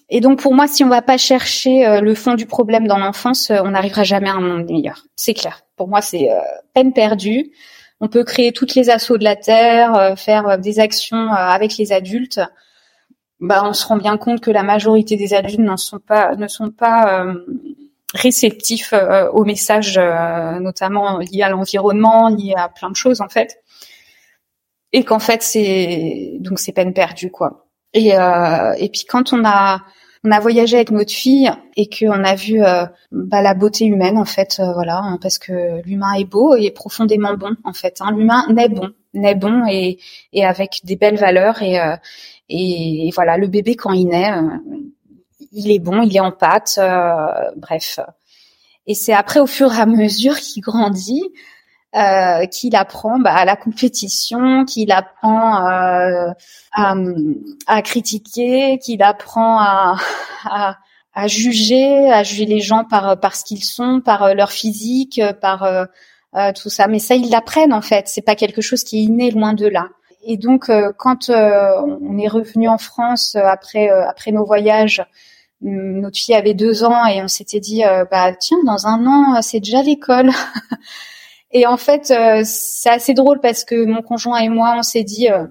et 0.10 0.22
donc 0.22 0.41
pour 0.41 0.53
moi, 0.53 0.68
si 0.68 0.84
on 0.84 0.90
va 0.90 1.02
pas 1.02 1.18
chercher 1.18 1.99
le 2.02 2.15
fond 2.15 2.34
du 2.34 2.45
problème 2.45 2.88
dans 2.88 2.98
l'enfance, 2.98 3.52
on 3.52 3.72
n'arrivera 3.72 4.03
jamais 4.03 4.30
à 4.30 4.34
un 4.34 4.41
monde 4.41 4.65
meilleur. 4.69 5.06
C'est 5.15 5.34
clair. 5.34 5.61
Pour 5.76 5.88
moi, 5.88 6.02
c'est 6.02 6.30
peine 6.73 6.94
perdue 6.94 7.52
on 8.02 8.07
peut 8.07 8.23
créer 8.23 8.52
toutes 8.52 8.76
les 8.76 8.90
assauts 8.90 9.18
de 9.18 9.23
la 9.23 9.36
terre, 9.36 9.95
euh, 9.95 10.15
faire 10.15 10.48
euh, 10.48 10.57
des 10.57 10.80
actions 10.80 11.31
euh, 11.31 11.36
avec 11.36 11.77
les 11.77 11.91
adultes. 11.91 12.40
Bah, 13.40 13.64
on 13.65 13.73
se 13.73 13.86
rend 13.86 13.98
bien 13.98 14.18
compte 14.18 14.41
que 14.41 14.52
la 14.52 14.64
majorité 14.64 15.15
des 15.15 15.34
adultes 15.34 15.60
ne 15.60 15.76
sont 15.77 15.99
pas 15.99 16.36
ne 16.36 16.48
sont 16.49 16.72
pas 16.72 17.23
réceptifs 18.14 18.94
aux 19.31 19.45
messages, 19.45 19.98
notamment 20.60 21.19
liés 21.19 21.44
à 21.44 21.49
l'environnement, 21.49 22.27
liés 22.27 22.53
à 22.57 22.68
plein 22.68 22.90
de 22.90 22.98
choses 22.98 23.22
en 23.22 23.30
fait, 23.30 23.64
et 24.91 25.06
qu'en 25.06 25.19
fait 25.19 25.41
c'est 25.41 26.34
donc 26.41 26.60
c'est 26.60 26.73
peine 26.73 26.94
perdue 26.94 27.31
quoi. 27.31 27.65
Et 27.94 28.10
et 28.10 28.90
puis 28.90 29.06
quand 29.07 29.31
on 29.31 29.45
a 29.45 29.84
on 30.24 30.32
a 30.32 30.40
voyagé 30.40 30.76
avec 30.76 30.91
notre 30.91 31.12
fille 31.12 31.50
et 31.78 31.90
qu'on 31.90 32.24
a 32.24 32.36
vu 32.36 32.62
euh, 32.62 32.86
bah, 33.12 33.41
la 33.41 33.54
beauté 33.54 33.86
humaine 33.86 34.18
en 34.18 34.26
fait, 34.26 34.58
euh, 34.60 34.74
voilà, 34.74 34.98
hein, 34.98 35.18
parce 35.22 35.38
que 35.38 35.82
l'humain 35.84 36.14
est 36.14 36.26
beau 36.26 36.56
et 36.56 36.72
profondément 36.72 37.36
bon 37.36 37.56
en 37.64 37.74
fait. 37.74 37.98
Hein. 38.02 38.12
L'humain 38.12 38.46
naît 38.50 38.70
bon, 38.70 38.90
naît 39.14 39.36
bon 39.36 39.66
et, 39.70 40.00
et 40.34 40.46
avec 40.46 40.82
des 40.84 40.98
belles 40.98 41.18
valeurs 41.18 41.62
et, 41.62 41.80
euh, 41.80 41.96
et, 42.50 43.10
voilà, 43.16 43.38
le 43.38 43.48
bébé 43.48 43.76
quand 43.76 43.91
il 43.91 44.08
naît, 44.08 44.32
il 45.52 45.72
est 45.72 45.80
bon, 45.80 46.02
il 46.02 46.16
est 46.16 46.20
en 46.20 46.32
pâte, 46.32 46.80
bref. 47.56 48.00
Et 48.88 48.96
c'est 48.96 49.14
après 49.14 49.40
au 49.40 49.46
fur 49.46 49.72
et 49.72 49.80
à 49.80 49.86
mesure 49.86 50.38
qu'il 50.38 50.64
grandit 50.64 51.24
euh, 51.95 52.45
qu'il 52.45 52.76
apprend 52.76 53.18
bah, 53.18 53.34
à 53.34 53.45
la 53.45 53.56
compétition, 53.56 54.64
qu'il 54.64 54.91
apprend 54.91 55.66
euh, 55.66 56.30
à, 56.72 56.94
à, 57.66 57.82
critiquer, 57.82 58.78
qu'il 58.78 59.02
apprend 59.02 59.57
à, 59.60 59.98
à, 60.45 60.78
à, 61.16 61.28
juger, 61.28 62.11
à 62.11 62.22
juger 62.22 62.45
les 62.45 62.60
gens 62.60 62.84
par 62.84 63.20
par 63.20 63.36
ce 63.36 63.44
qu'ils 63.44 63.64
sont, 63.64 64.02
par 64.06 64.36
leur 64.36 64.52
physique, 64.52 65.20
par 65.41 65.64
euh, 65.64 65.86
tout 66.56 66.70
ça. 66.70 66.88
Mais 66.88 66.99
ça, 66.99 67.16
ils 67.16 67.32
l'apprennent 67.32 67.74
en 67.74 67.82
fait. 67.82 68.07
C'est 68.07 68.22
pas 68.22 68.36
quelque 68.36 68.61
chose 68.61 68.84
qui 68.84 68.99
est 68.99 69.03
inné 69.06 69.32
loin 69.32 69.53
de 69.53 69.66
là. 69.66 69.88
Et 70.24 70.38
donc, 70.38 70.70
quand 70.98 71.32
on 71.32 72.18
est 72.20 72.28
revenu 72.28 72.70
en 72.70 72.78
France 72.78 73.36
après 73.36 73.90
après 73.90 74.32
nos 74.32 74.45
voyages, 74.45 75.03
notre 75.61 76.20
fille 76.20 76.36
avait 76.36 76.53
deux 76.53 76.84
ans 76.84 77.07
et 77.07 77.24
on 77.24 77.28
s'était 77.28 77.60
dit, 77.60 77.82
bah 78.11 78.32
tiens, 78.36 78.60
dans 78.64 78.86
un 78.86 79.07
an, 79.07 79.41
c'est 79.41 79.60
déjà 79.60 79.82
l'école. 79.82 80.30
Et 81.51 81.65
en 81.65 81.77
fait, 81.77 82.11
euh, 82.11 82.41
c'est 82.45 82.89
assez 82.89 83.13
drôle 83.13 83.39
parce 83.39 83.63
que 83.63 83.85
mon 83.85 84.01
conjoint 84.01 84.38
et 84.38 84.49
moi, 84.49 84.76
on 84.77 84.84
s'est 84.84 85.03
dit, 85.03 85.30
euh, 85.30 85.47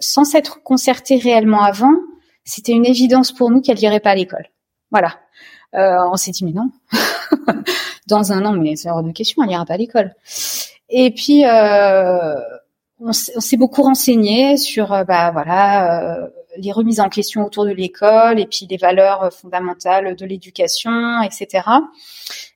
sans 0.00 0.24
s'être 0.24 0.62
concerté 0.62 1.16
réellement 1.16 1.62
avant, 1.62 1.94
c'était 2.44 2.72
une 2.72 2.86
évidence 2.86 3.32
pour 3.32 3.50
nous 3.50 3.60
qu'elle 3.60 3.80
irait 3.80 4.00
pas 4.00 4.10
à 4.10 4.14
l'école. 4.14 4.48
Voilà. 4.90 5.18
Euh, 5.74 5.98
on 6.10 6.16
s'est 6.16 6.30
dit, 6.30 6.44
mais 6.44 6.52
non, 6.52 6.70
dans 8.06 8.32
un 8.32 8.44
an, 8.44 8.52
mais 8.52 8.74
c'est 8.74 8.90
hors 8.90 9.02
de 9.02 9.12
question, 9.12 9.42
elle 9.44 9.50
ira 9.50 9.66
pas 9.66 9.74
à 9.74 9.76
l'école. 9.76 10.14
Et 10.88 11.10
puis, 11.12 11.44
on 13.00 13.12
s'est 13.12 13.58
beaucoup 13.58 13.82
renseigné 13.82 14.56
sur, 14.56 14.88
bah 15.06 15.30
voilà, 15.30 16.30
les 16.58 16.72
remises 16.72 17.00
en 17.00 17.08
question 17.08 17.44
autour 17.44 17.64
de 17.64 17.70
l'école 17.70 18.38
et 18.38 18.46
puis 18.46 18.66
les 18.68 18.76
valeurs 18.76 19.32
fondamentales 19.32 20.16
de 20.16 20.26
l'éducation, 20.26 21.22
etc. 21.22 21.64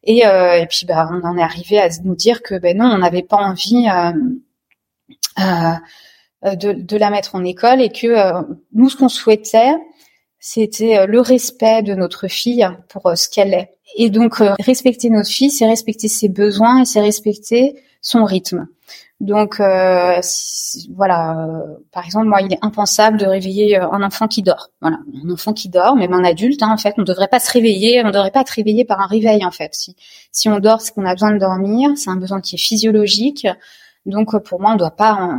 Et, 0.05 0.27
euh, 0.27 0.61
et 0.61 0.67
puis 0.67 0.87
bah, 0.87 1.09
on 1.11 1.27
en 1.27 1.39
est 1.39 1.43
arrivé 1.43 1.79
à 1.79 1.89
nous 2.05 2.15
dire 2.15 2.43
que 2.43 2.59
ben 2.59 2.77
non, 2.77 2.87
on 2.87 2.99
n'avait 2.99 3.23
pas 3.23 3.37
envie 3.37 3.89
euh, 3.89 4.13
euh, 6.45 6.57
de, 6.57 6.97
la 6.97 7.11
mettre 7.11 7.37
en 7.37 7.45
école 7.45 7.81
et 7.81 7.91
que 7.91 8.09
euh, 8.09 8.43
nous 8.73 8.89
ce 8.91 8.97
qu'on 8.97 9.09
souhaitait, 9.09 9.75
c'était 10.41 10.99
euh, 10.99 11.07
le 11.07 11.21
respect 11.21 11.83
de 11.83 11.95
notre 11.95 12.27
fille 12.27 12.69
pour 12.89 13.13
ce 13.15 13.29
qu'elle 13.29 13.55
est. 13.55 13.71
Et 13.97 14.11
donc 14.11 14.39
respecter 14.59 15.09
notre 15.09 15.29
fille, 15.29 15.51
c'est 15.51 15.67
respecter 15.67 16.09
ses 16.09 16.29
besoins 16.29 16.83
et 16.83 16.85
c'est 16.85 17.01
respecter 17.01 17.81
son 18.01 18.25
rythme. 18.25 18.67
Donc 19.23 19.61
euh, 19.61 20.21
voilà, 20.97 21.47
euh, 21.47 21.77
par 21.93 22.05
exemple, 22.05 22.27
moi, 22.27 22.43
il 22.43 22.53
est 22.53 22.59
impensable 22.61 23.19
de 23.19 23.25
réveiller 23.25 23.79
euh, 23.79 23.89
un 23.93 24.03
enfant 24.03 24.27
qui 24.27 24.43
dort. 24.43 24.71
Voilà, 24.81 24.99
un 25.25 25.31
enfant 25.31 25.53
qui 25.53 25.69
dort, 25.69 25.95
même 25.95 26.13
un 26.13 26.25
adulte, 26.25 26.61
hein, 26.65 26.73
en 26.73 26.77
fait, 26.77 26.95
on 26.99 27.03
ne 27.03 27.07
devrait 27.07 27.29
pas 27.29 27.39
se 27.39 27.53
réveiller, 27.53 28.03
on 28.03 28.09
ne 28.09 28.13
devrait 28.13 28.33
pas 28.33 28.41
être 28.41 28.51
réveillé 28.51 28.85
par 28.85 28.99
un 28.99 29.07
réveil, 29.07 29.45
en 29.45 29.53
fait. 29.53 29.77
Si, 29.77 29.95
si 30.33 30.49
on 30.49 30.59
dort, 30.59 30.81
c'est 30.81 30.93
qu'on 30.93 31.05
a 31.05 31.13
besoin 31.13 31.31
de 31.31 31.39
dormir, 31.39 31.91
c'est 31.95 32.11
un 32.11 32.17
besoin 32.17 32.41
qui 32.41 32.57
est 32.57 32.59
physiologique. 32.59 33.47
Donc 34.07 34.37
pour 34.43 34.61
moi, 34.61 34.71
on 34.71 34.75
ne 34.75 34.79
doit 34.81 34.97
pas. 34.97 35.37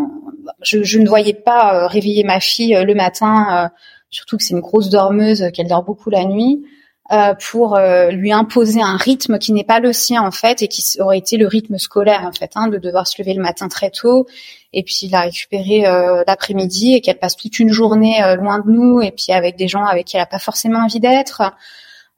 Je, 0.61 0.81
je, 0.81 0.97
ne 0.99 1.09
voyais 1.09 1.33
pas 1.33 1.85
réveiller 1.87 2.23
ma 2.23 2.39
fille 2.39 2.81
le 2.81 2.95
matin, 2.95 3.69
surtout 4.09 4.37
que 4.37 4.43
c'est 4.43 4.53
une 4.53 4.61
grosse 4.61 4.87
dormeuse, 4.87 5.51
qu'elle 5.53 5.67
dort 5.67 5.83
beaucoup 5.83 6.09
la 6.09 6.23
nuit. 6.23 6.63
Euh, 7.11 7.33
pour 7.51 7.75
euh, 7.75 8.11
lui 8.11 8.31
imposer 8.31 8.81
un 8.81 8.95
rythme 8.95 9.37
qui 9.37 9.51
n'est 9.51 9.65
pas 9.65 9.81
le 9.81 9.91
sien 9.91 10.21
en 10.23 10.31
fait 10.31 10.61
et 10.61 10.69
qui 10.69 10.81
aurait 11.01 11.17
été 11.17 11.35
le 11.35 11.47
rythme 11.47 11.77
scolaire 11.77 12.23
en 12.25 12.31
fait, 12.31 12.51
hein, 12.55 12.69
de 12.69 12.77
devoir 12.77 13.07
se 13.07 13.21
lever 13.21 13.33
le 13.33 13.41
matin 13.41 13.67
très 13.67 13.89
tôt 13.89 14.25
et 14.71 14.83
puis 14.83 15.09
la 15.11 15.23
récupérer 15.23 15.85
euh, 15.85 16.23
l'après-midi 16.25 16.93
et 16.93 17.01
qu'elle 17.01 17.19
passe 17.19 17.35
toute 17.35 17.59
une 17.59 17.73
journée 17.73 18.21
loin 18.39 18.59
de 18.59 18.71
nous 18.71 19.01
et 19.01 19.11
puis 19.11 19.33
avec 19.33 19.57
des 19.57 19.67
gens 19.67 19.83
avec 19.83 20.05
qui 20.05 20.15
elle 20.15 20.21
n'a 20.21 20.27
pas 20.27 20.39
forcément 20.39 20.79
envie 20.79 21.01
d'être. 21.01 21.41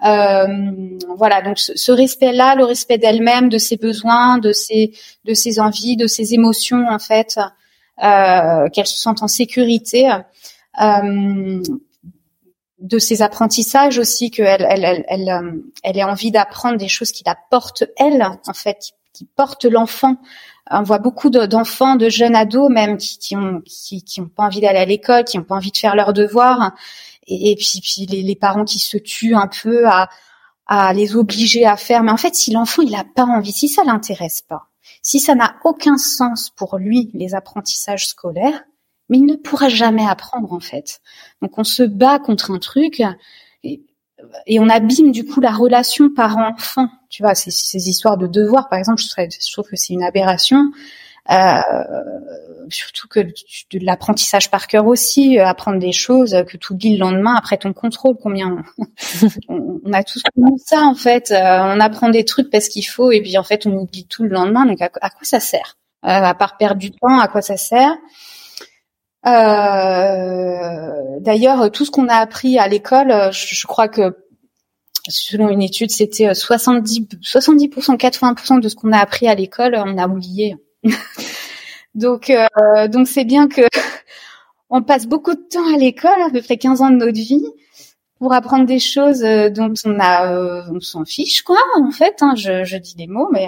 voilà, 0.01 1.41
donc 1.43 1.57
ce, 1.57 1.91
respect-là, 1.91 2.53
le 2.53 2.65
respect 2.65 2.99
d'elle-même, 2.99 3.49
de 3.49 3.57
ses 3.57 3.77
besoins, 3.77 4.37
de 4.37 4.51
ses 4.51 4.93
de 5.25 5.33
ses 5.33 5.59
envies, 5.59 5.97
de 5.97 6.05
ses 6.05 6.35
émotions 6.35 6.85
en 6.87 6.99
fait, 6.99 7.39
qu'elle 7.97 8.87
se 8.87 8.97
sente 8.97 9.23
en 9.23 9.27
sécurité. 9.27 10.11
Euh, 10.81 11.63
de 12.79 12.99
ses 12.99 13.21
apprentissages 13.21 13.97
aussi 13.97 14.31
qu'elle 14.31 14.65
elle 14.69 14.83
elle 14.83 15.05
elle, 15.07 15.29
euh, 15.29 15.51
elle, 15.83 15.97
ait 15.97 16.03
envie 16.03 16.31
d'apprendre 16.31 16.77
des 16.77 16.87
choses 16.87 17.11
qui 17.11 17.23
la 17.25 17.37
portent 17.49 17.83
elle 17.97 18.21
en 18.21 18.53
fait 18.53 18.77
qui, 19.13 19.25
portent 19.37 19.63
l'enfant. 19.63 20.17
On 20.69 20.83
voit 20.83 20.99
beaucoup 20.99 21.29
d'enfants 21.29 21.95
de 21.95 22.09
jeunes 22.09 22.35
ados 22.35 22.69
même 22.69 22.97
qui, 22.97 23.17
qui 23.17 23.37
ont 23.37 23.61
qui, 23.65 24.03
qui 24.03 24.19
ont 24.19 24.27
pas 24.27 24.43
envie 24.43 24.59
d'aller 24.59 24.79
à 24.79 24.85
l'école 24.85 25.23
qui 25.23 25.37
ont 25.37 25.43
pas 25.43 25.55
envie 25.55 25.71
de 25.71 25.77
faire 25.77 25.95
leurs 25.95 26.11
devoirs. 26.11 26.73
Et, 27.27 27.55
puis 27.55 27.79
puis 27.81 28.05
les, 28.07 28.21
les, 28.21 28.35
parents 28.35 28.65
qui 28.65 28.79
se 28.79 28.97
tuent 28.97 29.35
un 29.35 29.47
peu 29.47 29.87
à 29.87 30.09
à 30.67 30.93
les 30.93 31.15
obliger 31.15 31.65
à 31.65 31.77
faire. 31.77 32.03
Mais 32.03 32.11
en 32.11 32.17
fait 32.17 32.35
si 32.35 32.51
l'enfant 32.51 32.81
il 32.81 32.93
a 32.93 33.05
pas 33.15 33.23
envie 33.23 33.53
si 33.53 33.69
ça 33.69 33.83
l'intéresse 33.85 34.41
pas 34.41 34.67
si 35.01 35.19
ça 35.19 35.35
n'a 35.35 35.55
aucun 35.63 35.97
sens 35.97 36.49
pour 36.49 36.77
lui 36.77 37.11
les 37.13 37.35
apprentissages 37.35 38.07
scolaires 38.07 38.63
mais 39.09 39.17
il 39.17 39.25
ne 39.25 39.35
pourra 39.35 39.69
jamais 39.69 40.05
apprendre 40.05 40.51
en 40.53 40.59
fait. 40.59 40.99
Donc 41.41 41.57
on 41.57 41.63
se 41.63 41.83
bat 41.83 42.19
contre 42.19 42.51
un 42.51 42.59
truc 42.59 43.01
et, 43.63 43.81
on 44.59 44.69
abîme 44.69 45.11
du 45.11 45.25
coup 45.25 45.39
la 45.39 45.51
relation 45.51 46.09
parent-enfant. 46.09 46.89
Tu 47.09 47.21
vois, 47.21 47.35
ces, 47.35 47.51
ces 47.51 47.89
histoires 47.89 48.17
de 48.17 48.27
devoirs, 48.27 48.69
par 48.69 48.79
exemple, 48.79 49.01
je, 49.01 49.07
je 49.07 49.51
trouve 49.51 49.67
que 49.69 49.75
c'est 49.75 49.93
une 49.93 50.03
aberration. 50.03 50.71
Euh, 51.31 51.59
surtout 52.69 53.07
que 53.07 53.19
de 53.19 53.85
l'apprentissage 53.85 54.51
par 54.51 54.67
cœur 54.67 54.85
aussi, 54.85 55.39
euh, 55.39 55.45
apprendre 55.45 55.79
des 55.79 55.91
choses 55.91 56.35
que 56.47 56.57
tu 56.57 56.73
oublies 56.73 56.97
le 56.97 56.99
lendemain 56.99 57.35
après 57.35 57.57
ton 57.57 57.73
contrôle. 57.73 58.15
Combien 58.21 58.63
on, 58.77 58.85
on 59.85 59.93
a 59.93 60.03
tous 60.03 60.21
ça 60.63 60.81
en 60.81 60.95
fait. 60.95 61.31
Euh, 61.31 61.75
on 61.75 61.79
apprend 61.79 62.09
des 62.09 62.25
trucs 62.25 62.49
parce 62.51 62.67
qu'il 62.67 62.85
faut 62.85 63.11
et 63.11 63.21
puis 63.21 63.37
en 63.37 63.43
fait 63.43 63.65
on 63.65 63.71
oublie 63.71 64.05
tout 64.05 64.23
le 64.23 64.29
lendemain. 64.29 64.65
Donc 64.65 64.81
à, 64.81 64.89
quoi 64.89 65.09
ça 65.23 65.39
sert? 65.39 65.77
À 66.03 66.35
part 66.35 66.57
perdre 66.57 66.79
du 66.79 66.91
temps, 66.91 67.19
à 67.19 67.27
quoi 67.27 67.41
ça 67.41 67.57
sert? 67.57 67.91
euh, 67.91 68.34
D'ailleurs, 71.21 71.71
tout 71.71 71.85
ce 71.85 71.91
qu'on 71.91 72.07
a 72.07 72.15
appris 72.15 72.59
à 72.59 72.67
l'école, 72.67 73.31
je, 73.31 73.65
crois 73.65 73.87
que 73.87 74.15
selon 75.07 75.49
une 75.49 75.61
étude, 75.63 75.91
c'était 75.91 76.33
70 76.33 77.07
70 77.21 77.69
80% 77.69 78.59
de 78.59 78.69
ce 78.69 78.75
qu'on 78.75 78.91
a 78.91 78.99
appris 78.99 79.27
à 79.27 79.35
l'école, 79.35 79.75
on 79.75 79.97
a 79.97 80.07
oublié. 80.07 80.55
donc 81.95 82.31
donc 82.89 83.07
c'est 83.07 83.25
bien 83.25 83.47
que 83.47 83.61
on 84.69 84.83
passe 84.83 85.07
beaucoup 85.07 85.33
de 85.33 85.47
temps 85.51 85.73
à 85.73 85.77
l'école, 85.77 86.21
à 86.25 86.29
peu 86.29 86.41
près 86.41 86.57
15 86.57 86.81
ans 86.81 86.91
de 86.91 86.97
notre 86.97 87.13
vie, 87.13 87.45
pour 88.19 88.33
apprendre 88.33 88.65
des 88.65 88.79
choses 88.79 89.21
dont 89.21 89.73
on 89.85 89.99
a, 89.99 90.67
on 90.71 90.79
s'en 90.79 91.03
fiche, 91.05 91.41
quoi, 91.41 91.57
en 91.77 91.91
fait. 91.91 92.17
Hein, 92.21 92.35
je, 92.35 92.63
je, 92.63 92.77
dis 92.77 92.95
des 92.95 93.07
mots, 93.07 93.29
mais 93.31 93.47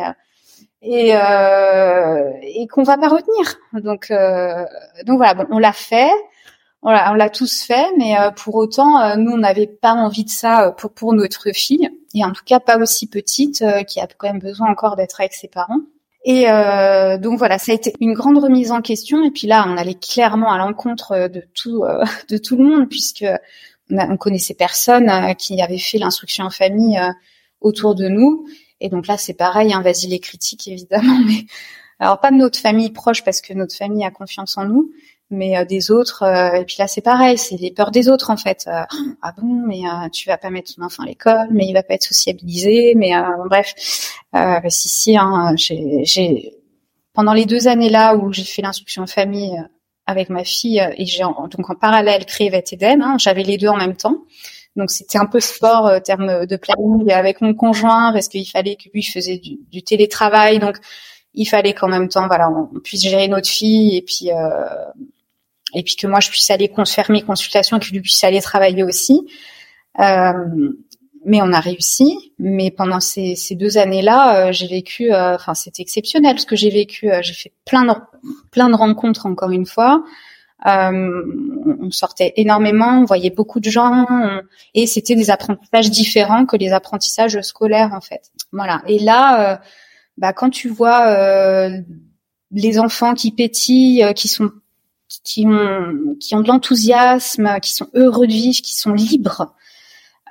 et, 0.81 1.15
euh, 1.15 2.31
et 2.41 2.67
qu'on 2.67 2.83
va 2.83 2.97
pas 2.97 3.09
retenir. 3.09 3.57
Donc, 3.73 4.11
euh, 4.11 4.65
donc 5.05 5.17
voilà, 5.17 5.33
bon, 5.33 5.45
on 5.51 5.59
l'a 5.59 5.73
fait, 5.73 6.11
on 6.83 6.91
l'a, 6.91 7.29
tous 7.29 7.63
fait, 7.63 7.87
mais 7.97 8.17
euh, 8.17 8.31
pour 8.31 8.55
autant, 8.55 9.01
euh, 9.01 9.15
nous, 9.15 9.31
on 9.31 9.37
n'avait 9.37 9.67
pas 9.67 9.93
envie 9.93 10.23
de 10.23 10.29
ça 10.29 10.71
pour, 10.77 10.91
pour 10.91 11.13
notre 11.13 11.51
fille, 11.51 11.89
et 12.13 12.23
en 12.23 12.31
tout 12.31 12.43
cas 12.45 12.59
pas 12.59 12.77
aussi 12.77 13.07
petite, 13.07 13.63
qui 13.87 13.99
a 13.99 14.07
quand 14.17 14.27
même 14.27 14.39
besoin 14.39 14.69
encore 14.69 14.95
d'être 14.95 15.19
avec 15.19 15.33
ses 15.33 15.47
parents. 15.47 15.81
Et 16.29 16.45
donc 17.21 17.37
voilà, 17.37 17.57
ça 17.57 17.71
a 17.71 17.75
été 17.75 17.93
une 18.01 18.13
grande 18.13 18.37
remise 18.37 18.71
en 18.71 18.81
question. 18.81 19.23
Et 19.23 19.31
puis 19.31 19.47
là, 19.47 19.65
on 19.65 19.77
allait 19.77 19.95
clairement 19.95 20.51
à 20.51 20.57
l'encontre 20.57 21.29
de 21.29 21.41
tout, 21.53 21.85
de 22.29 22.37
tout 22.37 22.57
le 22.57 22.65
monde, 22.65 22.89
puisque 22.89 23.25
on, 23.89 23.97
a, 23.97 24.09
on 24.09 24.17
connaissait 24.17 24.53
personne 24.53 25.35
qui 25.37 25.61
avait 25.61 25.77
fait 25.77 25.99
l'instruction 25.99 26.43
en 26.45 26.49
famille 26.49 26.99
autour 27.61 27.95
de 27.95 28.09
nous. 28.09 28.45
Et 28.79 28.89
donc 28.89 29.07
là, 29.07 29.17
c'est 29.17 29.33
pareil, 29.33 29.73
hein, 29.73 29.81
vas-y 29.81 30.07
les 30.07 30.19
critiques 30.19 30.67
évidemment, 30.67 31.19
mais 31.25 31.45
alors 31.99 32.19
pas 32.19 32.31
de 32.31 32.35
notre 32.35 32.59
famille 32.59 32.91
proche 32.91 33.23
parce 33.23 33.41
que 33.41 33.53
notre 33.53 33.75
famille 33.75 34.05
a 34.05 34.11
confiance 34.11 34.57
en 34.57 34.65
nous, 34.65 34.91
mais 35.29 35.57
euh, 35.57 35.65
des 35.65 35.91
autres. 35.91 36.23
Euh, 36.23 36.61
et 36.61 36.65
puis 36.65 36.75
là, 36.79 36.87
c'est 36.87 37.01
pareil, 37.01 37.37
c'est 37.37 37.57
les 37.57 37.71
peurs 37.71 37.91
des 37.91 38.09
autres 38.09 38.29
en 38.29 38.37
fait. 38.37 38.65
Euh, 38.67 38.83
ah 39.21 39.33
bon, 39.37 39.47
mais 39.67 39.81
tu 40.11 40.27
vas 40.29 40.37
pas 40.37 40.49
mettre 40.49 40.75
ton 40.75 40.83
enfant 40.83 41.03
à 41.03 41.07
l'école, 41.07 41.47
mais 41.51 41.65
il 41.65 41.73
va 41.73 41.83
pas 41.83 41.95
être 41.95 42.03
sociabilisé, 42.03 42.93
mais 42.95 43.11
bref. 43.49 43.73
Bah, 44.31 44.61
si 44.69 44.89
si, 44.89 45.17
hein, 45.17 45.55
j'ai 45.57 46.53
pendant 47.13 47.33
les 47.33 47.45
deux 47.45 47.67
années 47.67 47.89
là 47.89 48.15
où 48.15 48.31
j'ai 48.31 48.43
fait 48.43 48.61
l'instruction 48.61 49.03
en 49.03 49.07
famille 49.07 49.57
avec 50.05 50.29
ma 50.29 50.43
fille 50.43 50.79
et 50.97 51.05
j'ai 51.05 51.23
donc 51.23 51.69
en 51.69 51.75
parallèle 51.75 52.25
créé 52.25 52.49
Vet 52.49 52.63
Eden, 52.71 53.01
hein, 53.01 53.17
j'avais 53.17 53.43
les 53.43 53.57
deux 53.57 53.67
en 53.67 53.77
même 53.77 53.95
temps. 53.95 54.23
Donc 54.77 54.91
c'était 54.91 55.17
un 55.17 55.25
peu 55.25 55.39
sport 55.39 55.87
euh, 55.87 55.99
terme 55.99 56.45
de 56.45 56.55
planning 56.55 57.11
avec 57.11 57.41
mon 57.41 57.53
conjoint 57.53 58.13
parce 58.13 58.29
qu'il 58.29 58.47
fallait 58.47 58.75
que 58.75 58.89
lui 58.93 59.03
faisait 59.03 59.39
du, 59.39 59.83
télétravail, 59.83 60.59
donc 60.59 60.77
il 61.33 61.45
fallait 61.45 61.73
qu'en 61.73 61.89
même 61.89 62.07
temps, 62.07 62.27
voilà, 62.27 62.49
on 62.49 62.79
puisse 62.79 63.01
gérer 63.01 63.27
notre 63.27 63.49
fille 63.49 63.97
et 63.97 64.01
puis 64.01 64.31
euh, 64.31 64.63
et 65.73 65.83
puis 65.83 65.95
que 65.95 66.07
moi 66.07 66.19
je 66.19 66.29
puisse 66.29 66.49
aller 66.49 66.71
faire 66.85 67.11
mes 67.11 67.21
consultations 67.21 67.79
que 67.79 67.89
lui 67.91 68.01
puisse 68.01 68.23
aller 68.23 68.41
travailler 68.41 68.83
aussi. 68.83 69.27
Euh, 69.99 70.33
mais 71.25 71.41
on 71.41 71.51
a 71.51 71.59
réussi. 71.59 72.33
Mais 72.39 72.71
pendant 72.71 72.99
ces, 72.99 73.35
deux 73.51 73.77
années-là, 73.77 74.47
euh, 74.47 74.51
j'ai 74.51 74.67
vécu, 74.67 75.11
euh, 75.11 75.35
enfin 75.35 75.53
c'était 75.53 75.81
exceptionnel 75.81 76.39
ce 76.39 76.45
que 76.45 76.55
j'ai 76.55 76.69
vécu. 76.69 77.09
j'ai 77.21 77.33
fait 77.33 77.51
plein 77.65 77.83
de 77.83 77.93
plein 78.51 78.69
de 78.69 78.75
rencontres 78.75 79.25
encore 79.25 79.51
une 79.51 79.65
fois. 79.65 80.03
Euh, 80.65 81.23
on 81.79 81.91
sortait 81.91 82.33
énormément, 82.35 82.99
on 82.99 83.05
voyait 83.05 83.29
beaucoup 83.29 83.59
de 83.59 83.69
gens, 83.69 84.07
et 84.73 84.87
c'était 84.87 85.15
des 85.15 85.29
apprentissages 85.29 85.91
différents 85.91 86.45
que 86.45 86.57
les 86.57 86.73
apprentissages 86.73 87.39
scolaires 87.41 87.93
en 87.93 88.01
fait. 88.01 88.31
Voilà. 88.51 88.81
Et 88.87 88.99
là, 88.99 89.53
euh, 89.53 89.57
bah, 90.17 90.33
quand 90.33 90.49
tu 90.49 90.69
vois 90.69 91.07
euh, 91.07 91.69
les 92.51 92.79
enfants 92.79 93.13
qui 93.13 93.31
pétillent, 93.31 94.03
qui 94.15 94.27
sont 94.27 94.51
qui 95.23 95.45
ont 95.45 96.15
qui 96.19 96.35
ont 96.35 96.41
de 96.41 96.47
l'enthousiasme, 96.47 97.59
qui 97.61 97.71
sont 97.71 97.87
heureux 97.93 98.27
de 98.27 98.33
vivre, 98.33 98.61
qui 98.61 98.75
sont 98.75 98.93
libres, 98.93 99.53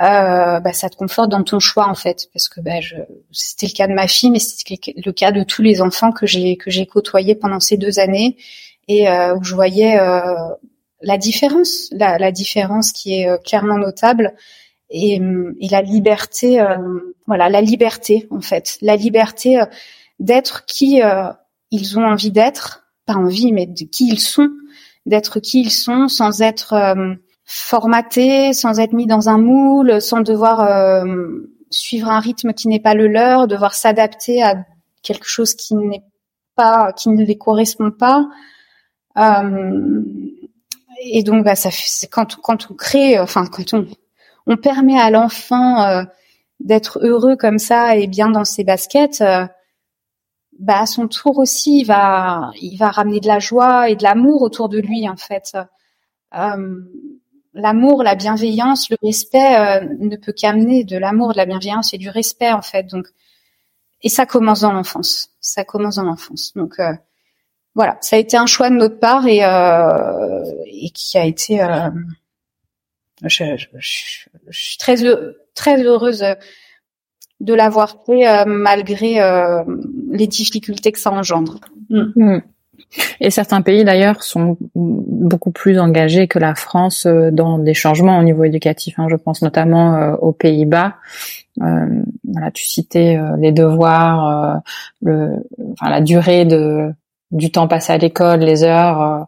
euh, 0.03 0.61
bah, 0.61 0.73
ça 0.73 0.91
te 0.91 0.97
conforte 0.97 1.31
dans 1.31 1.43
ton 1.43 1.59
choix 1.59 1.89
en 1.89 1.95
fait, 1.95 2.29
parce 2.33 2.49
que 2.49 2.61
bah, 2.61 2.81
c'était 3.33 3.67
le 3.67 3.73
cas 3.73 3.87
de 3.87 3.95
ma 3.95 4.09
fille, 4.09 4.31
mais 4.31 4.39
c'était 4.39 4.93
le 4.97 5.13
cas 5.13 5.33
de 5.33 5.43
tous 5.43 5.63
les 5.63 5.81
enfants 5.81 6.13
que 6.13 6.27
j'ai 6.27 6.57
que 6.57 6.71
j'ai 6.71 6.87
côtoyés 6.87 7.35
pendant 7.35 7.61
ces 7.61 7.77
deux 7.77 7.99
années 7.99 8.37
et 8.89 9.09
euh, 9.09 9.37
où 9.37 9.43
je 9.43 9.55
voyais 9.55 9.99
euh, 9.99 10.23
la 11.03 11.19
différence, 11.19 11.89
la, 11.93 12.19
la, 12.19 12.33
différence 12.33 12.93
qui 12.93 13.21
est 13.21 13.29
euh, 13.29 13.39
clairement 13.39 13.79
notable 13.79 14.35
et, 14.91 15.21
et 15.61 15.69
la 15.69 15.83
liberté, 15.83 16.65
voilà, 17.27 17.49
la 17.49 17.61
liberté 17.61 18.29
en 18.31 18.41
fait, 18.41 18.79
la 18.83 18.95
liberté 18.95 19.61
d'être 20.21 20.65
qui 20.65 21.01
ils 21.73 21.99
ont 21.99 22.05
envie 22.05 22.31
d'être, 22.31 22.87
pas 23.05 23.15
envie, 23.15 23.51
mais 23.51 23.67
de 23.67 23.83
qui 23.83 24.07
ils 24.09 24.21
sont, 24.21 24.49
d'être 25.05 25.41
qui 25.41 25.61
ils 25.61 25.73
sont 25.73 26.07
sans 26.07 26.41
être 26.41 26.95
formatés, 27.45 28.53
sans 28.53 28.79
être 28.79 28.93
mis 28.93 29.09
dans 29.09 29.29
un 29.29 29.39
moule, 29.39 30.01
sans 30.01 30.21
devoir 30.21 31.05
suivre 31.71 32.09
un 32.09 32.21
rythme 32.21 32.53
qui 32.53 32.69
n'est 32.69 32.79
pas 32.79 32.95
le 32.95 33.09
leur, 33.09 33.49
devoir 33.49 33.75
s'adapter 33.75 34.41
à 34.41 34.55
quelque 35.03 35.27
chose 35.27 35.55
qui 35.55 35.75
n'est 35.75 36.05
pas, 36.55 36.93
qui 36.93 37.09
ne 37.09 37.25
les 37.25 37.37
correspond 37.37 37.91
pas. 37.91 38.29
Euh, 39.19 40.03
et 41.01 41.23
donc, 41.23 41.45
bah, 41.45 41.55
ça 41.55 41.71
quand, 42.11 42.37
quand 42.37 42.71
on 42.71 42.75
crée, 42.75 43.19
enfin, 43.19 43.47
quand 43.47 43.75
on, 43.75 43.87
on 44.47 44.57
permet 44.57 44.99
à 44.99 45.11
l'enfant 45.11 45.83
euh, 45.83 46.05
d'être 46.61 46.99
heureux 47.03 47.37
comme 47.37 47.59
ça 47.59 47.97
et 47.97 48.07
bien 48.07 48.31
dans 48.31 48.45
ses 48.45 48.65
baskets, 48.65 49.21
euh, 49.21 49.47
bah, 50.59 50.81
à 50.81 50.87
son 50.87 51.09
tour 51.09 51.39
aussi, 51.39 51.81
il 51.81 51.85
va, 51.85 52.51
il 52.61 52.77
va 52.77 52.91
ramener 52.91 53.21
de 53.21 53.27
la 53.27 53.39
joie 53.39 53.91
et 53.91 53.97
de 53.97 54.03
l'amour 54.03 54.43
autour 54.43 54.69
de 54.69 54.79
lui, 54.79 55.09
en 55.09 55.17
fait. 55.17 55.57
Euh, 56.35 56.81
l'amour, 57.53 58.03
la 58.03 58.15
bienveillance, 58.15 58.89
le 58.91 58.97
respect 59.03 59.87
ne 59.99 60.17
peut 60.17 60.33
qu'amener 60.33 60.85
de 60.85 60.97
l'amour, 60.97 61.33
de 61.33 61.37
la 61.37 61.47
bienveillance 61.47 61.93
et 61.93 61.99
du 61.99 62.09
respect, 62.09 62.53
en 62.53 62.63
fait. 62.63 62.85
Donc, 62.85 63.07
et 64.03 64.09
ça 64.09 64.25
commence 64.25 64.61
dans 64.61 64.73
l'enfance. 64.73 65.31
Ça 65.41 65.65
commence 65.65 65.97
dans 65.97 66.05
l'enfance. 66.05 66.53
Donc, 66.55 66.81
voilà, 67.77 67.99
ça 68.01 68.17
a 68.17 68.19
été 68.19 68.39
un 68.39 68.47
choix 68.47 68.71
de 68.71 68.75
notre 68.75 68.99
part 68.99 69.27
et, 69.27 69.45
euh, 69.45 70.43
et 70.65 70.89
qui 70.89 71.19
a 71.19 71.27
été. 71.27 71.63
Euh, 71.63 71.91
je, 73.23 73.45
je, 73.57 73.67
je, 73.79 74.59
suis 74.59 74.79
très 74.79 74.97
très 75.55 75.83
heureuse 75.85 76.25
de 77.41 77.55
l'avoir 77.55 77.99
fait 78.07 78.27
euh, 78.27 78.45
malgré 78.47 79.21
euh, 79.21 79.63
les 80.11 80.27
difficultés 80.27 80.91
que 80.91 80.99
ça 80.99 81.13
engendre. 81.13 81.61
Mm. 81.91 82.05
Mm. 82.17 82.43
Et 83.21 83.31
certains 83.31 83.61
pays 83.61 83.85
d'ailleurs 83.85 84.23
sont 84.23 84.57
beaucoup 84.75 85.51
plus 85.51 85.79
engagés 85.79 86.29
que 86.29 86.39
la 86.39 86.55
France 86.55 87.07
dans 87.07 87.59
des 87.59 87.75
changements 87.75 88.19
au 88.19 88.23
niveau 88.23 88.45
éducatif. 88.45 88.99
Hein. 88.99 89.09
Je 89.11 89.17
pense 89.17 89.43
notamment 89.43 90.15
aux 90.23 90.33
Pays-Bas. 90.33 90.97
voilà, 91.59 92.51
tu 92.55 92.65
citais 92.65 93.19
les 93.39 93.53
devoirs, 93.53 94.63
le, 95.03 95.37
enfin, 95.73 95.91
la 95.91 96.01
durée 96.01 96.45
de 96.45 96.93
du 97.31 97.51
temps 97.51 97.69
passé 97.69 97.93
à 97.93 97.99
l'école, 97.99 98.41
les 98.41 98.63
heures 98.63 99.03
euh, 99.03 99.25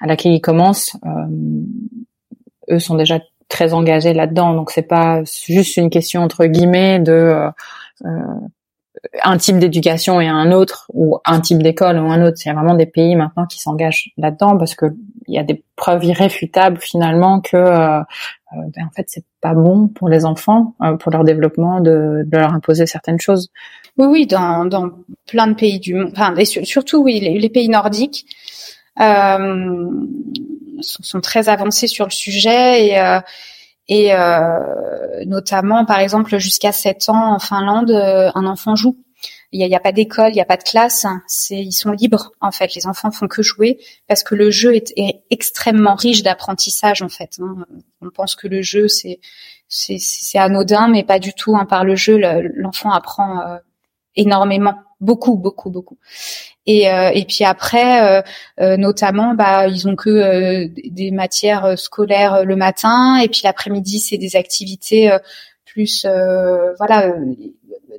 à 0.00 0.06
laquelle 0.06 0.32
ils 0.32 0.40
commencent, 0.40 0.96
euh, 1.06 2.70
eux 2.70 2.78
sont 2.78 2.96
déjà 2.96 3.20
très 3.48 3.72
engagés 3.72 4.14
là-dedans. 4.14 4.54
Donc 4.54 4.70
c'est 4.70 4.82
pas 4.82 5.22
juste 5.24 5.76
une 5.76 5.90
question 5.90 6.22
entre 6.22 6.46
guillemets 6.46 6.98
de 6.98 7.50
euh, 8.04 8.10
un 9.22 9.36
type 9.36 9.58
d'éducation 9.58 10.20
et 10.20 10.28
un 10.28 10.52
autre 10.52 10.90
ou 10.92 11.18
un 11.24 11.40
type 11.40 11.62
d'école 11.62 11.98
ou 11.98 12.10
un 12.10 12.24
autre. 12.24 12.38
Il 12.44 12.48
y 12.48 12.50
a 12.50 12.54
vraiment 12.54 12.74
des 12.74 12.86
pays 12.86 13.14
maintenant 13.16 13.46
qui 13.46 13.60
s'engagent 13.60 14.10
là-dedans 14.16 14.56
parce 14.56 14.74
que 14.74 14.86
il 15.26 15.34
y 15.34 15.38
a 15.38 15.42
des 15.42 15.62
preuves 15.76 16.04
irréfutables 16.04 16.78
finalement 16.80 17.40
que 17.40 17.56
ben, 17.56 18.86
en 18.86 18.90
fait 18.94 19.04
c'est 19.08 19.24
pas 19.40 19.54
bon 19.54 19.88
pour 19.88 20.08
les 20.08 20.24
enfants 20.24 20.74
pour 21.00 21.12
leur 21.12 21.24
développement 21.24 21.80
de, 21.80 22.26
leur 22.32 22.52
imposer 22.54 22.86
certaines 22.86 23.20
choses. 23.20 23.50
Oui, 23.98 24.06
oui, 24.06 24.26
dans, 24.26 24.68
plein 25.26 25.48
de 25.48 25.54
pays 25.54 25.80
du 25.80 25.94
monde, 25.94 26.10
enfin, 26.12 26.34
et 26.36 26.44
surtout, 26.44 27.02
oui, 27.02 27.18
les, 27.18 27.50
pays 27.50 27.68
nordiques 27.68 28.26
euh, 29.00 29.90
sont, 30.80 31.20
très 31.20 31.48
avancés 31.48 31.88
sur 31.88 32.06
le 32.06 32.12
sujet 32.12 32.86
et, 32.86 33.00
euh, 33.00 33.20
et 33.88 34.14
euh, 34.14 35.24
notamment, 35.26 35.84
par 35.84 35.98
exemple, 35.98 36.38
jusqu'à 36.38 36.72
7 36.72 37.08
ans 37.08 37.34
en 37.34 37.38
Finlande, 37.38 37.90
euh, 37.90 38.30
un 38.34 38.46
enfant 38.46 38.76
joue. 38.76 38.98
Il 39.50 39.66
n'y 39.66 39.74
a, 39.74 39.80
pas 39.80 39.92
d'école, 39.92 40.28
il 40.28 40.34
n'y 40.34 40.42
a 40.42 40.44
pas 40.44 40.58
de 40.58 40.62
classe. 40.62 41.06
Ils 41.48 41.72
sont 41.72 41.92
libres 41.92 42.32
en 42.42 42.50
fait. 42.50 42.74
Les 42.74 42.86
enfants 42.86 43.10
font 43.10 43.28
que 43.28 43.40
jouer 43.40 43.78
parce 44.06 44.22
que 44.22 44.34
le 44.34 44.50
jeu 44.50 44.76
est, 44.76 44.92
extrêmement 45.30 45.94
riche 45.94 46.22
d'apprentissage 46.22 47.00
en 47.00 47.08
fait. 47.08 47.38
Hein. 47.40 47.64
On 48.02 48.10
pense 48.10 48.36
que 48.36 48.46
le 48.46 48.60
jeu 48.60 48.88
c'est 48.88 49.20
c'est, 49.68 50.38
anodin, 50.38 50.88
mais 50.88 51.02
pas 51.02 51.18
du 51.18 51.32
tout. 51.32 51.56
Hein. 51.56 51.64
Par 51.64 51.84
le 51.84 51.96
jeu, 51.96 52.18
l'enfant 52.56 52.90
apprend 52.90 53.40
euh, 53.40 53.56
énormément, 54.16 54.74
beaucoup, 55.00 55.36
beaucoup, 55.36 55.70
beaucoup. 55.70 55.98
Et, 56.68 56.90
euh, 56.90 57.10
et 57.14 57.24
puis 57.24 57.44
après, 57.44 58.02
euh, 58.02 58.22
euh, 58.60 58.76
notamment, 58.76 59.34
bah, 59.34 59.66
ils 59.68 59.88
ont 59.88 59.96
que 59.96 60.66
des 60.66 61.10
matières 61.10 61.78
scolaires 61.78 62.44
le 62.44 62.56
matin, 62.56 63.16
et 63.16 63.28
puis 63.28 63.40
l'après-midi, 63.42 63.98
c'est 63.98 64.18
des 64.18 64.36
activités 64.36 65.10
plus, 65.64 66.06
voilà, 66.76 67.14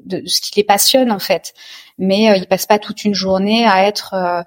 de, 0.05 0.21
ce 0.27 0.41
qui 0.41 0.51
les 0.55 0.63
passionne 0.63 1.11
en 1.11 1.17
fait. 1.17 1.53
Mais 1.97 2.37
ils 2.37 2.45
passent 2.45 2.67
pas 2.67 2.77
toute 2.77 3.03
une 3.05 3.15
journée 3.15 3.65
à 3.65 3.87
être 3.87 4.45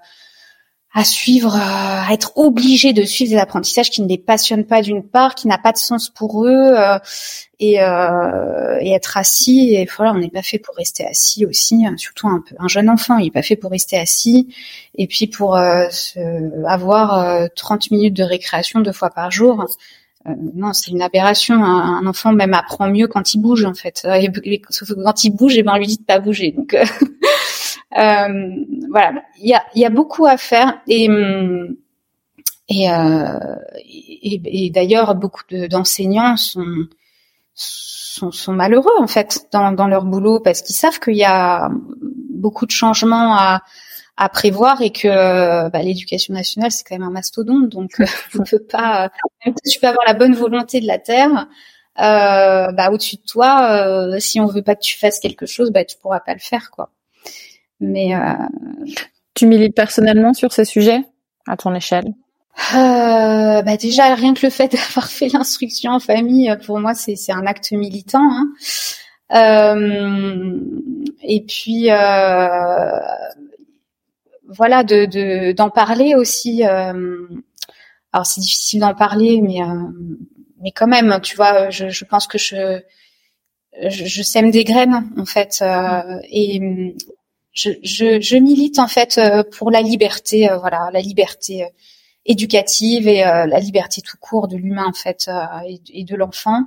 à 0.93 1.03
suivre, 1.03 1.55
à 1.55 2.13
être 2.13 2.37
obligé 2.37 2.93
de 2.93 3.03
suivre 3.03 3.31
des 3.31 3.37
apprentissages 3.37 3.89
qui 3.89 4.01
ne 4.01 4.07
les 4.07 4.17
passionnent 4.17 4.65
pas 4.65 4.81
d'une 4.81 5.03
part, 5.03 5.33
qui 5.33 5.47
n'a 5.47 5.57
pas 5.57 5.71
de 5.71 5.77
sens 5.77 6.09
pour 6.09 6.45
eux, 6.45 6.75
et, 7.59 7.73
et, 7.73 8.91
être 8.91 9.17
assis. 9.17 9.73
Et 9.73 9.87
voilà, 9.97 10.11
on 10.11 10.19
n'est 10.19 10.29
pas 10.29 10.43
fait 10.43 10.59
pour 10.59 10.75
rester 10.75 11.05
assis 11.05 11.45
aussi, 11.47 11.85
hein, 11.85 11.95
surtout 11.97 12.27
un, 12.27 12.43
peu, 12.47 12.55
un 12.59 12.67
jeune 12.67 12.89
enfant, 12.89 13.17
il 13.17 13.25
n'est 13.25 13.31
pas 13.31 13.41
fait 13.41 13.55
pour 13.55 13.71
rester 13.71 13.97
assis. 13.97 14.53
Et 14.95 15.07
puis 15.07 15.25
pour 15.25 15.55
se, 15.55 16.65
avoir 16.67 17.49
30 17.55 17.89
minutes 17.89 18.15
de 18.15 18.23
récréation 18.23 18.81
deux 18.81 18.91
fois 18.91 19.09
par 19.09 19.31
jour, 19.31 19.65
euh, 20.27 20.31
non, 20.55 20.73
c'est 20.73 20.91
une 20.91 21.01
aberration. 21.01 21.63
Un, 21.63 22.05
enfant 22.05 22.31
même 22.33 22.53
apprend 22.53 22.87
mieux 22.87 23.07
quand 23.07 23.33
il 23.33 23.41
bouge 23.41 23.65
en 23.65 23.73
fait. 23.73 24.03
Euh, 24.05 24.21
sauf 24.69 24.89
que 24.89 25.03
quand 25.03 25.23
il 25.23 25.31
bouge, 25.31 25.55
et 25.55 25.59
eh 25.59 25.63
ben 25.63 25.73
on 25.75 25.77
lui 25.77 25.87
dit 25.87 25.97
de 25.97 26.03
pas 26.03 26.19
bouger. 26.19 26.51
Donc 26.51 26.73
euh, 26.73 26.85
voilà, 27.95 29.23
il 29.39 29.49
y 29.49 29.53
a, 29.53 29.63
y 29.75 29.85
a 29.85 29.89
beaucoup 29.89 30.25
à 30.25 30.37
faire 30.37 30.81
et 30.87 31.07
et, 32.69 32.87
et, 32.87 34.65
et 34.65 34.69
d'ailleurs 34.69 35.15
beaucoup 35.15 35.43
d'enseignants 35.69 36.37
sont, 36.37 36.87
sont, 37.53 38.31
sont 38.31 38.53
malheureux 38.53 38.95
en 38.99 39.07
fait 39.07 39.47
dans, 39.51 39.73
dans 39.73 39.87
leur 39.87 40.05
boulot 40.05 40.39
parce 40.39 40.61
qu'ils 40.61 40.75
savent 40.75 40.99
qu'il 40.99 41.17
y 41.17 41.25
a 41.25 41.69
beaucoup 42.29 42.65
de 42.65 42.71
changements 42.71 43.35
à 43.35 43.61
à 44.15 44.29
prévoir 44.29 44.81
et 44.81 44.91
que 44.91 45.69
bah, 45.69 45.81
l'éducation 45.81 46.33
nationale 46.33 46.71
c'est 46.71 46.83
quand 46.83 46.95
même 46.95 47.07
un 47.07 47.11
mastodonte 47.11 47.69
donc 47.69 47.99
euh, 47.99 48.05
on 48.39 48.43
peut 48.43 48.59
pas 48.59 49.09
même 49.45 49.55
si 49.63 49.73
tu 49.73 49.79
peux 49.79 49.87
avoir 49.87 50.05
la 50.05 50.13
bonne 50.13 50.35
volonté 50.35 50.79
de 50.81 50.87
la 50.87 50.99
terre 50.99 51.47
euh, 51.99 52.71
bah 52.71 52.91
au-dessus 52.91 53.17
de 53.17 53.23
toi 53.27 53.71
euh, 53.71 54.19
si 54.19 54.39
on 54.39 54.45
veut 54.45 54.61
pas 54.61 54.75
que 54.75 54.81
tu 54.81 54.97
fasses 54.97 55.19
quelque 55.19 55.45
chose 55.45 55.71
bah 55.71 55.83
tu 55.83 55.97
pourras 55.97 56.19
pas 56.19 56.33
le 56.33 56.39
faire 56.39 56.69
quoi 56.71 56.91
mais 57.83 58.15
euh, 58.15 58.33
tu 59.33 59.45
milites 59.45 59.75
personnellement 59.75 60.33
sur 60.33 60.53
ces 60.53 60.65
sujets 60.65 61.01
à 61.47 61.57
ton 61.57 61.73
échelle 61.75 62.13
euh, 62.75 63.61
bah 63.63 63.77
déjà 63.77 64.13
rien 64.13 64.33
que 64.33 64.45
le 64.45 64.51
fait 64.51 64.67
d'avoir 64.71 65.09
fait 65.09 65.27
l'instruction 65.27 65.91
en 65.91 65.99
famille 65.99 66.55
pour 66.65 66.79
moi 66.79 66.93
c'est 66.93 67.15
c'est 67.15 67.31
un 67.31 67.45
acte 67.45 67.71
militant 67.71 68.21
hein. 68.21 68.47
Euh, 69.33 70.59
et 71.23 71.43
puis, 71.45 71.89
euh, 71.89 72.99
voilà, 74.47 74.83
de 74.83 75.51
d'en 75.53 75.69
parler 75.69 76.15
aussi. 76.15 76.65
Euh, 76.65 77.27
alors 78.11 78.25
c'est 78.25 78.41
difficile 78.41 78.81
d'en 78.81 78.93
parler, 78.93 79.41
mais 79.41 79.61
euh, 79.61 79.87
mais 80.61 80.71
quand 80.71 80.87
même, 80.87 81.19
tu 81.23 81.35
vois, 81.35 81.69
je, 81.69 81.89
je 81.89 82.05
pense 82.05 82.27
que 82.27 82.37
je, 82.37 82.79
je, 83.81 84.23
sème 84.23 84.51
des 84.51 84.63
graines 84.63 85.09
en 85.17 85.25
fait, 85.25 85.59
euh, 85.61 86.19
et 86.29 86.95
je, 87.53 87.69
je, 87.83 88.19
je, 88.19 88.37
milite 88.37 88.79
en 88.79 88.87
fait 88.87 89.19
pour 89.57 89.71
la 89.71 89.81
liberté, 89.81 90.49
voilà, 90.59 90.89
la 90.91 91.01
liberté 91.01 91.67
éducative 92.25 93.07
et 93.07 93.21
la 93.21 93.59
liberté 93.59 94.01
tout 94.01 94.17
court 94.19 94.47
de 94.47 94.57
l'humain 94.57 94.87
en 94.87 94.93
fait 94.93 95.29
et, 95.67 95.81
et, 95.89 96.03
de 96.03 96.15
l'enfant. 96.15 96.61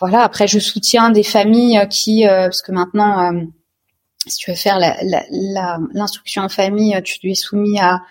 Voilà. 0.00 0.22
Après, 0.22 0.48
je 0.48 0.58
soutiens 0.58 1.10
des 1.10 1.22
familles 1.22 1.86
qui, 1.88 2.24
parce 2.26 2.62
que 2.62 2.72
maintenant 2.72 3.32
si 4.26 4.38
tu 4.38 4.50
veux 4.50 4.56
faire 4.56 4.78
l'instruction 4.78 6.42
la, 6.42 6.46
la, 6.46 6.46
en 6.46 6.48
famille, 6.48 7.00
tu 7.04 7.18
lui 7.22 7.32
es 7.32 7.34
soumis 7.34 7.78
à, 7.80 8.02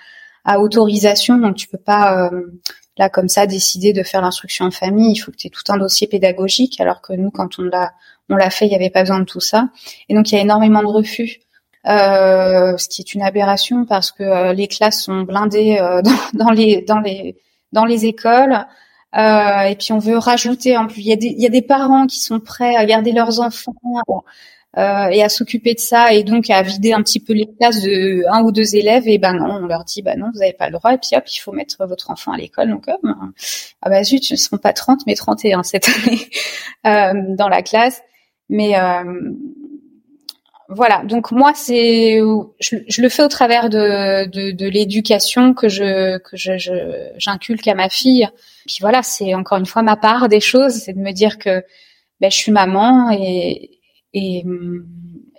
à 0.44 0.60
autorisation, 0.60 1.38
donc 1.38 1.56
tu 1.56 1.68
peux 1.68 1.78
pas 1.78 2.28
euh, 2.28 2.60
là 2.98 3.10
comme 3.10 3.30
ça 3.30 3.46
décider 3.46 3.94
de 3.94 4.04
faire 4.04 4.22
l'instruction 4.22 4.66
en 4.66 4.72
famille. 4.72 5.14
Il 5.14 5.18
faut 5.18 5.32
que 5.32 5.38
tu 5.38 5.48
aies 5.48 5.52
tout 5.52 5.64
un 5.70 5.78
dossier 5.78 6.08
pédagogique, 6.08 6.80
alors 6.82 7.02
que 7.02 7.14
nous, 7.14 7.32
quand 7.32 7.60
on 7.60 7.64
l'a 7.64 7.94
on 8.30 8.36
l'a 8.36 8.50
fait, 8.50 8.66
il 8.66 8.70
n'y 8.70 8.76
avait 8.76 8.90
pas 8.90 9.02
besoin 9.02 9.20
de 9.20 9.26
tout 9.26 9.42
ça. 9.42 9.70
Et 10.10 10.16
donc 10.16 10.32
il 10.32 10.36
y 10.36 10.38
a 10.38 10.42
énormément 10.42 10.82
de 10.82 10.88
refus. 10.88 11.40
Euh, 11.88 12.78
ce 12.78 12.88
qui 12.88 13.02
est 13.02 13.16
une 13.16 13.24
aberration 13.24 13.86
parce 13.86 14.12
que 14.12 14.22
euh, 14.22 14.54
les 14.54 14.68
classes 14.68 15.04
sont 15.04 15.22
blindées 15.22 15.80
euh, 15.80 16.02
dans, 16.34 16.46
dans, 16.46 16.52
les 16.52 16.82
dans 16.84 17.00
les 17.00 17.38
dans 17.72 17.86
les 17.86 18.06
écoles. 18.06 18.66
Et 19.14 19.76
puis 19.78 19.92
on 19.92 20.00
veut 20.00 20.18
rajouter 20.18 20.78
en 20.78 20.88
plus 20.88 21.02
il 21.02 21.08
y 21.08 21.14
a 21.14 21.16
des 21.16 21.28
il 21.28 21.42
y 21.42 21.46
a 21.46 21.50
des 21.50 21.62
parents 21.62 22.08
qui 22.08 22.20
sont 22.20 22.40
prêts 22.40 22.76
à 22.76 22.86
garder 22.86 23.12
leurs 23.12 23.40
enfants 23.42 23.74
euh, 24.78 25.08
et 25.10 25.22
à 25.22 25.28
s'occuper 25.28 25.74
de 25.74 25.82
ça 25.82 26.14
et 26.14 26.24
donc 26.24 26.50
à 26.50 26.62
vider 26.62 26.94
un 26.94 27.04
petit 27.04 27.20
peu 27.20 27.34
les 27.34 27.46
classes 27.46 27.82
de 27.82 28.24
un 28.32 28.42
ou 28.44 28.52
deux 28.54 28.76
élèves. 28.76 29.08
Et 29.08 29.18
ben 29.18 29.34
non 29.34 29.60
on 29.64 29.68
leur 29.68 29.84
dit 29.84 30.02
bah 30.02 30.16
non 30.16 30.30
vous 30.34 30.40
n'avez 30.40 30.54
pas 30.54 30.68
le 30.68 30.74
droit. 30.74 30.94
Et 30.94 30.98
puis 30.98 31.18
hop 31.18 31.24
il 31.28 31.40
faut 31.40 31.52
mettre 31.52 31.86
votre 31.86 32.10
enfant 32.10 32.32
à 32.32 32.38
l'école. 32.38 32.70
Donc 32.70 32.86
ah 32.88 33.90
bah 33.90 34.04
zut 34.04 34.24
ce 34.24 34.34
ne 34.34 34.38
seront 34.38 34.58
pas 34.58 34.74
30 34.74 35.02
mais 35.08 35.16
31 35.16 35.64
cette 35.64 35.90
année 35.90 36.20
euh, 36.88 37.36
dans 37.36 37.50
la 37.50 37.62
classe. 37.64 38.02
Mais 38.50 38.78
euh, 38.78 39.04
voilà 40.74 41.04
donc 41.04 41.32
moi 41.32 41.52
c'est 41.54 42.20
je, 42.60 42.76
je, 42.88 43.02
le 43.02 43.10
fais 43.10 43.24
au 43.24 43.28
travers 43.28 43.70
de, 43.70 44.26
de, 44.28 44.52
de 44.52 44.68
l'éducation 44.68 45.54
que 45.54 45.70
je 45.70 46.18
que 46.20 46.38
je 46.38 46.52
j'inculque 47.18 47.68
à 47.68 47.76
ma 47.76 47.90
fille 47.90 48.28
puis 48.66 48.78
voilà 48.80 49.04
c'est 49.04 49.34
encore 49.34 49.58
une 49.58 49.66
fois 49.66 49.82
ma 49.82 49.98
part 49.98 50.30
des 50.30 50.40
choses 50.40 50.74
c'est 50.74 50.94
de 50.94 51.00
me 51.00 51.12
dire 51.12 51.38
que 51.38 51.64
ben, 52.20 52.32
je 52.32 52.38
suis 52.38 52.52
maman 52.52 53.10
et 53.12 53.82
et, 54.14 54.44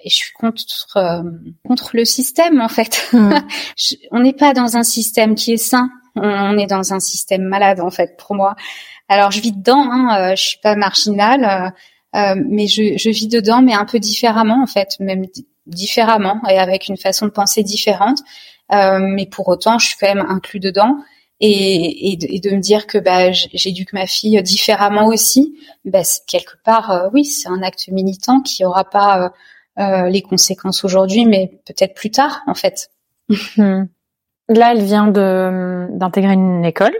et 0.02 0.10
je 0.10 0.14
suis 0.14 0.32
contre 0.32 0.96
euh, 0.96 1.22
contre 1.66 1.90
le 1.94 2.04
système 2.04 2.60
en 2.60 2.68
fait. 2.68 3.10
On 4.10 4.20
n'est 4.20 4.32
pas 4.32 4.52
dans 4.52 4.76
un 4.76 4.82
système 4.82 5.34
qui 5.34 5.52
est 5.52 5.56
sain, 5.58 5.90
on, 6.14 6.58
est 6.58 6.66
dans 6.66 6.92
un 6.92 7.00
système 7.00 7.42
malade 7.42 7.80
en 7.80 7.90
fait 7.90 8.16
pour 8.18 8.34
moi. 8.34 8.54
Alors 9.08 9.30
je 9.30 9.40
vis 9.40 9.52
dedans, 9.52 9.88
hein, 9.90 10.30
euh, 10.32 10.36
je 10.36 10.42
suis 10.42 10.58
pas 10.62 10.74
marginale, 10.76 11.44
euh, 11.44 11.70
mais 12.14 12.66
je, 12.66 12.98
je 12.98 13.10
vis 13.10 13.28
dedans, 13.28 13.62
mais 13.62 13.74
un 13.74 13.84
peu 13.84 13.98
différemment 13.98 14.62
en 14.62 14.66
fait, 14.66 14.96
même 15.00 15.24
différemment 15.66 16.40
et 16.48 16.58
avec 16.58 16.88
une 16.88 16.96
façon 16.96 17.26
de 17.26 17.30
penser 17.30 17.62
différente. 17.62 18.18
Euh, 18.72 18.98
mais 19.00 19.26
pour 19.26 19.48
autant, 19.48 19.78
je 19.78 19.88
suis 19.88 19.96
quand 19.98 20.14
même 20.14 20.24
inclus 20.28 20.60
dedans 20.60 20.96
et, 21.44 22.12
et, 22.12 22.40
de, 22.40 22.50
me 22.54 22.60
dire 22.60 22.86
que 22.86 22.98
bah, 22.98 23.32
j'éduque 23.32 23.92
ma 23.92 24.06
fille 24.06 24.40
différemment 24.42 25.08
aussi, 25.08 25.58
bah, 25.84 26.02
quelque 26.28 26.52
part, 26.64 26.90
euh, 26.92 27.08
oui, 27.12 27.24
c'est 27.24 27.48
un 27.48 27.62
acte 27.62 27.88
militant 27.88 28.40
qui 28.40 28.64
aura 28.64 28.88
pas 28.88 29.24
euh, 29.24 29.28
euh, 29.80 30.08
les 30.08 30.22
conséquences 30.22 30.84
aujourd'hui, 30.84 31.26
mais 31.26 31.60
peut-être 31.66 31.94
plus 31.94 32.12
tard, 32.12 32.42
en 32.46 32.54
fait. 32.54 32.90
Là, 33.56 34.72
elle 34.72 34.82
vient 34.84 35.08
de 35.08 35.88
d'intégrer 35.90 36.34
une 36.34 36.64
école. 36.64 36.94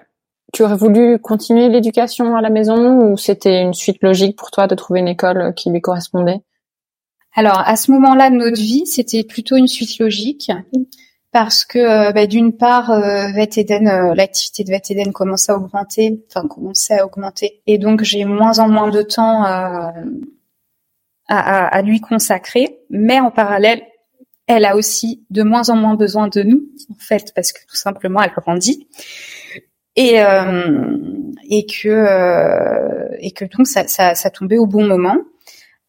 Tu 0.52 0.62
aurais 0.62 0.76
voulu 0.76 1.18
continuer 1.18 1.70
l'éducation 1.70 2.36
à 2.36 2.42
la 2.42 2.50
maison 2.50 3.10
ou 3.10 3.16
c'était 3.16 3.62
une 3.62 3.72
suite 3.72 4.02
logique 4.02 4.36
pour 4.36 4.50
toi 4.50 4.66
de 4.66 4.74
trouver 4.74 5.00
une 5.00 5.08
école 5.08 5.54
qui 5.54 5.70
lui 5.70 5.80
correspondait? 5.80 6.40
Alors, 7.34 7.58
à 7.58 7.76
ce 7.76 7.90
moment-là 7.92 8.28
notre 8.28 8.60
vie, 8.60 8.86
c'était 8.86 9.24
plutôt 9.24 9.56
une 9.56 9.66
suite 9.66 9.98
logique 9.98 10.50
parce 11.32 11.64
que 11.64 11.78
euh, 11.78 12.12
bah, 12.12 12.26
d'une 12.26 12.54
part, 12.54 12.90
euh, 12.90 13.28
euh, 13.28 14.14
l'activité 14.14 14.64
de 14.64 14.68
Vet 14.68 14.82
Eden 14.90 15.12
commence 15.14 15.48
à 15.48 15.56
augmenter, 15.56 16.22
enfin 16.28 16.46
commençait 16.46 16.98
à 16.98 17.06
augmenter, 17.06 17.62
et 17.66 17.78
donc 17.78 18.02
j'ai 18.02 18.26
moins 18.26 18.58
en 18.58 18.68
moins 18.68 18.90
de 18.90 19.00
temps 19.00 19.42
à, 19.42 19.94
à, 21.28 21.66
à, 21.66 21.82
lui 21.82 22.02
consacrer. 22.02 22.80
Mais 22.90 23.18
en 23.18 23.30
parallèle, 23.30 23.82
elle 24.46 24.66
a 24.66 24.76
aussi 24.76 25.24
de 25.30 25.42
moins 25.42 25.70
en 25.70 25.76
moins 25.76 25.94
besoin 25.94 26.28
de 26.28 26.42
nous, 26.42 26.68
en 26.90 26.98
fait, 26.98 27.32
parce 27.34 27.52
que 27.52 27.60
tout 27.66 27.76
simplement 27.76 28.20
elle 28.20 28.32
grandit 28.36 28.86
et 29.96 30.22
euh, 30.22 30.92
et 31.48 31.66
que 31.66 31.88
euh, 31.88 33.08
et 33.18 33.32
que 33.32 33.44
donc 33.44 33.66
ça, 33.66 33.86
ça, 33.88 34.14
ça 34.14 34.30
tombait 34.30 34.58
au 34.58 34.66
bon 34.66 34.86
moment. 34.86 35.16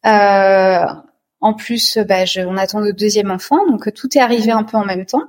Euh, 0.05 0.85
en 1.41 1.53
plus, 1.53 1.97
bah, 1.97 2.25
je, 2.25 2.41
on 2.41 2.57
attend 2.57 2.79
le 2.79 2.93
deuxième 2.93 3.31
enfant, 3.31 3.67
donc 3.67 3.93
tout 3.93 4.17
est 4.17 4.21
arrivé 4.21 4.51
un 4.51 4.63
peu 4.63 4.77
en 4.77 4.85
même 4.85 5.05
temps. 5.05 5.23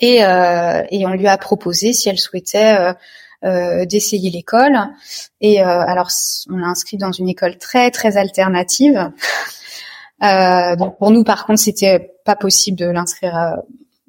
Et, 0.00 0.24
euh, 0.24 0.82
et 0.90 1.06
on 1.06 1.12
lui 1.12 1.28
a 1.28 1.36
proposé 1.36 1.92
si 1.92 2.08
elle 2.08 2.18
souhaitait 2.18 2.76
euh, 2.78 2.92
euh 3.44 3.84
d'essayer 3.84 4.30
l'école. 4.30 4.78
Et 5.40 5.60
euh, 5.60 5.66
alors, 5.66 6.08
on 6.50 6.56
l'a 6.56 6.68
inscrit 6.68 6.96
dans 6.96 7.12
une 7.12 7.28
école 7.28 7.58
très 7.58 7.90
très 7.90 8.16
alternative. 8.16 9.10
Euh, 10.22 10.76
donc 10.76 10.98
pour 10.98 11.10
nous, 11.10 11.24
par 11.24 11.46
contre, 11.46 11.58
c'était 11.58 12.12
pas 12.24 12.36
possible 12.36 12.78
de 12.78 12.86
l'inscrire 12.86 13.56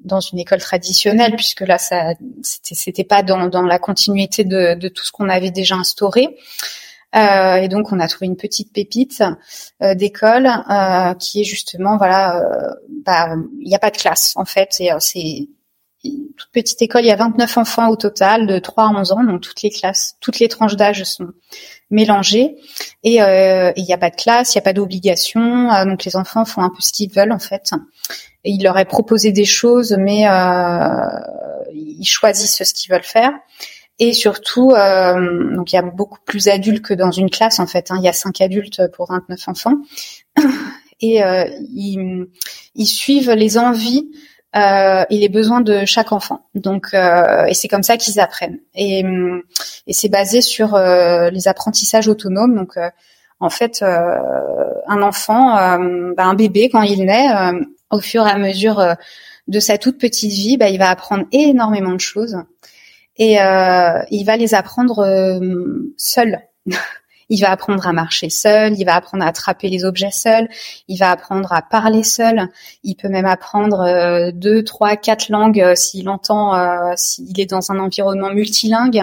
dans 0.04 0.20
une 0.20 0.38
école 0.38 0.60
traditionnelle 0.60 1.34
puisque 1.36 1.60
là, 1.60 1.78
ça 1.78 2.14
c'était 2.42 2.74
c'était 2.74 3.04
pas 3.04 3.22
dans, 3.22 3.48
dans 3.48 3.62
la 3.62 3.78
continuité 3.78 4.44
de, 4.44 4.74
de 4.74 4.88
tout 4.88 5.04
ce 5.04 5.12
qu'on 5.12 5.28
avait 5.28 5.50
déjà 5.50 5.76
instauré. 5.76 6.36
Euh, 7.14 7.56
et 7.56 7.68
donc 7.68 7.92
on 7.92 8.00
a 8.00 8.08
trouvé 8.08 8.26
une 8.26 8.36
petite 8.36 8.72
pépite 8.72 9.22
euh, 9.82 9.94
d'école 9.94 10.46
euh, 10.46 11.14
qui 11.14 11.40
est 11.40 11.44
justement 11.44 11.96
voilà, 11.96 12.40
euh, 12.40 12.74
bah, 13.04 13.36
il 13.60 13.68
n'y 13.68 13.74
a 13.74 13.78
pas 13.78 13.90
de 13.90 13.96
classe 13.96 14.32
en 14.36 14.44
fait, 14.44 14.68
c'est 14.72 14.88
c'est 14.98 15.48
toute 16.36 16.50
petite 16.52 16.82
école, 16.82 17.04
il 17.04 17.08
y 17.08 17.12
a 17.12 17.16
29 17.16 17.56
enfants 17.56 17.88
au 17.88 17.96
total 17.96 18.46
de 18.46 18.58
3 18.58 18.84
à 18.84 18.88
11 18.88 19.12
ans, 19.12 19.24
donc 19.24 19.40
toutes 19.40 19.62
les 19.62 19.70
classes, 19.70 20.16
toutes 20.20 20.38
les 20.38 20.48
tranches 20.48 20.76
d'âge 20.76 21.02
sont 21.04 21.28
mélangées. 21.90 22.56
Et 23.04 23.14
il 23.14 23.84
n'y 23.84 23.92
a 23.94 23.98
pas 23.98 24.10
de 24.10 24.16
classe, 24.16 24.54
il 24.54 24.58
n'y 24.58 24.60
a 24.60 24.64
pas 24.64 24.74
d'obligation, 24.74 25.70
donc 25.86 26.04
les 26.04 26.14
enfants 26.16 26.44
font 26.44 26.60
un 26.60 26.68
peu 26.68 26.82
ce 26.82 26.92
qu'ils 26.92 27.10
veulent 27.10 27.32
en 27.32 27.38
fait. 27.38 27.70
Il 28.44 28.62
leur 28.62 28.78
est 28.78 28.84
proposé 28.84 29.32
des 29.32 29.44
choses, 29.44 29.96
mais 29.98 30.24
ils 31.72 32.06
choisissent 32.06 32.62
ce 32.62 32.74
qu'ils 32.74 32.92
veulent 32.92 33.02
faire. 33.02 33.32
Et 34.00 34.12
surtout, 34.12 34.72
euh, 34.72 35.54
donc 35.54 35.72
il 35.72 35.76
y 35.76 35.78
a 35.78 35.82
beaucoup 35.82 36.18
plus 36.24 36.46
d'adultes 36.46 36.84
que 36.84 36.94
dans 36.94 37.12
une 37.12 37.30
classe 37.30 37.60
en 37.60 37.66
fait. 37.66 37.90
Hein. 37.90 37.96
Il 37.98 38.04
y 38.04 38.08
a 38.08 38.12
cinq 38.12 38.40
adultes 38.40 38.82
pour 38.92 39.08
29 39.08 39.48
enfants. 39.48 39.76
Et 41.00 41.22
euh, 41.22 41.44
ils, 41.74 42.86
suivent 42.86 43.32
les 43.32 43.58
envies 43.58 44.08
euh, 44.56 45.04
et 45.10 45.18
les 45.18 45.28
besoins 45.28 45.60
de 45.60 45.84
chaque 45.84 46.12
enfant. 46.12 46.46
Donc, 46.54 46.94
euh, 46.94 47.44
et 47.44 47.52
c'est 47.52 47.68
comme 47.68 47.82
ça 47.82 47.96
qu'ils 47.96 48.20
apprennent. 48.20 48.60
Et, 48.74 49.04
c'est 49.90 50.08
basé 50.08 50.40
sur 50.40 50.76
euh, 50.76 51.30
les 51.30 51.46
apprentissages 51.48 52.08
autonomes. 52.08 52.54
Donc, 52.54 52.76
euh, 52.76 52.88
en 53.40 53.50
fait, 53.50 53.82
un 53.82 55.02
enfant, 55.02 55.56
bah, 56.16 56.24
un 56.24 56.34
bébé 56.34 56.70
quand 56.70 56.82
il 56.82 57.04
naît, 57.04 57.28
au 57.94 58.00
fur 58.00 58.26
et 58.26 58.30
à 58.30 58.38
mesure 58.38 58.84
de 59.48 59.60
sa 59.60 59.78
toute 59.78 59.98
petite 59.98 60.32
vie, 60.32 60.56
bah, 60.56 60.68
il 60.68 60.78
va 60.78 60.90
apprendre 60.90 61.24
énormément 61.32 61.92
de 61.92 62.00
choses 62.00 62.36
et 63.16 63.34
il 63.34 64.24
va 64.24 64.36
les 64.36 64.54
apprendre 64.54 65.40
seul. 65.96 66.40
Il 67.28 67.40
va 67.40 67.50
apprendre 67.50 67.86
à 67.86 67.92
marcher 67.92 68.30
seul, 68.30 68.78
il 68.78 68.84
va 68.84 68.96
apprendre 68.96 69.24
à 69.24 69.28
attraper 69.28 69.68
les 69.68 69.84
objets 69.84 70.10
seul, 70.10 70.48
il 70.88 70.98
va 70.98 71.10
apprendre 71.10 71.52
à 71.52 71.62
parler 71.62 72.02
seul, 72.02 72.48
il 72.82 72.96
peut 72.96 73.08
même 73.08 73.26
apprendre 73.26 73.80
euh, 73.80 74.30
deux, 74.32 74.62
trois, 74.62 74.96
quatre 74.96 75.30
langues 75.30 75.60
euh, 75.60 75.74
s'il 75.74 76.08
entend, 76.08 76.54
euh, 76.54 76.92
s'il 76.96 77.40
est 77.40 77.46
dans 77.46 77.70
un 77.70 77.78
environnement 77.78 78.30
multilingue. 78.30 79.02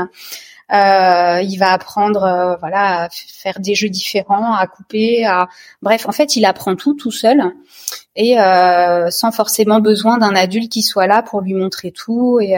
Il 0.72 1.57
va 1.60 1.72
apprendre, 1.72 2.57
voilà, 2.60 3.03
à 3.03 3.10
faire 3.10 3.60
des 3.60 3.76
jeux 3.76 3.89
différents, 3.89 4.53
à 4.53 4.68
couper, 4.68 5.26
à 5.26 5.48
bref, 5.81 6.07
en 6.07 6.11
fait, 6.11 6.35
il 6.35 6.45
apprend 6.45 6.76
tout 6.76 6.93
tout 6.93 7.11
seul 7.11 7.41
et 8.15 8.35
sans 9.10 9.31
forcément 9.31 9.80
besoin 9.80 10.18
d'un 10.18 10.35
adulte 10.35 10.72
qui 10.72 10.81
soit 10.81 11.07
là 11.07 11.22
pour 11.22 11.41
lui 11.41 11.53
montrer 11.53 11.91
tout 11.91 12.39
et 12.39 12.56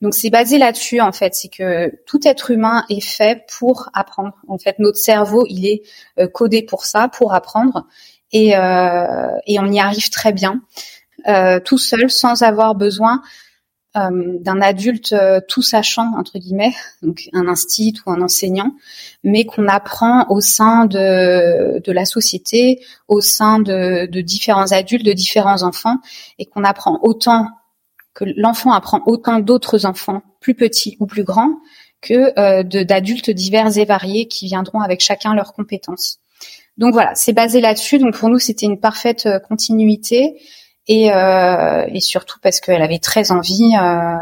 donc 0.00 0.14
c'est 0.14 0.30
basé 0.30 0.58
là-dessus 0.58 1.00
en 1.00 1.12
fait, 1.12 1.34
c'est 1.34 1.48
que 1.48 1.94
tout 2.06 2.20
être 2.24 2.50
humain 2.50 2.84
est 2.88 3.00
fait 3.00 3.46
pour 3.58 3.90
apprendre. 3.92 4.32
En 4.48 4.58
fait, 4.58 4.78
notre 4.78 4.98
cerveau, 4.98 5.44
il 5.48 5.66
est 5.66 5.82
euh, 6.18 6.26
codé 6.26 6.62
pour 6.62 6.84
ça, 6.84 7.08
pour 7.08 7.34
apprendre, 7.34 7.86
et, 8.32 8.56
euh, 8.56 9.28
et 9.46 9.58
on 9.58 9.66
y 9.66 9.80
arrive 9.80 10.08
très 10.10 10.32
bien, 10.32 10.60
euh, 11.28 11.60
tout 11.60 11.78
seul, 11.78 12.10
sans 12.10 12.42
avoir 12.42 12.74
besoin 12.74 13.22
euh, 13.96 14.38
d'un 14.40 14.60
adulte 14.60 15.12
euh, 15.12 15.40
tout 15.48 15.62
sachant 15.62 16.12
entre 16.16 16.38
guillemets, 16.38 16.74
donc 17.02 17.28
un 17.32 17.48
instit 17.48 17.94
ou 18.06 18.10
un 18.12 18.22
enseignant, 18.22 18.72
mais 19.24 19.44
qu'on 19.44 19.66
apprend 19.66 20.26
au 20.28 20.40
sein 20.40 20.86
de, 20.86 21.80
de 21.80 21.92
la 21.92 22.04
société, 22.04 22.84
au 23.08 23.20
sein 23.20 23.58
de, 23.58 24.06
de 24.06 24.20
différents 24.20 24.72
adultes, 24.72 25.04
de 25.04 25.12
différents 25.12 25.62
enfants, 25.62 25.96
et 26.38 26.46
qu'on 26.46 26.64
apprend 26.64 27.00
autant 27.02 27.48
que 28.14 28.24
l'enfant 28.36 28.72
apprend 28.72 29.02
autant 29.06 29.40
d'autres 29.40 29.86
enfants, 29.86 30.22
plus 30.40 30.54
petits 30.54 30.96
ou 31.00 31.06
plus 31.06 31.24
grands, 31.24 31.54
que 32.00 32.38
euh, 32.38 32.62
d'adultes 32.62 33.30
divers 33.30 33.76
et 33.76 33.84
variés 33.84 34.26
qui 34.26 34.46
viendront 34.46 34.80
avec 34.80 35.00
chacun 35.00 35.34
leurs 35.34 35.52
compétences. 35.52 36.18
Donc 36.78 36.92
voilà, 36.92 37.14
c'est 37.14 37.32
basé 37.32 37.60
là-dessus. 37.60 37.98
Donc 37.98 38.16
pour 38.16 38.28
nous, 38.30 38.38
c'était 38.38 38.66
une 38.66 38.80
parfaite 38.80 39.26
euh, 39.26 39.38
continuité 39.38 40.40
et, 40.90 41.12
euh, 41.12 41.86
et 41.86 42.00
surtout 42.00 42.40
parce 42.42 42.58
qu'elle 42.58 42.82
avait 42.82 42.98
très 42.98 43.30
envie, 43.30 43.76
euh, 43.80 44.16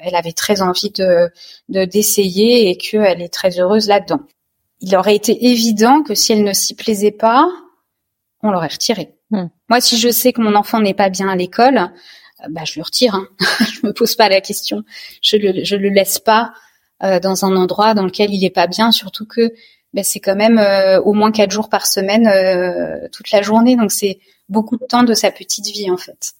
elle 0.00 0.14
avait 0.14 0.32
très 0.32 0.62
envie 0.62 0.90
de 0.90 1.28
d'essayer 1.68 2.70
et 2.70 2.76
qu'elle 2.76 3.20
est 3.20 3.32
très 3.32 3.58
heureuse 3.58 3.88
là-dedans. 3.88 4.20
Il 4.80 4.94
aurait 4.94 5.16
été 5.16 5.46
évident 5.46 6.04
que 6.04 6.14
si 6.14 6.32
elle 6.32 6.44
ne 6.44 6.52
s'y 6.52 6.76
plaisait 6.76 7.10
pas, 7.10 7.48
on 8.44 8.52
l'aurait 8.52 8.68
retirée. 8.68 9.16
Hmm. 9.30 9.46
Moi, 9.68 9.80
si 9.80 9.98
je 9.98 10.08
sais 10.08 10.32
que 10.32 10.40
mon 10.40 10.54
enfant 10.54 10.78
n'est 10.78 10.94
pas 10.94 11.08
bien 11.08 11.28
à 11.28 11.34
l'école, 11.34 11.78
euh, 11.78 12.46
bah, 12.50 12.62
je 12.64 12.78
le 12.78 12.84
retire. 12.84 13.16
Hein. 13.16 13.26
je 13.72 13.84
me 13.84 13.92
pose 13.92 14.14
pas 14.14 14.28
la 14.28 14.40
question. 14.40 14.84
Je 15.20 15.36
le, 15.36 15.64
je 15.64 15.74
le 15.74 15.88
laisse 15.88 16.20
pas 16.20 16.52
euh, 17.02 17.18
dans 17.18 17.44
un 17.44 17.56
endroit 17.56 17.94
dans 17.94 18.04
lequel 18.04 18.32
il 18.32 18.44
est 18.44 18.50
pas 18.50 18.68
bien, 18.68 18.92
surtout 18.92 19.26
que 19.26 19.52
bah, 19.94 20.02
c'est 20.02 20.20
quand 20.20 20.36
même 20.36 20.58
euh, 20.58 21.00
au 21.00 21.12
moins 21.12 21.32
quatre 21.32 21.50
jours 21.50 21.68
par 21.68 21.86
semaine, 21.86 22.30
toute 23.12 23.30
la 23.30 23.42
journée. 23.42 23.76
Donc 23.76 23.92
c'est 23.92 24.18
beaucoup 24.48 24.76
de 24.76 24.84
temps 24.84 25.02
de 25.02 25.14
sa 25.14 25.30
petite 25.30 25.66
vie 25.66 25.90
en 25.90 25.96
fait. 25.96 26.32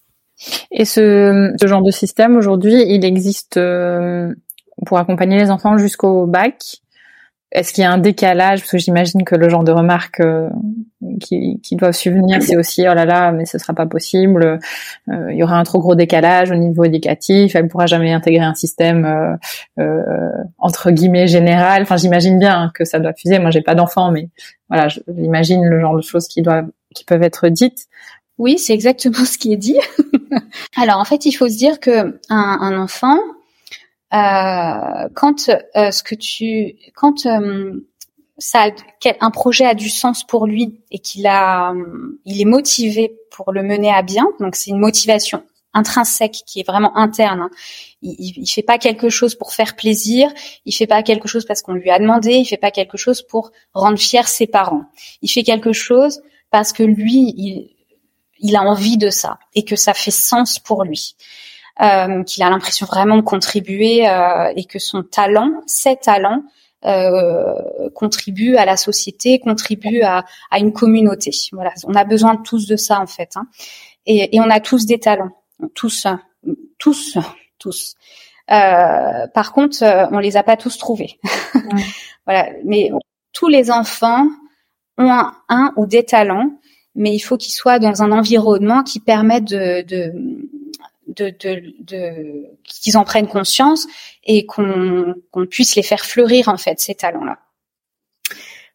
Et 0.70 0.84
ce, 0.84 1.54
ce 1.60 1.66
genre 1.66 1.82
de 1.82 1.90
système 1.90 2.36
aujourd'hui, 2.36 2.82
il 2.88 3.04
existe 3.04 3.60
pour 4.86 4.98
accompagner 4.98 5.38
les 5.38 5.50
enfants 5.50 5.78
jusqu'au 5.78 6.26
bac 6.26 6.82
est-ce 7.52 7.74
qu'il 7.74 7.82
y 7.82 7.84
a 7.84 7.92
un 7.92 7.98
décalage? 7.98 8.60
Parce 8.60 8.72
que 8.72 8.78
j'imagine 8.78 9.24
que 9.24 9.34
le 9.34 9.48
genre 9.50 9.62
de 9.62 9.72
remarques 9.72 10.20
euh, 10.20 10.48
qui, 11.20 11.60
qui 11.62 11.76
doivent 11.76 11.94
subvenir, 11.94 12.42
c'est 12.42 12.56
aussi 12.56 12.82
oh 12.82 12.94
là 12.94 13.04
là, 13.04 13.30
mais 13.30 13.44
ce 13.44 13.58
sera 13.58 13.74
pas 13.74 13.84
possible. 13.84 14.58
Euh, 15.10 15.30
il 15.30 15.36
y 15.36 15.42
aura 15.42 15.56
un 15.58 15.62
trop 15.62 15.78
gros 15.78 15.94
décalage 15.94 16.50
au 16.50 16.54
niveau 16.54 16.84
éducatif. 16.84 17.54
Elle 17.54 17.68
pourra 17.68 17.84
jamais 17.86 18.12
intégrer 18.12 18.44
un 18.44 18.54
système 18.54 19.04
euh, 19.04 19.36
euh 19.82 20.30
entre 20.58 20.90
guillemets 20.90 21.28
général. 21.28 21.82
Enfin, 21.82 21.98
j'imagine 21.98 22.38
bien 22.38 22.70
que 22.74 22.86
ça 22.86 22.98
doit 22.98 23.12
fuser. 23.12 23.38
Moi, 23.38 23.50
j'ai 23.50 23.62
pas 23.62 23.74
d'enfant, 23.74 24.10
mais 24.10 24.30
voilà, 24.70 24.88
j'imagine 24.88 25.64
le 25.64 25.78
genre 25.78 25.94
de 25.94 26.02
choses 26.02 26.28
qui 26.28 26.40
doivent, 26.40 26.70
qui 26.94 27.04
peuvent 27.04 27.22
être 27.22 27.48
dites. 27.48 27.86
Oui, 28.38 28.58
c'est 28.58 28.72
exactement 28.72 29.24
ce 29.26 29.36
qui 29.36 29.52
est 29.52 29.58
dit. 29.58 29.78
Alors, 30.76 30.98
en 30.98 31.04
fait, 31.04 31.26
il 31.26 31.32
faut 31.32 31.48
se 31.48 31.58
dire 31.58 31.80
que 31.80 32.18
un, 32.30 32.58
un 32.60 32.80
enfant, 32.80 33.18
quand 34.12 35.48
euh, 35.48 35.90
ce 35.90 36.02
que 36.02 36.14
tu, 36.14 36.76
quand 36.94 37.24
euh, 37.26 37.88
ça, 38.38 38.66
un 39.20 39.30
projet 39.30 39.64
a 39.64 39.74
du 39.74 39.88
sens 39.88 40.24
pour 40.24 40.46
lui 40.46 40.80
et 40.90 40.98
qu'il 40.98 41.26
a, 41.26 41.72
il 42.24 42.40
est 42.40 42.46
motivé 42.46 43.14
pour 43.30 43.52
le 43.52 43.62
mener 43.62 43.90
à 43.90 44.02
bien, 44.02 44.26
donc 44.40 44.56
c'est 44.56 44.70
une 44.70 44.80
motivation 44.80 45.44
intrinsèque 45.74 46.42
qui 46.46 46.60
est 46.60 46.66
vraiment 46.66 46.94
interne. 46.98 47.40
Hein. 47.40 47.50
Il, 48.02 48.34
il, 48.36 48.46
fait 48.46 48.62
pas 48.62 48.76
quelque 48.76 49.08
chose 49.08 49.34
pour 49.34 49.54
faire 49.54 49.74
plaisir, 49.76 50.30
il 50.66 50.72
fait 50.72 50.86
pas 50.86 51.02
quelque 51.02 51.28
chose 51.28 51.46
parce 51.46 51.62
qu'on 51.62 51.72
lui 51.72 51.90
a 51.90 51.98
demandé, 51.98 52.34
il 52.34 52.44
fait 52.44 52.58
pas 52.58 52.70
quelque 52.70 52.98
chose 52.98 53.22
pour 53.22 53.52
rendre 53.72 53.98
fier 53.98 54.28
ses 54.28 54.46
parents. 54.46 54.84
Il 55.22 55.30
fait 55.30 55.44
quelque 55.44 55.72
chose 55.72 56.20
parce 56.50 56.74
que 56.74 56.82
lui, 56.82 57.32
il, 57.38 57.70
il 58.40 58.56
a 58.56 58.62
envie 58.62 58.98
de 58.98 59.08
ça 59.08 59.38
et 59.54 59.64
que 59.64 59.76
ça 59.76 59.94
fait 59.94 60.10
sens 60.10 60.58
pour 60.58 60.84
lui 60.84 61.14
euh, 61.16 61.51
qu'il 61.78 62.42
a 62.42 62.50
l'impression 62.50 62.86
vraiment 62.86 63.16
de 63.16 63.22
contribuer 63.22 64.08
euh, 64.08 64.52
et 64.56 64.64
que 64.64 64.78
son 64.78 65.02
talent, 65.02 65.50
ses 65.66 65.96
talents, 65.96 66.42
euh, 66.84 67.90
contribuent 67.94 68.56
à 68.56 68.64
la 68.64 68.76
société, 68.76 69.38
contribuent 69.38 70.02
à, 70.02 70.24
à, 70.50 70.58
une 70.58 70.72
communauté. 70.72 71.30
Voilà, 71.52 71.72
on 71.84 71.94
a 71.94 72.04
besoin 72.04 72.36
tous 72.36 72.66
de 72.66 72.76
ça 72.76 73.00
en 73.00 73.06
fait, 73.06 73.30
hein. 73.36 73.46
et, 74.04 74.34
et, 74.34 74.40
on 74.40 74.50
a 74.50 74.58
tous 74.58 74.84
des 74.84 74.98
talents, 74.98 75.30
tous, 75.74 76.08
tous, 76.78 77.18
tous. 77.58 77.94
Euh, 78.50 79.26
par 79.32 79.52
contre, 79.52 79.82
euh, 79.82 80.06
on 80.10 80.18
les 80.18 80.36
a 80.36 80.42
pas 80.42 80.56
tous 80.56 80.76
trouvés. 80.76 81.20
voilà, 82.26 82.48
mais 82.64 82.90
tous 83.32 83.48
les 83.48 83.70
enfants 83.70 84.26
ont 84.98 85.10
un, 85.10 85.34
un, 85.48 85.72
ou 85.76 85.86
des 85.86 86.04
talents, 86.04 86.50
mais 86.94 87.14
il 87.14 87.20
faut 87.20 87.36
qu'ils 87.36 87.54
soient 87.54 87.78
dans 87.78 88.02
un 88.02 88.12
environnement 88.12 88.82
qui 88.82 89.00
permette 89.00 89.44
de, 89.44 89.82
de 89.82 90.12
qu'ils 91.14 92.96
en 92.96 93.04
prennent 93.04 93.28
conscience 93.28 93.86
et 94.24 94.46
qu'on 94.46 95.14
puisse 95.50 95.76
les 95.76 95.82
faire 95.82 96.04
fleurir 96.04 96.48
en 96.48 96.56
fait 96.56 96.80
ces 96.80 96.94
talents-là. 96.94 97.38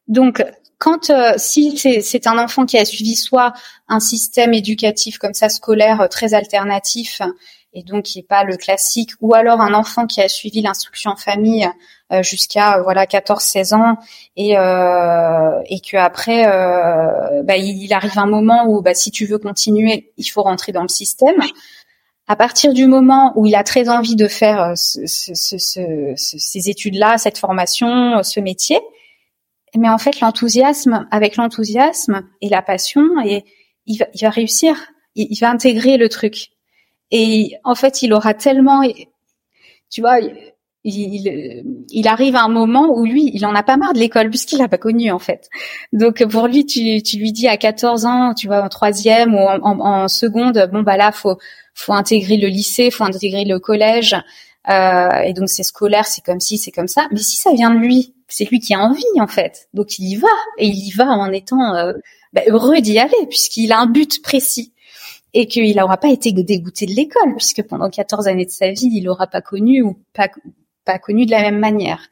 Donc 0.08 0.44
quand 0.80 1.10
euh, 1.10 1.34
si 1.38 1.78
c'est 1.78 2.28
un 2.28 2.38
enfant 2.38 2.66
qui 2.66 2.78
a 2.78 2.86
suivi 2.86 3.16
soit 3.16 3.54
un 3.88 4.00
système 4.00 4.54
éducatif 4.54 5.18
comme 5.18 5.34
ça 5.34 5.50
scolaire 5.50 6.02
euh, 6.02 6.08
très 6.08 6.34
alternatif 6.34 7.22
et 7.74 7.84
donc 7.84 8.04
qui 8.06 8.20
est 8.20 8.28
pas 8.28 8.44
le 8.44 8.58
classique, 8.58 9.12
ou 9.20 9.36
alors 9.36 9.60
un 9.60 9.74
enfant 9.74 10.08
qui 10.08 10.22
a 10.22 10.30
suivi 10.30 10.62
l'instruction 10.62 11.12
en 11.12 11.16
famille 11.16 11.68
euh, 12.14 12.24
jusqu'à 12.24 12.82
voilà 12.82 13.06
14-16 13.06 13.76
ans 13.76 13.98
et 14.36 14.58
euh, 14.58 15.62
et 15.66 15.80
que 15.82 15.98
après 15.98 16.44
bah, 17.44 17.58
il, 17.58 17.92
arrive 17.94 18.18
un 18.18 18.26
moment 18.26 18.66
où 18.68 18.82
bah, 18.82 18.94
si 18.94 19.12
tu 19.12 19.26
veux 19.26 19.38
continuer, 19.38 20.14
il 20.18 20.26
faut 20.26 20.44
rentrer 20.44 20.72
dans 20.72 20.84
le 20.84 20.88
système 20.88 21.42
à 22.28 22.36
partir 22.36 22.74
du 22.74 22.88
moment 22.88 23.34
où 23.36 23.46
il 23.46 23.56
a 23.56 23.64
très 23.64 23.90
envie 23.90 24.16
de 24.16 24.28
faire 24.28 24.62
euh, 24.62 24.74
ces 24.76 26.70
études-là, 26.70 27.18
cette 27.18 27.38
formation, 27.38 28.18
euh, 28.18 28.24
ce 28.24 28.40
métier, 28.40 28.80
mais 29.76 29.90
en 29.90 29.98
fait 29.98 30.20
l'enthousiasme, 30.20 31.08
avec 31.12 31.38
l'enthousiasme 31.38 32.28
et 32.42 32.50
la 32.50 32.62
passion, 32.62 33.04
et 33.26 33.46
il 33.86 33.98
va, 34.00 34.08
il 34.14 34.22
va 34.22 34.30
réussir, 34.30 34.76
il, 35.16 35.38
va 35.40 35.50
intégrer 35.50 35.98
le 35.98 36.10
truc. 36.10 36.50
Et 37.12 37.54
en 37.64 37.76
fait, 37.76 38.02
il 38.02 38.14
aura 38.14 38.34
tellement, 38.34 38.82
tu 39.90 40.02
vois, 40.02 40.20
il, 40.96 41.86
il, 41.90 42.08
arrive 42.08 42.36
à 42.36 42.44
un 42.44 42.50
moment 42.50 42.88
où 42.96 43.06
lui, 43.06 43.32
il 43.34 43.46
en 43.46 43.56
a 43.56 43.64
pas 43.64 43.78
marre 43.78 43.94
de 43.94 44.00
l'école 44.00 44.30
puisqu'il 44.30 44.60
l'a 44.60 44.68
pas 44.68 44.78
connu 44.78 45.12
en 45.12 45.20
fait. 45.20 45.50
Donc 45.94 46.26
pour 46.26 46.48
lui, 46.48 46.66
tu, 46.66 47.02
tu 47.04 47.18
lui 47.18 47.32
dis 47.32 47.48
à 47.48 47.58
14 47.58 48.06
ans, 48.06 48.34
tu 48.34 48.48
vois, 48.48 48.64
en 48.64 48.70
troisième 48.70 49.36
ou 49.36 49.40
en, 49.40 49.60
en, 49.62 49.80
en 49.80 50.08
seconde, 50.08 50.70
bon 50.72 50.82
bah 50.84 50.98
là, 50.98 51.12
faut 51.12 51.38
faut 51.74 51.94
intégrer 51.94 52.38
le 52.38 52.48
lycée, 52.48 52.90
faut 52.90 53.04
intégrer 53.04 53.46
le 53.46 53.60
collège. 53.60 54.16
Euh, 54.70 55.22
et 55.22 55.34
donc 55.34 55.50
c'est 55.50 55.64
scolaire, 55.64 56.06
c'est 56.08 56.24
comme 56.24 56.40
si, 56.40 56.58
c'est 56.58 56.72
comme 56.72 56.88
ça. 56.88 57.08
Mais 57.12 57.20
si 57.20 57.38
ça 57.38 57.54
vient 57.54 57.74
de 57.74 57.80
lui, 57.80 58.16
c'est 58.28 58.50
lui 58.50 58.60
qui 58.60 58.74
a 58.74 58.80
envie 58.80 59.04
en 59.20 59.28
fait. 59.28 59.70
Donc 59.74 60.00
il 60.00 60.10
y 60.10 60.16
va 60.16 60.28
et 60.58 60.68
il 60.68 60.88
y 60.88 60.92
va 60.92 61.06
en 61.06 61.32
étant 61.32 61.76
euh, 61.76 61.94
bah, 62.34 62.42
heureux 62.48 62.82
d'y 62.82 63.00
aller 63.00 63.28
puisqu'il 63.30 63.72
a 63.72 63.80
un 63.80 63.86
but 63.86 64.22
précis 64.22 64.74
et 65.34 65.48
qu'il 65.48 65.76
n'aura 65.76 65.98
pas 65.98 66.10
été 66.10 66.32
dégoûté 66.32 66.86
de 66.86 66.94
l'école 66.94 67.36
puisque 67.36 67.64
pendant 67.64 67.90
14 67.90 68.28
années 68.28 68.46
de 68.46 68.52
sa 68.52 68.72
vie, 68.72 68.90
il 68.92 69.04
n'aura 69.04 69.28
pas 69.28 69.42
connu 69.42 69.82
ou 69.84 69.98
pas 70.14 70.30
pas 70.88 70.98
connu 71.00 71.26
de 71.26 71.32
la 71.32 71.42
même 71.42 71.60
manière. 71.60 72.08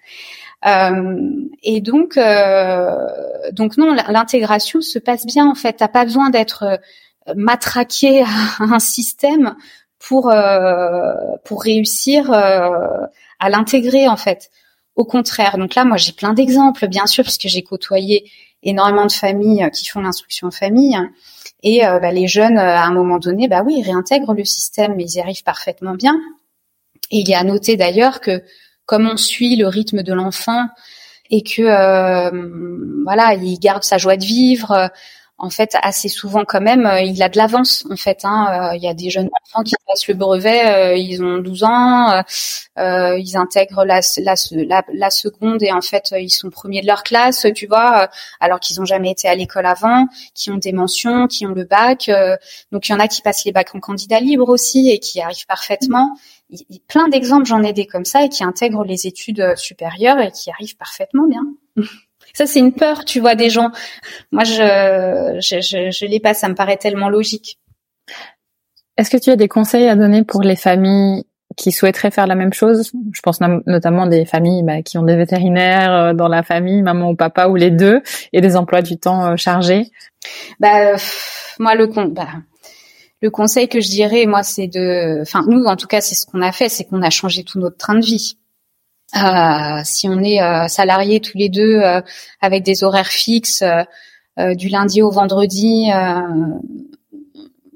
Euh, 0.66 1.48
et 1.64 1.82
donc, 1.82 2.18
euh, 2.18 3.08
donc 3.52 3.78
non, 3.78 3.94
l'intégration 3.94 4.82
se 4.82 5.00
passe 5.00 5.26
bien 5.26 5.50
en 5.50 5.56
fait. 5.56 5.74
T'as 5.74 5.88
pas 5.88 6.06
besoin 6.06 6.30
d'être 6.30 6.80
matraquer 7.36 8.24
un 8.60 8.80
système 8.80 9.56
pour 10.00 10.34
pour 11.46 11.64
réussir 11.64 12.32
à 12.32 13.50
l'intégrer 13.50 14.08
en 14.08 14.18
fait. 14.18 14.50
Au 14.96 15.04
contraire, 15.04 15.58
donc 15.58 15.76
là, 15.76 15.84
moi, 15.84 15.98
j'ai 15.98 16.14
plein 16.14 16.34
d'exemples, 16.34 16.88
bien 16.88 17.06
sûr, 17.06 17.26
parce 17.26 17.38
que 17.38 17.50
j'ai 17.50 17.64
côtoyé 17.64 18.32
énormément 18.64 19.06
de 19.06 19.12
familles 19.12 19.70
qui 19.74 19.90
font 19.90 20.00
l'instruction 20.00 20.48
en 20.48 20.52
famille. 20.52 20.98
Et 21.64 21.82
bah, 21.82 22.12
les 22.14 22.28
jeunes, 22.28 22.58
à 22.58 22.86
un 22.86 22.94
moment 22.94 23.20
donné, 23.20 23.50
bah 23.50 23.62
oui, 23.66 23.76
ils 23.80 23.84
réintègrent 23.84 24.34
le 24.34 24.46
système, 24.46 24.96
mais 24.96 25.04
ils 25.04 25.18
y 25.18 25.20
arrivent 25.20 25.44
parfaitement 25.44 25.96
bien. 25.96 26.18
Et 27.12 27.20
il 27.20 27.30
y 27.30 27.34
a 27.34 27.40
à 27.40 27.44
noter 27.44 27.76
d'ailleurs 27.76 28.22
que 28.22 28.42
comme 28.86 29.08
on 29.08 29.18
suit 29.18 29.56
le 29.56 29.68
rythme 29.68 30.04
de 30.04 30.14
l'enfant 30.14 30.68
et 31.30 31.44
que 31.44 31.62
euh, 31.62 33.02
voilà, 33.04 33.34
il 33.34 33.60
garde 33.60 33.84
sa 33.84 33.98
joie 33.98 34.18
de 34.18 34.26
vivre. 34.26 34.92
En 35.38 35.50
fait, 35.50 35.76
assez 35.82 36.08
souvent 36.08 36.46
quand 36.46 36.62
même, 36.62 36.86
euh, 36.86 37.02
il 37.02 37.22
a 37.22 37.28
de 37.28 37.38
l'avance. 37.38 37.86
En 37.92 37.98
fait, 37.98 38.20
hein. 38.24 38.72
Euh, 38.72 38.76
il 38.78 38.82
y 38.82 38.88
a 38.88 38.94
des 38.94 39.10
jeunes 39.10 39.30
enfants 39.44 39.64
qui 39.64 39.74
passent 39.86 40.08
le 40.08 40.14
brevet, 40.14 40.98
ils 41.02 41.22
ont 41.22 41.40
12 41.40 41.64
ans, 41.66 42.24
ils 42.78 43.36
intègrent 43.36 43.84
la, 43.84 44.02
seconde 44.02 45.62
et 45.62 45.74
en 45.74 45.82
fait, 45.82 46.14
ils 46.18 46.30
sont 46.30 46.50
premiers 46.50 46.82
de 46.82 46.88
leur 46.88 47.04
classe, 47.04 47.48
tu 47.54 47.68
vois, 47.68 48.10
alors 48.40 48.62
qu'ils 48.62 48.80
ont 48.80 48.86
jamais 48.86 49.12
été 49.12 49.28
à 49.28 49.36
l'école 49.36 49.66
avant, 49.66 50.08
qui 50.34 50.52
ont 50.52 50.58
des 50.58 50.72
mentions, 50.72 51.28
qui 51.28 51.46
ont 51.46 51.54
le 51.54 51.66
bac. 51.66 52.10
donc, 52.72 52.88
il 52.88 52.94
y 52.94 52.96
en 52.96 53.00
a 53.02 53.10
qui 53.10 53.22
passent 53.22 53.44
les 53.44 53.52
bacs 53.52 53.76
en 53.76 53.82
candidat 53.82 54.22
libre 54.22 54.48
aussi 54.48 54.90
et 54.90 55.00
qui 55.00 55.20
arrivent 55.20 55.48
parfaitement 55.48 56.16
plein 56.88 57.08
d'exemples, 57.08 57.46
j'en 57.46 57.64
ai 57.64 57.74
des 57.74 57.88
comme 57.88 58.06
ça 58.06 58.24
et 58.24 58.30
qui 58.30 58.44
intègrent 58.44 58.86
les 58.86 59.08
études 59.08 59.42
euh, 59.42 59.56
supérieures 59.56 60.20
et 60.20 60.32
qui 60.32 60.52
arrivent 60.52 60.78
parfaitement 60.78 61.28
bien. 61.28 61.44
ça, 62.34 62.46
c'est 62.46 62.60
une 62.60 62.74
peur, 62.74 63.06
tu 63.06 63.20
vois, 63.20 63.36
des 63.36 63.50
gens. 63.50 63.72
Moi, 64.32 64.44
je, 64.44 65.38
je, 65.42 65.62
je, 65.62 65.92
je 65.92 66.06
l'ai 66.06 66.20
pas, 66.20 66.34
ça 66.34 66.50
me 66.50 66.56
paraît 66.56 66.78
tellement 66.78 67.10
logique. 67.10 67.60
Est-ce 68.98 69.10
que 69.10 69.18
tu 69.18 69.30
as 69.30 69.36
des 69.36 69.48
conseils 69.48 69.88
à 69.88 69.96
donner 69.96 70.24
pour 70.24 70.42
les 70.42 70.56
familles 70.56 71.26
qui 71.58 71.72
souhaiteraient 71.72 72.12
faire 72.12 72.28
la 72.28 72.36
même 72.36 72.54
chose? 72.54 72.92
Je 73.14 73.22
pense 73.22 73.40
notamment 73.42 74.08
des 74.08 74.26
familles 74.26 74.64
bah, 74.64 74.82
qui 74.82 74.98
ont 74.98 75.04
des 75.04 75.16
vétérinaires 75.16 75.94
euh, 75.94 76.14
dans 76.14 76.28
la 76.28 76.44
famille, 76.44 76.82
maman 76.82 77.10
ou 77.10 77.16
papa 77.16 77.48
ou 77.48 77.56
les 77.56 77.72
deux, 77.72 78.02
et 78.34 78.42
des 78.42 78.56
emplois 78.56 78.82
du 78.82 78.98
temps 78.98 79.26
euh, 79.26 79.36
chargés? 79.36 79.92
Bah, 80.60 80.96
moi, 81.60 81.76
le 81.76 81.88
compte, 81.88 82.14
bah, 82.14 82.28
le 83.26 83.32
conseil 83.32 83.68
que 83.68 83.82
je 83.82 83.90
dirais, 83.90 84.28
moi, 84.28 84.44
c'est 84.44 84.68
de, 84.68 85.20
enfin, 85.24 85.44
nous, 85.48 85.66
en 85.66 85.76
tout 85.76 85.88
cas, 85.88 86.00
c'est 86.00 86.14
ce 86.14 86.28
qu'on 86.28 86.44
a 86.44 86.52
fait, 86.52 86.70
c'est 86.70 86.84
qu'on 86.84 87.02
a 87.02 87.10
changé 87.10 87.44
tout 87.44 87.58
notre 87.58 87.76
train 87.76 87.96
de 87.96 88.06
vie. 88.06 88.38
Euh, 89.16 89.82
si 89.84 90.08
on 90.08 90.20
est 90.22 90.44
euh, 90.44 90.68
salariés 90.68 91.22
tous 91.22 91.36
les 91.36 91.50
deux 91.50 91.80
euh, 91.80 92.02
avec 92.40 92.62
des 92.64 92.84
horaires 92.84 93.08
fixes 93.08 93.64
du 94.38 94.68
lundi 94.68 95.02
au 95.02 95.10
vendredi, 95.10 95.88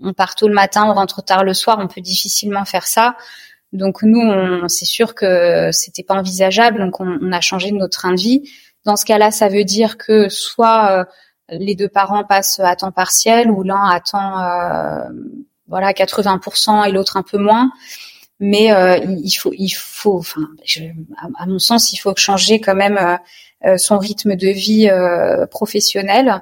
on 0.02 0.14
part 0.14 0.36
tôt 0.36 0.48
le 0.48 0.54
matin, 0.54 0.84
on 0.86 0.94
rentre 0.94 1.24
tard 1.24 1.44
le 1.44 1.56
soir, 1.56 1.80
on 1.82 1.88
peut 1.88 2.02
difficilement 2.02 2.66
faire 2.66 2.86
ça. 2.86 3.16
Donc 3.72 4.04
nous, 4.04 4.68
c'est 4.68 4.86
sûr 4.86 5.16
que 5.16 5.70
c'était 5.72 6.04
pas 6.04 6.16
envisageable, 6.16 6.80
donc 6.80 7.00
on, 7.00 7.18
on, 7.22 7.32
a 7.32 7.40
changé 7.40 7.72
notre 7.72 7.98
train 7.98 8.12
de 8.12 8.20
vie. 8.20 8.44
Dans 8.84 8.98
ce 8.98 9.06
cas-là, 9.06 9.32
ça 9.32 9.48
veut 9.48 9.64
dire 9.64 9.98
que 9.98 10.28
soit 10.28 11.08
les 11.52 11.76
deux 11.76 11.88
parents 11.88 12.24
passent 12.24 12.60
à 12.60 12.76
temps 12.76 12.92
partiel 12.92 13.50
ou 13.50 13.64
l'un 13.64 13.90
à 13.90 14.00
temps 14.00 14.40
euh, 14.40 15.10
voilà 15.68 15.92
80% 15.92 16.88
et 16.88 16.92
l'autre 16.92 17.18
un 17.18 17.24
peu 17.24 17.38
moins. 17.38 17.72
Mais 18.40 18.72
euh, 18.72 18.98
il 19.22 19.32
faut 19.32 19.52
il 19.58 19.70
faut 19.70 20.18
enfin 20.18 20.48
à, 21.38 21.46
mon 21.46 21.60
sens 21.60 21.92
il 21.92 21.98
faut 21.98 22.14
changer 22.16 22.62
quand 22.62 22.76
même 22.76 23.20
euh, 23.66 23.78
son 23.78 23.98
rythme 23.98 24.36
de 24.36 24.48
vie 24.48 24.90
professionnel 25.52 26.42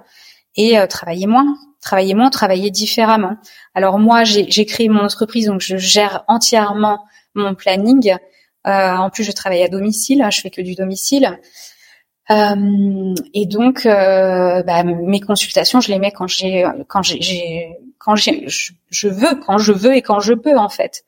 et 0.55 0.77
travailler 0.89 1.27
moins 1.27 1.55
travailler 1.81 2.13
moins 2.13 2.29
travailler 2.29 2.69
différemment. 2.69 3.37
Alors 3.73 3.97
moi 3.97 4.23
j'ai 4.23 4.65
créé 4.65 4.89
mon 4.89 5.03
entreprise 5.03 5.47
donc 5.47 5.61
je 5.61 5.77
gère 5.77 6.23
entièrement 6.27 7.05
mon 7.33 7.55
planning. 7.55 8.15
En 8.63 9.09
plus 9.09 9.23
je 9.23 9.31
travaille 9.31 9.63
à 9.63 9.69
domicile 9.69 10.27
je 10.31 10.41
fais 10.41 10.49
que 10.51 10.61
du 10.61 10.75
domicile 10.75 11.39
euh, 12.29 13.15
et 13.33 13.45
donc, 13.45 13.85
euh, 13.85 14.61
bah, 14.63 14.83
mes 14.83 15.21
consultations, 15.21 15.79
je 15.79 15.89
les 15.89 15.99
mets 15.99 16.11
quand 16.11 16.27
j'ai, 16.27 16.65
quand 16.87 17.01
j'ai, 17.01 17.77
quand 17.99 18.15
j'ai, 18.15 18.45
je, 18.47 19.07
veux, 19.07 19.35
quand 19.45 19.57
je 19.57 19.71
veux 19.71 19.95
et 19.95 20.01
quand 20.01 20.19
je 20.19 20.33
peux 20.33 20.57
en 20.57 20.69
fait. 20.69 21.05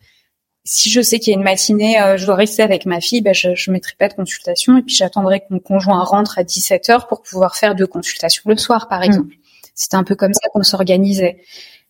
Si 0.65 0.89
je 0.89 1.01
sais 1.01 1.19
qu'il 1.19 1.31
y 1.31 1.35
a 1.35 1.39
une 1.39 1.43
matinée, 1.43 1.99
euh, 2.01 2.17
je 2.17 2.25
dois 2.25 2.35
rester 2.35 2.61
avec 2.61 2.85
ma 2.85 3.01
fille, 3.01 3.21
bah, 3.21 3.33
je, 3.33 3.55
je 3.55 3.71
mettrai 3.71 3.93
pas 3.97 4.07
de 4.07 4.13
consultation 4.13 4.77
et 4.77 4.81
puis 4.81 4.95
j'attendrai 4.95 5.39
que 5.41 5.45
mon 5.49 5.59
conjoint 5.59 6.03
rentre 6.03 6.37
à 6.37 6.43
17 6.43 6.89
heures 6.89 7.07
pour 7.07 7.21
pouvoir 7.21 7.55
faire 7.55 7.75
deux 7.75 7.87
consultations 7.87 8.43
le 8.45 8.57
soir, 8.57 8.87
par 8.87 9.03
exemple. 9.03 9.35
C'était 9.75 9.95
un 9.95 10.03
peu 10.03 10.15
comme 10.15 10.33
ça 10.33 10.49
qu'on 10.53 10.63
s'organisait. 10.63 11.41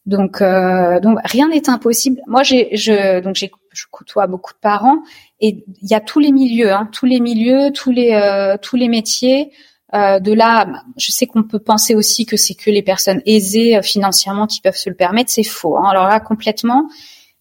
Donc, 0.06 0.42
euh, 0.42 1.00
donc 1.00 1.20
rien 1.24 1.50
n'est 1.50 1.70
impossible. 1.70 2.22
Moi, 2.28 2.44
j'ai, 2.44 2.76
je, 2.76 3.20
donc 3.20 3.36
j'ai, 3.36 3.52
côtoie 3.92 4.28
beaucoup 4.28 4.54
de 4.54 4.60
parents 4.60 5.00
et 5.40 5.64
il 5.82 5.90
y 5.90 5.94
a 5.94 6.00
tous 6.00 6.20
les 6.20 6.32
milieux, 6.32 6.72
hein, 6.72 6.90
tous 6.92 7.06
les 7.06 7.20
milieux, 7.20 7.72
tous 7.72 7.92
les, 7.92 8.12
euh, 8.14 8.58
tous 8.62 8.76
les 8.76 8.88
métiers. 8.88 9.52
Euh, 9.94 10.20
de 10.20 10.34
là, 10.34 10.84
je 10.98 11.12
sais 11.12 11.26
qu'on 11.26 11.44
peut 11.44 11.60
penser 11.60 11.96
aussi 11.96 12.26
que 12.26 12.38
c'est 12.38 12.54
que 12.54 12.70
les 12.70 12.84
personnes 12.84 13.22
aisées 13.26 13.78
euh, 13.78 13.82
financièrement 13.82 14.46
qui 14.46 14.62
peuvent 14.62 14.76
se 14.76 14.90
le 14.90 14.96
permettre. 14.96 15.32
C'est 15.32 15.44
faux. 15.44 15.78
Hein. 15.78 15.90
Alors 15.90 16.08
là, 16.08 16.20
complètement. 16.20 16.88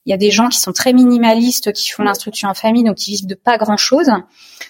Il 0.06 0.10
y 0.10 0.14
a 0.14 0.16
des 0.16 0.30
gens 0.30 0.48
qui 0.48 0.58
sont 0.58 0.72
très 0.72 0.94
minimalistes, 0.94 1.72
qui 1.74 1.90
font 1.90 2.02
l'instruction 2.02 2.48
en 2.48 2.54
famille, 2.54 2.84
donc 2.84 2.96
qui 2.96 3.10
vivent 3.10 3.26
de 3.26 3.34
pas 3.34 3.58
grand 3.58 3.76
chose. 3.76 4.10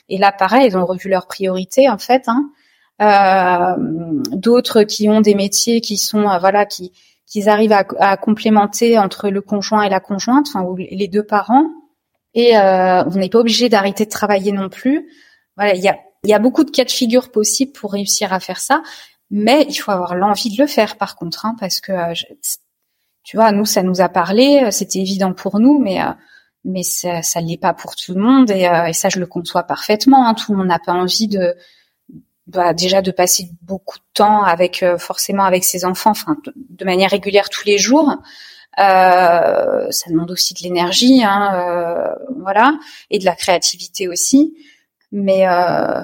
Et 0.09 0.19
là, 0.19 0.33
pareil, 0.33 0.67
ils 0.67 0.77
ont 0.77 0.85
revu 0.85 1.09
leurs 1.09 1.29
priorités 1.29 1.89
en 1.89 1.99
fait. 1.99 2.27
Hein. 2.27 3.77
D'autres 4.33 4.83
qui 4.83 5.09
ont 5.09 5.21
des 5.21 5.37
métiers 5.37 5.81
qui 5.81 5.97
sont, 5.97 6.23
voilà, 6.41 6.67
qui 6.67 6.91
qu'ils 7.29 7.49
arrivent 7.49 7.73
à, 7.73 7.85
à, 7.99 8.17
complémenter 8.17 8.99
entre 8.99 9.29
le 9.29 9.41
conjoint 9.43 9.83
et 9.83 9.89
la 9.89 10.01
conjointe, 10.01 10.47
enfin 10.49 10.63
ou 10.63 10.77
les 10.77 11.09
deux 11.09 11.25
parents. 11.25 11.67
Et 12.35 12.57
euh, 12.57 13.05
on 13.05 13.11
n'est 13.11 13.29
pas 13.29 13.39
obligé 13.39 13.69
d'arrêter 13.69 14.05
de 14.05 14.11
travailler 14.11 14.53
non 14.53 14.69
plus. 14.69 15.09
Voilà, 15.57 15.75
il 15.75 15.83
y 15.83 15.89
a, 15.89 15.99
y 16.25 16.33
a 16.33 16.39
beaucoup 16.39 16.65
de 16.65 16.71
cas 16.71 16.85
de 16.85 16.91
figure 16.91 17.31
possibles 17.31 17.73
pour 17.73 17.93
réussir 17.93 18.33
à 18.33 18.41
faire 18.41 18.61
ça, 18.61 18.83
mais 19.31 19.67
il 19.69 19.75
faut 19.75 19.91
avoir 19.91 20.15
l'envie 20.15 20.55
de 20.55 20.63
le 20.63 20.69
faire 20.69 20.97
par 20.97 21.17
contre, 21.17 21.45
hein, 21.47 21.55
parce 21.59 21.81
que 21.81 21.93
euh, 21.93 22.15
tu 23.25 23.37
vois, 23.37 23.53
nous 23.53 23.65
ça 23.65 23.83
nous 23.83 24.01
a 24.01 24.09
parlé, 24.09 24.63
euh, 24.65 24.71
c'était 24.71 25.01
évident 25.01 25.33
pour 25.33 25.61
nous, 25.61 25.79
mais 25.79 26.01
euh, 26.01 26.13
mais 26.65 26.83
ça, 26.83 27.23
ça 27.23 27.41
l'est 27.41 27.59
pas 27.59 27.73
pour 27.73 27.95
tout 27.97 28.15
le 28.15 28.21
monde 28.21 28.51
et, 28.51 28.69
et 28.89 28.93
ça 28.93 29.09
je 29.09 29.21
le 29.21 29.27
conçois 29.27 29.63
parfaitement. 29.63 30.27
Hein, 30.29 30.35
tout 30.35 30.53
le 30.53 30.59
monde 30.59 30.69
n'a 30.69 30.79
pas 30.79 30.93
envie 30.93 31.29
de 31.29 31.55
bah, 32.49 32.73
déjà 32.73 33.03
de 33.03 33.11
passer 33.11 33.51
beaucoup 33.63 33.99
de 33.99 34.05
temps 34.15 34.43
avec 34.43 34.83
euh, 34.83 34.97
forcément 34.99 35.45
avec 35.45 35.65
ses 35.65 35.85
enfants, 35.85 36.11
enfin 36.11 36.37
de, 36.47 36.85
manière 36.85 37.11
régulière 37.11 37.51
tous 37.51 37.67
les 37.67 37.77
jours. 37.79 38.17
Euh, 38.79 39.91
ça 39.91 40.11
demande 40.11 40.31
aussi 40.31 40.55
de 40.55 40.61
l'énergie, 40.61 41.23
hein, 41.23 41.51
euh, 41.55 42.15
voilà, 42.41 42.79
et 43.11 43.19
de 43.19 43.25
la 43.27 43.35
créativité 43.35 44.09
aussi. 44.09 44.55
Mais 45.13 45.47
euh, 45.47 46.03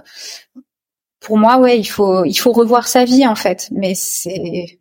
pour 1.21 1.39
moi, 1.39 1.59
ouais, 1.59 1.79
il 1.79 1.85
faut 1.85 2.25
il 2.25 2.35
faut 2.35 2.53
revoir 2.53 2.89
sa 2.89 3.05
vie 3.05 3.27
en 3.27 3.37
fait. 3.37 3.69
Mais 3.71 3.95
c'est 3.95 4.81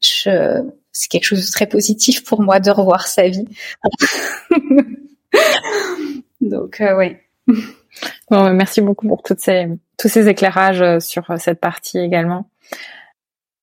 je 0.00 0.62
c'est 0.92 1.08
quelque 1.08 1.24
chose 1.24 1.46
de 1.46 1.52
très 1.52 1.66
positif 1.66 2.24
pour 2.24 2.42
moi 2.42 2.60
de 2.60 2.70
revoir 2.70 3.06
sa 3.06 3.28
vie. 3.28 3.46
Donc 6.40 6.80
euh, 6.80 6.96
ouais. 6.96 7.22
Bon, 8.30 8.52
merci 8.52 8.80
beaucoup 8.80 9.08
pour 9.08 9.22
tous 9.22 9.36
ces 9.38 10.28
éclairages 10.28 10.82
euh, 10.82 11.00
sur 11.00 11.30
euh, 11.30 11.36
cette 11.38 11.60
partie 11.60 11.98
également. 11.98 12.48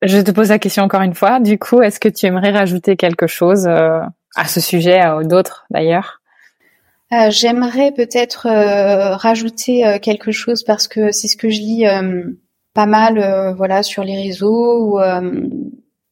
Je 0.01 0.19
te 0.19 0.31
pose 0.31 0.49
la 0.49 0.59
question 0.59 0.83
encore 0.83 1.01
une 1.01 1.15
fois. 1.15 1.39
Du 1.39 1.57
coup, 1.57 1.81
est-ce 1.81 1.99
que 1.99 2.09
tu 2.09 2.25
aimerais 2.25 2.51
rajouter 2.51 2.95
quelque 2.95 3.27
chose 3.27 3.65
euh, 3.67 3.99
à 4.35 4.47
ce 4.47 4.59
sujet, 4.59 4.99
à 4.99 5.23
d'autres 5.23 5.65
d'ailleurs? 5.71 6.21
J'aimerais 7.29 7.93
peut-être 7.93 8.49
rajouter 9.15 9.97
quelque 10.01 10.33
chose 10.33 10.63
parce 10.63 10.89
que 10.89 11.13
c'est 11.13 11.29
ce 11.29 11.37
que 11.37 11.49
je 11.49 11.61
lis 11.61 11.85
pas 12.73 12.85
mal, 12.85 13.53
voilà, 13.55 13.81
sur 13.81 14.03
les 14.03 14.21
réseaux, 14.21 14.99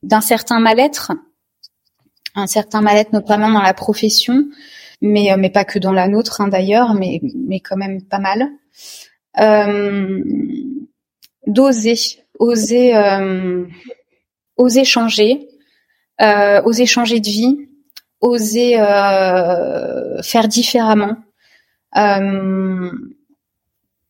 d'un 0.04 0.22
certain 0.22 0.62
mal-être, 0.62 1.12
un 2.34 2.48
certain 2.48 2.80
mal-être 2.80 3.12
notamment 3.12 3.50
dans 3.50 3.62
la 3.62 3.74
profession, 3.74 4.46
mais 5.06 5.36
mais 5.38 5.50
pas 5.50 5.66
que 5.66 5.80
dans 5.80 5.94
la 5.94 6.08
nôtre 6.08 6.42
hein, 6.42 6.48
d'ailleurs, 6.48 6.94
mais 6.94 7.22
mais 7.36 7.60
quand 7.60 7.78
même 7.78 8.02
pas 8.02 8.20
mal. 8.20 8.50
Euh, 9.40 10.24
d'oser, 11.48 11.96
oser, 12.40 12.96
euh, 12.96 13.66
oser 14.58 14.84
changer, 14.84 15.48
euh, 16.22 16.62
oser 16.64 16.86
changer 16.86 17.20
de 17.20 17.28
vie, 17.28 17.70
oser 18.22 18.80
euh, 18.80 20.22
faire 20.22 20.48
différemment, 20.48 21.18
euh, 21.98 22.92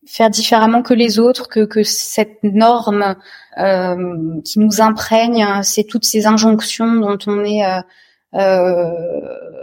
faire 0.08 0.30
différemment 0.30 0.82
que 0.82 0.94
les 0.94 1.20
autres, 1.20 1.50
que, 1.50 1.66
que 1.66 1.84
cette 1.84 2.44
norme 2.44 3.16
euh, 3.58 4.42
qui 4.44 4.60
nous 4.60 4.82
imprègne, 4.82 5.44
hein, 5.44 5.64
c'est 5.64 5.84
toutes 5.84 6.06
ces 6.06 6.28
injonctions 6.28 6.94
dont 6.96 7.18
on 7.28 7.44
est 7.44 7.64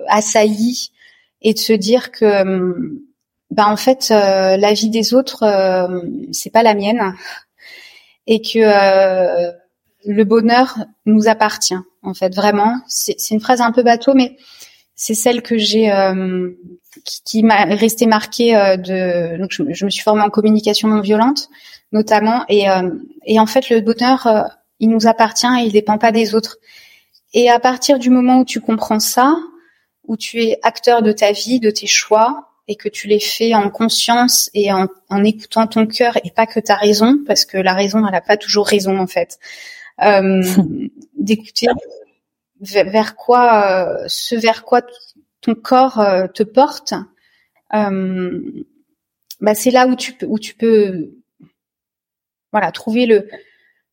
assailli, 0.09 0.91
et 1.43 1.55
de 1.55 1.59
se 1.59 1.73
dire 1.73 2.11
que 2.11 2.45
ben 3.51 3.67
en 3.67 3.77
fait 3.77 4.09
euh, 4.11 4.57
la 4.57 4.73
vie 4.73 4.89
des 4.89 5.13
autres 5.13 5.43
euh, 5.43 6.01
c'est 6.33 6.51
pas 6.51 6.63
la 6.63 6.75
mienne 6.75 7.15
et 8.27 8.41
que 8.41 8.59
euh, 8.59 9.53
le 10.05 10.25
bonheur 10.25 10.79
nous 11.07 11.29
appartient. 11.29 11.79
En 12.03 12.15
fait, 12.15 12.35
vraiment, 12.35 12.81
c'est 12.89 13.31
une 13.31 13.41
phrase 13.41 13.61
un 13.61 13.73
peu 13.73 13.83
bateau, 13.83 14.15
mais 14.15 14.37
c'est 14.95 15.15
celle 15.15 15.43
que 15.43 15.59
j'ai 15.59 15.91
euh, 15.91 16.51
qui, 17.25 17.43
m'a 17.43 17.65
resté 17.65 18.07
marquée 18.07 18.57
euh, 18.57 18.77
de 18.77 19.39
donc 19.39 19.51
je, 19.53 19.85
me 19.85 19.91
suis 19.91 20.03
formée 20.03 20.23
en 20.23 20.31
communication 20.31 20.89
non 20.89 21.01
violente 21.01 21.49
notamment 21.91 22.45
et 22.49 22.69
euh, 22.69 22.91
et 23.25 23.41
en 23.41 23.47
fait 23.47 23.69
le 23.71 23.81
bonheur 23.81 24.29
il 24.79 24.91
nous 24.91 25.07
appartient 25.07 25.47
et 25.47 25.65
il 25.65 25.73
dépend 25.73 25.99
pas 25.99 26.13
des 26.13 26.35
autres 26.35 26.59
et 27.33 27.51
à 27.51 27.59
partir 27.59 27.99
du 27.99 28.11
moment 28.11 28.41
où 28.41 28.45
tu 28.45 28.61
comprends 28.61 29.01
ça 29.01 29.35
où 30.05 30.17
tu 30.17 30.43
es 30.43 30.59
acteur 30.63 31.03
de 31.03 31.13
ta 31.13 31.33
vie 31.33 31.61
de 31.61 31.71
tes 31.71 31.87
choix 31.87 32.49
et 32.69 32.77
que 32.77 32.89
tu 32.89 33.09
les 33.09 33.21
fais 33.21 33.55
en 33.55 33.71
conscience 33.71 34.51
et 34.55 34.73
en, 34.73 34.89
en 35.09 35.25
écoutant 35.25 35.67
ton 35.67 35.87
cœur 35.87 36.17
et 36.25 36.31
pas 36.31 36.47
que 36.47 36.61
ta 36.61 36.77
raison 36.77 37.19
parce 37.27 37.45
que 37.45 37.59
la 37.59 37.75
raison 37.75 38.07
elle 38.07 38.15
a 38.15 38.21
pas 38.21 38.37
toujours 38.37 38.67
raison 38.67 38.99
en 38.99 39.07
fait. 39.07 39.39
D'écouter 41.17 41.69
vers 42.63 43.17
quoi, 43.17 44.01
euh, 44.03 44.05
ce 44.09 44.35
vers 44.35 44.65
quoi 44.65 44.83
ton 45.41 45.55
corps 45.55 45.99
euh, 45.99 46.27
te 46.29 46.43
porte, 46.43 46.95
euh, 47.75 48.65
bah 49.41 49.55
c'est 49.55 49.71
là 49.71 49.87
où 49.87 49.97
tu 49.97 50.13
peux, 50.13 50.27
où 50.27 50.39
tu 50.39 50.55
peux, 50.55 51.11
voilà, 52.53 52.71
trouver 52.71 53.07
le 53.07 53.29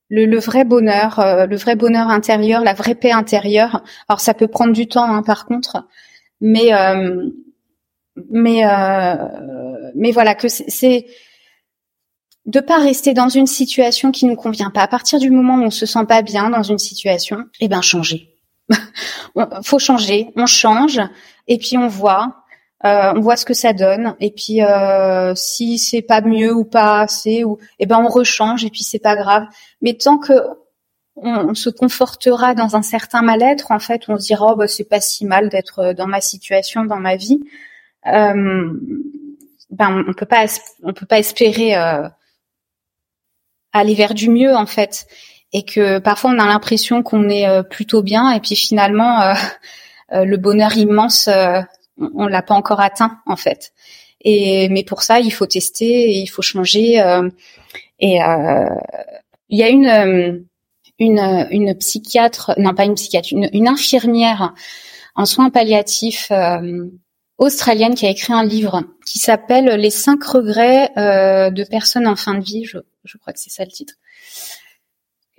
le, 0.09 0.39
vrai 0.39 0.65
bonheur, 0.65 1.47
le 1.47 1.55
vrai 1.55 1.75
bonheur 1.75 2.09
intérieur, 2.09 2.63
la 2.63 2.73
vraie 2.73 2.95
paix 2.95 3.11
intérieure. 3.11 3.83
Alors 4.07 4.19
ça 4.19 4.33
peut 4.33 4.47
prendre 4.47 4.73
du 4.73 4.87
temps, 4.87 5.05
hein, 5.05 5.23
par 5.23 5.45
contre, 5.45 5.87
mais 6.41 6.71
mais 8.31 8.63
mais 9.95 10.11
voilà 10.11 10.35
que 10.35 10.47
c'est 10.49 11.05
de 12.45 12.59
pas 12.59 12.79
rester 12.79 13.13
dans 13.13 13.29
une 13.29 13.47
situation 13.47 14.11
qui 14.11 14.25
nous 14.25 14.35
convient 14.35 14.71
pas. 14.71 14.81
À 14.81 14.87
partir 14.87 15.19
du 15.19 15.29
moment 15.29 15.55
où 15.55 15.63
on 15.63 15.69
se 15.69 15.85
sent 15.85 16.05
pas 16.07 16.21
bien 16.21 16.49
dans 16.49 16.63
une 16.63 16.79
situation, 16.79 17.45
eh 17.59 17.67
ben 17.67 17.81
changer 17.81 18.35
faut 19.63 19.79
changer, 19.79 20.29
on 20.35 20.45
change 20.45 21.01
et 21.47 21.57
puis 21.57 21.77
on 21.77 21.87
voit, 21.87 22.43
euh, 22.85 23.13
on 23.15 23.19
voit 23.19 23.37
ce 23.37 23.45
que 23.45 23.53
ça 23.53 23.73
donne 23.73 24.15
et 24.19 24.31
puis 24.31 24.61
euh, 24.61 25.33
si 25.35 25.77
c'est 25.79 26.01
pas 26.01 26.21
mieux 26.21 26.53
ou 26.53 26.63
pas 26.63 27.01
assez 27.01 27.43
ou 27.43 27.57
eh 27.79 27.85
ben 27.85 27.99
on 27.99 28.07
rechange 28.07 28.63
et 28.63 28.69
puis 28.69 28.83
c'est 28.83 28.99
pas 28.99 29.15
grave. 29.15 29.45
Mais 29.81 29.95
tant 29.95 30.17
que 30.17 30.33
on, 31.21 31.53
se 31.53 31.69
confortera 31.69 32.55
dans 32.55 32.77
un 32.77 32.81
certain 32.81 33.21
mal-être, 33.21 33.71
en 33.71 33.79
fait, 33.79 34.03
on 34.07 34.17
se 34.17 34.27
dira 34.27 34.53
oh 34.53 34.55
bah 34.55 34.67
c'est 34.69 34.85
pas 34.85 35.01
si 35.01 35.25
mal 35.25 35.49
d'être 35.49 35.93
dans 35.93 36.07
ma 36.07 36.21
situation, 36.21 36.85
dans 36.85 36.99
ma 36.99 37.17
vie. 37.17 37.41
Euh, 38.07 38.73
ben 39.69 40.05
on 40.07 40.13
peut 40.13 40.25
pas 40.25 40.45
on 40.83 40.93
peut 40.93 41.05
pas 41.05 41.19
espérer 41.19 41.75
euh, 41.75 42.07
aller 43.73 43.93
vers 43.93 44.13
du 44.13 44.29
mieux 44.29 44.55
en 44.55 44.65
fait 44.65 45.07
et 45.53 45.63
que 45.63 45.99
parfois 45.99 46.31
on 46.31 46.39
a 46.39 46.45
l'impression 46.45 47.03
qu'on 47.03 47.29
est 47.29 47.47
euh, 47.47 47.63
plutôt 47.63 48.03
bien 48.03 48.31
et 48.31 48.39
puis 48.39 48.55
finalement 48.55 49.21
euh, 49.21 49.33
euh, 50.13 50.25
le 50.25 50.37
bonheur 50.37 50.75
immense 50.77 51.29
on, 52.15 52.27
l'a 52.27 52.41
pas 52.41 52.55
encore 52.55 52.79
atteint 52.79 53.19
en 53.25 53.35
fait. 53.35 53.73
Et 54.21 54.69
mais 54.69 54.83
pour 54.83 55.01
ça 55.01 55.19
il 55.19 55.31
faut 55.31 55.45
tester, 55.45 56.11
il 56.11 56.27
faut 56.27 56.41
changer 56.41 56.95
et 57.99 58.19
il 59.49 59.57
y 59.57 59.63
a 59.63 59.69
une 59.69 60.45
une 60.99 61.47
une 61.51 61.75
psychiatre 61.75 62.53
non 62.57 62.73
pas 62.73 62.85
une 62.85 62.95
psychiatre 62.95 63.29
une, 63.31 63.49
une 63.53 63.67
infirmière 63.67 64.53
en 65.15 65.25
soins 65.25 65.49
palliatifs 65.49 66.31
australienne 67.37 67.95
qui 67.95 68.05
a 68.05 68.09
écrit 68.09 68.33
un 68.33 68.43
livre 68.43 68.83
qui 69.05 69.19
s'appelle 69.19 69.65
Les 69.79 69.89
cinq 69.89 70.23
regrets 70.23 70.89
de 70.95 71.63
personnes 71.63 72.07
en 72.07 72.15
fin 72.15 72.35
de 72.35 72.43
vie. 72.43 72.65
Je, 72.65 72.79
je 73.05 73.17
crois 73.17 73.33
que 73.33 73.39
c'est 73.39 73.49
ça 73.49 73.63
le 73.63 73.71
titre. 73.71 73.93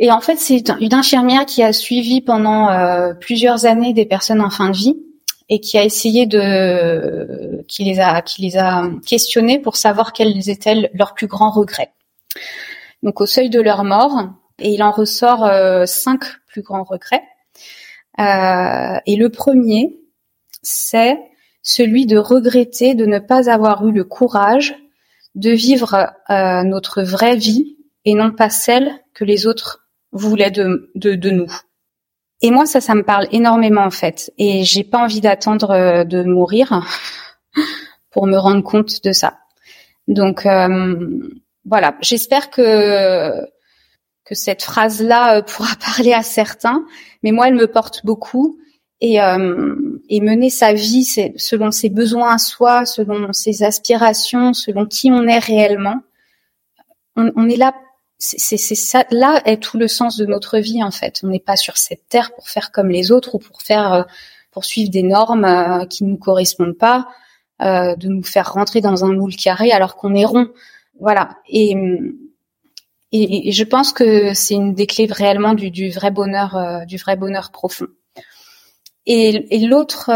Et 0.00 0.10
en 0.10 0.20
fait, 0.22 0.36
c'est 0.36 0.64
une 0.80 0.94
infirmière 0.94 1.44
qui 1.44 1.62
a 1.62 1.74
suivi 1.74 2.22
pendant 2.22 2.70
euh, 2.70 3.12
plusieurs 3.12 3.66
années 3.66 3.92
des 3.92 4.06
personnes 4.06 4.40
en 4.40 4.48
fin 4.48 4.70
de 4.70 4.76
vie 4.76 4.96
et 5.50 5.60
qui 5.60 5.76
a 5.76 5.84
essayé 5.84 6.26
de, 6.26 7.64
qui 7.66 7.84
les 7.84 7.98
a, 7.98 8.22
qui 8.22 8.40
les 8.40 8.56
a 8.56 8.88
questionnés 9.04 9.58
pour 9.58 9.76
savoir 9.76 10.12
quels 10.12 10.48
étaient 10.48 10.90
leurs 10.94 11.12
plus 11.12 11.26
grands 11.26 11.50
regrets. 11.50 11.92
Donc 13.02 13.20
au 13.20 13.26
seuil 13.26 13.50
de 13.50 13.60
leur 13.60 13.82
mort, 13.82 14.30
et 14.60 14.70
il 14.70 14.82
en 14.82 14.92
ressort 14.92 15.44
euh, 15.44 15.86
cinq 15.86 16.22
plus 16.46 16.62
grands 16.62 16.84
regrets. 16.84 17.24
Euh, 18.20 18.98
et 19.06 19.16
le 19.16 19.28
premier, 19.28 19.98
c'est 20.62 21.18
celui 21.62 22.06
de 22.06 22.16
regretter 22.16 22.94
de 22.94 23.04
ne 23.04 23.18
pas 23.18 23.50
avoir 23.50 23.86
eu 23.86 23.92
le 23.92 24.04
courage 24.04 24.76
de 25.34 25.50
vivre 25.50 26.12
notre 26.28 27.02
vraie 27.02 27.36
vie 27.36 27.76
et 28.04 28.14
non 28.14 28.32
pas 28.32 28.50
celle 28.50 28.90
que 29.14 29.24
les 29.24 29.46
autres 29.46 29.88
voulait 30.12 30.50
de, 30.50 30.90
de, 30.94 31.14
de 31.14 31.30
nous. 31.30 31.52
Et 32.42 32.50
moi, 32.50 32.66
ça, 32.66 32.80
ça 32.80 32.94
me 32.94 33.02
parle 33.02 33.26
énormément 33.32 33.82
en 33.84 33.90
fait. 33.90 34.32
Et 34.38 34.64
j'ai 34.64 34.84
pas 34.84 34.98
envie 34.98 35.20
d'attendre 35.20 35.70
euh, 35.70 36.04
de 36.04 36.22
mourir 36.22 36.86
pour 38.10 38.26
me 38.26 38.36
rendre 38.36 38.62
compte 38.62 39.04
de 39.04 39.12
ça. 39.12 39.38
Donc 40.08 40.46
euh, 40.46 41.20
voilà, 41.64 41.96
j'espère 42.00 42.50
que 42.50 43.46
que 44.24 44.34
cette 44.34 44.62
phrase-là 44.62 45.36
euh, 45.36 45.42
pourra 45.46 45.74
parler 45.76 46.12
à 46.12 46.22
certains, 46.22 46.84
mais 47.22 47.32
moi, 47.32 47.48
elle 47.48 47.54
me 47.54 47.66
porte 47.66 48.04
beaucoup. 48.04 48.56
Et, 49.02 49.14
et 49.14 50.20
mener 50.20 50.50
sa 50.50 50.74
vie 50.74 51.06
selon 51.06 51.70
ses 51.70 51.88
besoins 51.88 52.34
à 52.34 52.36
soi, 52.36 52.84
selon 52.84 53.32
ses 53.32 53.62
aspirations, 53.62 54.52
selon 54.52 54.84
qui 54.84 55.10
on 55.10 55.26
est 55.26 55.38
réellement. 55.38 56.02
On, 57.16 57.32
on 57.34 57.48
est 57.48 57.56
là 57.56 57.72
c'est 58.20 58.58
ça 58.58 59.04
là 59.10 59.40
est 59.46 59.62
tout 59.62 59.78
le 59.78 59.88
sens 59.88 60.18
de 60.18 60.26
notre 60.26 60.58
vie 60.58 60.84
en 60.84 60.90
fait. 60.90 61.20
On 61.24 61.28
n'est 61.28 61.40
pas 61.40 61.56
sur 61.56 61.78
cette 61.78 62.06
terre 62.08 62.32
pour 62.34 62.48
faire 62.48 62.70
comme 62.70 62.90
les 62.90 63.10
autres 63.12 63.34
ou 63.34 63.38
pour 63.38 63.62
faire 63.62 63.92
euh, 63.92 64.02
pour 64.50 64.64
suivre 64.64 64.90
des 64.90 65.02
normes 65.02 65.44
euh, 65.44 65.86
qui 65.86 66.04
nous 66.04 66.18
correspondent 66.18 66.76
pas, 66.76 67.08
euh, 67.62 67.96
de 67.96 68.08
nous 68.08 68.22
faire 68.22 68.52
rentrer 68.52 68.82
dans 68.82 69.04
un 69.04 69.12
moule 69.14 69.34
carré 69.34 69.72
alors 69.72 69.96
qu'on 69.96 70.14
est 70.14 70.26
rond. 70.26 70.48
Voilà. 71.00 71.30
Et, 71.48 71.74
et, 73.12 73.52
je 73.52 73.64
pense 73.64 73.92
que 73.92 74.34
c'est 74.34 74.54
une 74.54 74.74
des 74.74 74.86
clés 74.86 75.08
réellement 75.10 75.54
du, 75.54 75.70
du 75.70 75.88
vrai 75.88 76.10
bonheur, 76.10 76.84
du 76.86 76.98
vrai 76.98 77.16
bonheur 77.16 77.50
profond. 77.50 77.86
Et, 79.06 79.56
et 79.56 79.66
l'autre 79.66 80.10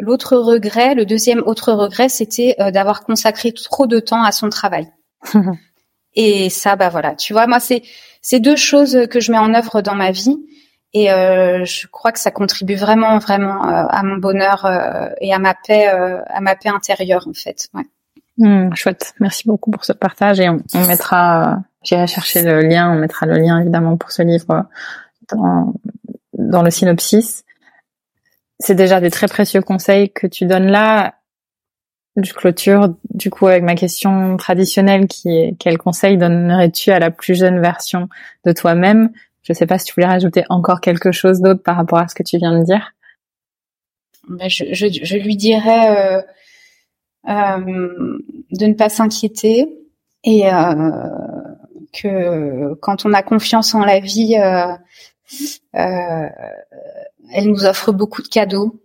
l'autre 0.00 0.36
regret, 0.36 0.96
le 0.96 1.06
deuxième 1.06 1.44
autre 1.46 1.72
regret, 1.72 2.08
c'était 2.08 2.56
d'avoir 2.72 3.04
consacré 3.04 3.52
trop 3.52 3.86
de 3.86 4.00
temps 4.00 4.24
à 4.24 4.32
son 4.32 4.48
travail. 4.50 4.90
Et 6.14 6.50
ça, 6.50 6.76
bah 6.76 6.88
voilà, 6.88 7.14
tu 7.14 7.32
vois, 7.32 7.46
moi 7.46 7.60
c'est 7.60 7.82
c'est 8.22 8.40
deux 8.40 8.56
choses 8.56 9.06
que 9.10 9.20
je 9.20 9.32
mets 9.32 9.38
en 9.38 9.52
œuvre 9.54 9.82
dans 9.82 9.94
ma 9.94 10.10
vie 10.10 10.38
et 10.92 11.10
euh, 11.10 11.64
je 11.64 11.88
crois 11.88 12.12
que 12.12 12.20
ça 12.20 12.30
contribue 12.30 12.76
vraiment 12.76 13.18
vraiment 13.18 13.66
euh, 13.66 13.84
à 13.88 14.02
mon 14.04 14.16
bonheur 14.16 14.64
euh, 14.64 15.08
et 15.20 15.34
à 15.34 15.38
ma 15.38 15.54
paix 15.54 15.92
euh, 15.92 16.22
à 16.28 16.40
ma 16.40 16.54
paix 16.54 16.68
intérieure 16.68 17.26
en 17.28 17.34
fait. 17.34 17.68
Ouais. 17.74 17.82
Mmh, 18.38 18.74
chouette, 18.74 19.14
merci 19.20 19.44
beaucoup 19.46 19.70
pour 19.70 19.84
ce 19.84 19.92
partage 19.92 20.40
et 20.40 20.48
on, 20.48 20.58
on 20.74 20.86
mettra, 20.86 21.58
j'irai 21.82 22.06
chercher 22.06 22.42
le 22.42 22.60
lien, 22.62 22.90
on 22.90 22.98
mettra 22.98 23.26
le 23.26 23.34
lien 23.34 23.60
évidemment 23.60 23.96
pour 23.96 24.10
ce 24.10 24.22
livre 24.22 24.66
dans, 25.32 25.74
dans 26.32 26.62
le 26.62 26.70
synopsis. 26.70 27.44
C'est 28.58 28.74
déjà 28.74 29.00
des 29.00 29.10
très 29.10 29.26
précieux 29.28 29.60
conseils 29.60 30.10
que 30.10 30.26
tu 30.26 30.46
donnes 30.46 30.68
là 30.68 31.14
je 32.16 32.32
clôture. 32.32 32.94
Du 33.10 33.30
coup 33.30 33.46
avec 33.46 33.62
ma 33.62 33.74
question 33.74 34.36
traditionnelle 34.36 35.06
qui 35.08 35.28
est 35.30 35.56
quel 35.58 35.78
conseil 35.78 36.16
donnerais-tu 36.16 36.90
à 36.90 36.98
la 36.98 37.10
plus 37.10 37.34
jeune 37.34 37.60
version 37.60 38.08
de 38.44 38.52
toi-même? 38.52 39.10
Je 39.42 39.52
ne 39.52 39.56
sais 39.56 39.66
pas 39.66 39.78
si 39.78 39.86
tu 39.86 39.94
voulais 39.94 40.06
rajouter 40.06 40.44
encore 40.48 40.80
quelque 40.80 41.12
chose 41.12 41.40
d'autre 41.40 41.62
par 41.62 41.76
rapport 41.76 41.98
à 41.98 42.08
ce 42.08 42.14
que 42.14 42.22
tu 42.22 42.38
viens 42.38 42.58
de 42.58 42.64
dire. 42.64 42.92
Ben 44.28 44.48
je, 44.48 45.16
lui 45.18 45.36
dirais 45.36 46.16
euh, 46.16 46.22
euh, 47.28 48.18
de 48.52 48.66
ne 48.66 48.72
pas 48.72 48.88
s'inquiéter 48.88 49.68
et 50.24 50.48
euh, 50.50 50.90
que 51.92 52.72
quand 52.74 53.04
on 53.04 53.12
a 53.12 53.22
confiance 53.22 53.74
en 53.74 53.84
la 53.84 54.00
vie, 54.00 54.34
elle 55.74 56.38
nous 57.42 57.66
offre 57.66 57.92
beaucoup 57.92 58.22
de 58.22 58.28
cadeaux 58.28 58.80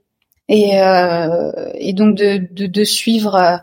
et, 0.49 0.81
euh, 0.81 1.51
et 1.75 1.93
donc 1.93 2.17
de, 2.17 2.47
de, 2.51 2.65
de 2.65 2.83
suivre 2.83 3.35
euh, 3.35 3.57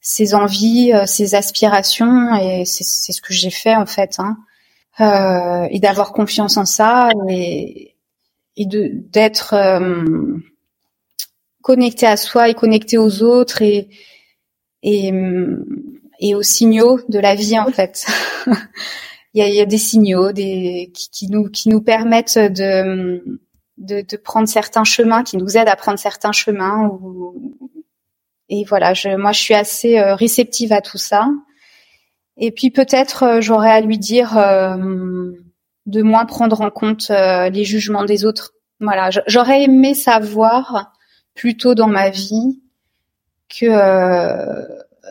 ses 0.00 0.34
envies, 0.34 0.92
euh, 0.92 1.04
ses 1.06 1.34
aspirations 1.34 2.34
et 2.34 2.64
c'est 2.64 3.12
ce 3.12 3.20
que 3.20 3.34
j'ai 3.34 3.50
fait 3.50 3.76
en 3.76 3.86
fait, 3.86 4.16
hein. 4.18 4.38
euh, 5.00 5.68
et 5.70 5.78
d'avoir 5.78 6.12
confiance 6.12 6.56
en 6.56 6.64
ça 6.64 7.10
et, 7.28 7.94
et 8.56 8.66
d'être 8.66 9.54
euh, 9.54 10.38
connecté 11.60 12.06
à 12.06 12.16
soi 12.16 12.48
et 12.48 12.54
connecté 12.54 12.98
aux 12.98 13.22
autres 13.22 13.62
et 13.62 13.88
et, 14.82 15.12
et 16.18 16.34
aux 16.34 16.42
signaux 16.42 16.98
de 17.08 17.20
la 17.20 17.36
vie 17.36 17.56
en 17.56 17.70
fait. 17.70 18.04
il, 19.34 19.40
y 19.40 19.42
a, 19.42 19.48
il 19.48 19.54
y 19.54 19.60
a 19.60 19.66
des 19.66 19.78
signaux 19.78 20.32
des 20.32 20.90
qui, 20.92 21.10
qui 21.10 21.28
nous 21.28 21.48
qui 21.50 21.68
nous 21.68 21.82
permettent 21.82 22.38
de 22.38 23.40
de, 23.78 24.02
de, 24.02 24.16
prendre 24.16 24.48
certains 24.48 24.84
chemins, 24.84 25.22
qui 25.22 25.36
nous 25.36 25.56
aident 25.56 25.68
à 25.68 25.76
prendre 25.76 25.98
certains 25.98 26.32
chemins. 26.32 26.88
Ou... 26.88 27.68
Et 28.48 28.64
voilà, 28.64 28.94
je, 28.94 29.08
moi, 29.16 29.32
je 29.32 29.40
suis 29.40 29.54
assez 29.54 29.98
euh, 29.98 30.14
réceptive 30.14 30.72
à 30.72 30.80
tout 30.80 30.98
ça. 30.98 31.28
Et 32.36 32.50
puis 32.50 32.70
peut-être 32.70 33.24
euh, 33.24 33.40
j'aurais 33.40 33.70
à 33.70 33.80
lui 33.80 33.98
dire, 33.98 34.36
euh, 34.38 35.32
de 35.86 36.02
moins 36.02 36.24
prendre 36.24 36.60
en 36.60 36.70
compte 36.70 37.10
les 37.10 37.64
jugements 37.64 38.04
des 38.04 38.24
autres. 38.24 38.54
Voilà, 38.80 39.10
j'aurais 39.26 39.62
aimé 39.62 39.94
savoir 39.94 40.92
plus 41.34 41.56
tôt 41.56 41.74
dans 41.74 41.88
ma 41.88 42.10
vie 42.10 42.60
que 43.48 43.66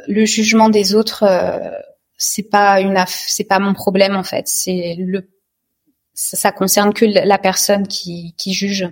le 0.08 0.26
jugement 0.26 0.70
des 0.70 0.96
autres 0.96 1.26
c'est 2.18 2.50
pas 2.50 2.80
une 2.80 3.04
c'est 3.08 3.44
pas 3.44 3.60
mon 3.60 3.74
problème 3.74 4.16
en 4.16 4.24
fait 4.24 4.48
c'est 4.48 4.96
le 4.98 5.28
ça, 6.22 6.38
ça, 6.38 6.52
concerne 6.52 6.94
que 6.94 7.04
la 7.06 7.38
personne 7.40 7.88
qui, 7.88 8.36
qui 8.38 8.54
juge. 8.54 8.88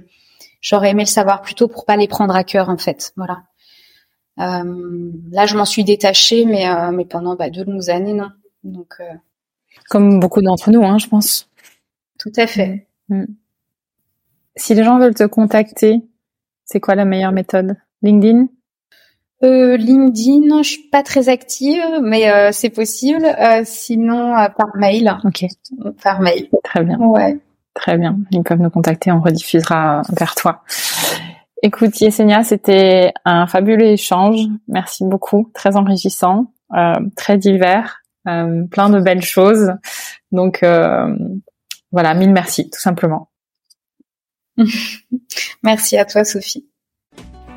J'aurais 0.62 0.90
aimé 0.90 1.04
le 1.04 1.08
savoir 1.08 1.42
plus 1.42 1.54
tôt 1.54 1.68
pour 1.68 1.86
pas 1.86 1.96
les 1.96 2.08
prendre 2.08 2.36
à 2.36 2.44
cœur 2.44 2.70
en 2.70 2.78
fait. 2.78 3.14
Voilà. 3.16 3.44
Euh, 4.40 5.12
là 5.32 5.46
je 5.46 5.56
m'en 5.56 5.66
suis 5.66 5.84
détachée 5.84 6.46
mais 6.46 6.68
euh, 6.68 6.92
mais 6.92 7.06
pendant 7.06 7.36
bah, 7.36 7.50
de 7.50 7.64
longues 7.64 7.90
années 7.92 8.14
non. 8.14 8.30
Donc 8.64 8.96
euh, 9.00 9.14
comme 9.90 10.20
beaucoup 10.20 10.42
d'entre 10.42 10.72
nous 10.72 10.84
hein 10.84 10.98
je 10.98 11.08
pense. 11.08 11.50
Tout 12.18 12.32
à 12.36 12.48
fait. 12.48 12.88
Mm. 13.10 13.26
si 14.56 14.74
les 14.74 14.84
gens 14.84 14.98
veulent 15.00 15.16
te 15.16 15.26
contacter 15.26 16.02
c'est 16.66 16.80
quoi 16.80 16.96
la 16.96 17.06
meilleure 17.06 17.32
méthode? 17.32 17.76
LinkedIn? 18.02 18.48
Euh, 19.44 19.78
LinkedIn, 19.78 20.62
je 20.64 20.70
suis 20.70 20.90
pas 20.90 21.02
très 21.02 21.30
active, 21.30 21.82
mais 22.02 22.30
euh, 22.30 22.52
c'est 22.52 22.70
possible. 22.70 23.26
Euh, 23.26 23.62
sinon, 23.64 24.36
euh, 24.36 24.50
par 24.50 24.76
mail. 24.76 25.18
Ok. 25.24 25.46
Par 26.04 26.20
mail. 26.20 26.50
Très 26.64 26.84
bien. 26.84 26.98
Ouais. 27.00 27.40
Très 27.74 27.98
bien. 27.98 28.18
Ils 28.32 28.44
peuvent 28.44 28.60
nous 28.60 28.70
contacter, 28.70 29.12
on 29.12 29.22
rediffusera 29.22 30.02
vers 30.18 30.36
toi. 30.36 30.64
Écoute, 31.64 32.00
Yesenia, 32.02 32.44
c'était 32.44 33.14
un 33.24 33.48
fabuleux 33.48 33.88
échange. 33.88 34.40
Merci 34.68 35.06
beaucoup. 35.06 35.50
Très 35.54 35.78
enrichissant, 35.78 36.54
très 37.16 37.38
divers, 37.38 38.02
plein 38.26 38.90
de 38.90 39.00
belles 39.00 39.24
choses. 39.24 39.74
Donc, 40.32 40.60
voilà, 40.64 42.14
mille 42.16 42.32
merci, 42.32 42.70
tout 42.70 42.80
simplement. 42.80 43.30
merci 45.64 45.98
à 45.98 46.06
toi, 46.06 46.24
Sophie. 46.24 46.69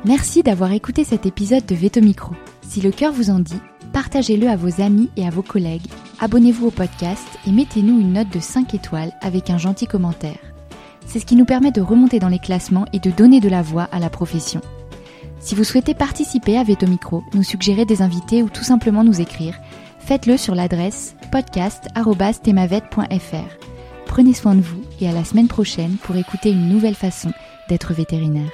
Merci 0.05 0.43
d'avoir 0.43 0.73
écouté 0.73 1.05
cet 1.05 1.25
épisode 1.25 1.65
de 1.65 1.75
Veto 1.75 2.01
Micro. 2.01 2.35
Si 2.61 2.81
le 2.81 2.91
cœur 2.91 3.13
vous 3.13 3.29
en 3.29 3.39
dit, 3.39 3.61
partagez-le 3.93 4.49
à 4.49 4.57
vos 4.57 4.81
amis 4.81 5.09
et 5.15 5.25
à 5.25 5.29
vos 5.29 5.43
collègues, 5.43 5.87
abonnez-vous 6.19 6.67
au 6.67 6.71
podcast 6.71 7.25
et 7.47 7.51
mettez-nous 7.51 8.01
une 8.01 8.11
note 8.11 8.29
de 8.29 8.41
5 8.41 8.73
étoiles 8.73 9.13
avec 9.21 9.49
un 9.49 9.57
gentil 9.57 9.87
commentaire. 9.87 10.39
C'est 11.05 11.19
ce 11.19 11.25
qui 11.25 11.37
nous 11.37 11.45
permet 11.45 11.71
de 11.71 11.79
remonter 11.79 12.19
dans 12.19 12.27
les 12.27 12.39
classements 12.39 12.83
et 12.91 12.99
de 12.99 13.11
donner 13.11 13.39
de 13.39 13.47
la 13.47 13.61
voix 13.61 13.87
à 13.93 13.99
la 13.99 14.09
profession. 14.09 14.59
Si 15.39 15.55
vous 15.55 15.63
souhaitez 15.63 15.93
participer 15.93 16.57
à 16.57 16.63
Veto 16.63 16.85
Micro, 16.85 17.23
nous 17.33 17.43
suggérer 17.43 17.85
des 17.85 18.01
invités 18.01 18.43
ou 18.43 18.49
tout 18.49 18.65
simplement 18.65 19.05
nous 19.05 19.21
écrire, 19.21 19.57
faites-le 19.99 20.35
sur 20.35 20.53
l'adresse 20.53 21.15
podcast.themavet.fr. 21.31 23.57
Prenez 24.05 24.33
soin 24.33 24.55
de 24.55 24.61
vous 24.61 24.81
et 24.99 25.07
à 25.07 25.13
la 25.13 25.23
semaine 25.23 25.47
prochaine 25.47 25.95
pour 26.03 26.17
écouter 26.17 26.51
une 26.51 26.67
nouvelle 26.67 26.95
façon 26.95 27.31
d'être 27.69 27.93
vétérinaire. 27.93 28.51